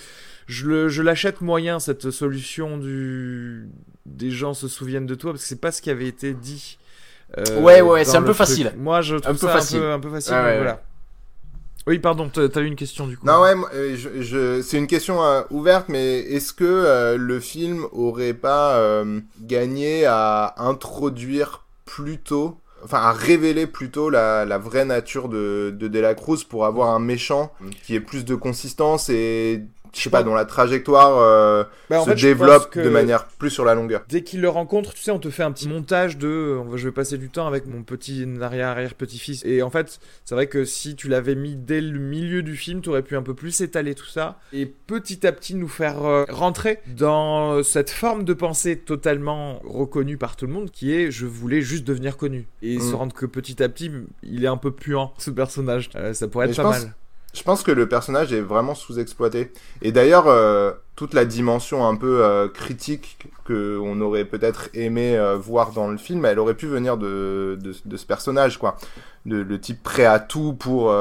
je 0.47 1.01
l'achète 1.01 1.41
moyen 1.41 1.79
cette 1.81 2.11
solution 2.11 2.77
du 2.77 3.67
des 4.05 4.31
gens 4.31 4.53
se 4.53 4.67
souviennent 4.67 5.05
de 5.05 5.15
toi 5.15 5.31
parce 5.31 5.43
que 5.43 5.47
c'est 5.49 5.61
pas 5.61 5.71
ce 5.71 5.81
qui 5.81 5.89
avait 5.89 6.07
été 6.07 6.33
dit. 6.33 6.77
Euh, 7.37 7.61
Ouais, 7.61 7.81
ouais, 7.81 8.03
c'est 8.05 8.17
un 8.17 8.21
peu 8.21 8.27
truc. 8.27 8.37
facile. 8.37 8.73
Moi 8.77 9.01
je 9.01 9.15
trouve 9.17 9.31
Un 9.35 9.39
peu 9.39 9.47
ça 9.47 9.53
facile. 9.53 9.77
Un, 9.77 9.81
peu, 9.81 9.91
un 9.91 9.99
peu 9.99 10.09
facile. 10.09 10.33
Ouais, 10.33 10.39
donc 10.39 10.47
ouais, 10.49 10.57
voilà. 10.57 10.81
Oui, 11.87 11.97
pardon, 11.97 12.29
t'as 12.29 12.61
eu 12.61 12.65
une 12.67 12.75
question 12.75 13.07
du 13.07 13.17
coup. 13.17 13.25
Non, 13.25 13.41
ouais, 13.41 13.55
euh, 13.73 13.95
je, 13.97 14.21
je- 14.21 14.61
c'est 14.61 14.77
une 14.77 14.85
question 14.85 15.23
euh, 15.23 15.41
ouverte, 15.49 15.85
mais 15.89 16.19
est-ce 16.19 16.53
que 16.53 16.63
euh, 16.63 17.17
le 17.17 17.39
film 17.39 17.85
aurait 17.91 18.35
pas 18.35 18.75
euh, 18.75 19.19
gagné 19.41 20.05
à 20.05 20.53
introduire 20.57 21.65
plus 21.85 22.19
tôt, 22.19 22.59
enfin 22.83 22.99
à 22.99 23.11
révéler 23.11 23.65
plutôt 23.65 24.11
la, 24.11 24.45
la 24.45 24.59
vraie 24.59 24.85
nature 24.85 25.27
de, 25.27 25.73
de 25.75 25.87
De 25.87 25.99
La 25.99 26.13
Cruz 26.13 26.43
pour 26.47 26.65
avoir 26.67 26.89
un 26.91 26.99
méchant 26.99 27.51
qui 27.83 27.95
ait 27.95 27.99
plus 27.99 28.25
de 28.25 28.35
consistance 28.35 29.09
et 29.09 29.63
je 29.95 30.01
sais 30.01 30.09
pas, 30.09 30.23
dont 30.23 30.33
la 30.33 30.45
trajectoire 30.45 31.17
euh, 31.17 31.63
Bah, 31.89 32.01
se 32.03 32.11
fait, 32.11 32.15
développe 32.15 32.77
de 32.77 32.89
manière 32.89 33.25
plus 33.25 33.49
sur 33.49 33.65
la 33.65 33.75
longueur. 33.75 34.03
Dès 34.09 34.23
qu'il 34.23 34.41
le 34.41 34.49
rencontre, 34.49 34.93
tu 34.93 35.01
sais, 35.01 35.11
on 35.11 35.19
te 35.19 35.29
fait 35.29 35.43
un 35.43 35.51
petit 35.51 35.67
montage 35.67 36.17
de 36.17 36.57
je 36.75 36.85
vais 36.87 36.91
passer 36.91 37.17
du 37.17 37.29
temps 37.29 37.47
avec 37.47 37.65
mon 37.67 37.83
petit 37.83 38.25
arrière-arrière-petit-fils. 38.41 39.43
Et 39.45 39.61
en 39.61 39.69
fait, 39.69 39.99
c'est 40.25 40.35
vrai 40.35 40.47
que 40.47 40.65
si 40.65 40.95
tu 40.95 41.07
l'avais 41.07 41.35
mis 41.35 41.55
dès 41.55 41.81
le 41.81 41.99
milieu 41.99 42.43
du 42.43 42.55
film, 42.55 42.81
tu 42.81 42.89
aurais 42.89 43.01
pu 43.03 43.15
un 43.15 43.21
peu 43.23 43.33
plus 43.33 43.61
étaler 43.61 43.95
tout 43.95 44.05
ça 44.05 44.39
et 44.53 44.65
petit 44.65 45.25
à 45.27 45.31
petit 45.31 45.55
nous 45.55 45.67
faire 45.67 46.03
euh, 46.05 46.25
rentrer 46.29 46.79
dans 46.87 47.61
cette 47.63 47.89
forme 47.89 48.23
de 48.23 48.33
pensée 48.33 48.77
totalement 48.77 49.59
reconnue 49.65 50.17
par 50.17 50.35
tout 50.35 50.45
le 50.47 50.53
monde 50.53 50.71
qui 50.71 50.93
est 50.93 51.11
je 51.11 51.25
voulais 51.25 51.61
juste 51.61 51.83
devenir 51.85 52.17
connu. 52.17 52.47
Et 52.61 52.77
Mm. 52.77 52.81
se 52.81 52.95
rendre 52.95 53.13
que 53.13 53.25
petit 53.25 53.61
à 53.61 53.69
petit, 53.69 53.91
il 54.23 54.43
est 54.43 54.47
un 54.47 54.57
peu 54.57 54.71
puant 54.71 55.13
ce 55.17 55.29
personnage. 55.31 55.89
Euh, 55.95 56.13
ça 56.13 56.27
pourrait 56.27 56.49
être 56.49 56.55
pas 56.55 56.69
mal. 56.69 56.93
Je 57.33 57.43
pense 57.43 57.63
que 57.63 57.71
le 57.71 57.87
personnage 57.87 58.33
est 58.33 58.41
vraiment 58.41 58.75
sous-exploité. 58.75 59.53
Et 59.81 59.91
d'ailleurs, 59.91 60.27
euh, 60.27 60.73
toute 60.95 61.13
la 61.13 61.23
dimension 61.23 61.87
un 61.87 61.95
peu 61.95 62.23
euh, 62.23 62.49
critique 62.49 63.17
que 63.45 63.79
on 63.81 64.01
aurait 64.01 64.25
peut-être 64.25 64.69
aimé 64.73 65.17
euh, 65.17 65.37
voir 65.37 65.71
dans 65.71 65.89
le 65.89 65.97
film, 65.97 66.25
elle 66.25 66.39
aurait 66.39 66.55
pu 66.55 66.67
venir 66.67 66.97
de, 66.97 67.57
de, 67.61 67.73
de 67.85 67.97
ce 67.97 68.05
personnage, 68.05 68.57
quoi. 68.57 68.75
Le, 69.25 69.43
le 69.43 69.61
type 69.61 69.81
prêt 69.81 70.05
à 70.05 70.19
tout 70.19 70.53
pour 70.53 70.93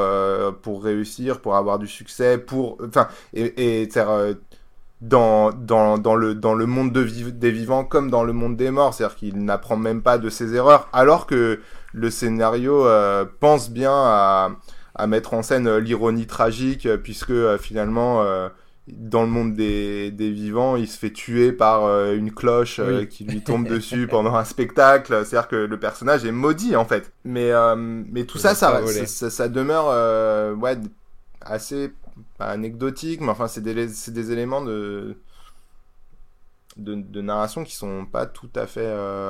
pour 0.63 0.85
réussir, 0.85 1.41
pour 1.41 1.57
avoir 1.57 1.79
du 1.79 1.89
succès, 1.89 2.37
pour 2.39 2.77
enfin 2.87 3.09
et, 3.33 3.81
et 3.83 3.89
dans 5.01 5.51
dans 5.53 5.97
dans 5.97 6.15
le 6.15 6.35
dans 6.35 6.55
le 6.55 6.67
monde 6.67 6.93
de 6.93 7.03
des 7.31 7.51
vivants 7.51 7.85
comme 7.85 8.11
dans 8.11 8.23
le 8.23 8.35
monde 8.35 8.57
des 8.57 8.71
morts, 8.71 8.93
c'est-à-dire 8.93 9.17
qu'il 9.17 9.43
n'apprend 9.43 9.77
même 9.77 10.03
pas 10.03 10.19
de 10.19 10.29
ses 10.29 10.55
erreurs, 10.55 10.89
alors 10.93 11.27
que 11.27 11.61
le 11.95 12.11
scénario 12.11 12.87
pense 13.41 13.71
bien 13.71 13.95
à 13.95 14.51
à 14.95 15.07
mettre 15.07 15.35
en 15.35 15.43
scène 15.43 15.67
euh, 15.67 15.81
l'ironie 15.81 16.27
tragique, 16.27 16.87
euh, 16.87 16.97
puisque 16.97 17.31
euh, 17.31 17.59
finalement, 17.59 18.25
dans 18.89 19.23
le 19.23 19.29
monde 19.29 19.55
des, 19.55 20.11
des 20.11 20.31
vivants, 20.33 20.75
il 20.77 20.89
se 20.89 20.99
fait 20.99 21.13
tuer 21.13 21.53
par 21.53 21.85
euh, 21.85 22.15
une 22.17 22.33
cloche 22.33 22.81
euh, 22.81 23.01
Oui. 23.01 23.09
qui 23.09 23.25
lui 23.25 23.41
tombe 23.43 23.67
dessus 23.69 24.07
pendant 24.11 24.35
un 24.35 24.45
spectacle. 24.45 25.25
C'est-à-dire 25.25 25.49
que 25.49 25.57
le 25.57 25.79
personnage 25.79 26.25
est 26.25 26.33
maudit, 26.33 26.75
en 26.77 26.85
fait. 26.85 27.13
Mais, 27.25 27.53
euh, 27.53 27.77
mais 27.77 28.25
tout 28.25 28.39
ça, 28.39 28.55
ça, 28.55 28.85
ça, 28.87 29.07
ça, 29.07 29.31
ça 29.31 29.49
demeure 29.49 30.57
ouais, 30.59 30.77
assez 31.41 31.93
pas 32.37 32.47
anecdotique, 32.47 33.21
mais 33.21 33.29
enfin, 33.31 33.49
c'est 33.49 33.61
des, 33.61 33.89
c'est 33.89 34.13
des 34.13 34.33
éléments 34.33 34.63
de, 34.63 35.17
de, 36.77 36.95
de 36.95 37.21
narration 37.21 37.65
qui 37.65 37.75
sont 37.75 38.07
pas 38.07 38.27
tout 38.27 38.51
à 38.57 38.67
fait 38.67 38.87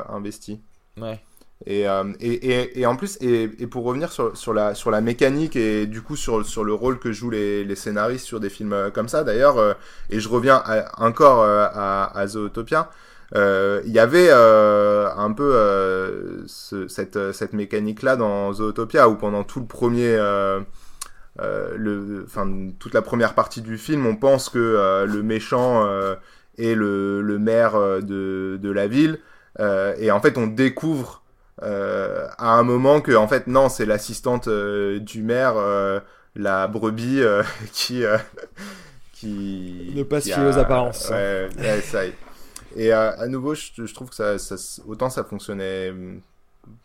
investis. 0.09 0.59
Ouais. 0.97 1.21
Et, 1.67 1.87
euh, 1.87 2.05
et, 2.21 2.33
et, 2.53 2.81
et 2.81 2.87
en 2.87 2.97
plus, 2.97 3.19
et, 3.21 3.51
et 3.59 3.67
pour 3.67 3.85
revenir 3.85 4.11
sur, 4.11 4.35
sur, 4.37 4.55
la, 4.55 4.75
sur 4.75 4.91
la 4.91 5.03
mécanique 5.03 5.57
et 5.57 5.87
du 5.87 6.01
coup 6.01 6.17
sur, 6.17 6.45
sur 6.47 6.65
le 6.65 6.73
rôle 6.73 6.99
que 6.99 7.13
jouent 7.13 7.29
les, 7.31 7.65
les 7.65 7.77
scénaristes 7.77 8.25
sur 8.25 8.41
des 8.41 8.49
films 8.49 8.73
euh, 8.73 8.91
comme 8.91 9.09
ça, 9.09 9.25
d'ailleurs, 9.25 9.59
euh, 9.59 9.75
et 10.09 10.21
je 10.21 10.29
reviens 10.31 10.63
encore 10.97 11.43
euh, 11.43 11.67
à, 11.71 12.19
à 12.19 12.27
Zootopia, 12.27 12.91
euh, 13.37 13.83
il 13.85 13.93
y 13.93 13.99
avait 13.99 14.31
un 14.33 15.33
peu 15.33 16.45
ce- 16.47 16.89
cette, 16.89 17.33
cette 17.33 17.53
mécanique-là 17.53 18.17
dans 18.17 18.53
Zootopia 18.53 19.09
où 19.09 19.17
pendant 19.17 19.45
tout 19.45 19.61
le 19.61 19.67
premier... 19.67 20.17
Le, 21.39 22.25
enfin, 22.27 22.71
toute 22.79 22.93
la 22.93 23.01
première 23.03 23.35
partie 23.35 23.63
du 23.63 23.79
film, 23.79 24.05
on 24.05 24.17
pense 24.17 24.51
que 24.51 25.05
le 25.07 25.23
méchant 25.23 25.89
est 26.59 26.75
le, 26.75 27.23
le 27.23 27.39
maire 27.39 27.73
de, 28.03 28.59
de 28.61 28.71
la 28.71 28.89
ville. 28.89 29.21
Et 29.59 30.11
en 30.11 30.21
fait, 30.21 30.37
on 30.37 30.47
découvre 30.47 31.23
euh, 31.63 32.29
à 32.39 32.53
un 32.55 32.63
moment 32.63 33.01
que 33.01 33.13
en 33.13 33.29
fait 33.29 33.47
non 33.47 33.69
c'est 33.69 33.87
l'assistante 33.87 34.49
euh, 34.49 34.99
du 35.01 35.23
maire 35.23 35.55
euh, 35.57 36.01
la 36.37 36.67
brebis 36.69 37.21
euh, 37.23 37.43
qui 37.73 38.05
euh, 38.05 38.19
qui 39.13 39.95
Ne 39.95 40.03
pas 40.05 40.21
se 40.21 40.27
qui 40.27 40.33
fier 40.33 40.47
aux 40.47 40.59
apparences. 40.59 41.11
ouais, 41.11 41.51
ouais, 41.59 41.81
ça 41.83 42.07
y 42.07 42.09
est. 42.09 42.19
et 42.77 42.93
euh, 42.95 43.13
à 43.19 43.27
nouveau 43.29 43.55
je, 43.55 43.71
je 43.87 43.95
trouve 43.95 44.11
que 44.11 44.15
ça, 44.17 44.39
ça 44.39 44.57
autant 44.87 45.11
ça 45.11 45.25
fonctionnait 45.25 45.91
hum, 45.91 46.21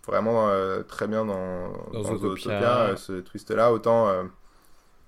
vraiment 0.08 0.50
euh, 0.50 0.84
très 0.84 1.08
bien 1.08 1.26
dans, 1.26 1.70
Dans 1.92 2.04
dans 2.04 2.18
Zootopia. 2.18 2.60
Zootopia, 2.60 2.82
euh, 2.92 2.96
ce 2.96 3.14
twist 3.22 3.52
là 3.52 3.72
autant 3.74 4.10
euh, 4.10 4.24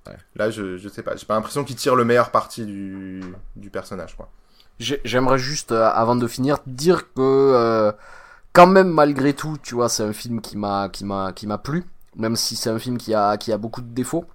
Ouais. 0.06 0.18
là 0.36 0.50
je, 0.50 0.78
je 0.78 0.90
sais 0.90 1.04
pas 1.04 1.16
j'ai 1.16 1.26
pas 1.26 1.36
l'impression 1.36 1.64
qu'il 1.64 1.76
tire 1.76 1.96
le 1.96 2.06
meilleur 2.06 2.32
parti 2.32 2.66
du, 2.66 3.22
du 3.56 3.70
personnage 3.70 4.16
quoi 4.16 4.30
J'ai- 4.80 5.02
J'aimerais 5.06 5.40
juste, 5.40 5.72
euh, 5.72 5.90
avant 5.90 6.16
de 6.16 6.28
finir, 6.28 6.60
dire 6.68 7.12
que 7.14 7.20
euh, 7.22 7.92
quand 8.58 8.66
même 8.66 8.90
malgré 8.90 9.34
tout, 9.34 9.58
tu 9.62 9.76
vois, 9.76 9.88
c'est 9.88 10.02
un 10.04 10.14
film 10.14 10.42
qui 10.42 10.58
m'a 10.58 10.90
qui 10.90 11.06
m'a 11.06 11.32
qui 11.32 11.46
m'a 11.46 11.60
plu, 11.60 11.86
même 12.16 12.36
si 12.36 12.56
c'est 12.56 12.72
un 12.72 12.80
film 12.80 12.98
qui 12.98 13.14
a 13.14 13.38
qui 13.38 13.52
a 13.52 13.58
beaucoup 13.60 13.82
de 13.82 13.94
défauts. 13.94 14.26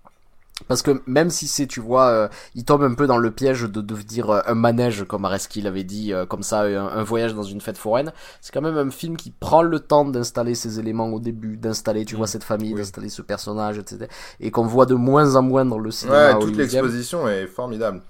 Parce 0.69 0.83
que 0.83 1.03
même 1.07 1.29
si 1.29 1.49
c'est, 1.49 1.67
tu 1.67 1.81
vois, 1.81 2.07
euh, 2.07 2.29
il 2.55 2.65
tombe 2.65 2.85
un 2.85 2.95
peu 2.95 3.09
dans 3.09 3.17
le 3.17 3.33
piège 3.33 3.63
de 3.63 3.81
devenir 3.81 4.31
euh, 4.31 4.41
un 4.47 4.55
manège, 4.55 5.03
comme 5.09 5.25
Areski 5.25 5.61
l'avait 5.61 5.83
dit, 5.83 6.13
euh, 6.13 6.25
comme 6.25 6.45
ça, 6.45 6.61
un, 6.61 6.87
un 6.87 7.03
voyage 7.03 7.35
dans 7.35 7.43
une 7.43 7.61
fête 7.61 7.77
foraine. 7.77 8.13
C'est 8.41 8.53
quand 8.55 8.61
même 8.61 8.79
un 8.79 8.91
film 8.91 9.17
qui 9.17 9.33
prend 9.33 9.63
le 9.63 9.81
temps 9.81 10.05
d'installer 10.05 10.55
ses 10.55 10.79
éléments 10.79 11.09
au 11.09 11.19
début, 11.19 11.57
d'installer, 11.57 12.05
tu 12.05 12.15
vois, 12.15 12.29
cette 12.29 12.45
famille, 12.45 12.75
Oui. 12.75 12.79
d'installer 12.81 13.09
ce 13.09 13.23
personnage, 13.23 13.79
etc. 13.79 14.07
Et 14.39 14.53
qu'on 14.53 14.65
voit 14.65 14.87
de 14.87 14.95
moins 14.95 15.35
en 15.35 15.43
moins 15.43 15.65
dans 15.65 15.79
le 15.79 15.91
cinéma 15.91 16.35
ouais 16.35 16.39
toute 16.39 16.57
l'exposition 16.57 17.27
est 17.29 17.49
formidable 17.49 18.01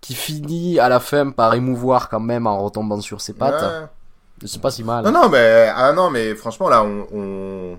qui 0.00 0.14
finit 0.14 0.80
à 0.80 0.88
la 0.88 0.98
fin 0.98 1.30
par 1.30 1.54
émouvoir 1.54 2.08
quand 2.08 2.20
même 2.20 2.48
en 2.48 2.58
retombant 2.64 3.00
sur 3.00 3.20
ses 3.20 3.32
pattes. 3.32 3.62
Ouais. 3.62 3.86
C'est 4.44 4.60
pas 4.60 4.70
si 4.70 4.84
mal. 4.84 5.04
Non, 5.04 5.12
non, 5.12 5.28
mais, 5.28 5.70
ah 5.74 5.92
non, 5.92 6.10
mais 6.10 6.34
franchement, 6.34 6.68
là, 6.68 6.82
on. 6.84 7.06
on... 7.12 7.78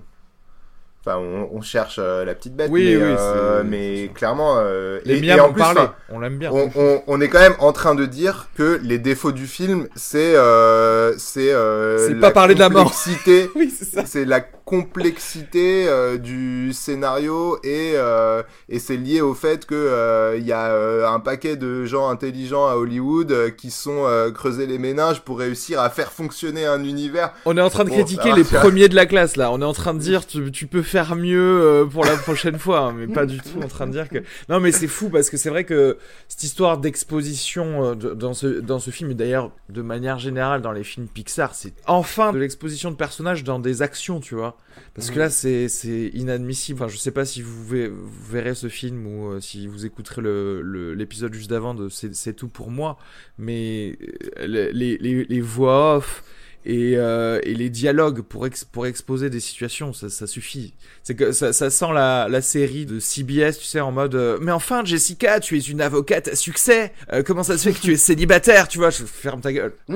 Enfin, 1.08 1.20
on, 1.20 1.50
on 1.58 1.62
cherche 1.62 2.00
euh, 2.02 2.26
la 2.26 2.36
petite 2.36 2.54
bête, 2.56 2.70
Oui, 2.70 2.84
mais, 2.84 2.98
oui, 2.98 3.16
euh, 3.18 3.64
mais 3.66 4.12
clairement. 4.14 4.56
euh, 4.58 5.00
Les 5.06 5.24
et- 5.26 5.40
en 5.40 5.54
plus, 5.54 5.62
parlé, 5.62 5.82
on 6.10 6.20
l'aime 6.20 6.38
bien. 6.38 6.52
on, 6.52 6.70
on, 6.76 7.02
on 7.08 7.22
est 7.22 7.30
quand 7.30 7.40
même 7.40 7.56
en 7.60 7.72
train 7.72 7.96
de 7.96 8.06
dire 8.06 8.48
que 8.58 8.80
les 8.84 8.98
défauts 9.00 9.32
du 9.32 9.48
film, 9.48 9.88
c'est 9.96 10.36
euh, 10.36 11.14
c'est 11.18 11.52
euh, 11.54 12.20
pas 12.20 12.32
parler 12.32 12.56
de 12.56 12.60
la 12.60 12.70
mort. 12.70 12.94
Oui, 13.56 13.74
c'est 14.06 14.26
la 14.26 14.42
complexité 14.42 15.86
euh, 15.88 16.18
du 16.18 16.74
scénario 16.74 17.58
et 17.64 17.94
euh, 17.96 18.42
et 18.68 18.80
c'est 18.80 18.98
lié 18.98 19.22
au 19.22 19.34
fait 19.34 19.66
que 19.66 19.76
euh, 19.76 20.36
il 20.38 20.46
y 20.46 20.52
a 20.52 20.72
euh, 20.72 21.08
un 21.08 21.20
paquet 21.20 21.56
de 21.56 21.86
gens 21.86 22.10
intelligents 22.10 22.68
à 22.68 22.76
Hollywood 22.76 23.56
qui 23.58 23.72
sont 23.72 24.04
euh, 24.06 24.32
creusés 24.32 24.66
les 24.66 24.78
méninges 24.78 25.22
pour 25.22 25.40
réussir 25.40 25.80
à 25.80 25.90
faire 25.90 26.12
fonctionner 26.12 26.66
un 26.66 26.84
univers. 26.84 27.32
On 27.46 27.56
est 27.58 27.62
en 27.62 27.70
train 27.70 27.86
de 27.86 27.90
critiquer 27.90 28.34
les 28.34 28.44
premiers 28.44 28.90
de 28.90 28.96
la 28.96 29.06
classe 29.06 29.36
là. 29.38 29.52
On 29.52 29.62
est 29.62 29.66
en 29.66 29.74
train 29.74 29.94
de 29.94 30.00
dire 30.00 30.26
tu, 30.26 30.52
tu 30.52 30.68
peux 30.68 30.82
faire 30.82 30.97
mieux 31.16 31.40
euh, 31.62 31.86
pour 31.86 32.04
la 32.06 32.16
prochaine 32.18 32.58
fois, 32.60 32.80
hein, 32.88 32.94
mais 32.98 33.08
pas 33.08 33.26
du 33.26 33.38
tout 33.40 33.62
en 33.64 33.68
train 33.68 33.88
de 33.88 33.92
dire 33.92 34.10
que. 34.10 34.20
Non, 34.50 34.60
mais 34.60 34.72
c'est 34.72 34.88
fou 34.88 35.10
parce 35.10 35.30
que 35.30 35.38
c'est 35.38 35.50
vrai 35.50 35.64
que 35.64 35.98
cette 36.28 36.44
histoire 36.44 36.78
d'exposition 36.78 37.84
euh, 37.92 37.96
de- 37.96 38.14
dans 38.14 38.34
ce 38.34 38.48
dans 38.48 38.80
ce 38.80 38.92
film 38.92 39.12
et 39.12 39.16
d'ailleurs 39.16 39.52
de 39.70 39.82
manière 39.82 40.20
générale 40.20 40.62
dans 40.62 40.72
les 40.72 40.84
films 40.84 41.08
Pixar, 41.08 41.56
c'est 41.56 41.74
enfin 41.86 42.34
de 42.34 42.40
l'exposition 42.40 42.92
de 42.92 42.96
personnages 42.96 43.44
dans 43.44 43.60
des 43.60 43.82
actions, 43.82 44.20
tu 44.20 44.36
vois. 44.36 44.58
Parce 44.94 45.10
que 45.10 45.18
là 45.20 45.30
c'est 45.30 45.70
c'est 45.70 46.12
inadmissible. 46.14 46.82
Enfin, 46.82 46.88
je 46.92 46.98
sais 46.98 47.12
pas 47.12 47.26
si 47.26 47.42
vous, 47.42 47.64
ve- 47.76 47.88
vous 47.90 48.32
verrez 48.32 48.54
ce 48.56 48.68
film 48.70 49.08
ou 49.08 49.32
euh, 49.32 49.40
si 49.40 49.68
vous 49.68 49.86
écouterez 49.86 50.22
le 50.22 50.62
le- 50.62 50.94
l'épisode 50.94 51.34
juste 51.34 51.50
d'avant 51.50 51.74
de 51.74 51.90
c'est 51.90 52.34
tout 52.34 52.48
pour 52.48 52.70
moi, 52.72 52.98
mais 53.38 53.98
les 54.40 54.72
les, 54.74 54.98
les 55.26 55.42
voix 55.42 55.98
off 55.98 56.24
et, 56.68 56.98
euh, 56.98 57.40
et 57.44 57.54
les 57.54 57.70
dialogues 57.70 58.22
pour, 58.22 58.46
pour 58.74 58.86
exposer 58.88 59.30
des 59.30 59.40
situations, 59.40 59.94
ça, 59.94 60.28
suffit. 60.28 60.74
C'est 61.02 61.16
que 61.16 61.32
ça, 61.32 61.54
sent 61.54 61.94
la, 61.94 62.28
la 62.30 62.42
série 62.42 62.86
de 62.86 63.00
CBS, 63.00 63.58
tu 63.58 63.66
sais, 63.66 63.80
en 63.80 63.94
mode 63.94 64.16
euh, 64.16 64.38
Mais 64.42 64.52
enfin, 64.52 64.84
Jessica, 64.84 65.40
tu 65.40 65.58
es 65.58 65.62
une 65.62 65.80
avocate 65.80 66.28
à 66.28 66.36
succès. 66.36 66.92
Euh, 67.14 67.24
comment 67.24 67.44
ça 67.44 67.58
se 67.58 67.70
fait 67.70 67.74
que 67.74 67.82
tu 67.82 67.94
es 67.94 67.98
célibataire 67.98 68.68
Tu 68.68 68.80
vois, 68.80 68.90
je 68.90 69.06
ferme 69.06 69.40
ta 69.40 69.54
gueule. 69.54 69.74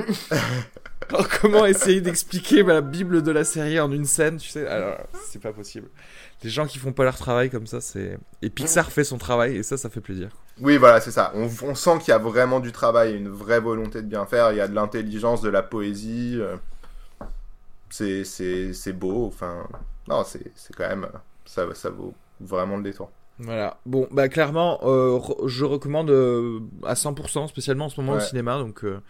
Comment 1.42 1.66
essayer 1.66 2.00
d'expliquer 2.00 2.62
la 2.62 2.80
bible 2.80 3.22
de 3.22 3.32
la 3.32 3.44
série 3.44 3.78
en 3.78 3.92
une 3.92 4.06
scène, 4.06 4.38
tu 4.38 4.48
sais? 4.48 4.66
Alors, 4.66 4.96
c'est 5.30 5.42
pas 5.42 5.52
possible. 5.52 5.88
Les 6.42 6.50
gens 6.50 6.66
qui 6.66 6.78
font 6.78 6.92
pas 6.92 7.04
leur 7.04 7.16
travail 7.16 7.50
comme 7.50 7.66
ça, 7.66 7.80
c'est. 7.80 8.18
Et 8.42 8.50
Pixar 8.50 8.90
fait 8.90 9.04
son 9.04 9.18
travail, 9.18 9.56
et 9.56 9.62
ça, 9.62 9.76
ça 9.76 9.88
fait 9.90 10.00
plaisir. 10.00 10.30
Oui, 10.60 10.76
voilà, 10.76 11.00
c'est 11.00 11.10
ça. 11.12 11.32
On, 11.34 11.48
on 11.62 11.74
sent 11.74 11.98
qu'il 12.00 12.08
y 12.08 12.12
a 12.12 12.18
vraiment 12.18 12.60
du 12.60 12.72
travail, 12.72 13.16
une 13.16 13.28
vraie 13.28 13.60
volonté 13.60 14.02
de 14.02 14.06
bien 14.06 14.26
faire. 14.26 14.52
Il 14.52 14.56
y 14.56 14.60
a 14.60 14.68
de 14.68 14.74
l'intelligence, 14.74 15.40
de 15.40 15.48
la 15.48 15.62
poésie. 15.62 16.38
euh, 16.40 16.56
C'est 17.90 18.92
beau. 18.92 19.26
Enfin, 19.26 19.66
non, 20.08 20.24
c'est 20.24 20.50
c'est 20.54 20.74
quand 20.74 20.88
même 20.88 21.06
ça 21.44 21.66
ça 21.74 21.90
vaut 21.90 22.14
vraiment 22.40 22.76
le 22.76 22.82
détour. 22.82 23.10
Voilà. 23.38 23.78
Bon, 23.86 24.06
bah 24.10 24.28
clairement, 24.28 24.78
euh, 24.84 25.18
je 25.46 25.64
recommande 25.64 26.10
euh, 26.10 26.60
à 26.84 26.94
100%, 26.94 27.48
spécialement 27.48 27.86
en 27.86 27.88
ce 27.88 28.00
moment 28.00 28.12
au 28.12 28.16
Ouais. 28.16 28.24
cinéma. 28.24 28.58
Donc. 28.58 28.84
euh, 28.84 29.00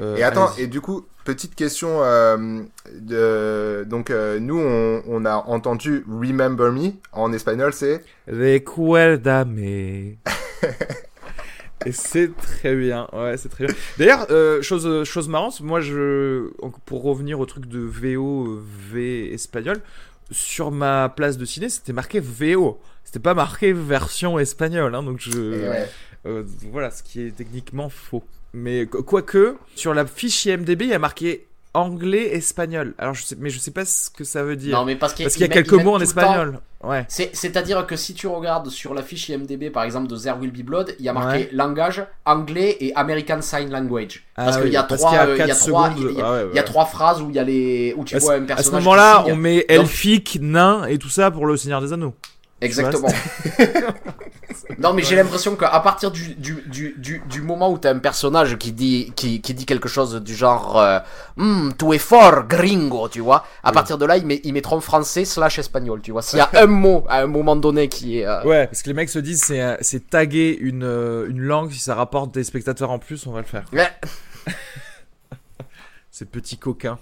euh, 0.00 0.16
Et 0.16 0.22
attends, 0.22 0.50
et 0.56 0.66
du 0.66 0.80
coup, 0.80 1.06
petite 1.24 1.54
question. 1.54 2.02
euh, 2.02 2.62
de, 2.92 3.84
donc, 3.88 4.10
euh, 4.10 4.38
nous, 4.40 4.58
on, 4.58 5.02
on 5.06 5.24
a 5.24 5.36
entendu 5.46 6.04
Remember 6.08 6.70
Me 6.72 6.92
en 7.12 7.32
espagnol, 7.32 7.72
c'est. 7.72 8.02
Recuérdame. 8.28 9.58
Et 11.86 11.92
c'est 11.92 12.34
très 12.34 12.74
bien, 12.74 13.08
ouais, 13.12 13.36
c'est 13.36 13.50
très 13.50 13.66
bien. 13.66 13.74
D'ailleurs, 13.98 14.26
euh, 14.30 14.62
chose, 14.62 15.04
chose 15.04 15.28
marrante, 15.28 15.60
moi, 15.60 15.80
je, 15.80 16.48
pour 16.86 17.02
revenir 17.02 17.40
au 17.40 17.46
truc 17.46 17.66
de 17.66 17.80
VO, 17.80 18.58
V 18.90 19.32
espagnol, 19.34 19.80
sur 20.30 20.70
ma 20.70 21.10
place 21.10 21.36
de 21.36 21.44
ciné, 21.44 21.68
c'était 21.68 21.92
marqué 21.92 22.20
VO. 22.20 22.80
C'était 23.04 23.18
pas 23.18 23.34
marqué 23.34 23.74
version 23.74 24.38
espagnole, 24.38 24.94
hein, 24.94 25.02
donc 25.02 25.18
je, 25.20 25.68
ouais. 25.68 25.86
euh, 26.24 26.42
voilà, 26.72 26.90
ce 26.90 27.02
qui 27.02 27.20
est 27.20 27.36
techniquement 27.36 27.90
faux. 27.90 28.24
Mais 28.56 28.86
qu- 28.86 29.02
quoique, 29.02 29.56
sur 29.74 29.92
la 29.94 30.06
fiche 30.06 30.46
IMDb, 30.46 30.82
il 30.82 30.88
y 30.90 30.94
a 30.94 30.98
marqué 30.98 31.46
anglais-espagnol. 31.74 32.94
Alors, 32.98 33.14
je 33.14 33.24
sais, 33.24 33.36
mais 33.38 33.50
je 33.50 33.58
sais 33.58 33.72
pas 33.72 33.84
ce 33.84 34.08
que 34.08 34.22
ça 34.22 34.44
veut 34.44 34.54
dire. 34.54 34.78
Non, 34.78 34.84
mais 34.84 34.94
parce 34.94 35.12
qu'il 35.12 35.26
y 35.26 35.44
a 35.44 35.48
quelques 35.48 35.72
mots 35.72 35.94
en 35.96 36.00
espagnol. 36.00 36.60
Ouais. 36.84 37.04
C'est, 37.08 37.34
c'est-à-dire 37.34 37.84
que 37.86 37.96
si 37.96 38.14
tu 38.14 38.26
regardes 38.28 38.68
sur 38.68 38.94
la 38.94 39.02
fiche 39.02 39.28
IMDB 39.28 39.70
par 39.72 39.82
exemple 39.84 40.06
de 40.06 40.16
There 40.16 40.36
Will 40.38 40.52
Be 40.52 40.64
Blood, 40.64 40.94
il 41.00 41.04
y 41.04 41.08
a 41.08 41.12
marqué 41.14 41.38
Ouais. 41.38 41.48
langage 41.52 42.04
anglais 42.26 42.76
et 42.78 42.94
American 42.94 43.40
Sign 43.40 43.70
Language. 43.70 44.22
Ah 44.36 44.44
parce 44.44 44.56
qu'il 44.58 44.66
oui, 44.66 44.72
y 44.72 44.76
a 44.76 44.82
trois, 44.84 45.08
qu'il 45.10 45.16
y 45.16 45.18
a 45.18 45.26
euh, 45.26 45.34
il 45.34 45.38
y 45.38 45.42
a 45.42 45.46
quatre 45.46 45.66
trois, 45.66 45.90
secondes. 45.90 46.10
il 46.12 46.16
y 46.18 46.20
a- 46.20 46.26
Ah 46.26 46.32
ouais, 46.32 46.46
il 46.52 46.54
y 46.54 46.58
a 46.58 46.62
ouais. 46.62 46.64
trois 46.64 46.84
phrases 46.84 47.22
où 47.22 47.30
il 47.30 47.36
y 47.36 47.38
a 47.38 47.42
les, 47.44 47.94
où 47.96 48.04
tu 48.04 48.16
vois 48.18 48.34
un 48.34 48.36
ce- 48.36 48.42
à 48.42 48.46
personnage. 48.46 48.66
ce 48.66 48.70
moment-là, 48.84 49.24
on 49.26 49.34
met 49.34 49.64
elfique, 49.68 50.38
nain 50.42 50.84
et 50.84 50.98
tout 50.98 51.08
ça 51.08 51.30
pour 51.30 51.46
le 51.46 51.56
Seigneur 51.56 51.80
des 51.80 51.92
Anneaux. 51.94 52.14
Exactement. 52.60 53.08
Non, 54.78 54.92
mais 54.92 55.02
j'ai 55.02 55.16
l'impression 55.16 55.56
qu'à 55.56 55.78
partir 55.80 56.10
du, 56.10 56.34
du, 56.34 56.62
du, 56.66 56.94
du, 56.96 57.22
du 57.28 57.42
moment 57.42 57.70
où 57.70 57.78
t'as 57.78 57.90
un 57.92 57.98
personnage 57.98 58.56
qui 58.58 58.72
dit, 58.72 59.12
qui, 59.16 59.40
qui 59.40 59.54
dit 59.54 59.66
quelque 59.66 59.88
chose 59.88 60.14
du 60.22 60.34
genre 60.34 60.78
euh, 60.80 60.98
Hmm, 61.36 61.70
Tu 61.78 61.92
es 61.94 61.98
fort, 61.98 62.44
gringo, 62.46 63.08
tu 63.08 63.20
vois, 63.20 63.44
à 63.62 63.72
partir 63.72 63.98
de 63.98 64.06
là, 64.06 64.16
ils, 64.16 64.24
met- 64.26 64.40
ils 64.44 64.52
mettront 64.52 64.80
français 64.80 65.24
slash 65.24 65.58
espagnol, 65.58 66.00
tu 66.00 66.12
vois. 66.12 66.22
S'il 66.22 66.38
y 66.38 66.42
a 66.42 66.50
un 66.54 66.66
mot 66.66 67.04
à 67.08 67.22
un 67.22 67.26
moment 67.26 67.56
donné 67.56 67.88
qui 67.88 68.20
est. 68.20 68.26
euh, 68.26 68.44
Ouais, 68.44 68.66
parce 68.66 68.82
que 68.82 68.88
les 68.88 68.94
mecs 68.94 69.08
se 69.10 69.18
disent 69.18 69.42
c'est 69.42 69.60
euh, 69.60 69.76
c'est 69.80 70.08
taguer 70.10 70.56
une, 70.60 70.84
euh, 70.84 71.26
une 71.28 71.40
langue, 71.40 71.72
si 71.72 71.80
ça 71.80 71.94
rapporte 71.94 72.32
des 72.32 72.44
spectateurs 72.44 72.90
en 72.90 72.98
plus, 72.98 73.26
on 73.26 73.32
va 73.32 73.40
le 73.40 73.46
faire. 73.46 73.64
ouais. 73.72 73.88
Ces 76.10 76.24
petits 76.26 76.58
coquins. 76.58 76.98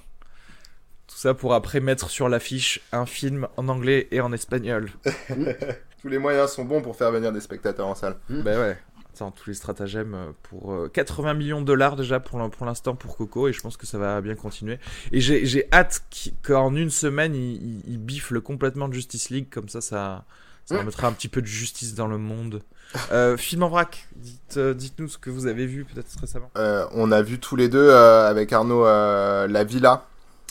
Tout 1.07 1.17
ça 1.19 1.35
pour 1.35 1.53
après 1.53 1.81
mettre 1.81 2.09
sur 2.09 2.31
l'affiche 2.31 2.81
un 2.93 3.05
film 3.05 3.47
en 3.59 3.69
anglais 3.69 4.09
et 4.11 4.23
en 4.23 4.33
espagnol. 4.33 4.91
Tous 6.03 6.09
les 6.09 6.19
moyens 6.19 6.51
sont 6.51 6.65
bons 6.65 6.83
pour 6.83 6.97
faire 6.97 7.11
venir 7.13 7.33
des 7.33 7.41
spectateurs 7.41 7.87
en 7.87 7.95
salle. 7.95 8.17
Mm. 8.29 8.43
bah 8.43 8.59
ouais. 8.59 8.77
Attends, 9.15 9.31
tous 9.31 9.51
les 9.51 9.55
stratagèmes 9.55 10.15
euh, 10.15 10.33
pour 10.43 10.73
euh, 10.73 10.89
80 10.89 11.35
millions 11.35 11.61
de 11.61 11.67
dollars 11.67 11.97
déjà 11.97 12.19
pour 12.19 12.39
l'in- 12.39 12.49
pour 12.49 12.65
l'instant 12.67 12.95
pour 12.95 13.17
Coco 13.17 13.47
et 13.47 13.53
je 13.53 13.61
pense 13.61 13.77
que 13.77 13.87
ça 13.87 13.99
va 13.99 14.21
bien 14.23 14.35
continuer. 14.35 14.79
Et 15.13 15.21
j'ai 15.21 15.69
hâte 15.73 16.03
qu'en 16.43 16.75
une 16.75 16.89
semaine 16.91 17.35
il, 17.35 17.83
il, 17.87 17.99
bifle 17.99 18.41
complètement 18.41 18.91
Justice 18.91 19.29
League 19.31 19.49
comme 19.51 19.69
ça 19.69 19.81
ça 19.83 20.25
ça 20.65 20.77
Mm. 20.77 20.79
remettra 20.79 21.09
un 21.09 21.13
petit 21.13 21.29
peu 21.29 21.43
de 21.43 21.47
justice 21.47 21.95
dans 21.95 22.07
le 22.07 22.17
monde. 22.19 22.63
Euh, 23.11 23.37
film 23.37 23.63
en 23.65 23.69
vrac, 23.69 24.09
dites 24.17 24.57
euh, 24.57 24.73
dites-nous 24.75 25.09
ce 25.09 25.19
que 25.19 25.29
vous 25.29 25.47
avez 25.47 25.67
vu 25.67 25.85
peut-être 25.85 26.09
récemment. 26.21 26.51
Euh, 26.57 26.87
on 26.93 27.11
a 27.13 27.21
vu 27.21 27.39
tous 27.39 27.57
les 27.57 27.69
deux 27.69 27.87
euh, 27.91 28.29
avec 28.29 28.53
Arnaud 28.53 28.87
euh, 28.87 29.47
La 29.47 29.65
Villa 29.65 30.07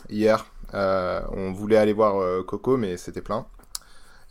hier. 0.10 0.45
Euh, 0.76 1.22
on 1.32 1.52
voulait 1.52 1.78
aller 1.78 1.93
voir 1.93 2.22
euh, 2.22 2.43
Coco, 2.43 2.78
mais 2.78 2.95
c'était 2.97 3.22
plein. 3.22 3.45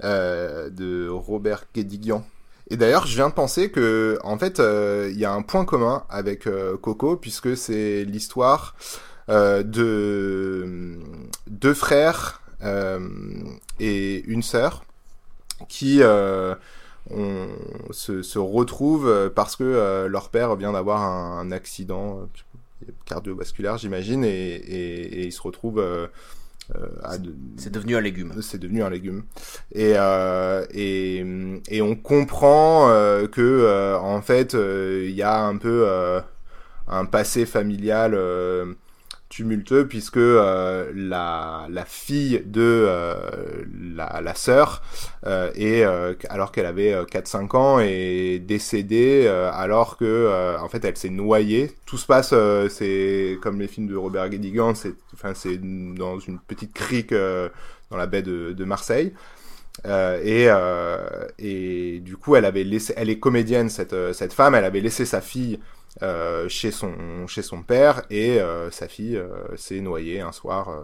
Euh, 0.02 0.70
de 0.70 1.08
Robert 1.08 1.64
Guédiguian. 1.74 2.24
Et 2.70 2.78
d'ailleurs, 2.78 3.06
je 3.06 3.16
viens 3.16 3.28
de 3.28 3.34
penser 3.34 3.70
que, 3.70 4.18
en 4.22 4.38
fait, 4.38 4.58
euh, 4.58 5.10
il 5.12 5.18
y 5.18 5.26
a 5.26 5.32
un 5.32 5.42
point 5.42 5.66
commun 5.66 6.04
avec 6.08 6.46
euh, 6.46 6.78
Coco, 6.78 7.16
puisque 7.16 7.54
c'est 7.56 8.04
l'histoire 8.04 8.74
de 9.28 10.98
deux 11.46 11.74
frères 11.74 12.42
et 13.78 14.24
une 14.26 14.42
sœur 14.42 14.84
qui 15.68 15.98
se, 15.98 16.56
retrouvent 18.38 19.30
parce 19.36 19.54
que 19.54 20.06
leur 20.06 20.30
père 20.30 20.56
vient 20.56 20.72
d'avoir 20.72 21.02
un, 21.02 21.52
accident 21.52 22.28
cardiovasculaire, 23.04 23.78
j'imagine, 23.78 24.24
et, 24.24 25.26
ils 25.26 25.32
se 25.32 25.42
retrouvent 25.42 26.08
de- 27.18 27.34
C'est 27.56 27.72
devenu 27.72 27.96
un 27.96 28.00
légume. 28.00 28.32
c'est 28.42 28.58
devenu 28.58 28.82
un 28.82 28.90
légume. 28.90 29.24
Et, 29.72 29.94
euh, 29.96 30.64
et, 30.72 31.24
et 31.68 31.82
on 31.82 31.96
comprend 31.96 32.90
euh, 32.90 33.26
que, 33.26 33.40
euh, 33.40 33.98
en 33.98 34.20
fait, 34.22 34.54
euh, 34.54 35.04
il 35.08 35.14
y 35.14 35.22
a 35.22 35.40
un 35.42 35.56
peu 35.56 35.84
euh, 35.88 36.20
un 36.88 37.04
passé 37.04 37.46
familial 37.46 38.12
euh, 38.14 38.74
tumultueux, 39.30 39.88
puisque 39.88 40.18
euh, 40.18 40.92
la, 40.94 41.66
la 41.70 41.84
fille 41.86 42.42
de 42.44 42.60
euh, 42.60 43.14
la, 43.94 44.20
la 44.20 44.34
sœur, 44.34 44.82
euh, 45.26 45.50
est, 45.54 45.84
euh, 45.84 46.14
alors 46.28 46.52
qu'elle 46.52 46.66
avait 46.66 46.92
euh, 46.92 47.04
4-5 47.06 47.56
ans, 47.56 47.78
est 47.80 48.40
décédée 48.40 49.24
euh, 49.26 49.50
alors 49.54 49.96
que, 49.96 50.04
euh, 50.04 50.58
en 50.60 50.68
fait, 50.68 50.84
elle 50.84 50.96
s'est 50.98 51.10
noyée. 51.10 51.72
Tout 51.86 51.96
se 51.96 52.06
passe, 52.06 52.30
euh, 52.34 52.68
c'est 52.68 53.38
comme 53.42 53.60
les 53.60 53.68
films 53.68 53.86
de 53.86 53.96
Robert 53.96 54.28
Guédiguian, 54.28 54.74
c'est 54.74 54.94
enfin, 55.14 55.32
c'est 55.34 55.58
dans 55.58 56.18
une 56.18 56.38
petite 56.40 56.74
crique 56.74 57.12
euh, 57.12 57.48
dans 57.90 57.96
la 57.96 58.06
baie 58.06 58.22
de, 58.22 58.52
de 58.52 58.64
Marseille. 58.64 59.14
Euh, 59.86 60.20
et, 60.22 60.46
euh, 60.48 61.26
et 61.38 62.00
du 62.00 62.16
coup, 62.16 62.36
elle 62.36 62.44
avait 62.44 62.64
laissé, 62.64 62.92
elle 62.96 63.08
est 63.10 63.18
comédienne 63.18 63.68
cette 63.70 63.92
euh, 63.94 64.12
cette 64.12 64.32
femme, 64.32 64.54
elle 64.54 64.64
avait 64.64 64.80
laissé 64.80 65.04
sa 65.06 65.20
fille 65.20 65.54
euh, 65.54 65.79
chez 66.48 66.70
son 66.70 67.26
chez 67.26 67.42
son 67.42 67.62
père 67.62 68.02
et 68.10 68.40
euh, 68.40 68.70
sa 68.70 68.88
fille 68.88 69.16
euh, 69.16 69.28
s'est 69.56 69.80
noyée 69.80 70.20
un 70.20 70.32
soir 70.32 70.68
euh, 70.70 70.82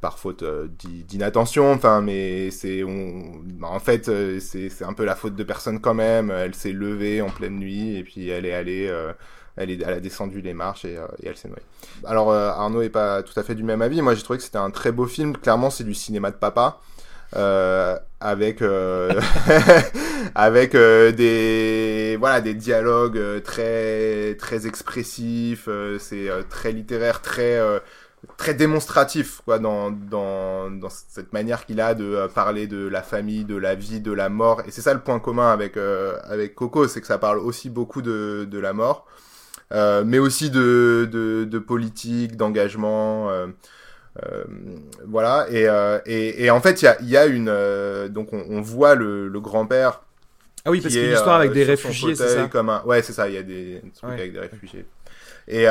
par 0.00 0.18
faute 0.18 0.42
euh, 0.42 0.68
d'i- 0.68 1.04
d'inattention. 1.04 1.72
Enfin, 1.72 2.00
mais 2.02 2.50
c'est 2.50 2.82
bah, 2.84 3.68
en 3.68 3.80
fait 3.80 4.08
euh, 4.08 4.38
c'est 4.40 4.82
un 4.84 4.92
peu 4.92 5.04
la 5.04 5.16
faute 5.16 5.36
de 5.36 5.44
personne 5.44 5.80
quand 5.80 5.94
même. 5.94 6.30
Elle 6.30 6.54
s'est 6.54 6.72
levée 6.72 7.22
en 7.22 7.30
pleine 7.30 7.58
nuit 7.58 7.96
et 7.96 8.04
puis 8.04 8.28
elle 8.28 8.46
est 8.46 8.54
allée. 8.54 8.86
euh, 8.88 9.12
elle, 9.56 9.70
est, 9.70 9.80
elle 9.82 9.94
a 9.94 10.00
descendu 10.00 10.42
les 10.42 10.52
marches 10.52 10.84
et, 10.84 10.98
euh, 10.98 11.06
elle 11.22 11.36
s'est 11.36 11.48
noyée. 11.48 11.62
Alors 12.04 12.30
euh, 12.30 12.50
Arnaud 12.50 12.82
est 12.82 12.90
pas 12.90 13.22
tout 13.22 13.38
à 13.40 13.42
fait 13.42 13.54
du 13.54 13.62
même 13.64 13.82
avis. 13.82 14.02
Moi 14.02 14.14
j'ai 14.14 14.22
trouvé 14.22 14.38
que 14.38 14.44
c'était 14.44 14.58
un 14.58 14.70
très 14.70 14.92
beau 14.92 15.06
film. 15.06 15.36
Clairement 15.36 15.70
c'est 15.70 15.84
du 15.84 15.94
cinéma 15.94 16.30
de 16.30 16.36
papa. 16.36 16.80
Euh, 17.34 17.98
avec 18.20 18.62
euh, 18.62 19.20
avec 20.34 20.74
euh, 20.74 21.12
des 21.12 22.16
voilà 22.18 22.40
des 22.40 22.54
dialogues 22.54 23.18
euh, 23.18 23.40
très 23.40 24.36
très 24.36 24.66
expressifs 24.66 25.66
euh, 25.68 25.98
c'est 25.98 26.30
euh, 26.30 26.42
très 26.48 26.72
littéraire 26.72 27.20
très 27.20 27.60
très 28.36 28.54
démonstratif 28.54 29.40
quoi 29.44 29.58
dans 29.58 29.90
dans 29.90 30.70
dans 30.70 30.88
cette 30.88 31.32
manière 31.32 31.66
qu'il 31.66 31.80
a 31.80 31.94
de 31.94 32.26
parler 32.34 32.66
de 32.66 32.86
la 32.88 33.02
famille 33.02 33.44
de 33.44 33.56
la 33.56 33.74
vie 33.74 34.00
de 34.00 34.12
la 34.12 34.28
mort. 34.28 34.62
Et 34.66 34.70
c'est 34.70 34.82
ça 34.82 34.94
le 34.94 35.00
point 35.00 35.20
commun 35.20 35.50
avec 35.52 35.76
avec 35.76 36.54
Coco 36.54 36.88
c'est 36.88 37.00
que 37.00 37.06
ça 37.06 37.18
parle 37.18 37.38
aussi 37.38 37.70
beaucoup 37.70 38.02
de 38.02 38.46
de 38.50 38.58
la 38.58 38.72
mort. 38.72 39.06
Mais 39.72 40.18
aussi 40.18 40.50
de 40.50 41.08
de, 41.10 41.44
de 41.44 41.58
politique 41.58 42.36
d'engagement 42.36 43.30
euh, 44.24 44.44
voilà 45.06 45.46
et, 45.50 45.68
euh, 45.68 45.98
et 46.06 46.44
et 46.44 46.50
en 46.50 46.60
fait 46.60 46.82
il 46.82 46.84
y 46.86 46.88
a 46.88 46.96
il 47.00 47.08
y 47.08 47.16
a 47.16 47.26
une 47.26 47.48
euh, 47.48 48.08
donc 48.08 48.32
on, 48.32 48.44
on 48.48 48.60
voit 48.60 48.94
le, 48.94 49.28
le 49.28 49.40
grand-père 49.40 50.02
Ah 50.64 50.70
oui, 50.70 50.80
parce 50.80 50.94
qui 50.94 51.00
qu'il 51.00 51.02
y 51.02 51.06
a 51.06 51.12
une 51.12 51.16
histoire 51.16 51.36
avec 51.36 51.52
des 51.52 51.64
réfugiés, 51.64 52.14
c'est 52.14 52.28
ça 52.28 52.48
comme 52.48 52.70
un... 52.70 52.82
Ouais, 52.84 53.02
c'est 53.02 53.12
ça, 53.12 53.28
il 53.28 53.34
y 53.34 53.38
a 53.38 53.42
des 53.42 53.82
trucs 53.94 54.10
Ouais. 54.10 54.14
avec 54.14 54.32
des 54.32 54.40
réfugiés. 54.40 54.86
Et, 55.48 55.66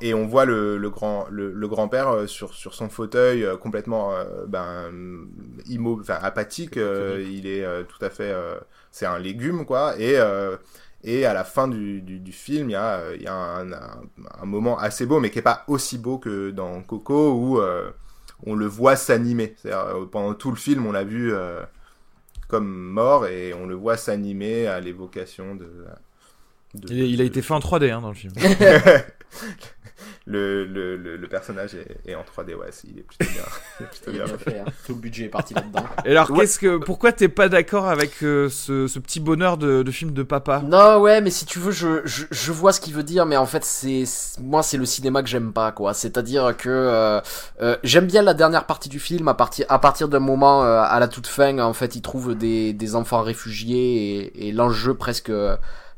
et 0.00 0.12
on 0.14 0.26
voit 0.26 0.44
le, 0.44 0.76
le 0.76 0.90
grand 0.90 1.26
le, 1.30 1.52
le 1.52 1.68
grand-père 1.68 2.08
euh, 2.08 2.26
sur, 2.26 2.52
sur 2.52 2.74
son 2.74 2.88
fauteuil 2.88 3.46
complètement 3.60 4.12
ben, 4.48 4.90
immo 5.68 5.98
enfin, 6.00 6.18
apathique, 6.20 6.76
il 6.76 7.46
est 7.46 7.64
tout 7.86 8.04
à 8.04 8.10
fait 8.10 8.34
c'est 8.90 9.06
un 9.06 9.18
légume 9.20 9.64
quoi 9.64 9.94
et 9.98 10.16
et 11.04 11.24
à 11.26 11.32
la 11.34 11.44
fin 11.44 11.68
du, 11.68 12.02
du, 12.02 12.18
du 12.20 12.32
film, 12.32 12.68
il 12.70 12.72
y 12.72 12.76
a, 12.76 12.96
euh, 12.98 13.16
il 13.16 13.22
y 13.22 13.26
a 13.26 13.34
un, 13.34 13.72
un, 13.72 14.00
un 14.42 14.44
moment 14.46 14.78
assez 14.78 15.06
beau, 15.06 15.20
mais 15.20 15.30
qui 15.30 15.38
est 15.38 15.42
pas 15.42 15.64
aussi 15.68 15.98
beau 15.98 16.18
que 16.18 16.50
dans 16.50 16.82
Coco, 16.82 17.32
où 17.34 17.60
euh, 17.60 17.90
on 18.46 18.54
le 18.54 18.66
voit 18.66 18.96
s'animer. 18.96 19.56
Euh, 19.66 20.04
pendant 20.06 20.34
tout 20.34 20.50
le 20.50 20.56
film, 20.56 20.86
on 20.86 20.92
l'a 20.92 21.04
vu 21.04 21.32
euh, 21.32 21.62
comme 22.48 22.68
mort, 22.68 23.26
et 23.26 23.54
on 23.54 23.66
le 23.66 23.74
voit 23.74 23.96
s'animer 23.96 24.66
à 24.66 24.80
l'évocation 24.80 25.54
de, 25.54 25.70
de- 26.74 26.92
il, 26.92 27.00
il 27.14 27.20
a 27.20 27.24
été 27.24 27.42
fait 27.42 27.54
en 27.54 27.60
3D 27.60 27.90
hein, 27.92 28.00
dans 28.00 28.08
le 28.08 28.14
film. 28.14 28.32
le, 30.30 30.64
le, 30.64 30.96
le, 30.96 31.16
le 31.16 31.28
personnage 31.28 31.74
est, 31.74 31.96
est 32.06 32.14
en 32.14 32.22
3D, 32.22 32.54
ouais, 32.54 32.70
il 32.84 32.98
est 32.98 33.02
plutôt 33.02 33.30
bien. 33.32 33.42
il 33.80 33.84
est 33.84 33.88
plutôt 33.88 34.10
Il 34.10 34.12
bien 34.12 34.24
bien 34.24 34.38
fait. 34.38 34.58
hein. 34.60 34.64
Tout 34.86 34.94
le 34.94 35.00
budget 35.00 35.24
est 35.24 35.28
parti 35.28 35.54
là-dedans. 35.54 35.84
Et 36.04 36.10
alors, 36.10 36.30
Ouais. 36.30 36.40
qu'est-ce 36.40 36.58
que, 36.58 36.76
pourquoi 36.78 37.12
t'es 37.12 37.28
pas 37.28 37.48
d'accord 37.48 37.88
avec 37.88 38.22
euh, 38.22 38.48
ce, 38.48 38.86
ce 38.86 38.98
petit 38.98 39.20
bonheur 39.20 39.56
de, 39.56 39.82
de 39.82 39.90
film 39.90 40.12
de 40.12 40.22
papa? 40.22 40.62
Non, 40.64 40.98
ouais, 41.00 41.20
mais 41.20 41.30
si 41.30 41.44
tu 41.46 41.58
veux, 41.58 41.72
je, 41.72 42.02
je, 42.04 42.24
je 42.30 42.52
vois 42.52 42.72
ce 42.72 42.80
qu'il 42.80 42.94
veut 42.94 43.02
dire, 43.02 43.26
mais 43.26 43.36
en 43.36 43.46
fait, 43.46 43.64
c'est 43.64 44.04
c'est- 44.06 44.40
moi, 44.40 44.62
c'est 44.62 44.76
le 44.76 44.84
cinéma 44.86 45.22
que 45.22 45.28
j'aime 45.28 45.52
pas, 45.52 45.72
quoi. 45.72 45.94
C'est-à-dire 45.94 46.56
que 46.56 46.68
euh, 46.68 47.20
euh, 47.62 47.76
j'aime 47.82 48.06
bien 48.06 48.22
la 48.22 48.34
dernière 48.34 48.66
partie 48.66 48.88
du 48.88 49.00
film, 49.00 49.28
à 49.28 49.34
partir 49.34 49.66
à 49.68 49.78
partir 49.78 50.08
d'un 50.08 50.20
moment, 50.20 50.62
euh, 50.64 50.82
à 50.82 51.00
la 51.00 51.08
toute 51.08 51.26
fin, 51.26 51.58
en 51.58 51.72
fait, 51.72 51.96
il 51.96 52.02
trouve 52.02 52.34
des, 52.34 52.72
des 52.72 52.94
enfants 52.94 53.22
réfugiés 53.22 54.18
et, 54.36 54.48
et 54.48 54.52
l'enjeu 54.52 54.94
presque 54.94 55.30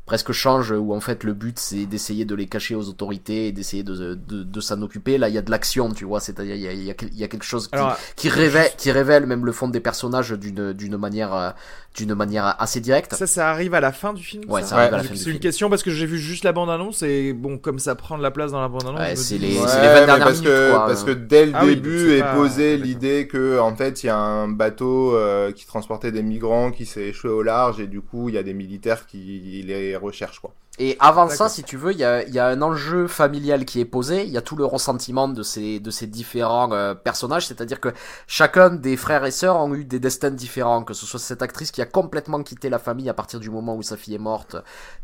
presque 0.05 0.33
change 0.33 0.71
où 0.71 0.93
en 0.93 0.99
fait 0.99 1.23
le 1.23 1.33
but 1.33 1.57
c'est 1.57 1.85
d'essayer 1.85 2.25
de 2.25 2.35
les 2.35 2.47
cacher 2.47 2.75
aux 2.75 2.89
autorités 2.89 3.47
et 3.47 3.51
d'essayer 3.53 3.83
de, 3.83 4.15
de, 4.15 4.43
de 4.43 4.59
s'en 4.59 4.81
occuper 4.81 5.17
là 5.17 5.29
il 5.29 5.35
y 5.35 5.37
a 5.37 5.41
de 5.41 5.49
l'action 5.49 5.91
tu 5.93 6.03
vois 6.03 6.19
c'est-à-dire 6.19 6.55
il 6.55 6.61
y 6.61 6.67
a, 6.67 6.73
il 6.73 6.83
y, 6.83 6.91
a, 6.91 6.95
il 7.01 7.17
y 7.17 7.23
a 7.23 7.27
quelque 7.29 7.45
chose 7.45 7.67
qui, 7.69 7.75
Alors, 7.75 7.97
qui 8.17 8.27
révèle 8.27 8.69
qui 8.77 8.91
révèle 8.91 9.25
même 9.25 9.45
le 9.45 9.51
fond 9.53 9.69
des 9.69 9.79
personnages 9.79 10.31
d'une 10.31 10.73
d'une 10.73 10.97
manière 10.97 11.33
euh, 11.33 11.49
d'une 11.95 12.15
manière 12.15 12.55
assez 12.59 12.81
directe 12.81 13.13
ça, 13.13 13.27
ça 13.27 13.49
arrive 13.51 13.75
à 13.75 13.79
la 13.79 13.91
fin 13.93 14.11
du 14.13 14.23
film 14.23 14.43
Ouais, 14.49 14.63
ça 14.63 14.77
arrive 14.77 14.93
à 14.93 14.97
la 14.97 15.03
C'est 15.03 15.09
fin 15.09 15.13
du 15.13 15.19
une 15.21 15.25
film. 15.25 15.39
question 15.39 15.69
parce 15.69 15.83
que 15.83 15.91
j'ai 15.91 16.05
vu 16.07 16.17
juste 16.19 16.43
la 16.43 16.51
bande-annonce 16.51 17.01
et 17.03 17.31
bon, 17.33 17.57
comme 17.59 17.77
ça 17.79 17.93
prend 17.95 18.17
de 18.17 18.23
la 18.23 18.31
place 18.31 18.51
dans 18.51 18.61
la 18.61 18.67
bande-annonce. 18.67 18.99
Ouais, 18.99 19.13
je 19.15 19.19
me 19.19 19.23
c'est 19.23 19.37
les- 19.37 19.59
Ouais, 19.59 19.67
c'est 19.67 19.81
les 19.81 19.87
20 19.87 19.93
mais 20.01 20.05
dernières 20.07 20.25
parce 20.25 20.39
minutes, 20.39 20.49
que, 20.53 20.69
quoi. 20.71 20.85
Parce 20.87 21.03
que 21.03 21.11
dès 21.11 21.45
le 21.45 21.51
Ah 21.55 21.65
début 21.65 22.09
c'est 22.09 22.17
est 22.17 22.21
pas- 22.21 22.33
posée 22.35 22.71
d'accord. 22.71 22.85
l'idée 22.87 23.27
que 23.27 23.59
en 23.59 23.75
fait 23.75 24.03
il 24.03 24.07
y 24.07 24.09
a 24.09 24.17
un 24.17 24.47
bateau 24.47 25.15
euh, 25.15 25.51
qui 25.51 25.65
transportait 25.67 26.11
des 26.11 26.23
migrants 26.23 26.71
qui 26.71 26.85
s'est 26.87 27.09
échoué 27.09 27.29
au 27.29 27.43
large 27.43 27.79
et 27.79 27.85
du 27.87 28.01
coup 28.01 28.27
il 28.27 28.35
y 28.35 28.37
a 28.39 28.43
des 28.43 28.55
militaires 28.55 29.05
qui 29.05 29.63
les 29.65 29.95
recherchent 30.03 30.39
quoi. 30.39 30.53
Et 30.79 30.97
avant 30.99 31.29
ça, 31.29 31.49
si 31.49 31.61
tu 31.63 31.77
veux, 31.77 31.91
il 31.91 31.99
y 31.99 32.03
a, 32.03 32.23
il 32.23 32.33
y 32.33 32.39
a 32.39 32.47
un 32.47 32.59
enjeu 32.63 33.07
familial 33.07 33.63
qui 33.63 33.79
est 33.79 33.85
posé. 33.85 34.23
Il 34.23 34.31
y 34.31 34.37
a 34.37 34.41
tout 34.41 34.55
le 34.55 34.65
ressentiment 34.65 35.27
de 35.27 35.43
ces, 35.43 35.79
de 35.79 35.91
ces 35.91 36.07
différents 36.07 36.71
euh, 36.71 36.95
personnages. 36.95 37.45
C'est-à-dire 37.45 37.79
que 37.79 37.89
chacun 38.25 38.71
des 38.71 38.97
frères 38.97 39.23
et 39.23 39.29
sœurs 39.29 39.57
ont 39.57 39.71
eu 39.75 39.85
des 39.85 39.99
destins 39.99 40.31
différents. 40.31 40.83
Que 40.83 40.95
ce 40.95 41.05
soit 41.05 41.19
cette 41.19 41.43
actrice 41.43 41.69
qui 41.69 41.79
a 41.83 41.85
complètement 41.85 42.41
quitté 42.41 42.69
la 42.69 42.79
famille 42.79 43.07
à 43.07 43.13
partir 43.13 43.39
du 43.39 43.51
moment 43.51 43.75
où 43.75 43.83
sa 43.83 43.97
fille 43.97 44.15
est 44.15 44.17
morte, 44.17 44.55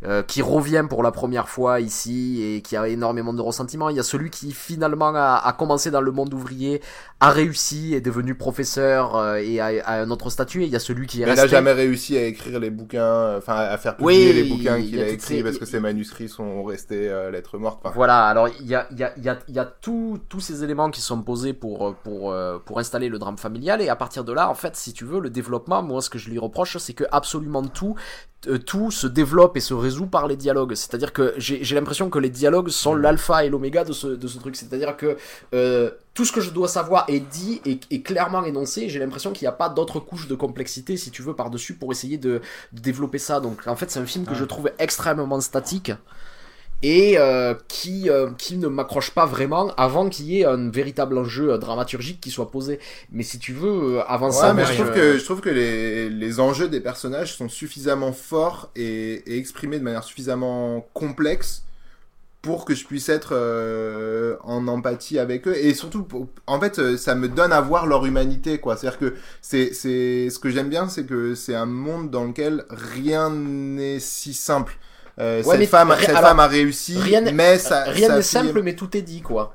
euh, 0.06 0.24
qui 0.24 0.42
revient 0.42 0.86
pour 0.90 1.04
la 1.04 1.12
première 1.12 1.48
fois 1.48 1.80
ici 1.82 2.42
et 2.42 2.62
qui 2.64 2.76
a 2.76 2.88
énormément 2.88 3.34
de 3.34 3.42
ressentiment. 3.42 3.90
Il 3.90 3.96
y 3.96 4.00
a 4.00 4.04
celui 4.04 4.32
qui 4.32 4.52
finalement 4.54 5.14
a, 5.14 5.36
a 5.46 5.54
commencé 5.54 5.92
dans 5.92 6.02
le 6.02 6.12
monde 6.12 6.34
ouvrier, 6.34 6.82
a 7.20 7.30
réussi, 7.30 7.94
est 7.94 8.02
devenu 8.02 8.34
professeur 8.34 9.16
euh, 9.18 9.36
et 9.36 9.60
a, 9.60 9.68
a 9.86 10.02
un 10.02 10.10
autre 10.10 10.32
statut. 10.32 10.64
Et 10.64 10.66
il 10.66 10.72
y 10.72 10.76
a 10.76 10.80
celui 10.80 11.06
qui 11.06 11.22
est 11.22 11.26
Mais 11.26 11.34
il 11.34 11.36
n'a 11.36 11.42
resté. 11.44 11.56
jamais 11.58 11.74
réussi 11.74 12.18
à 12.18 12.24
écrire 12.24 12.60
les 12.60 12.72
bouquins, 12.72 13.04
euh, 13.04 13.38
enfin 13.38 13.54
à 13.56 13.78
faire 13.78 13.98
publier 13.98 14.30
Oui, 14.30 14.34
les 14.34 14.44
bouquins 14.46 14.78
il 14.78 14.90
qu'il 14.90 15.00
a 15.00 15.04
a 15.04 15.06
toutes 15.06 15.14
écrits 15.14 15.38
ces- 15.38 15.44
parce 15.44 15.59
que 15.60 15.66
ses 15.66 15.80
manuscrits 15.80 16.30
sont 16.30 16.64
restés 16.64 17.10
euh, 17.10 17.30
lettres 17.30 17.58
mortes. 17.58 17.82
Voilà, 17.94 18.26
alors 18.26 18.48
il 18.48 18.66
y 18.66 18.76
a, 18.76 19.66
tous 19.82 20.40
ces 20.40 20.64
éléments 20.64 20.90
qui 20.90 21.02
sont 21.02 21.22
posés 21.22 21.54
pour, 21.54 21.96
pour, 21.96 22.32
euh, 22.32 22.58
pour 22.60 22.80
installer 22.80 23.10
le 23.10 23.20
drame 23.20 23.38
familial, 23.38 23.82
et 23.82 23.90
à 23.90 23.96
partir 23.96 24.24
de 24.24 24.32
là, 24.32 24.50
en 24.50 24.56
fait, 24.56 24.76
si 24.76 24.94
tu 24.94 25.06
veux, 25.06 25.20
le 25.20 25.30
développement, 25.30 25.84
moi 25.84 26.02
ce 26.02 26.10
que 26.10 26.18
je 26.18 26.30
lui 26.30 26.40
reproche, 26.40 26.78
c'est 26.78 26.94
que 26.94 27.04
absolument 27.12 27.64
tout, 27.64 27.96
euh, 27.96 28.39
tout 28.66 28.92
se 28.92 29.08
développe 29.08 29.58
et 29.58 29.60
se 29.60 29.74
résout 29.74 30.08
par 30.08 30.28
les 30.28 30.38
dialogues. 30.38 30.74
C'est-à-dire 30.76 31.12
que 31.14 31.34
j'ai 31.38 31.76
l'impression 31.76 32.10
que 32.10 32.20
les 32.20 32.30
dialogues 32.30 32.70
sont 32.70 32.96
l'alpha 32.96 33.44
et 33.44 33.50
l'oméga 33.50 33.84
de 33.84 33.94
ce, 33.94 34.08
de 34.08 34.28
ce 34.28 34.38
truc. 34.40 34.56
C'est-à-dire 34.56 34.96
que 34.96 35.18
euh, 35.54 35.92
tout 36.14 36.26
ce 36.26 36.32
que 36.32 36.42
je 36.42 36.52
dois 36.52 36.68
savoir 36.68 37.06
est 37.10 37.20
dit 37.20 37.62
et 37.66 38.02
clairement 38.02 38.44
énoncé. 38.44 38.90
J'ai 38.90 39.00
l'impression 39.00 39.32
qu'il 39.32 39.46
n'y 39.46 39.50
a 39.50 39.54
pas 39.54 39.70
d'autres 39.70 40.00
couches 40.00 40.28
de 40.28 40.36
complexité, 40.36 40.96
si 40.98 41.12
tu 41.12 41.22
veux, 41.22 41.36
par-dessus 41.36 41.74
pour 41.74 41.92
essayer 41.92 42.18
de, 42.18 42.42
de 42.72 42.82
développer 42.82 43.20
ça. 43.20 43.40
Donc 43.40 43.68
en 43.68 43.76
fait, 43.76 43.92
c'est 43.92 44.00
un 44.00 44.06
film 44.06 44.26
que 44.26 44.36
je 44.36 44.46
trouve 44.46 44.72
extrêmement 44.80 45.42
statique 45.42 45.92
et 46.82 47.18
euh, 47.18 47.54
qui, 47.68 48.10
euh, 48.10 48.30
qui 48.38 48.58
ne 48.58 48.68
m'accroche 48.68 49.12
pas 49.12 49.26
vraiment 49.26 49.74
avant 49.76 50.08
qu'il 50.08 50.28
y 50.28 50.42
ait 50.42 50.46
un 50.46 50.70
véritable 50.70 51.18
enjeu 51.18 51.52
euh, 51.52 51.58
dramaturgique 51.58 52.22
qui 52.22 52.32
soit 52.32 52.52
posé. 52.52 52.80
Mais 53.12 53.24
si 53.24 53.38
tu 53.38 53.52
veux, 53.54 53.98
euh, 53.98 54.04
avant 54.08 54.28
Ouais, 54.28 54.34
ça, 54.34 54.54
mais 54.54 54.66
je 54.66 54.74
trouve 54.74 54.92
que 54.92 55.18
je 55.18 55.24
trouve 55.26 55.42
que 55.42 55.50
les, 55.50 56.10
les 56.10 56.40
enjeux 56.40 56.70
des 56.70 56.80
personnages 56.80 57.36
sont 57.36 57.50
suffisamment 57.50 58.14
forts 58.14 58.72
et, 58.76 59.24
et 59.34 59.38
exprimés 59.38 59.80
de 59.80 59.84
manière 59.84 60.04
suffisamment 60.06 60.88
complexe 60.94 61.64
pour 62.42 62.64
que 62.64 62.74
je 62.74 62.86
puisse 62.86 63.10
être 63.10 63.32
euh, 63.34 64.38
en 64.44 64.68
empathie 64.70 65.20
avec 65.20 65.48
eux. 65.48 65.58
Et 65.58 65.74
surtout 65.74 66.08
en 66.48 66.60
fait 66.60 66.80
euh, 66.80 66.96
ça 66.96 67.16
me 67.16 67.28
donne 67.28 67.52
à 67.52 67.60
voir 67.60 67.86
leur 67.88 68.06
humanité 68.06 68.60
quoi. 68.60 68.78
C'est 68.78 68.88
à 68.88 68.92
dire 68.92 69.00
que 69.00 69.16
c'est 69.42 69.74
c'est 69.74 70.30
ce 70.30 70.40
que 70.40 70.50
j'aime 70.50 70.70
bien 70.70 70.88
c'est 70.88 71.06
que 71.06 71.36
c'est 71.36 71.56
un 71.56 71.66
monde 71.66 72.10
dans 72.10 72.24
lequel 72.24 72.64
rien 72.70 73.30
n'est 73.30 74.00
si 74.00 74.34
simple 74.34 74.78
Euh, 75.20 75.44
Ouais, 75.44 75.58
mais 75.58 75.66
cette 75.66 75.72
femme 75.72 75.92
ri- 75.92 76.00
cette 76.06 76.10
alors, 76.16 76.30
femme 76.30 76.40
a 76.40 76.48
réussi 76.48 76.98
rien 76.98 77.20
mais 77.34 77.60
ça 77.60 77.84
rien 77.84 78.16
n'est 78.16 78.22
simple, 78.22 78.62
mais 78.62 78.76
tout 78.76 78.96
est 78.96 79.02
dit, 79.02 79.22
quoi. 79.22 79.54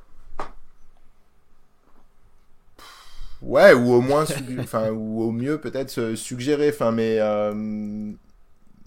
Ouais, 3.41 3.73
ou 3.73 3.93
au 3.93 4.01
moins, 4.01 4.25
enfin, 4.59 4.89
ou 4.91 5.21
au 5.23 5.31
mieux 5.31 5.59
peut-être 5.59 6.15
suggérer, 6.15 6.69
enfin, 6.69 6.91
mais, 6.91 7.17
euh, 7.19 7.53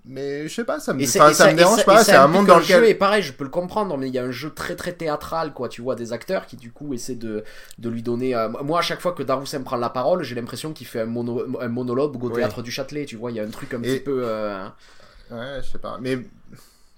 mais 0.05 0.49
je 0.49 0.55
sais 0.55 0.65
pas, 0.65 0.81
ça 0.81 0.95
me, 0.95 1.01
et 1.03 1.07
ça 1.07 1.29
me 1.29 1.55
dérange 1.55 1.79
ça- 1.81 1.85
pas, 1.85 2.03
c'est 2.03 2.13
ça 2.13 2.25
un 2.25 2.29
monde 2.29 2.47
dans 2.47 2.57
un 2.57 2.61
jeu, 2.61 2.77
lequel. 2.77 2.91
Et 2.91 2.95
pareil, 2.95 3.23
je 3.23 3.33
peux 3.33 3.45
le 3.45 3.51
comprendre, 3.51 3.97
mais 3.99 4.09
il 4.09 4.15
y 4.15 4.19
a 4.19 4.25
un 4.25 4.31
jeu 4.31 4.51
très 4.51 4.75
très 4.75 4.93
théâtral, 4.93 5.53
quoi. 5.53 5.69
Tu 5.69 5.83
vois, 5.83 5.95
des 5.97 6.13
acteurs 6.13 6.47
qui 6.47 6.57
du 6.57 6.73
coup 6.73 6.95
essaient 6.95 7.15
de, 7.15 7.45
de 7.79 7.89
lui 7.89 8.03
donner. 8.03 8.35
euh, 8.35 8.49
Moi, 8.65 8.79
à 8.79 8.83
chaque 8.83 9.01
fois 9.01 9.13
que 9.13 9.23
Daroussin 9.23 9.61
prend 9.63 9.77
la 9.77 9.91
parole, 9.91 10.23
j'ai 10.25 10.35
l'impression 10.35 10.73
qu'il 10.73 10.87
fait 10.87 11.01
un, 11.03 11.07
mono- 11.07 11.61
un 11.61 11.69
monologue 11.69 12.17
au 12.23 12.29
Oui. 12.29 12.35
théâtre 12.35 12.63
du 12.63 12.71
Châtelet. 12.71 13.05
Tu 13.05 13.17
vois, 13.17 13.31
il 13.31 13.37
y 13.37 13.41
a 13.41 13.45
un 13.45 13.51
truc 13.51 13.75
un 13.75 13.79
Et- 13.83 13.97
petit 13.97 14.01
peu. 14.01 14.23
euh, 14.25 14.67
Ouais, 15.31 15.61
je 15.63 15.71
sais 15.73 15.79
pas, 15.79 15.99
mais 16.01 16.19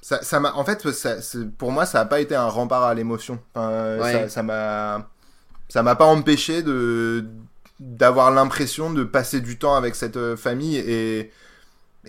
ça, 0.01 0.23
ça 0.23 0.41
m'a, 0.41 0.53
en 0.55 0.65
fait, 0.65 0.89
ça, 0.93 1.17
pour 1.59 1.73
moi, 1.73 1.87
ça 1.87 2.01
a 2.01 2.05
pas 2.05 2.21
été 2.21 2.35
un 2.35 2.49
rempart 2.49 2.85
à 2.85 2.95
l'émotion. 2.95 3.41
Enfin, 3.55 3.99
Ouais. 3.99 4.13
ça, 4.13 4.29
ça 4.29 4.43
m'a, 4.43 5.09
ça 5.69 5.83
m'a 5.83 5.97
pas 5.97 6.07
empêché 6.07 6.63
de, 6.63 7.27
d'avoir 7.81 8.31
l'impression 8.31 8.93
de 8.93 9.05
passer 9.05 9.41
du 9.41 9.59
temps 9.59 9.75
avec 9.77 9.95
cette 9.95 10.17
euh, 10.17 10.37
famille 10.37 10.77
et. 10.79 11.33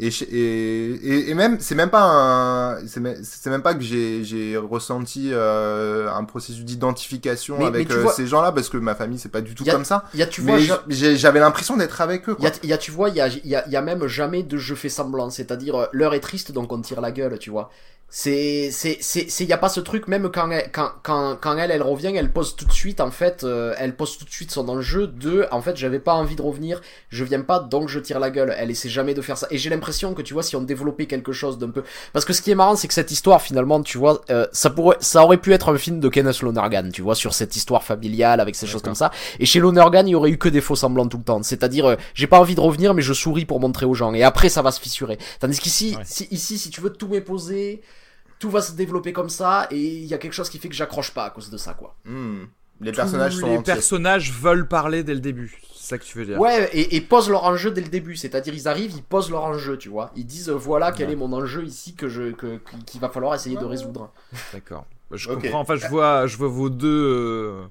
Et, 0.01 0.07
et, 0.07 1.29
et, 1.29 1.33
même, 1.35 1.59
c'est 1.59 1.75
même 1.75 1.91
pas 1.91 2.01
un, 2.03 2.87
c'est 2.87 2.99
même, 2.99 3.61
pas 3.61 3.75
que 3.75 3.81
j'ai, 3.81 4.23
j'ai 4.23 4.57
ressenti 4.57 5.29
euh, 5.31 6.11
un 6.11 6.23
processus 6.23 6.65
d'identification 6.65 7.63
avec 7.65 7.87
mais 7.89 7.95
euh, 7.95 8.01
vois- 8.01 8.13
ces 8.13 8.25
gens-là 8.25 8.51
parce 8.51 8.67
que 8.69 8.77
ma 8.77 8.95
famille 8.95 9.19
c'est 9.19 9.29
pas 9.29 9.41
du 9.41 9.53
tout 9.53 9.63
a- 9.69 9.71
comme 9.73 9.85
ça. 9.85 10.05
Y 10.15 10.23
a, 10.23 10.25
tu 10.25 10.41
vois, 10.41 10.57
j'avais 10.89 11.39
l'impression 11.39 11.77
d'être 11.77 12.01
avec 12.01 12.27
eux. 12.29 12.35
il 12.39 12.45
y 12.45 12.67
y 12.67 12.73
a- 12.73 12.77
tu 12.79 12.89
vois, 12.89 13.09
il 13.09 13.15
y 13.15 13.21
a, 13.21 13.27
y 13.69 13.75
a 13.75 13.81
même 13.83 14.07
jamais 14.07 14.41
de 14.41 14.57
je 14.57 14.73
fais 14.73 14.89
semblant. 14.89 15.29
C'est-à-dire, 15.29 15.75
euh, 15.75 15.85
l'heure 15.93 16.15
est 16.15 16.19
triste, 16.19 16.51
donc 16.51 16.71
on 16.73 16.81
tire 16.81 16.99
la 17.01 17.11
gueule, 17.11 17.37
tu 17.37 17.51
vois. 17.51 17.69
C'est, 18.13 18.71
c'est, 18.73 18.97
c'est, 18.99 19.29
c'est, 19.29 19.45
y 19.45 19.53
a 19.53 19.57
pas 19.57 19.69
ce 19.69 19.79
truc, 19.79 20.09
même 20.09 20.29
quand 20.29 20.51
elle, 20.51 20.69
quand, 20.73 20.91
quand, 21.01 21.37
quand 21.39 21.57
elle, 21.57 21.71
elle 21.71 21.81
revient, 21.81 22.11
elle 22.13 22.33
pose 22.33 22.57
tout 22.57 22.65
de 22.65 22.71
suite, 22.73 22.99
en 22.99 23.09
fait, 23.09 23.45
euh, 23.45 23.73
elle 23.77 23.95
pose 23.95 24.17
tout 24.17 24.25
de 24.25 24.29
suite 24.29 24.51
son 24.51 24.67
enjeu 24.67 25.07
de, 25.07 25.45
en 25.49 25.61
fait, 25.61 25.77
j'avais 25.77 25.99
pas 25.99 26.13
envie 26.15 26.35
de 26.35 26.41
revenir, 26.41 26.81
je 27.07 27.23
viens 27.23 27.39
pas, 27.39 27.59
donc 27.59 27.87
je 27.87 27.99
tire 27.99 28.19
la 28.19 28.29
gueule. 28.29 28.53
Elle 28.57 28.69
essaie 28.69 28.89
jamais 28.89 29.13
de 29.13 29.21
faire 29.21 29.37
ça. 29.37 29.47
Et 29.49 29.57
j'ai 29.57 29.69
l'impression 29.69 30.13
que, 30.13 30.21
tu 30.21 30.33
vois, 30.33 30.43
si 30.43 30.57
on 30.57 30.61
développait 30.61 31.05
quelque 31.05 31.31
chose 31.31 31.57
d'un 31.57 31.69
peu, 31.69 31.83
parce 32.11 32.25
que 32.25 32.33
ce 32.33 32.41
qui 32.41 32.51
est 32.51 32.55
marrant, 32.55 32.75
c'est 32.75 32.89
que 32.89 32.93
cette 32.93 33.11
histoire, 33.11 33.41
finalement, 33.41 33.81
tu 33.81 33.97
vois, 33.97 34.19
euh, 34.29 34.45
ça 34.51 34.69
pourrait, 34.69 34.97
ça 34.99 35.23
aurait 35.23 35.37
pu 35.37 35.53
être 35.53 35.69
un 35.73 35.77
film 35.77 36.01
de 36.01 36.09
Kenneth 36.09 36.41
Lonergan, 36.41 36.89
tu 36.91 37.01
vois, 37.01 37.15
sur 37.15 37.33
cette 37.33 37.55
histoire 37.55 37.81
familiale 37.81 38.41
avec 38.41 38.55
ces 38.55 38.67
choses 38.67 38.81
comme 38.81 38.93
ça. 38.93 39.11
Et 39.39 39.45
chez 39.45 39.61
Lonergan, 39.61 40.05
il 40.05 40.11
y 40.11 40.15
aurait 40.15 40.31
eu 40.31 40.37
que 40.37 40.49
des 40.49 40.59
faux 40.59 40.75
semblants 40.75 41.07
tout 41.07 41.17
le 41.17 41.23
temps. 41.23 41.41
C'est-à-dire, 41.43 41.85
euh, 41.85 41.95
j'ai 42.13 42.27
pas 42.27 42.41
envie 42.41 42.55
de 42.55 42.61
revenir, 42.61 42.93
mais 42.93 43.01
je 43.01 43.13
souris 43.13 43.45
pour 43.45 43.61
montrer 43.61 43.85
aux 43.85 43.93
gens. 43.93 44.13
Et 44.13 44.23
après, 44.23 44.49
ça 44.49 44.61
va 44.61 44.73
se 44.73 44.81
fissurer. 44.81 45.17
Tandis 45.39 45.59
qu'ici, 45.61 45.95
Ouais. 45.97 46.03
si, 46.05 46.27
ici, 46.29 46.57
si 46.57 46.69
tu 46.71 46.81
veux 46.81 46.89
tout 46.91 47.07
m'époser, 47.07 47.81
tout 48.41 48.49
va 48.49 48.61
se 48.61 48.73
développer 48.73 49.13
comme 49.13 49.29
ça 49.29 49.67
et 49.71 49.77
il 49.79 50.05
y 50.05 50.13
a 50.13 50.17
quelque 50.17 50.33
chose 50.33 50.49
qui 50.49 50.59
fait 50.59 50.67
que 50.67 50.75
j'accroche 50.75 51.11
pas 51.11 51.23
à 51.25 51.29
cause 51.29 51.49
de 51.49 51.57
ça 51.57 51.73
quoi. 51.73 51.95
Hmm. 52.05 52.43
Les 52.81 52.91
personnages 52.91 53.35
Tous 53.35 53.41
sont 53.41 53.47
les 53.47 53.57
entiers. 53.57 53.73
personnages 53.75 54.31
veulent 54.33 54.67
parler 54.67 55.03
dès 55.03 55.13
le 55.13 55.19
début. 55.19 55.55
C'est 55.75 55.85
ça 55.89 55.97
que 55.99 56.03
tu 56.03 56.17
veux 56.17 56.25
dire. 56.25 56.39
Ouais 56.39 56.67
et, 56.73 56.95
et 56.95 57.01
posent 57.01 57.29
leur 57.29 57.43
enjeu 57.43 57.69
dès 57.69 57.81
le 57.81 57.89
début, 57.89 58.15
c'est-à-dire 58.15 58.53
ils 58.55 58.67
arrivent, 58.67 58.93
ils 58.95 59.03
posent 59.03 59.29
leur 59.29 59.43
enjeu, 59.43 59.77
tu 59.77 59.89
vois. 59.89 60.11
Ils 60.15 60.25
disent 60.25 60.49
euh, 60.49 60.55
voilà 60.55 60.91
quel 60.91 61.07
Ouais. 61.07 61.13
est 61.13 61.15
mon 61.15 61.31
enjeu 61.31 61.63
ici 61.63 61.93
que 61.93 62.09
je 62.09 62.31
que 62.31 62.59
qu'il 62.87 62.99
va 62.99 63.09
falloir 63.09 63.35
essayer 63.35 63.55
de 63.57 63.65
résoudre. 63.65 64.11
D'accord. 64.51 64.85
Bah, 65.11 65.17
Je 65.17 65.29
comprends. 65.29 65.59
Enfin, 65.59 65.75
je 65.75 65.87
vois, 65.87 66.25
je 66.25 66.35
vois 66.37 66.47
vos 66.47 66.69
deux. 66.71 66.87
Euh... 66.87 67.65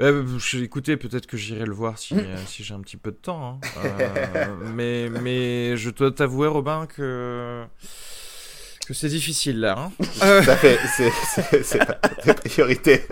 euh, 0.00 0.24
écoutez, 0.60 0.96
peut-être 0.96 1.26
que 1.28 1.36
j'irai 1.36 1.64
le 1.66 1.72
voir 1.74 1.96
si, 1.98 2.14
euh, 2.16 2.36
si 2.46 2.64
j'ai 2.64 2.74
un 2.74 2.80
petit 2.80 2.96
peu 2.96 3.12
de 3.12 3.16
temps. 3.18 3.60
hein. 3.62 3.84
Euh, 3.84 4.46
mais, 4.74 5.10
mais 5.22 5.76
je 5.76 5.90
dois 5.90 6.10
t'avouer, 6.10 6.48
Robin, 6.48 6.86
que 6.86 7.62
que 8.90 8.98
c'est 8.98 9.08
difficile 9.08 9.60
là. 9.60 9.76
hein. 9.78 9.92
Euh, 10.22 10.42
Ça 10.42 10.56
fait, 10.56 10.78
c'est, 10.96 11.10
c'est, 11.34 11.62
c'est 11.64 11.78
pas 11.84 11.98
des 12.24 12.34
priorités. 12.34 13.02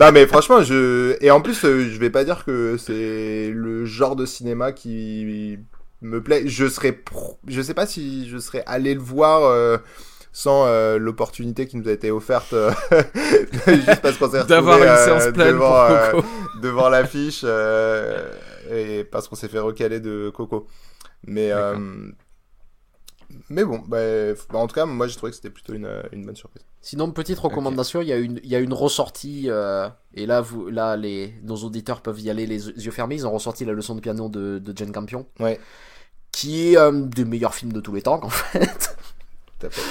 non, 0.00 0.10
mais 0.12 0.26
franchement, 0.26 0.62
je, 0.62 1.16
et 1.20 1.30
en 1.30 1.40
plus, 1.40 1.64
euh, 1.64 1.88
je 1.90 1.98
vais 1.98 2.10
pas 2.10 2.24
dire 2.24 2.44
que 2.44 2.76
c'est 2.78 3.50
le 3.54 3.84
genre 3.84 4.16
de 4.16 4.26
cinéma 4.26 4.72
qui 4.72 5.58
me 6.02 6.22
plaît. 6.22 6.42
Je 6.46 6.66
serais, 6.68 6.92
pro- 6.92 7.38
je 7.46 7.60
sais 7.62 7.74
pas 7.74 7.86
si 7.86 8.28
je 8.28 8.38
serais 8.38 8.62
allé 8.66 8.94
le 8.94 9.00
voir, 9.00 9.44
euh, 9.44 9.78
sans 10.32 10.66
euh, 10.66 10.98
l'opportunité 10.98 11.66
qui 11.68 11.76
nous 11.76 11.88
a 11.88 11.92
été 11.92 12.10
offerte 12.10 12.52
euh, 12.54 12.72
juste 13.68 14.00
parce 14.02 14.16
qu'on 14.18 14.28
s'est 14.30 14.44
D'avoir 14.44 14.78
une 14.78 14.88
euh, 14.88 15.04
séance 15.04 15.32
pleine 15.32 15.52
devant, 15.52 15.84
euh, 15.90 16.20
devant 16.60 16.88
l'affiche 16.88 17.42
euh, 17.44 18.28
et 18.72 19.04
parce 19.04 19.28
qu'on 19.28 19.36
s'est 19.36 19.46
fait 19.48 19.60
recaler 19.60 20.00
de 20.00 20.30
Coco. 20.34 20.66
Mais 21.26 21.52
euh, 21.52 21.76
mais 23.48 23.64
bon, 23.64 23.78
bah, 23.86 23.98
bah, 24.50 24.58
en 24.58 24.66
tout 24.66 24.74
cas, 24.74 24.86
moi 24.86 25.06
j'ai 25.06 25.16
trouvé 25.16 25.30
que 25.30 25.36
c'était 25.36 25.50
plutôt 25.50 25.74
une, 25.74 25.86
euh, 25.86 26.02
une 26.12 26.24
bonne 26.24 26.36
surprise. 26.36 26.64
Sinon 26.80 27.10
petite 27.10 27.38
recommandation, 27.38 28.02
il 28.02 28.08
y 28.08 28.12
a 28.12 28.16
une 28.16 28.40
il 28.42 28.50
y 28.50 28.54
a 28.54 28.58
une 28.58 28.74
ressortie 28.74 29.44
euh, 29.48 29.88
et 30.12 30.26
là 30.26 30.40
vous 30.40 30.68
là 30.68 30.96
les 30.96 31.34
nos 31.42 31.56
auditeurs 31.56 32.02
peuvent 32.02 32.20
y 32.20 32.30
aller 32.30 32.46
les 32.46 32.68
yeux 32.68 32.90
fermés, 32.90 33.14
ils 33.14 33.26
ont 33.26 33.32
ressorti 33.32 33.64
la 33.64 33.72
leçon 33.72 33.94
de 33.94 34.00
piano 34.00 34.28
de 34.28 34.58
de 34.58 34.76
Jane 34.76 34.92
Campion. 34.92 35.26
Ouais. 35.40 35.58
Qui 36.32 36.72
est 36.72 36.76
un 36.76 36.92
des 36.92 37.24
meilleurs 37.24 37.54
films 37.54 37.72
de 37.72 37.80
tous 37.80 37.94
les 37.94 38.02
temps 38.02 38.20
en 38.22 38.28
fait. 38.30 38.96
Tout 39.58 39.66
à 39.66 39.70
fait. 39.70 39.82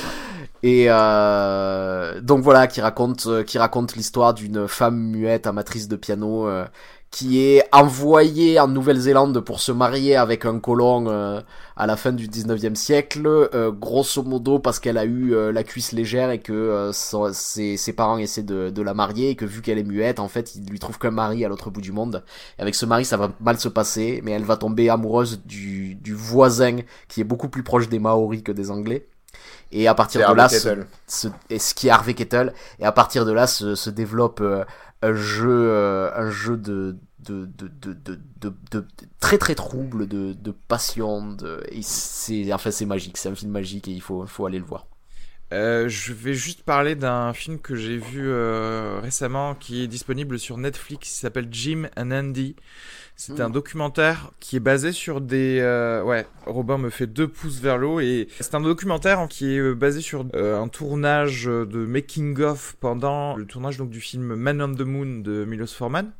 Et 0.64 0.86
euh, 0.88 2.22
donc 2.22 2.42
voilà, 2.42 2.68
qui 2.68 2.80
raconte, 2.80 3.28
euh, 3.28 3.44
qui 3.44 3.58
raconte 3.58 3.96
l'histoire 3.96 4.34
d'une 4.34 4.68
femme 4.70 4.98
muette 4.98 5.46
amatrice 5.46 5.90
de 5.90 5.98
piano 5.98 6.48
euh, 6.48 6.66
qui 7.14 7.40
est 7.46 7.64
envoyée 7.72 8.60
en 8.60 8.68
Nouvelle-Zélande 8.68 9.40
pour 9.42 9.60
se 9.60 9.72
marier 9.72 10.16
avec 10.16 10.46
un 10.46 10.58
colon 10.60 11.06
euh, 11.10 11.42
à 11.78 11.86
la 11.86 11.96
fin 11.96 12.12
du 12.12 12.28
19e 12.28 12.74
siècle, 12.74 13.28
euh, 13.28 13.72
grosso 13.72 14.24
modo 14.24 14.58
parce 14.58 14.80
qu'elle 14.80 14.98
a 14.98 15.06
eu 15.06 15.36
euh, 15.36 15.52
la 15.52 15.64
cuisse 15.64 15.92
légère 15.92 16.32
et 16.32 16.40
que 16.40 16.52
euh, 16.52 16.92
son- 16.92 17.32
ses, 17.32 17.78
ses 17.78 17.94
parents 17.94 18.18
essaient 18.18 18.42
de, 18.42 18.72
de 18.72 18.82
la 18.82 18.96
marier 18.96 19.30
et 19.30 19.36
que 19.36 19.46
vu 19.46 19.62
qu'elle 19.62 19.78
est 19.78 19.84
muette, 19.84 20.20
en 20.20 20.28
fait, 20.28 20.56
ils 20.56 20.66
lui 20.68 20.80
trouvent 20.80 20.98
qu'un 20.98 21.12
mari 21.12 21.46
à 21.46 21.50
l'autre 21.50 21.70
bout 21.70 21.82
du 21.82 21.92
monde. 21.92 22.24
Et 22.58 22.64
avec 22.64 22.74
ce 22.74 22.88
mari, 22.88 23.06
ça 23.06 23.16
va 23.18 23.32
mal 23.40 23.60
se 23.60 23.70
passer, 23.70 24.22
mais 24.24 24.32
elle 24.32 24.44
va 24.44 24.58
tomber 24.58 24.90
amoureuse 24.90 25.40
du, 25.46 25.94
du 25.94 26.16
voisin 26.16 26.78
qui 27.10 27.22
est 27.22 27.26
beaucoup 27.26 27.48
plus 27.48 27.62
proche 27.62 27.90
des 27.90 28.00
Maoris 28.00 28.42
que 28.42 28.52
des 28.52 28.72
Anglais. 28.72 29.06
Et 29.72 29.88
à 29.88 29.96
partir 29.96 30.22
de 30.22 30.26
là, 30.36 30.44
Harvey 30.44 30.60
et 31.50 31.60
ce 31.60 31.74
qui 31.74 31.88
est 31.88 31.92
Harvey 31.92 32.14
Kettle 32.14 32.54
et 32.80 32.86
à 32.86 32.92
partir 32.92 33.26
de 33.26 33.32
là 33.32 33.48
se, 33.48 33.76
se 33.76 33.90
développe 33.90 34.40
euh, 34.42 34.64
un 35.04 35.14
jeu 35.14 35.50
euh, 35.70 36.12
un 36.16 36.32
jeu 36.32 36.58
de 36.58 36.98
de, 37.20 37.46
de, 37.46 37.70
de, 38.72 38.86
très 39.20 39.38
très 39.38 39.56
trouble 39.56 40.08
de, 40.08 40.34
de 40.34 40.52
de 41.38 41.66
et 41.72 41.82
c'est 41.82 42.52
enfin 42.54 42.72
c'est 42.72 42.86
magique 42.86 43.18
c'est 43.18 43.30
un 43.30 43.36
film 43.36 43.52
magique 43.52 43.88
et 43.88 43.92
il 43.92 44.02
faut 44.02 44.26
faut 44.26 44.46
aller 44.46 44.60
le 44.60 44.66
voir 44.66 44.88
Euh, 45.54 45.88
je 45.88 46.14
vais 46.14 46.34
juste 46.34 46.64
parler 46.64 46.96
d'un 46.96 47.32
film 47.34 47.60
que 47.60 47.76
j'ai 47.76 47.98
vu 47.98 48.24
euh, 48.26 49.00
récemment 49.02 49.54
qui 49.54 49.84
est 49.84 49.88
disponible 49.88 50.40
sur 50.40 50.58
Netflix. 50.58 51.16
Il 51.16 51.20
s'appelle 51.20 51.48
Jim 51.52 51.90
and 51.96 52.12
Andy. 52.12 52.56
C'est 53.16 53.40
un 53.40 53.52
documentaire 53.52 54.32
qui 54.40 54.56
est 54.56 54.60
basé 54.60 54.92
sur 54.92 55.22
des. 55.22 55.60
euh, 55.62 56.02
ouais, 56.02 56.26
Robin 56.48 56.80
me 56.80 56.90
fait 56.90 57.06
deux 57.06 57.28
pouces 57.28 57.60
vers 57.60 57.78
l'eau 57.78 58.00
et 58.00 58.28
c'est 58.40 58.56
un 58.56 58.62
documentaire 58.62 59.28
qui 59.30 59.54
est 59.56 59.76
basé 59.76 60.02
sur 60.02 60.26
un 60.34 60.68
tournage 60.68 61.46
de 61.46 61.86
making 61.86 62.42
of 62.42 62.76
pendant 62.80 63.36
le 63.36 63.46
tournage 63.46 63.78
donc 63.78 63.92
du 63.92 64.02
film 64.02 64.36
Man 64.36 64.60
on 64.64 64.74
the 64.74 64.82
Moon 64.82 65.20
de 65.20 65.46
Milos 65.46 65.68
Forman 65.68 66.12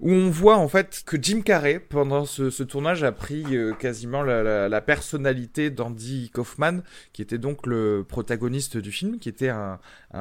où 0.00 0.10
on 0.10 0.30
voit 0.30 0.56
en 0.56 0.68
fait 0.68 1.02
que 1.06 1.16
Jim 1.20 1.42
Carrey, 1.42 1.78
pendant 1.78 2.24
ce, 2.24 2.62
tournage, 2.62 3.02
a 3.04 3.12
pris 3.12 3.44
euh, 3.56 3.72
quasiment 3.72 4.22
la, 4.22 4.80
personnalité 4.80 5.70
d'Andy 5.70 6.30
Kaufman, 6.32 6.82
qui 7.12 7.22
était 7.22 7.38
donc 7.38 7.66
le 7.66 8.04
protagoniste 8.06 8.76
du 8.76 8.92
film, 8.92 9.18
qui 9.18 9.28
était 9.28 9.48
un, 9.48 9.78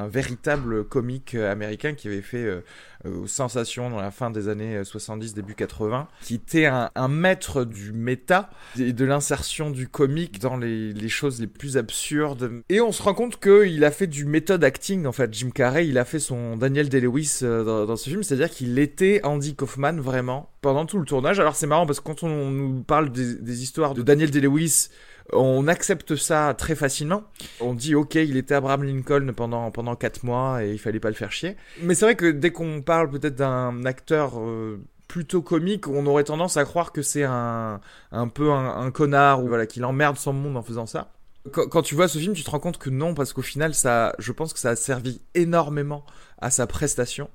véritable 0.08 0.84
comique 0.84 1.36
euh, 1.36 1.50
américain 1.50 1.94
qui 1.94 2.08
avait 2.08 2.22
fait 2.22 2.62
euh, 3.06 3.28
sensation 3.28 3.90
dans 3.90 4.02
la 4.02 4.12
fin 4.12 4.32
des 4.32 4.50
années 4.50 4.78
euh, 4.78 4.84
70, 4.84 5.34
début 5.34 5.56
80, 5.56 6.08
qui 6.22 6.36
était 6.36 6.66
un, 6.66 6.90
un 6.96 7.08
maître 7.08 7.64
du 7.64 7.92
méta 7.94 8.50
et 8.80 8.94
de 8.94 9.06
l'insertion 9.06 9.70
du 9.70 9.88
comique 9.88 10.40
dans 10.40 10.58
les, 10.58 10.94
choses 11.08 11.40
les 11.40 11.48
plus 11.48 11.78
absurdes. 11.78 12.62
Et 12.70 12.82
on 12.82 12.92
se 12.92 13.04
rend 13.04 13.14
compte 13.14 13.40
qu'il 13.40 13.84
a 13.84 13.92
fait 13.92 14.08
du 14.08 14.26
méthode 14.26 14.64
acting, 14.64 15.06
en 15.06 15.12
fait. 15.12 15.34
Jim 15.34 15.52
Carrey, 15.52 15.88
il 15.88 15.98
a 15.98 16.06
fait 16.06 16.20
son 16.20 16.58
Daniel 16.58 16.90
Day-Lewis 16.90 17.40
dans, 17.42 17.86
dans 17.86 17.96
ce 17.96 18.10
film, 18.10 18.24
c'est-à-dire 18.24 18.50
qu'il 18.50 18.78
était 18.80 19.22
Andy 19.24 19.56
Kaufman 19.56 19.65
vraiment 19.66 20.50
pendant 20.62 20.86
tout 20.86 21.00
le 21.00 21.06
tournage. 21.06 21.40
Alors 21.40 21.56
c'est 21.56 21.68
marrant 21.68 21.86
parce 21.86 22.00
que 22.00 22.06
quand 22.06 22.24
on 22.24 22.50
nous 22.52 22.84
parle 22.84 23.12
des, 23.12 23.64
histoires 23.64 23.94
de 23.94 24.02
Daniel 24.02 24.32
Day-Lewis, 24.32 24.90
on 25.34 25.68
accepte 25.68 26.16
ça 26.16 26.54
très 26.58 26.76
facilement. 26.76 27.24
On 27.60 27.74
dit 27.74 27.96
ok, 27.96 28.16
il 28.16 28.38
était 28.38 28.56
Abraham 28.56 28.84
Lincoln 28.84 29.34
pendant 29.36 29.72
pendant 29.72 29.96
quatre 29.96 30.24
mois 30.24 30.64
et 30.64 30.72
il 30.72 30.80
fallait 30.80 31.00
pas 31.00 31.10
le 31.10 31.16
faire 31.16 31.32
chier. 31.32 31.56
Mais 31.82 31.96
c'est 31.96 32.06
vrai 32.06 32.16
que 32.16 32.32
dès 32.32 32.52
qu'on 32.52 32.82
parle 32.82 33.10
peut-être 33.10 33.36
d'un 33.36 33.86
acteur 33.86 34.40
euh, 34.40 34.82
plutôt 35.08 35.42
comique, 35.42 35.88
on 35.88 36.06
aurait 36.06 36.24
tendance 36.24 36.58
à 36.58 36.66
croire 36.66 36.92
que 36.92 37.02
c'est 37.02 37.24
un 37.24 37.82
un 38.12 38.28
peu 38.28 38.52
un, 38.52 38.78
un 38.78 38.92
connard 38.92 39.44
ou 39.44 39.48
voilà 39.48 39.66
qu'il 39.66 39.86
emmerde 39.86 40.18
son 40.18 40.34
monde 40.34 40.58
en 40.58 40.64
faisant 40.64 40.86
ça. 40.86 41.12
Quand, 41.52 41.68
quand 41.68 41.82
tu 41.84 41.94
vois 41.94 42.08
ce 42.08 42.18
film, 42.18 42.34
tu 42.34 42.44
te 42.44 42.50
rends 42.50 42.60
compte 42.60 42.80
que 42.80 42.90
non, 42.90 43.14
parce 43.14 43.32
qu'au 43.32 43.44
final, 43.44 43.76
ça, 43.76 44.16
je 44.18 44.32
pense 44.32 44.52
que 44.52 44.58
ça 44.58 44.72
a 44.72 44.76
servi 44.76 45.22
énormément 45.36 46.04
à 46.40 46.50
sa 46.50 46.66
prestation. 46.66 47.30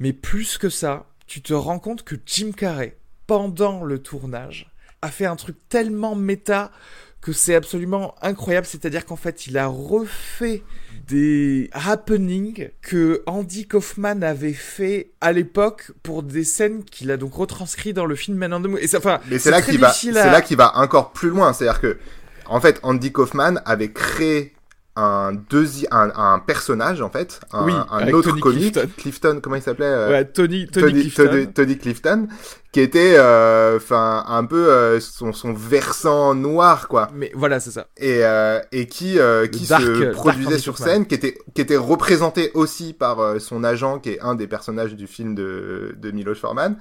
Mais 0.00 0.12
plus 0.12 0.58
que 0.58 0.68
ça, 0.68 1.06
tu 1.28 1.42
te 1.42 1.52
rends 1.52 1.78
compte 1.78 2.02
que 2.02 2.16
Jim 2.26 2.50
Carrey, 2.56 2.96
pendant 3.26 3.84
le 3.84 4.00
tournage, 4.00 4.72
a 5.02 5.10
fait 5.10 5.26
un 5.26 5.36
truc 5.36 5.56
tellement 5.68 6.16
méta 6.16 6.72
que 7.20 7.32
c'est 7.32 7.54
absolument 7.54 8.14
incroyable. 8.22 8.66
C'est-à-dire 8.66 9.04
qu'en 9.04 9.16
fait, 9.16 9.46
il 9.46 9.58
a 9.58 9.66
refait 9.66 10.62
des 11.06 11.68
happenings 11.72 12.70
que 12.80 13.22
Andy 13.26 13.66
Kaufman 13.66 14.22
avait 14.22 14.52
fait 14.52 15.10
à 15.20 15.32
l'époque 15.32 15.92
pour 16.02 16.22
des 16.22 16.44
scènes 16.44 16.82
qu'il 16.84 17.10
a 17.10 17.16
donc 17.16 17.34
retranscrit 17.34 17.92
dans 17.92 18.06
le 18.06 18.14
film 18.14 18.38
Man 18.38 18.54
on 18.54 18.62
the 18.62 18.66
Moon. 18.66 18.78
Et 18.78 18.86
ça, 18.86 18.98
enfin, 18.98 19.20
Mais 19.28 19.38
c'est 19.38 19.50
là 19.50 19.60
qu'il 19.60 19.78
va, 19.78 19.92
c'est 19.92 20.12
là 20.12 20.40
qu'il 20.40 20.56
va 20.56 20.76
encore 20.78 21.12
plus 21.12 21.28
loin. 21.28 21.52
C'est-à-dire 21.52 21.80
que, 21.80 21.98
en 22.46 22.60
fait, 22.60 22.80
Andy 22.82 23.12
Kaufman 23.12 23.60
avait 23.66 23.92
créé 23.92 24.54
un 24.98 25.32
deuxi- 25.32 25.86
un, 25.90 26.10
un 26.16 26.38
personnage 26.40 27.00
en 27.02 27.10
fait, 27.10 27.40
un, 27.52 27.64
Oui, 27.64 27.72
un 27.90 28.12
autre 28.12 28.30
Tony 28.30 28.40
comique, 28.40 28.96
Clifton. 28.96 29.38
comment 29.42 29.56
il 29.56 29.62
s'appelait 29.62 29.86
euh, 29.86 30.10
Ouais, 30.10 30.24
Tony, 30.24 30.66
Tony, 30.66 30.92
Clifton. 30.92 31.26
Tony, 31.26 31.46
Tony 31.52 31.78
Clifton, 31.78 32.26
qui 32.72 32.80
était, 32.80 33.14
euh, 33.16 33.76
enfin, 33.76 34.24
un 34.28 34.44
peu 34.44 34.68
euh, 34.68 35.00
son, 35.00 35.32
son 35.32 35.52
versant 35.54 36.34
noir, 36.34 36.88
quoi, 36.88 37.08
Mais 37.14 37.30
voilà, 37.34 37.60
c'est 37.60 37.70
ça. 37.70 37.86
et 37.96 38.24
euh, 38.24 38.60
et 38.72 38.86
qui 38.86 39.18
euh, 39.18 39.46
qui 39.46 39.66
dark- 39.66 39.82
se 39.82 40.10
produisait 40.12 40.58
sur 40.58 40.76
scène, 40.78 41.06
qui 41.06 41.14
était 41.14 41.38
qui 41.54 41.60
était 41.62 41.76
représenté 41.76 42.50
aussi 42.54 42.92
par 42.92 43.40
son 43.40 43.64
agent, 43.64 44.00
qui 44.00 44.10
est 44.10 44.20
un 44.20 44.34
des 44.34 44.46
personnages 44.46 44.94
du 44.94 45.06
film 45.06 45.34
de 45.34 45.94
de 45.96 46.10
Milos 46.10 46.34
Forman, 46.34 46.76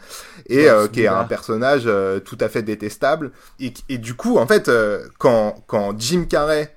et 0.48 0.64
Ouais, 0.64 0.70
euh, 0.70 0.88
qui 0.88 1.04
est 1.04 1.08
un 1.08 1.24
personnage 1.24 1.84
euh, 1.86 2.20
tout 2.20 2.38
à 2.42 2.50
fait 2.50 2.64
détestable. 2.64 3.32
Et, 3.60 3.74
et 3.90 3.98
du 3.98 4.14
coup, 4.16 4.38
en 4.38 4.48
fait, 4.48 4.68
euh, 4.70 5.08
quand 5.20 5.64
quand 5.68 5.94
Jim 5.98 6.26
Carrey 6.30 6.74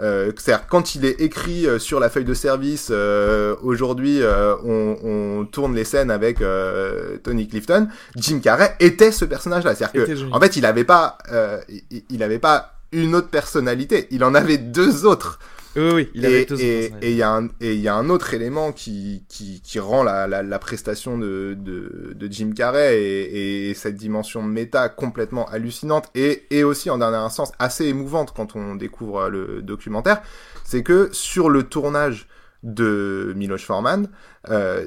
euh, 0.00 0.32
c'est-à-dire 0.36 0.66
quand 0.66 0.94
il 0.96 1.04
est 1.04 1.20
écrit 1.20 1.66
euh, 1.66 1.78
sur 1.78 2.00
la 2.00 2.08
feuille 2.10 2.24
de 2.24 2.34
service, 2.34 2.88
euh, 2.90 3.54
aujourd'hui 3.62 4.22
euh, 4.22 4.54
on, 4.64 4.96
on 5.04 5.44
tourne 5.44 5.74
les 5.74 5.84
scènes 5.84 6.10
avec 6.10 6.40
euh, 6.40 7.16
Tony 7.22 7.46
Clifton, 7.46 7.88
Jim 8.16 8.40
Carrey 8.42 8.74
était 8.80 9.12
ce 9.12 9.24
personnage-là. 9.24 9.74
C'est-à-dire 9.74 10.06
que 10.06 10.32
en 10.32 10.40
fait 10.40 10.56
il 10.56 10.66
avait 10.66 10.84
pas, 10.84 11.18
euh, 11.32 11.60
il, 11.90 12.02
il 12.10 12.22
avait 12.22 12.38
pas 12.40 12.74
une 12.92 13.14
autre 13.14 13.28
personnalité, 13.28 14.08
il 14.10 14.24
en 14.24 14.34
avait 14.34 14.58
deux 14.58 15.04
autres. 15.06 15.38
Oui, 15.76 15.90
oui, 15.94 16.10
il 16.14 16.24
avait 16.24 16.42
Et 16.42 16.44
deux 16.46 16.60
et- 16.60 16.92
il 17.02 17.16
y, 17.16 17.22
a 17.22 17.30
un- 17.32 17.48
et 17.60 17.74
il 17.74 17.80
y 17.80 17.88
a 17.88 17.94
un 17.94 18.08
autre 18.10 18.32
élément 18.34 18.72
qui, 18.72 19.24
qui, 19.28 19.60
qui 19.62 19.78
rend 19.80 20.02
la, 20.04 20.26
la, 20.26 20.42
la 20.42 20.58
prestation 20.58 21.18
de, 21.18 21.54
de, 21.58 22.12
de 22.14 22.32
Jim 22.32 22.52
Carrey 22.54 22.96
et, 23.02 23.70
et 23.70 23.74
cette 23.74 23.96
dimension 23.96 24.42
méta 24.42 24.88
complètement 24.88 25.46
hallucinante 25.48 26.08
et, 26.14 26.44
et 26.50 26.62
aussi 26.64 26.90
en 26.90 26.98
dernier 26.98 27.16
instance 27.16 27.50
assez 27.58 27.86
émouvante 27.86 28.32
quand 28.34 28.54
on 28.56 28.76
découvre 28.76 29.28
le 29.28 29.62
documentaire, 29.62 30.22
c'est 30.64 30.82
que 30.82 31.08
sur 31.12 31.50
le 31.50 31.64
tournage 31.64 32.28
de 32.62 33.32
Miloš 33.36 33.64
Forman 33.66 34.08
euh, 34.50 34.86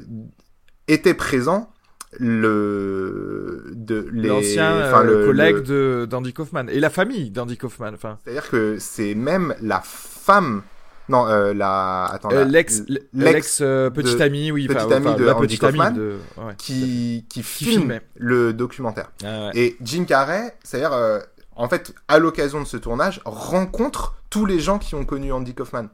était 0.88 1.14
présent 1.14 1.70
le 2.20 3.72
de 3.76 4.08
les 4.14 4.30
L'ancien 4.30 4.88
enfin, 4.88 5.02
euh, 5.06 5.20
le- 5.22 5.26
collègue 5.26 5.56
le- 5.56 5.62
de 5.62 6.08
d'Andy 6.10 6.34
Kaufman 6.34 6.68
et 6.70 6.80
la 6.80 6.90
famille 6.90 7.30
d'Andy 7.32 7.58
Kaufman. 7.58 7.94
Enfin, 7.94 8.18
c'est-à-dire 8.24 8.50
que 8.50 8.78
c'est 8.80 9.16
même 9.16 9.54
la 9.62 9.82
femme 9.84 10.62
non 11.10 11.28
euh, 11.28 11.54
la 11.54 12.06
attends 12.06 12.30
euh, 12.32 12.44
l'ex, 12.46 12.84
l'ex 13.14 13.60
euh, 13.62 13.90
petite 13.90 14.18
de- 14.18 14.24
amie, 14.24 14.52
oui, 14.52 14.68
petite 14.68 14.92
amie 14.92 15.16
de 15.16 15.24
la 15.26 15.36
Andy 15.36 15.48
petite 15.48 15.64
amie 15.64 15.78
Kaufman, 15.78 15.92
de. 15.94 16.16
ouais. 16.38 16.54
qui, 16.58 17.26
qui 17.30 17.44
filme 17.44 17.82
filmait. 17.82 18.02
le 18.16 18.54
documentaire. 18.54 19.12
Ah 19.24 19.48
ouais. 19.48 19.52
Et 19.56 19.78
Jim 19.82 20.06
Carrey, 20.06 20.56
c'est-à-dire, 20.64 20.94
euh, 20.94 21.20
en 21.56 21.68
fait, 21.70 21.94
à 22.08 22.20
l'occasion 22.20 22.60
de 22.62 22.66
ce 22.68 22.78
tournage, 22.78 23.22
rencontre 23.26 24.16
tous 24.30 24.46
les 24.46 24.60
gens 24.60 24.78
qui 24.80 24.96
ont 24.96 25.06
connu 25.06 25.32
Andy 25.32 25.54
Kaufman. 25.56 25.88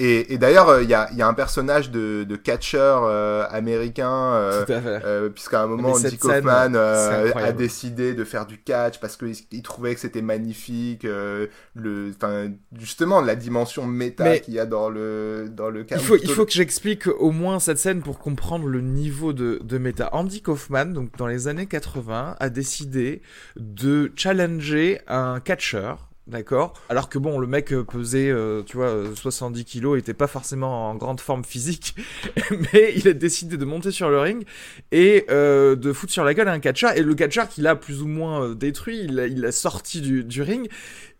Et, 0.00 0.34
et 0.34 0.38
d'ailleurs, 0.38 0.68
euh, 0.70 0.82
il 0.82 0.88
y, 0.88 0.94
a, 0.94 1.08
y 1.12 1.22
a 1.22 1.28
un 1.28 1.34
personnage 1.34 1.92
de, 1.92 2.24
de 2.24 2.34
catcheur 2.36 3.04
euh, 3.04 3.46
américain, 3.48 4.10
euh, 4.34 4.64
euh, 4.68 5.28
puisqu'à 5.28 5.62
un 5.62 5.68
moment, 5.68 5.90
Andy 5.92 6.02
cette 6.02 6.20
scène, 6.20 6.42
Kaufman 6.42 6.74
euh, 6.74 7.32
a 7.36 7.52
décidé 7.52 8.12
de 8.12 8.24
faire 8.24 8.46
du 8.46 8.60
catch 8.60 8.98
parce 8.98 9.16
qu'il 9.16 9.34
il 9.52 9.62
trouvait 9.62 9.94
que 9.94 10.00
c'était 10.00 10.22
magnifique, 10.22 11.04
euh, 11.04 11.46
le, 11.74 12.10
enfin, 12.16 12.50
justement, 12.76 13.20
la 13.20 13.36
dimension 13.36 13.86
méta 13.86 14.38
qu'il 14.38 14.54
y 14.54 14.58
a 14.58 14.66
dans 14.66 14.88
le, 14.88 15.48
dans 15.48 15.70
le 15.70 15.86
Il 15.88 15.98
faut, 15.98 16.16
il 16.16 16.30
faut 16.30 16.44
que 16.44 16.52
j'explique 16.52 17.06
au 17.06 17.30
moins 17.30 17.60
cette 17.60 17.78
scène 17.78 18.02
pour 18.02 18.18
comprendre 18.18 18.66
le 18.66 18.80
niveau 18.80 19.32
de, 19.32 19.60
de 19.62 19.78
méta. 19.78 20.08
Andy 20.12 20.42
Kaufman, 20.42 20.86
donc 20.86 21.16
dans 21.18 21.28
les 21.28 21.46
années 21.46 21.66
80, 21.66 22.34
a 22.40 22.48
décidé 22.50 23.22
de 23.56 24.10
challenger 24.16 25.00
un 25.06 25.38
catcheur. 25.38 26.08
D'accord 26.26 26.72
Alors 26.88 27.10
que 27.10 27.18
bon, 27.18 27.38
le 27.38 27.46
mec 27.46 27.70
euh, 27.72 27.84
pesait, 27.84 28.30
euh, 28.30 28.62
tu 28.62 28.78
vois, 28.78 28.86
euh, 28.86 29.14
70 29.14 29.66
kilos, 29.66 29.98
était 29.98 30.14
pas 30.14 30.26
forcément 30.26 30.88
en 30.88 30.94
grande 30.94 31.20
forme 31.20 31.44
physique, 31.44 31.94
mais 32.72 32.94
il 32.96 33.06
a 33.08 33.12
décidé 33.12 33.58
de 33.58 33.64
monter 33.66 33.90
sur 33.90 34.08
le 34.08 34.18
ring 34.18 34.46
et 34.90 35.26
euh, 35.28 35.76
de 35.76 35.92
foutre 35.92 36.12
sur 36.14 36.24
la 36.24 36.32
gueule 36.32 36.48
un 36.48 36.60
catcheur. 36.60 36.96
Et 36.96 37.02
le 37.02 37.14
catcheur 37.14 37.46
qu'il 37.46 37.66
a 37.66 37.76
plus 37.76 38.00
ou 38.00 38.06
moins 38.06 38.42
euh, 38.42 38.54
détruit, 38.54 39.00
il 39.00 39.40
l'a 39.40 39.52
sorti 39.52 40.00
du, 40.00 40.42
ring. 40.42 40.70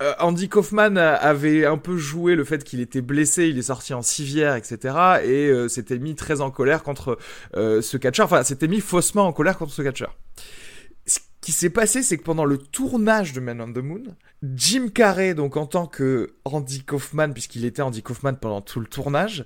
Euh, 0.03 0.13
Andy 0.19 0.49
Kaufman 0.49 0.97
avait 0.97 1.65
un 1.65 1.79
peu 1.79 1.97
joué 1.97 2.35
le 2.35 2.45
fait 2.45 2.65
qu'il 2.65 2.81
était 2.81 3.01
blessé, 3.01 3.49
il 3.49 3.59
est 3.59 3.63
sorti 3.63 3.95
en 3.95 4.03
civière, 4.03 4.57
etc. 4.57 4.79
Et 5.25 5.49
euh, 5.49 5.69
s'était 5.69 5.99
mis 5.99 6.15
très 6.15 6.41
en 6.41 6.51
colère 6.51 6.83
contre 6.83 7.19
euh, 7.57 7.81
ce 7.81 7.97
catcheur. 7.97 8.27
Enfin, 8.27 8.43
s'était 8.43 8.69
mis 8.69 8.81
faussement 8.81 9.27
en 9.27 9.33
colère 9.33 9.57
contre 9.57 9.73
ce 9.73 9.83
catcheur. 9.83 10.17
Ce 11.45 11.47
qui 11.47 11.53
s'est 11.53 11.69
passé, 11.69 12.03
c'est 12.03 12.17
que 12.17 12.23
pendant 12.23 12.47
le 12.47 12.57
tournage 12.57 13.35
de 13.35 13.41
Man 13.41 13.61
on 13.61 13.71
the 13.71 13.85
Moon, 13.85 14.03
Jim 14.57 14.89
Carrey, 14.89 15.35
donc 15.35 15.59
en 15.59 15.67
tant 15.67 15.87
que 15.87 16.33
Andy 16.47 16.83
Kaufman, 16.85 17.35
puisqu'il 17.35 17.67
était 17.67 17.83
Andy 17.83 18.03
Kaufman 18.03 18.33
pendant 18.41 18.63
tout 18.63 18.81
le 18.81 18.87
tournage, 18.87 19.45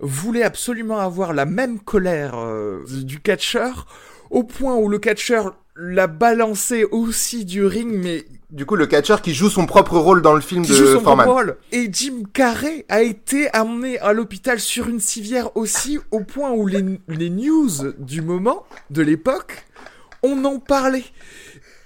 voulait 0.00 0.42
absolument 0.42 1.00
avoir 1.00 1.34
la 1.34 1.44
même 1.44 1.80
colère 1.80 2.38
euh, 2.38 2.82
du 2.88 3.20
catcheur, 3.20 3.86
au 4.30 4.42
point 4.42 4.76
où 4.76 4.88
le 4.88 4.98
catcheur 4.98 5.54
l'a 5.76 6.06
balancé 6.06 6.84
aussi 6.84 7.44
du 7.44 7.66
ring, 7.66 7.92
mais 7.92 8.24
Du 8.50 8.64
coup, 8.64 8.76
le 8.76 8.86
catcheur 8.86 9.20
qui 9.20 9.34
joue 9.34 9.50
son 9.50 9.66
propre 9.66 9.98
rôle 9.98 10.22
dans 10.22 10.32
le 10.32 10.40
film 10.40 10.64
qui 10.64 10.70
de 10.70 10.76
joue 10.76 10.94
son 10.94 11.02
propre 11.02 11.24
rôle. 11.24 11.56
Et 11.72 11.90
Jim 11.92 12.22
Carrey 12.32 12.86
a 12.88 13.02
été 13.02 13.52
amené 13.52 13.98
à 13.98 14.14
l'hôpital 14.14 14.60
sur 14.60 14.88
une 14.88 15.00
civière 15.00 15.54
aussi, 15.58 15.98
au 16.10 16.20
point 16.20 16.52
où 16.52 16.66
les, 16.66 16.82
les 17.08 17.28
news 17.28 17.92
du 17.98 18.22
moment, 18.22 18.64
de 18.88 19.02
l'époque, 19.02 19.66
on 20.24 20.44
en 20.44 20.58
parlait. 20.58 21.04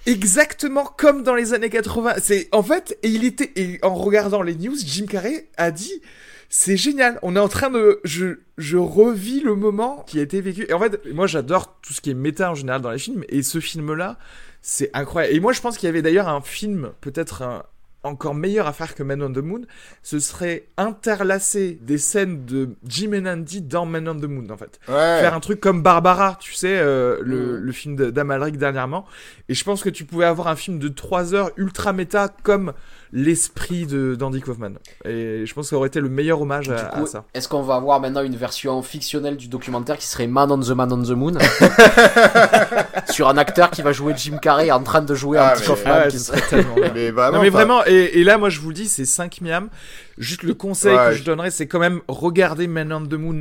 Exactement 0.05 0.85
comme 0.85 1.23
dans 1.23 1.35
les 1.35 1.53
années 1.53 1.69
80. 1.69 2.15
C'est 2.21 2.47
en 2.51 2.63
fait, 2.63 2.97
et 3.03 3.09
il 3.09 3.23
était, 3.25 3.51
et 3.55 3.79
en 3.83 3.93
regardant 3.93 4.41
les 4.41 4.55
news, 4.55 4.75
Jim 4.83 5.05
Carrey 5.05 5.49
a 5.57 5.71
dit, 5.71 6.01
c'est 6.49 6.77
génial. 6.77 7.19
On 7.21 7.35
est 7.35 7.39
en 7.39 7.47
train 7.49 7.69
de, 7.69 7.99
je, 8.03 8.39
je 8.57 8.77
revis 8.77 9.41
le 9.41 9.55
moment 9.55 10.03
qui 10.07 10.19
a 10.19 10.23
été 10.23 10.41
vécu. 10.41 10.65
Et 10.67 10.73
en 10.73 10.79
fait, 10.79 10.99
moi, 11.13 11.27
j'adore 11.27 11.79
tout 11.81 11.93
ce 11.93 12.01
qui 12.01 12.09
est 12.09 12.15
méta 12.15 12.49
en 12.51 12.55
général 12.55 12.81
dans 12.81 12.91
les 12.91 12.97
films, 12.97 13.23
et 13.29 13.43
ce 13.43 13.59
film-là, 13.59 14.17
c'est 14.61 14.89
incroyable. 14.93 15.35
Et 15.35 15.39
moi, 15.39 15.53
je 15.53 15.61
pense 15.61 15.77
qu'il 15.77 15.87
y 15.87 15.89
avait 15.89 16.01
d'ailleurs 16.01 16.27
un 16.29 16.41
film, 16.41 16.91
peut-être 17.01 17.43
un- 17.43 17.63
encore 18.03 18.33
meilleur 18.35 18.65
à 18.67 18.73
faire 18.73 18.95
que 18.95 19.03
Man 19.03 19.21
on 19.21 19.31
the 19.33 19.37
Moon. 19.39 19.61
Ce 20.03 20.19
serait 20.19 20.67
interlacer 20.77 21.77
des 21.81 21.97
scènes 21.97 22.45
de 22.45 22.69
Jim 22.87 23.11
et 23.13 23.29
Andy 23.29 23.61
dans 23.61 23.85
Man 23.85 24.07
on 24.07 24.15
the 24.19 24.23
Moon, 24.25 24.49
en 24.49 24.57
fait 24.57 24.79
Ouais. 24.87 24.93
faire 25.19 25.33
un 25.33 25.39
truc 25.39 25.59
comme 25.59 25.81
Barbara, 25.83 26.37
tu 26.39 26.53
sais, 26.53 26.77
euh, 26.79 27.17
le, 27.21 27.57
Mhm. 27.57 27.63
le 27.65 27.71
film 27.71 27.95
de- 27.95 28.09
d'Amalric 28.09 28.57
dernièrement. 28.57 29.05
Et 29.49 29.53
je 29.53 29.63
pense 29.63 29.83
que 29.83 29.89
tu 29.89 30.05
pouvais 30.05 30.25
avoir 30.25 30.47
un 30.47 30.55
film 30.55 30.79
de 30.79 30.87
3 30.87 31.33
heures 31.33 31.51
ultra 31.57 31.91
méta 31.93 32.29
comme 32.43 32.73
l'esprit 33.11 33.85
de 33.87 34.15
d'Andy 34.15 34.41
Kaufman. 34.41 34.73
Et 35.05 35.43
je 35.45 35.53
pense 35.53 35.65
que 35.65 35.69
ça 35.71 35.75
aurait 35.77 35.87
été 35.87 35.99
le 35.99 36.09
meilleur 36.09 36.41
hommage 36.41 36.69
à, 36.69 36.75
Du 36.75 36.81
à 36.81 36.85
coup, 36.85 37.07
ça. 37.07 37.25
est-ce 37.33 37.47
qu'on 37.47 37.61
va 37.63 37.75
avoir 37.75 37.99
maintenant 37.99 38.21
une 38.23 38.35
version 38.35 38.81
fictionnelle 38.83 39.35
du 39.37 39.47
documentaire 39.47 39.97
qui 39.97 40.05
serait 40.05 40.27
Man 40.27 40.51
on 40.51 40.59
the 40.59 40.69
Man 40.69 40.91
on 40.93 41.01
the 41.03 41.09
Moon 41.11 41.33
Sur 43.09 43.29
un 43.29 43.37
acteur 43.37 43.71
qui 43.71 43.81
va 43.81 43.91
jouer 43.91 44.13
Jim 44.15 44.37
Carrey 44.41 44.71
en 44.71 44.81
train 44.83 45.01
de 45.01 45.15
jouer 45.15 45.37
Ah, 45.39 45.51
Andy 45.53 45.61
mais- 45.61 45.67
Kaufman. 45.67 45.91
Ah 45.95 45.99
ouais, 46.03 46.07
qui 46.09 46.19
ce 46.19 46.25
serait- 46.25 46.37
serait 46.39 46.49
tellement 46.61 46.75
bien. 46.75 46.91
Mais 46.93 47.11
vraiment. 47.11 47.37
Non 47.37 47.43
mais 47.43 47.49
vraiment, 47.49 47.85
et, 47.85 48.19
et 48.19 48.23
là 48.23 48.37
moi 48.37 48.49
je 48.49 48.59
vous 48.59 48.69
le 48.69 48.75
dis, 48.75 48.87
c'est 48.87 49.05
5 49.05 49.41
miams. 49.41 49.69
Juste 50.17 50.43
le 50.43 50.53
conseil 50.53 50.95
Ouais, 50.95 51.05
que 51.07 51.13
je 51.13 51.19
je- 51.19 51.23
donnerais, 51.23 51.51
c'est 51.51 51.67
quand 51.67 51.79
même 51.79 52.01
regarder 52.07 52.67
Man 52.67 52.91
on 52.93 53.05
the 53.05 53.13
Moon 53.13 53.39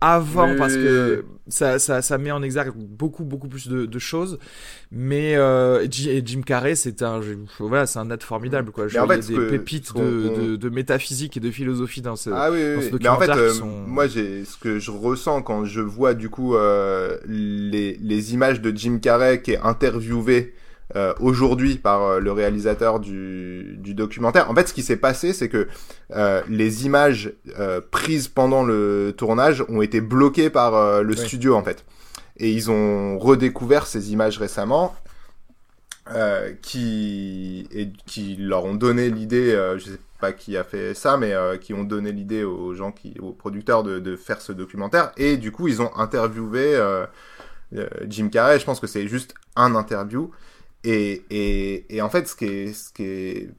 avant 0.00 0.46
Mais- 0.48 0.56
parce 0.56 0.74
que 0.74 1.24
ça, 1.48 1.78
ça, 1.78 2.02
ça 2.02 2.18
met 2.18 2.30
en 2.30 2.42
exergue 2.42 2.72
beaucoup 2.76 3.24
beaucoup 3.24 3.48
plus 3.48 3.68
de, 3.68 3.84
de 3.86 3.98
choses. 3.98 4.38
Mais 4.92 5.34
euh, 5.36 5.84
et 5.84 6.22
Jim 6.24 6.42
Carrey, 6.42 6.74
c'est 6.76 7.02
un 7.02 7.20
voilà, 7.58 7.86
c'est 7.86 7.98
un 7.98 8.10
être 8.10 8.22
formidable 8.22 8.70
quoi. 8.70 8.86
Je 8.88 8.98
en 8.98 9.04
il 9.04 9.08
fait, 9.08 9.14
y 9.16 9.18
a 9.18 9.22
ce 9.22 9.28
des 9.28 9.34
que- 9.34 9.50
pépites 9.50 9.96
de, 9.96 10.02
de, 10.50 10.56
de 10.56 10.68
métaphysique 10.68 11.36
et 11.36 11.40
de 11.40 11.50
philosophie 11.50 12.00
dans 12.02 12.16
ce. 12.16 12.30
Ah 12.30 12.50
oui, 12.52 12.58
oui, 12.58 12.74
dans 12.76 12.80
ce 12.82 12.86
oui. 12.92 12.98
mais 13.02 13.08
en 13.08 13.18
fait, 13.18 13.26
documentaire 13.26 13.36
euh, 13.44 13.50
qui 13.52 13.58
sont- 13.58 13.66
moi, 13.86 14.06
j'ai 14.06 14.44
ce 14.44 14.56
que 14.56 14.78
je 14.78 14.90
ressens 14.90 15.42
quand 15.42 15.64
je 15.64 15.80
vois 15.80 16.14
du 16.14 16.28
coup 16.30 16.54
euh, 16.54 17.18
les, 17.26 17.96
les 18.00 18.34
images 18.34 18.60
de 18.60 18.70
Jim 18.76 18.98
Carrey 19.02 19.42
qui 19.42 19.52
est 19.52 19.58
interviewé 19.60 20.54
euh, 20.96 21.12
aujourd'hui 21.20 21.76
par 21.76 22.02
euh, 22.02 22.18
le 22.20 22.32
réalisateur 22.32 22.98
du, 22.98 23.76
du 23.78 23.92
documentaire. 23.94 24.50
En 24.50 24.54
fait, 24.54 24.68
ce 24.68 24.72
qui 24.74 24.82
s'est 24.82 24.96
passé, 24.96 25.32
c'est 25.34 25.48
que 25.50 25.68
euh, 26.16 26.42
les 26.48 26.86
images 26.86 27.32
prises 27.90 28.28
pendant 28.28 28.62
le 28.64 29.12
tournage 29.16 29.62
ont 29.68 29.82
été 29.82 30.00
bloquées 30.00 30.50
par 30.50 31.02
le 31.02 31.10
Oui. 31.14 31.18
studio 31.18 31.54
en 31.54 31.62
fait, 31.62 31.84
et 32.38 32.50
ils 32.50 32.70
ont 32.70 33.18
redécouvert 33.18 33.86
ces 33.86 34.12
images 34.12 34.38
récemment. 34.38 34.94
qui 36.62 37.68
et 37.70 37.90
qui 38.06 38.36
leur 38.36 38.64
ont 38.64 38.74
donné 38.74 39.10
l'idée, 39.10 39.50
je 39.76 39.84
sais 39.84 39.98
pas 40.20 40.32
qui 40.32 40.56
a 40.56 40.64
fait 40.64 40.94
ça, 40.94 41.18
mais 41.18 41.34
qui 41.60 41.74
ont 41.74 41.84
donné 41.84 42.12
l'idée 42.12 42.44
aux 42.44 42.72
gens 42.74 42.92
qui, 42.92 43.14
aux 43.20 43.32
producteurs 43.32 43.82
de, 43.82 43.98
de 43.98 44.16
faire 44.16 44.40
ce 44.40 44.52
documentaire. 44.52 45.12
Et 45.18 45.36
du 45.36 45.52
coup, 45.52 45.68
ils 45.68 45.82
ont 45.82 45.94
interviewé 45.96 46.80
Jim 48.06 48.28
Carrey. 48.30 48.58
Je 48.58 48.64
pense 48.64 48.80
que 48.80 48.86
c'est 48.86 49.06
juste 49.06 49.34
un 49.54 49.74
interview. 49.74 50.30
Et, 50.84 51.24
et, 51.30 51.96
et 51.96 52.02
en 52.02 52.08
fait, 52.10 52.28
ce 52.28 52.36
qui 52.36 52.44
est, 52.46 52.72
ce 52.72 52.92
qui 52.92 53.04
est 53.04 53.50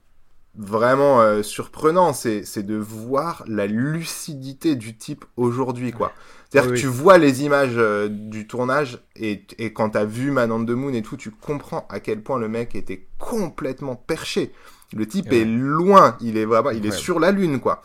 vraiment 0.56 1.22
euh, 1.22 1.44
surprenant, 1.44 2.14
c'est, 2.14 2.44
c'est 2.44 2.64
de 2.64 2.76
voir 2.76 3.44
la 3.48 3.68
lucidité 3.68 4.76
du 4.76 4.98
type 4.98 5.26
aujourd'hui, 5.38 5.92
quoi. 5.92 6.14
C'est-à-dire 6.50 6.72
Oui, 6.72 6.74
que 6.74 6.76
oui. 6.76 6.80
tu 6.80 6.88
vois 6.88 7.18
les 7.18 7.44
images 7.44 7.76
euh, 7.78 8.10
du 8.10 8.48
tournage 8.48 9.00
et, 9.16 9.46
et 9.60 9.74
quand 9.74 9.92
t'as 9.92 10.06
vu 10.06 10.32
Man 10.32 10.52
on 10.52 10.66
the 10.66 10.72
Moon 10.72 10.94
et 10.94 11.02
tout, 11.04 11.18
tu 11.18 11.32
comprends 11.32 11.86
à 11.90 12.00
quel 12.00 12.24
point 12.24 12.40
le 12.40 12.50
mec 12.50 12.76
était 12.76 13.08
complètement 13.20 13.96
perché. 13.96 14.52
Le 14.94 15.08
type 15.08 15.32
Ouais. 15.32 15.42
est 15.42 15.46
loin, 15.46 16.18
il 16.22 16.38
est 16.38 16.46
vraiment, 16.46 16.72
il 16.72 16.86
est 16.86 16.92
sur 16.92 17.20
la 17.20 17.32
lune, 17.32 17.60
quoi. 17.60 17.84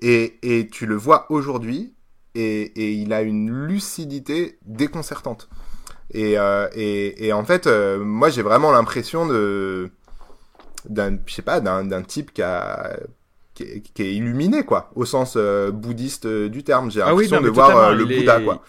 Et, 0.00 0.38
et 0.42 0.68
tu 0.68 0.86
le 0.86 0.94
vois 0.96 1.26
aujourd'hui 1.30 1.94
et, 2.34 2.62
et 2.62 2.92
il 2.92 3.12
a 3.12 3.22
une 3.22 3.50
lucidité 3.66 4.58
déconcertante. 4.66 5.48
Et, 6.12 6.38
euh, 6.38 6.68
et, 6.74 7.26
et 7.26 7.32
en 7.32 7.44
fait, 7.44 7.66
euh, 7.66 7.98
moi 7.98 8.30
j'ai 8.30 8.42
vraiment 8.42 8.70
l'impression 8.72 9.26
de 9.26 9.90
d'un, 10.88 11.18
je 11.26 11.34
sais 11.34 11.42
pas, 11.42 11.60
d'un, 11.60 12.02
type 12.02 12.32
qui 12.32 12.42
a 12.42 12.96
qui 13.54 13.62
est, 13.64 13.80
qui 13.80 14.02
est 14.02 14.14
illuminé 14.14 14.64
quoi, 14.64 14.90
au 14.94 15.04
sens 15.04 15.34
euh, 15.36 15.70
bouddhiste 15.72 16.26
du 16.26 16.62
terme. 16.62 16.90
J'ai 16.90 17.00
Ah 17.00 17.14
oui, 17.14 17.26
l'impression 17.26 17.40
de 17.42 17.48
voir 17.48 17.94
le 17.94 18.04
Bouddha 18.04 18.40
quoi. 18.40 18.62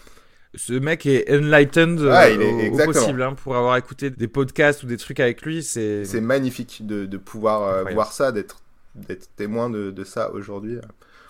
Ce 0.54 0.72
mec 0.72 1.04
est 1.06 1.30
enlightened 1.30 2.00
Ouais, 2.00 2.34
il 2.34 2.42
est- 2.42 2.70
au- 2.70 2.74
au, 2.74 2.84
possible 2.86 3.22
hein, 3.22 3.34
pour 3.34 3.54
avoir 3.54 3.76
écouté 3.76 4.10
des 4.10 4.28
podcasts 4.28 4.82
ou 4.82 4.86
des 4.86 4.96
trucs 4.96 5.20
avec 5.20 5.42
lui. 5.42 5.62
C'est 5.62 6.04
C'est 6.04 6.22
magnifique 6.22 6.86
de, 6.86 7.06
de 7.06 7.16
pouvoir 7.18 7.84
voir 7.92 8.12
ça, 8.12 8.32
d'être 8.32 8.56
d'être 8.94 9.28
témoin 9.36 9.70
de, 9.70 9.90
de 9.92 10.04
ça 10.04 10.32
aujourd'hui. 10.32 10.78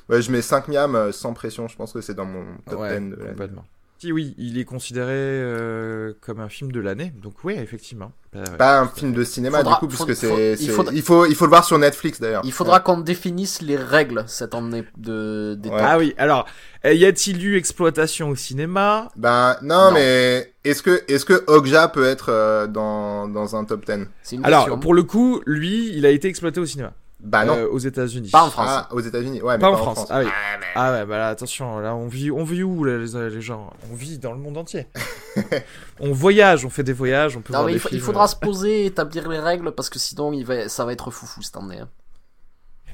Ouais, 0.09 0.23
je 0.23 0.33
mets 0.33 0.41
5 0.41 0.69
miams 0.69 1.13
sans 1.13 1.35
pression, 1.35 1.69
je 1.69 1.77
pense 1.77 1.93
que 1.93 2.01
c'est 2.01 2.15
dans 2.15 2.25
mon 2.25 2.45
top 2.71 2.81
ouais, 2.81 2.99
10 2.99 3.11
de 3.11 3.17
l'année. 3.17 3.31
complètement. 3.31 3.65
Si 4.01 4.13
oui, 4.13 4.33
il 4.39 4.59
est 4.59 4.65
considéré 4.65 5.11
euh, 5.13 6.13
comme 6.21 6.39
un 6.39 6.49
film 6.49 6.71
de 6.71 6.79
l'année, 6.79 7.13
donc 7.21 7.35
oui, 7.43 7.55
effectivement. 7.59 8.13
Bah, 8.33 8.41
ouais. 8.49 8.57
Pas 8.57 8.79
un 8.81 8.87
film 8.87 9.13
de 9.13 9.25
cinéma 9.25 9.59
Faudra- 9.59 9.75
du 9.75 9.79
coup, 9.81 9.87
puisque 9.89 10.15
c'est, 10.15 10.53
il 10.61 10.71
faudra- 10.71 10.93
il 10.95 11.03
faut, 11.03 11.27
il 11.27 11.35
faut 11.35 11.47
le 11.47 11.49
voir 11.49 11.65
sur 11.65 11.79
Netflix 11.79 12.21
d'ailleurs. 12.21 12.43
Il 12.45 12.53
faudra 12.53 12.79
qu'on 12.79 13.01
définisse 13.01 13.61
les 13.61 13.77
règles 13.77 14.23
cette 14.29 14.55
année 14.55 14.85
de 14.97 15.57
des 15.59 15.69
Ouais. 15.69 15.81
Ah 15.81 15.99
oui, 15.99 16.15
alors, 16.17 16.47
euh, 16.85 16.93
y 16.95 17.05
a-t-il 17.07 17.45
eu 17.45 17.57
exploitation 17.57 18.29
au 18.29 18.37
cinéma? 18.37 19.09
Ben 19.17 19.57
non, 19.63 19.87
Non. 19.87 19.93
mais 19.95 20.53
est-ce 20.63 20.83
que, 20.85 21.03
est-ce 21.09 21.25
que 21.25 21.43
Okja 21.49 21.89
peut 21.89 22.05
être 22.07 22.29
euh, 22.29 22.69
dans 22.69 23.27
dans 23.27 23.57
un 23.57 23.65
top 23.65 23.85
10 23.85 24.07
C'est 24.23 24.37
une 24.37 24.45
Alors, 24.45 24.67
question. 24.67 24.79
pour 24.79 24.95
le 24.95 25.03
coup, 25.03 25.43
lui, 25.45 25.91
il 25.97 26.07
a 26.07 26.11
été 26.11 26.29
exploité 26.29 26.61
au 26.61 26.67
cinéma. 26.67 26.93
Bah 27.21 27.45
non. 27.45 27.57
euh, 27.57 27.67
aux 27.69 27.79
États-Unis. 27.79 28.31
Pas 28.31 28.45
en 28.45 28.51
France. 28.51 28.67
Ah, 28.69 28.89
aux 28.93 29.01
États-Unis, 29.01 29.43
ouais, 29.43 29.55
mais 29.57 29.61
Pas 29.61 29.71
en 29.71 29.77
France. 29.77 30.07
Ah 30.09 30.21
oui. 30.21 30.27
mais- 30.27 30.67
Ah 30.77 30.93
ouais, 30.93 31.05
bah 31.07 31.19
là, 31.19 31.29
attention, 31.29 31.81
là, 31.81 31.95
on 31.97 32.07
vit, 32.07 32.31
on 32.31 32.45
vit 32.45 32.63
où, 32.63 32.85
là, 32.85 32.97
les, 32.97 33.31
les 33.31 33.41
gens? 33.41 33.71
On 33.91 33.95
vit 33.95 34.19
dans 34.19 34.33
le 34.33 34.39
monde 34.39 34.57
entier. 34.57 34.87
on 36.01 36.13
voyage, 36.13 36.65
on 36.65 36.71
fait 36.71 36.85
des 36.85 36.93
voyages, 36.93 37.37
on 37.37 37.41
peut 37.41 37.53
Non, 37.53 37.61
voir 37.61 37.67
mais 37.67 37.73
des 37.73 37.79
il, 37.79 37.81
fa- 37.81 37.89
il 37.91 37.95
films. 37.95 38.05
faudra 38.05 38.29
se 38.29 38.37
poser, 38.37 38.87
établir 38.87 39.29
les 39.29 39.39
règles 39.41 39.73
parce 39.73 39.91
que 39.91 39.99
sinon 39.99 40.33
il 40.33 40.45
va, 40.45 40.69
ça 40.69 40.85
va 40.85 40.93
être 40.93 41.11
foufou 41.11 41.43
cette 41.43 41.57
année. 41.57 41.79
hein. 41.81 41.89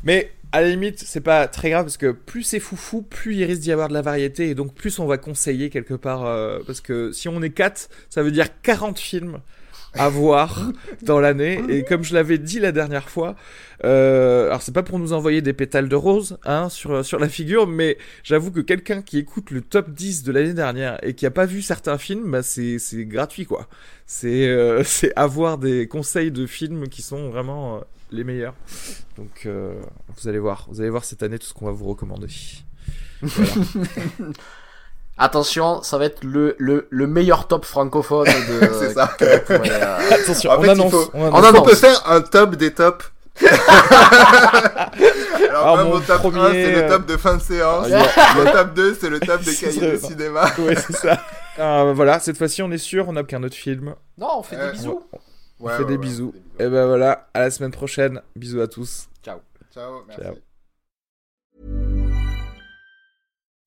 Mais 0.05 0.33
à 0.53 0.61
la 0.61 0.69
limite, 0.69 1.01
c'est 1.01 1.21
pas 1.23 1.47
très 1.49 1.71
grave 1.71 1.85
parce 1.85 1.97
que 1.97 2.13
plus 2.13 2.43
c'est 2.43 2.61
foufou, 2.61 3.03
plus 3.03 3.37
il 3.37 3.45
risque 3.45 3.63
d'y 3.63 3.73
avoir 3.73 3.89
de 3.89 3.95
la 3.95 4.03
variété 4.03 4.49
et 4.51 4.55
donc 4.55 4.75
plus 4.75 4.99
on 4.99 5.07
va 5.07 5.17
conseiller 5.19 5.71
quelque 5.71 5.95
part. 5.95 6.25
euh, 6.25 6.59
parce 6.67 6.81
que 6.81 7.11
si 7.13 7.29
on 7.29 7.43
est 7.43 7.51
4, 7.51 7.89
ça 8.11 8.23
veut 8.23 8.31
dire 8.31 8.49
40 8.63 8.99
films 8.99 9.41
à 9.95 10.09
voir 10.09 10.73
dans 11.03 11.21
l'année. 11.21 11.61
Et 11.69 11.85
comme 11.85 12.03
je 12.03 12.15
l'avais 12.15 12.39
dit 12.39 12.61
la 12.61 12.73
dernière 12.73 13.09
fois, 13.09 13.37
euh, 13.85 14.47
alors 14.47 14.63
c'est 14.63 14.73
pas 14.73 14.83
pour 14.83 14.99
nous 14.99 15.13
envoyer 15.13 15.43
des 15.43 15.53
pétales 15.53 15.89
de 15.89 15.97
rose 15.97 16.39
hein, 16.45 16.69
sur, 16.69 17.05
sur 17.05 17.19
la 17.19 17.29
figure, 17.29 17.67
mais 17.67 17.99
j'avoue 18.23 18.51
que 18.51 18.61
quelqu'un 18.61 19.03
qui 19.03 19.19
écoute 19.19 19.51
le 19.51 19.61
top 19.61 19.91
10 19.91 20.23
de 20.23 20.33
l'année 20.33 20.55
dernière 20.55 20.99
et 21.03 21.15
qui 21.15 21.27
a 21.27 21.31
pas 21.31 21.47
vu 21.47 21.63
certains 21.63 21.99
films, 21.99 22.31
bah 22.31 22.43
c'est 22.43 22.79
c'est 22.79 23.05
gratuit 23.05 23.47
quoi. 23.47 23.69
C'est 24.07 24.49
euh, 24.49 24.83
c'est 24.85 25.13
avoir 25.17 25.59
des 25.59 25.89
conseils 25.89 26.31
de 26.31 26.47
films 26.47 26.89
qui 26.89 27.03
sont 27.03 27.31
vraiment 27.31 27.77
euh, 27.77 27.81
les 28.11 28.25
meilleurs. 28.25 28.55
Donc 29.17 29.47
euh, 29.47 29.75
vous 30.17 30.29
allez 30.29 30.39
voir, 30.39 30.67
vous 30.71 30.81
allez 30.81 30.91
voir 30.91 31.05
cette 31.05 31.23
année 31.23 31.39
tout 31.39 31.47
ce 31.47 31.55
qu'on 31.55 31.67
va 31.67 31.73
vous 31.73 31.87
recommander. 31.87 32.29
Attention, 35.17 35.83
ça 35.83 35.97
va 35.99 36.07
être 36.07 36.25
le, 36.25 36.57
le, 36.59 36.89
le 36.91 37.07
meilleur 37.07 37.47
top 37.47 37.65
francophone 37.65 38.27
de. 38.27 38.69
C'est 38.81 38.95
ça. 38.95 39.17
euh, 39.23 39.39
Attention, 40.11 40.51
En 40.51 40.59
on, 40.59 40.63
fait, 40.63 40.69
annonce, 40.71 40.91
faut- 40.91 41.11
on 41.15 41.23
On 41.23 41.27
annonce. 41.35 41.45
Annonce. 41.47 41.69
peut 41.69 41.75
faire 41.77 42.11
un 42.11 42.21
top 42.21 42.57
des 42.57 42.73
tops 42.73 43.05
Alors, 43.43 43.53
Alors, 45.51 45.77
même 45.79 45.87
mon 45.87 45.93
au 45.95 46.01
top 46.01 46.19
premier, 46.19 46.41
1, 46.41 46.51
c'est 46.53 46.73
le 46.73 46.83
euh, 46.85 46.89
top 46.89 47.07
de 47.07 47.17
fin 47.17 47.37
de 47.37 47.43
séance. 47.43 47.87
Ah, 47.93 48.35
le 48.45 48.53
top 48.53 48.75
2, 48.75 48.97
c'est 49.01 49.11
le 49.11 49.21
top 49.21 49.41
des 49.43 49.53
Ce 49.53 49.65
cahiers 49.65 49.93
de 49.93 49.97
cinéma. 49.99 50.47
Ouais, 50.59 50.75
c'est 50.77 50.97
ça. 50.97 51.21
Euh, 51.59 51.93
voilà, 51.95 52.19
cette 52.19 52.37
fois-ci 52.37 52.63
on 52.63 52.71
est 52.73 52.79
sûr, 52.79 53.09
on 53.09 53.13
n'a 53.13 53.23
qu'un 53.23 53.43
autre 53.43 53.55
film. 53.57 53.95
Non, 54.19 54.39
on 54.39 54.43
fait 54.43 54.57
Euh, 54.57 54.71
des 54.73 54.79
bisous. 54.79 55.03
On 55.61 55.69
fait 55.69 55.85
des 55.85 55.99
bisous. 55.99 56.35
Et 56.59 56.67
ben 56.69 56.87
voilà, 56.87 57.29
à 57.35 57.41
la 57.41 57.51
semaine 57.51 57.71
prochaine. 57.71 58.21
Bisous 58.37 58.61
à 58.61 58.67
tous. 58.69 59.07
Ciao, 59.25 59.39
merci. 60.09 60.23
Ciao. 60.23 61.94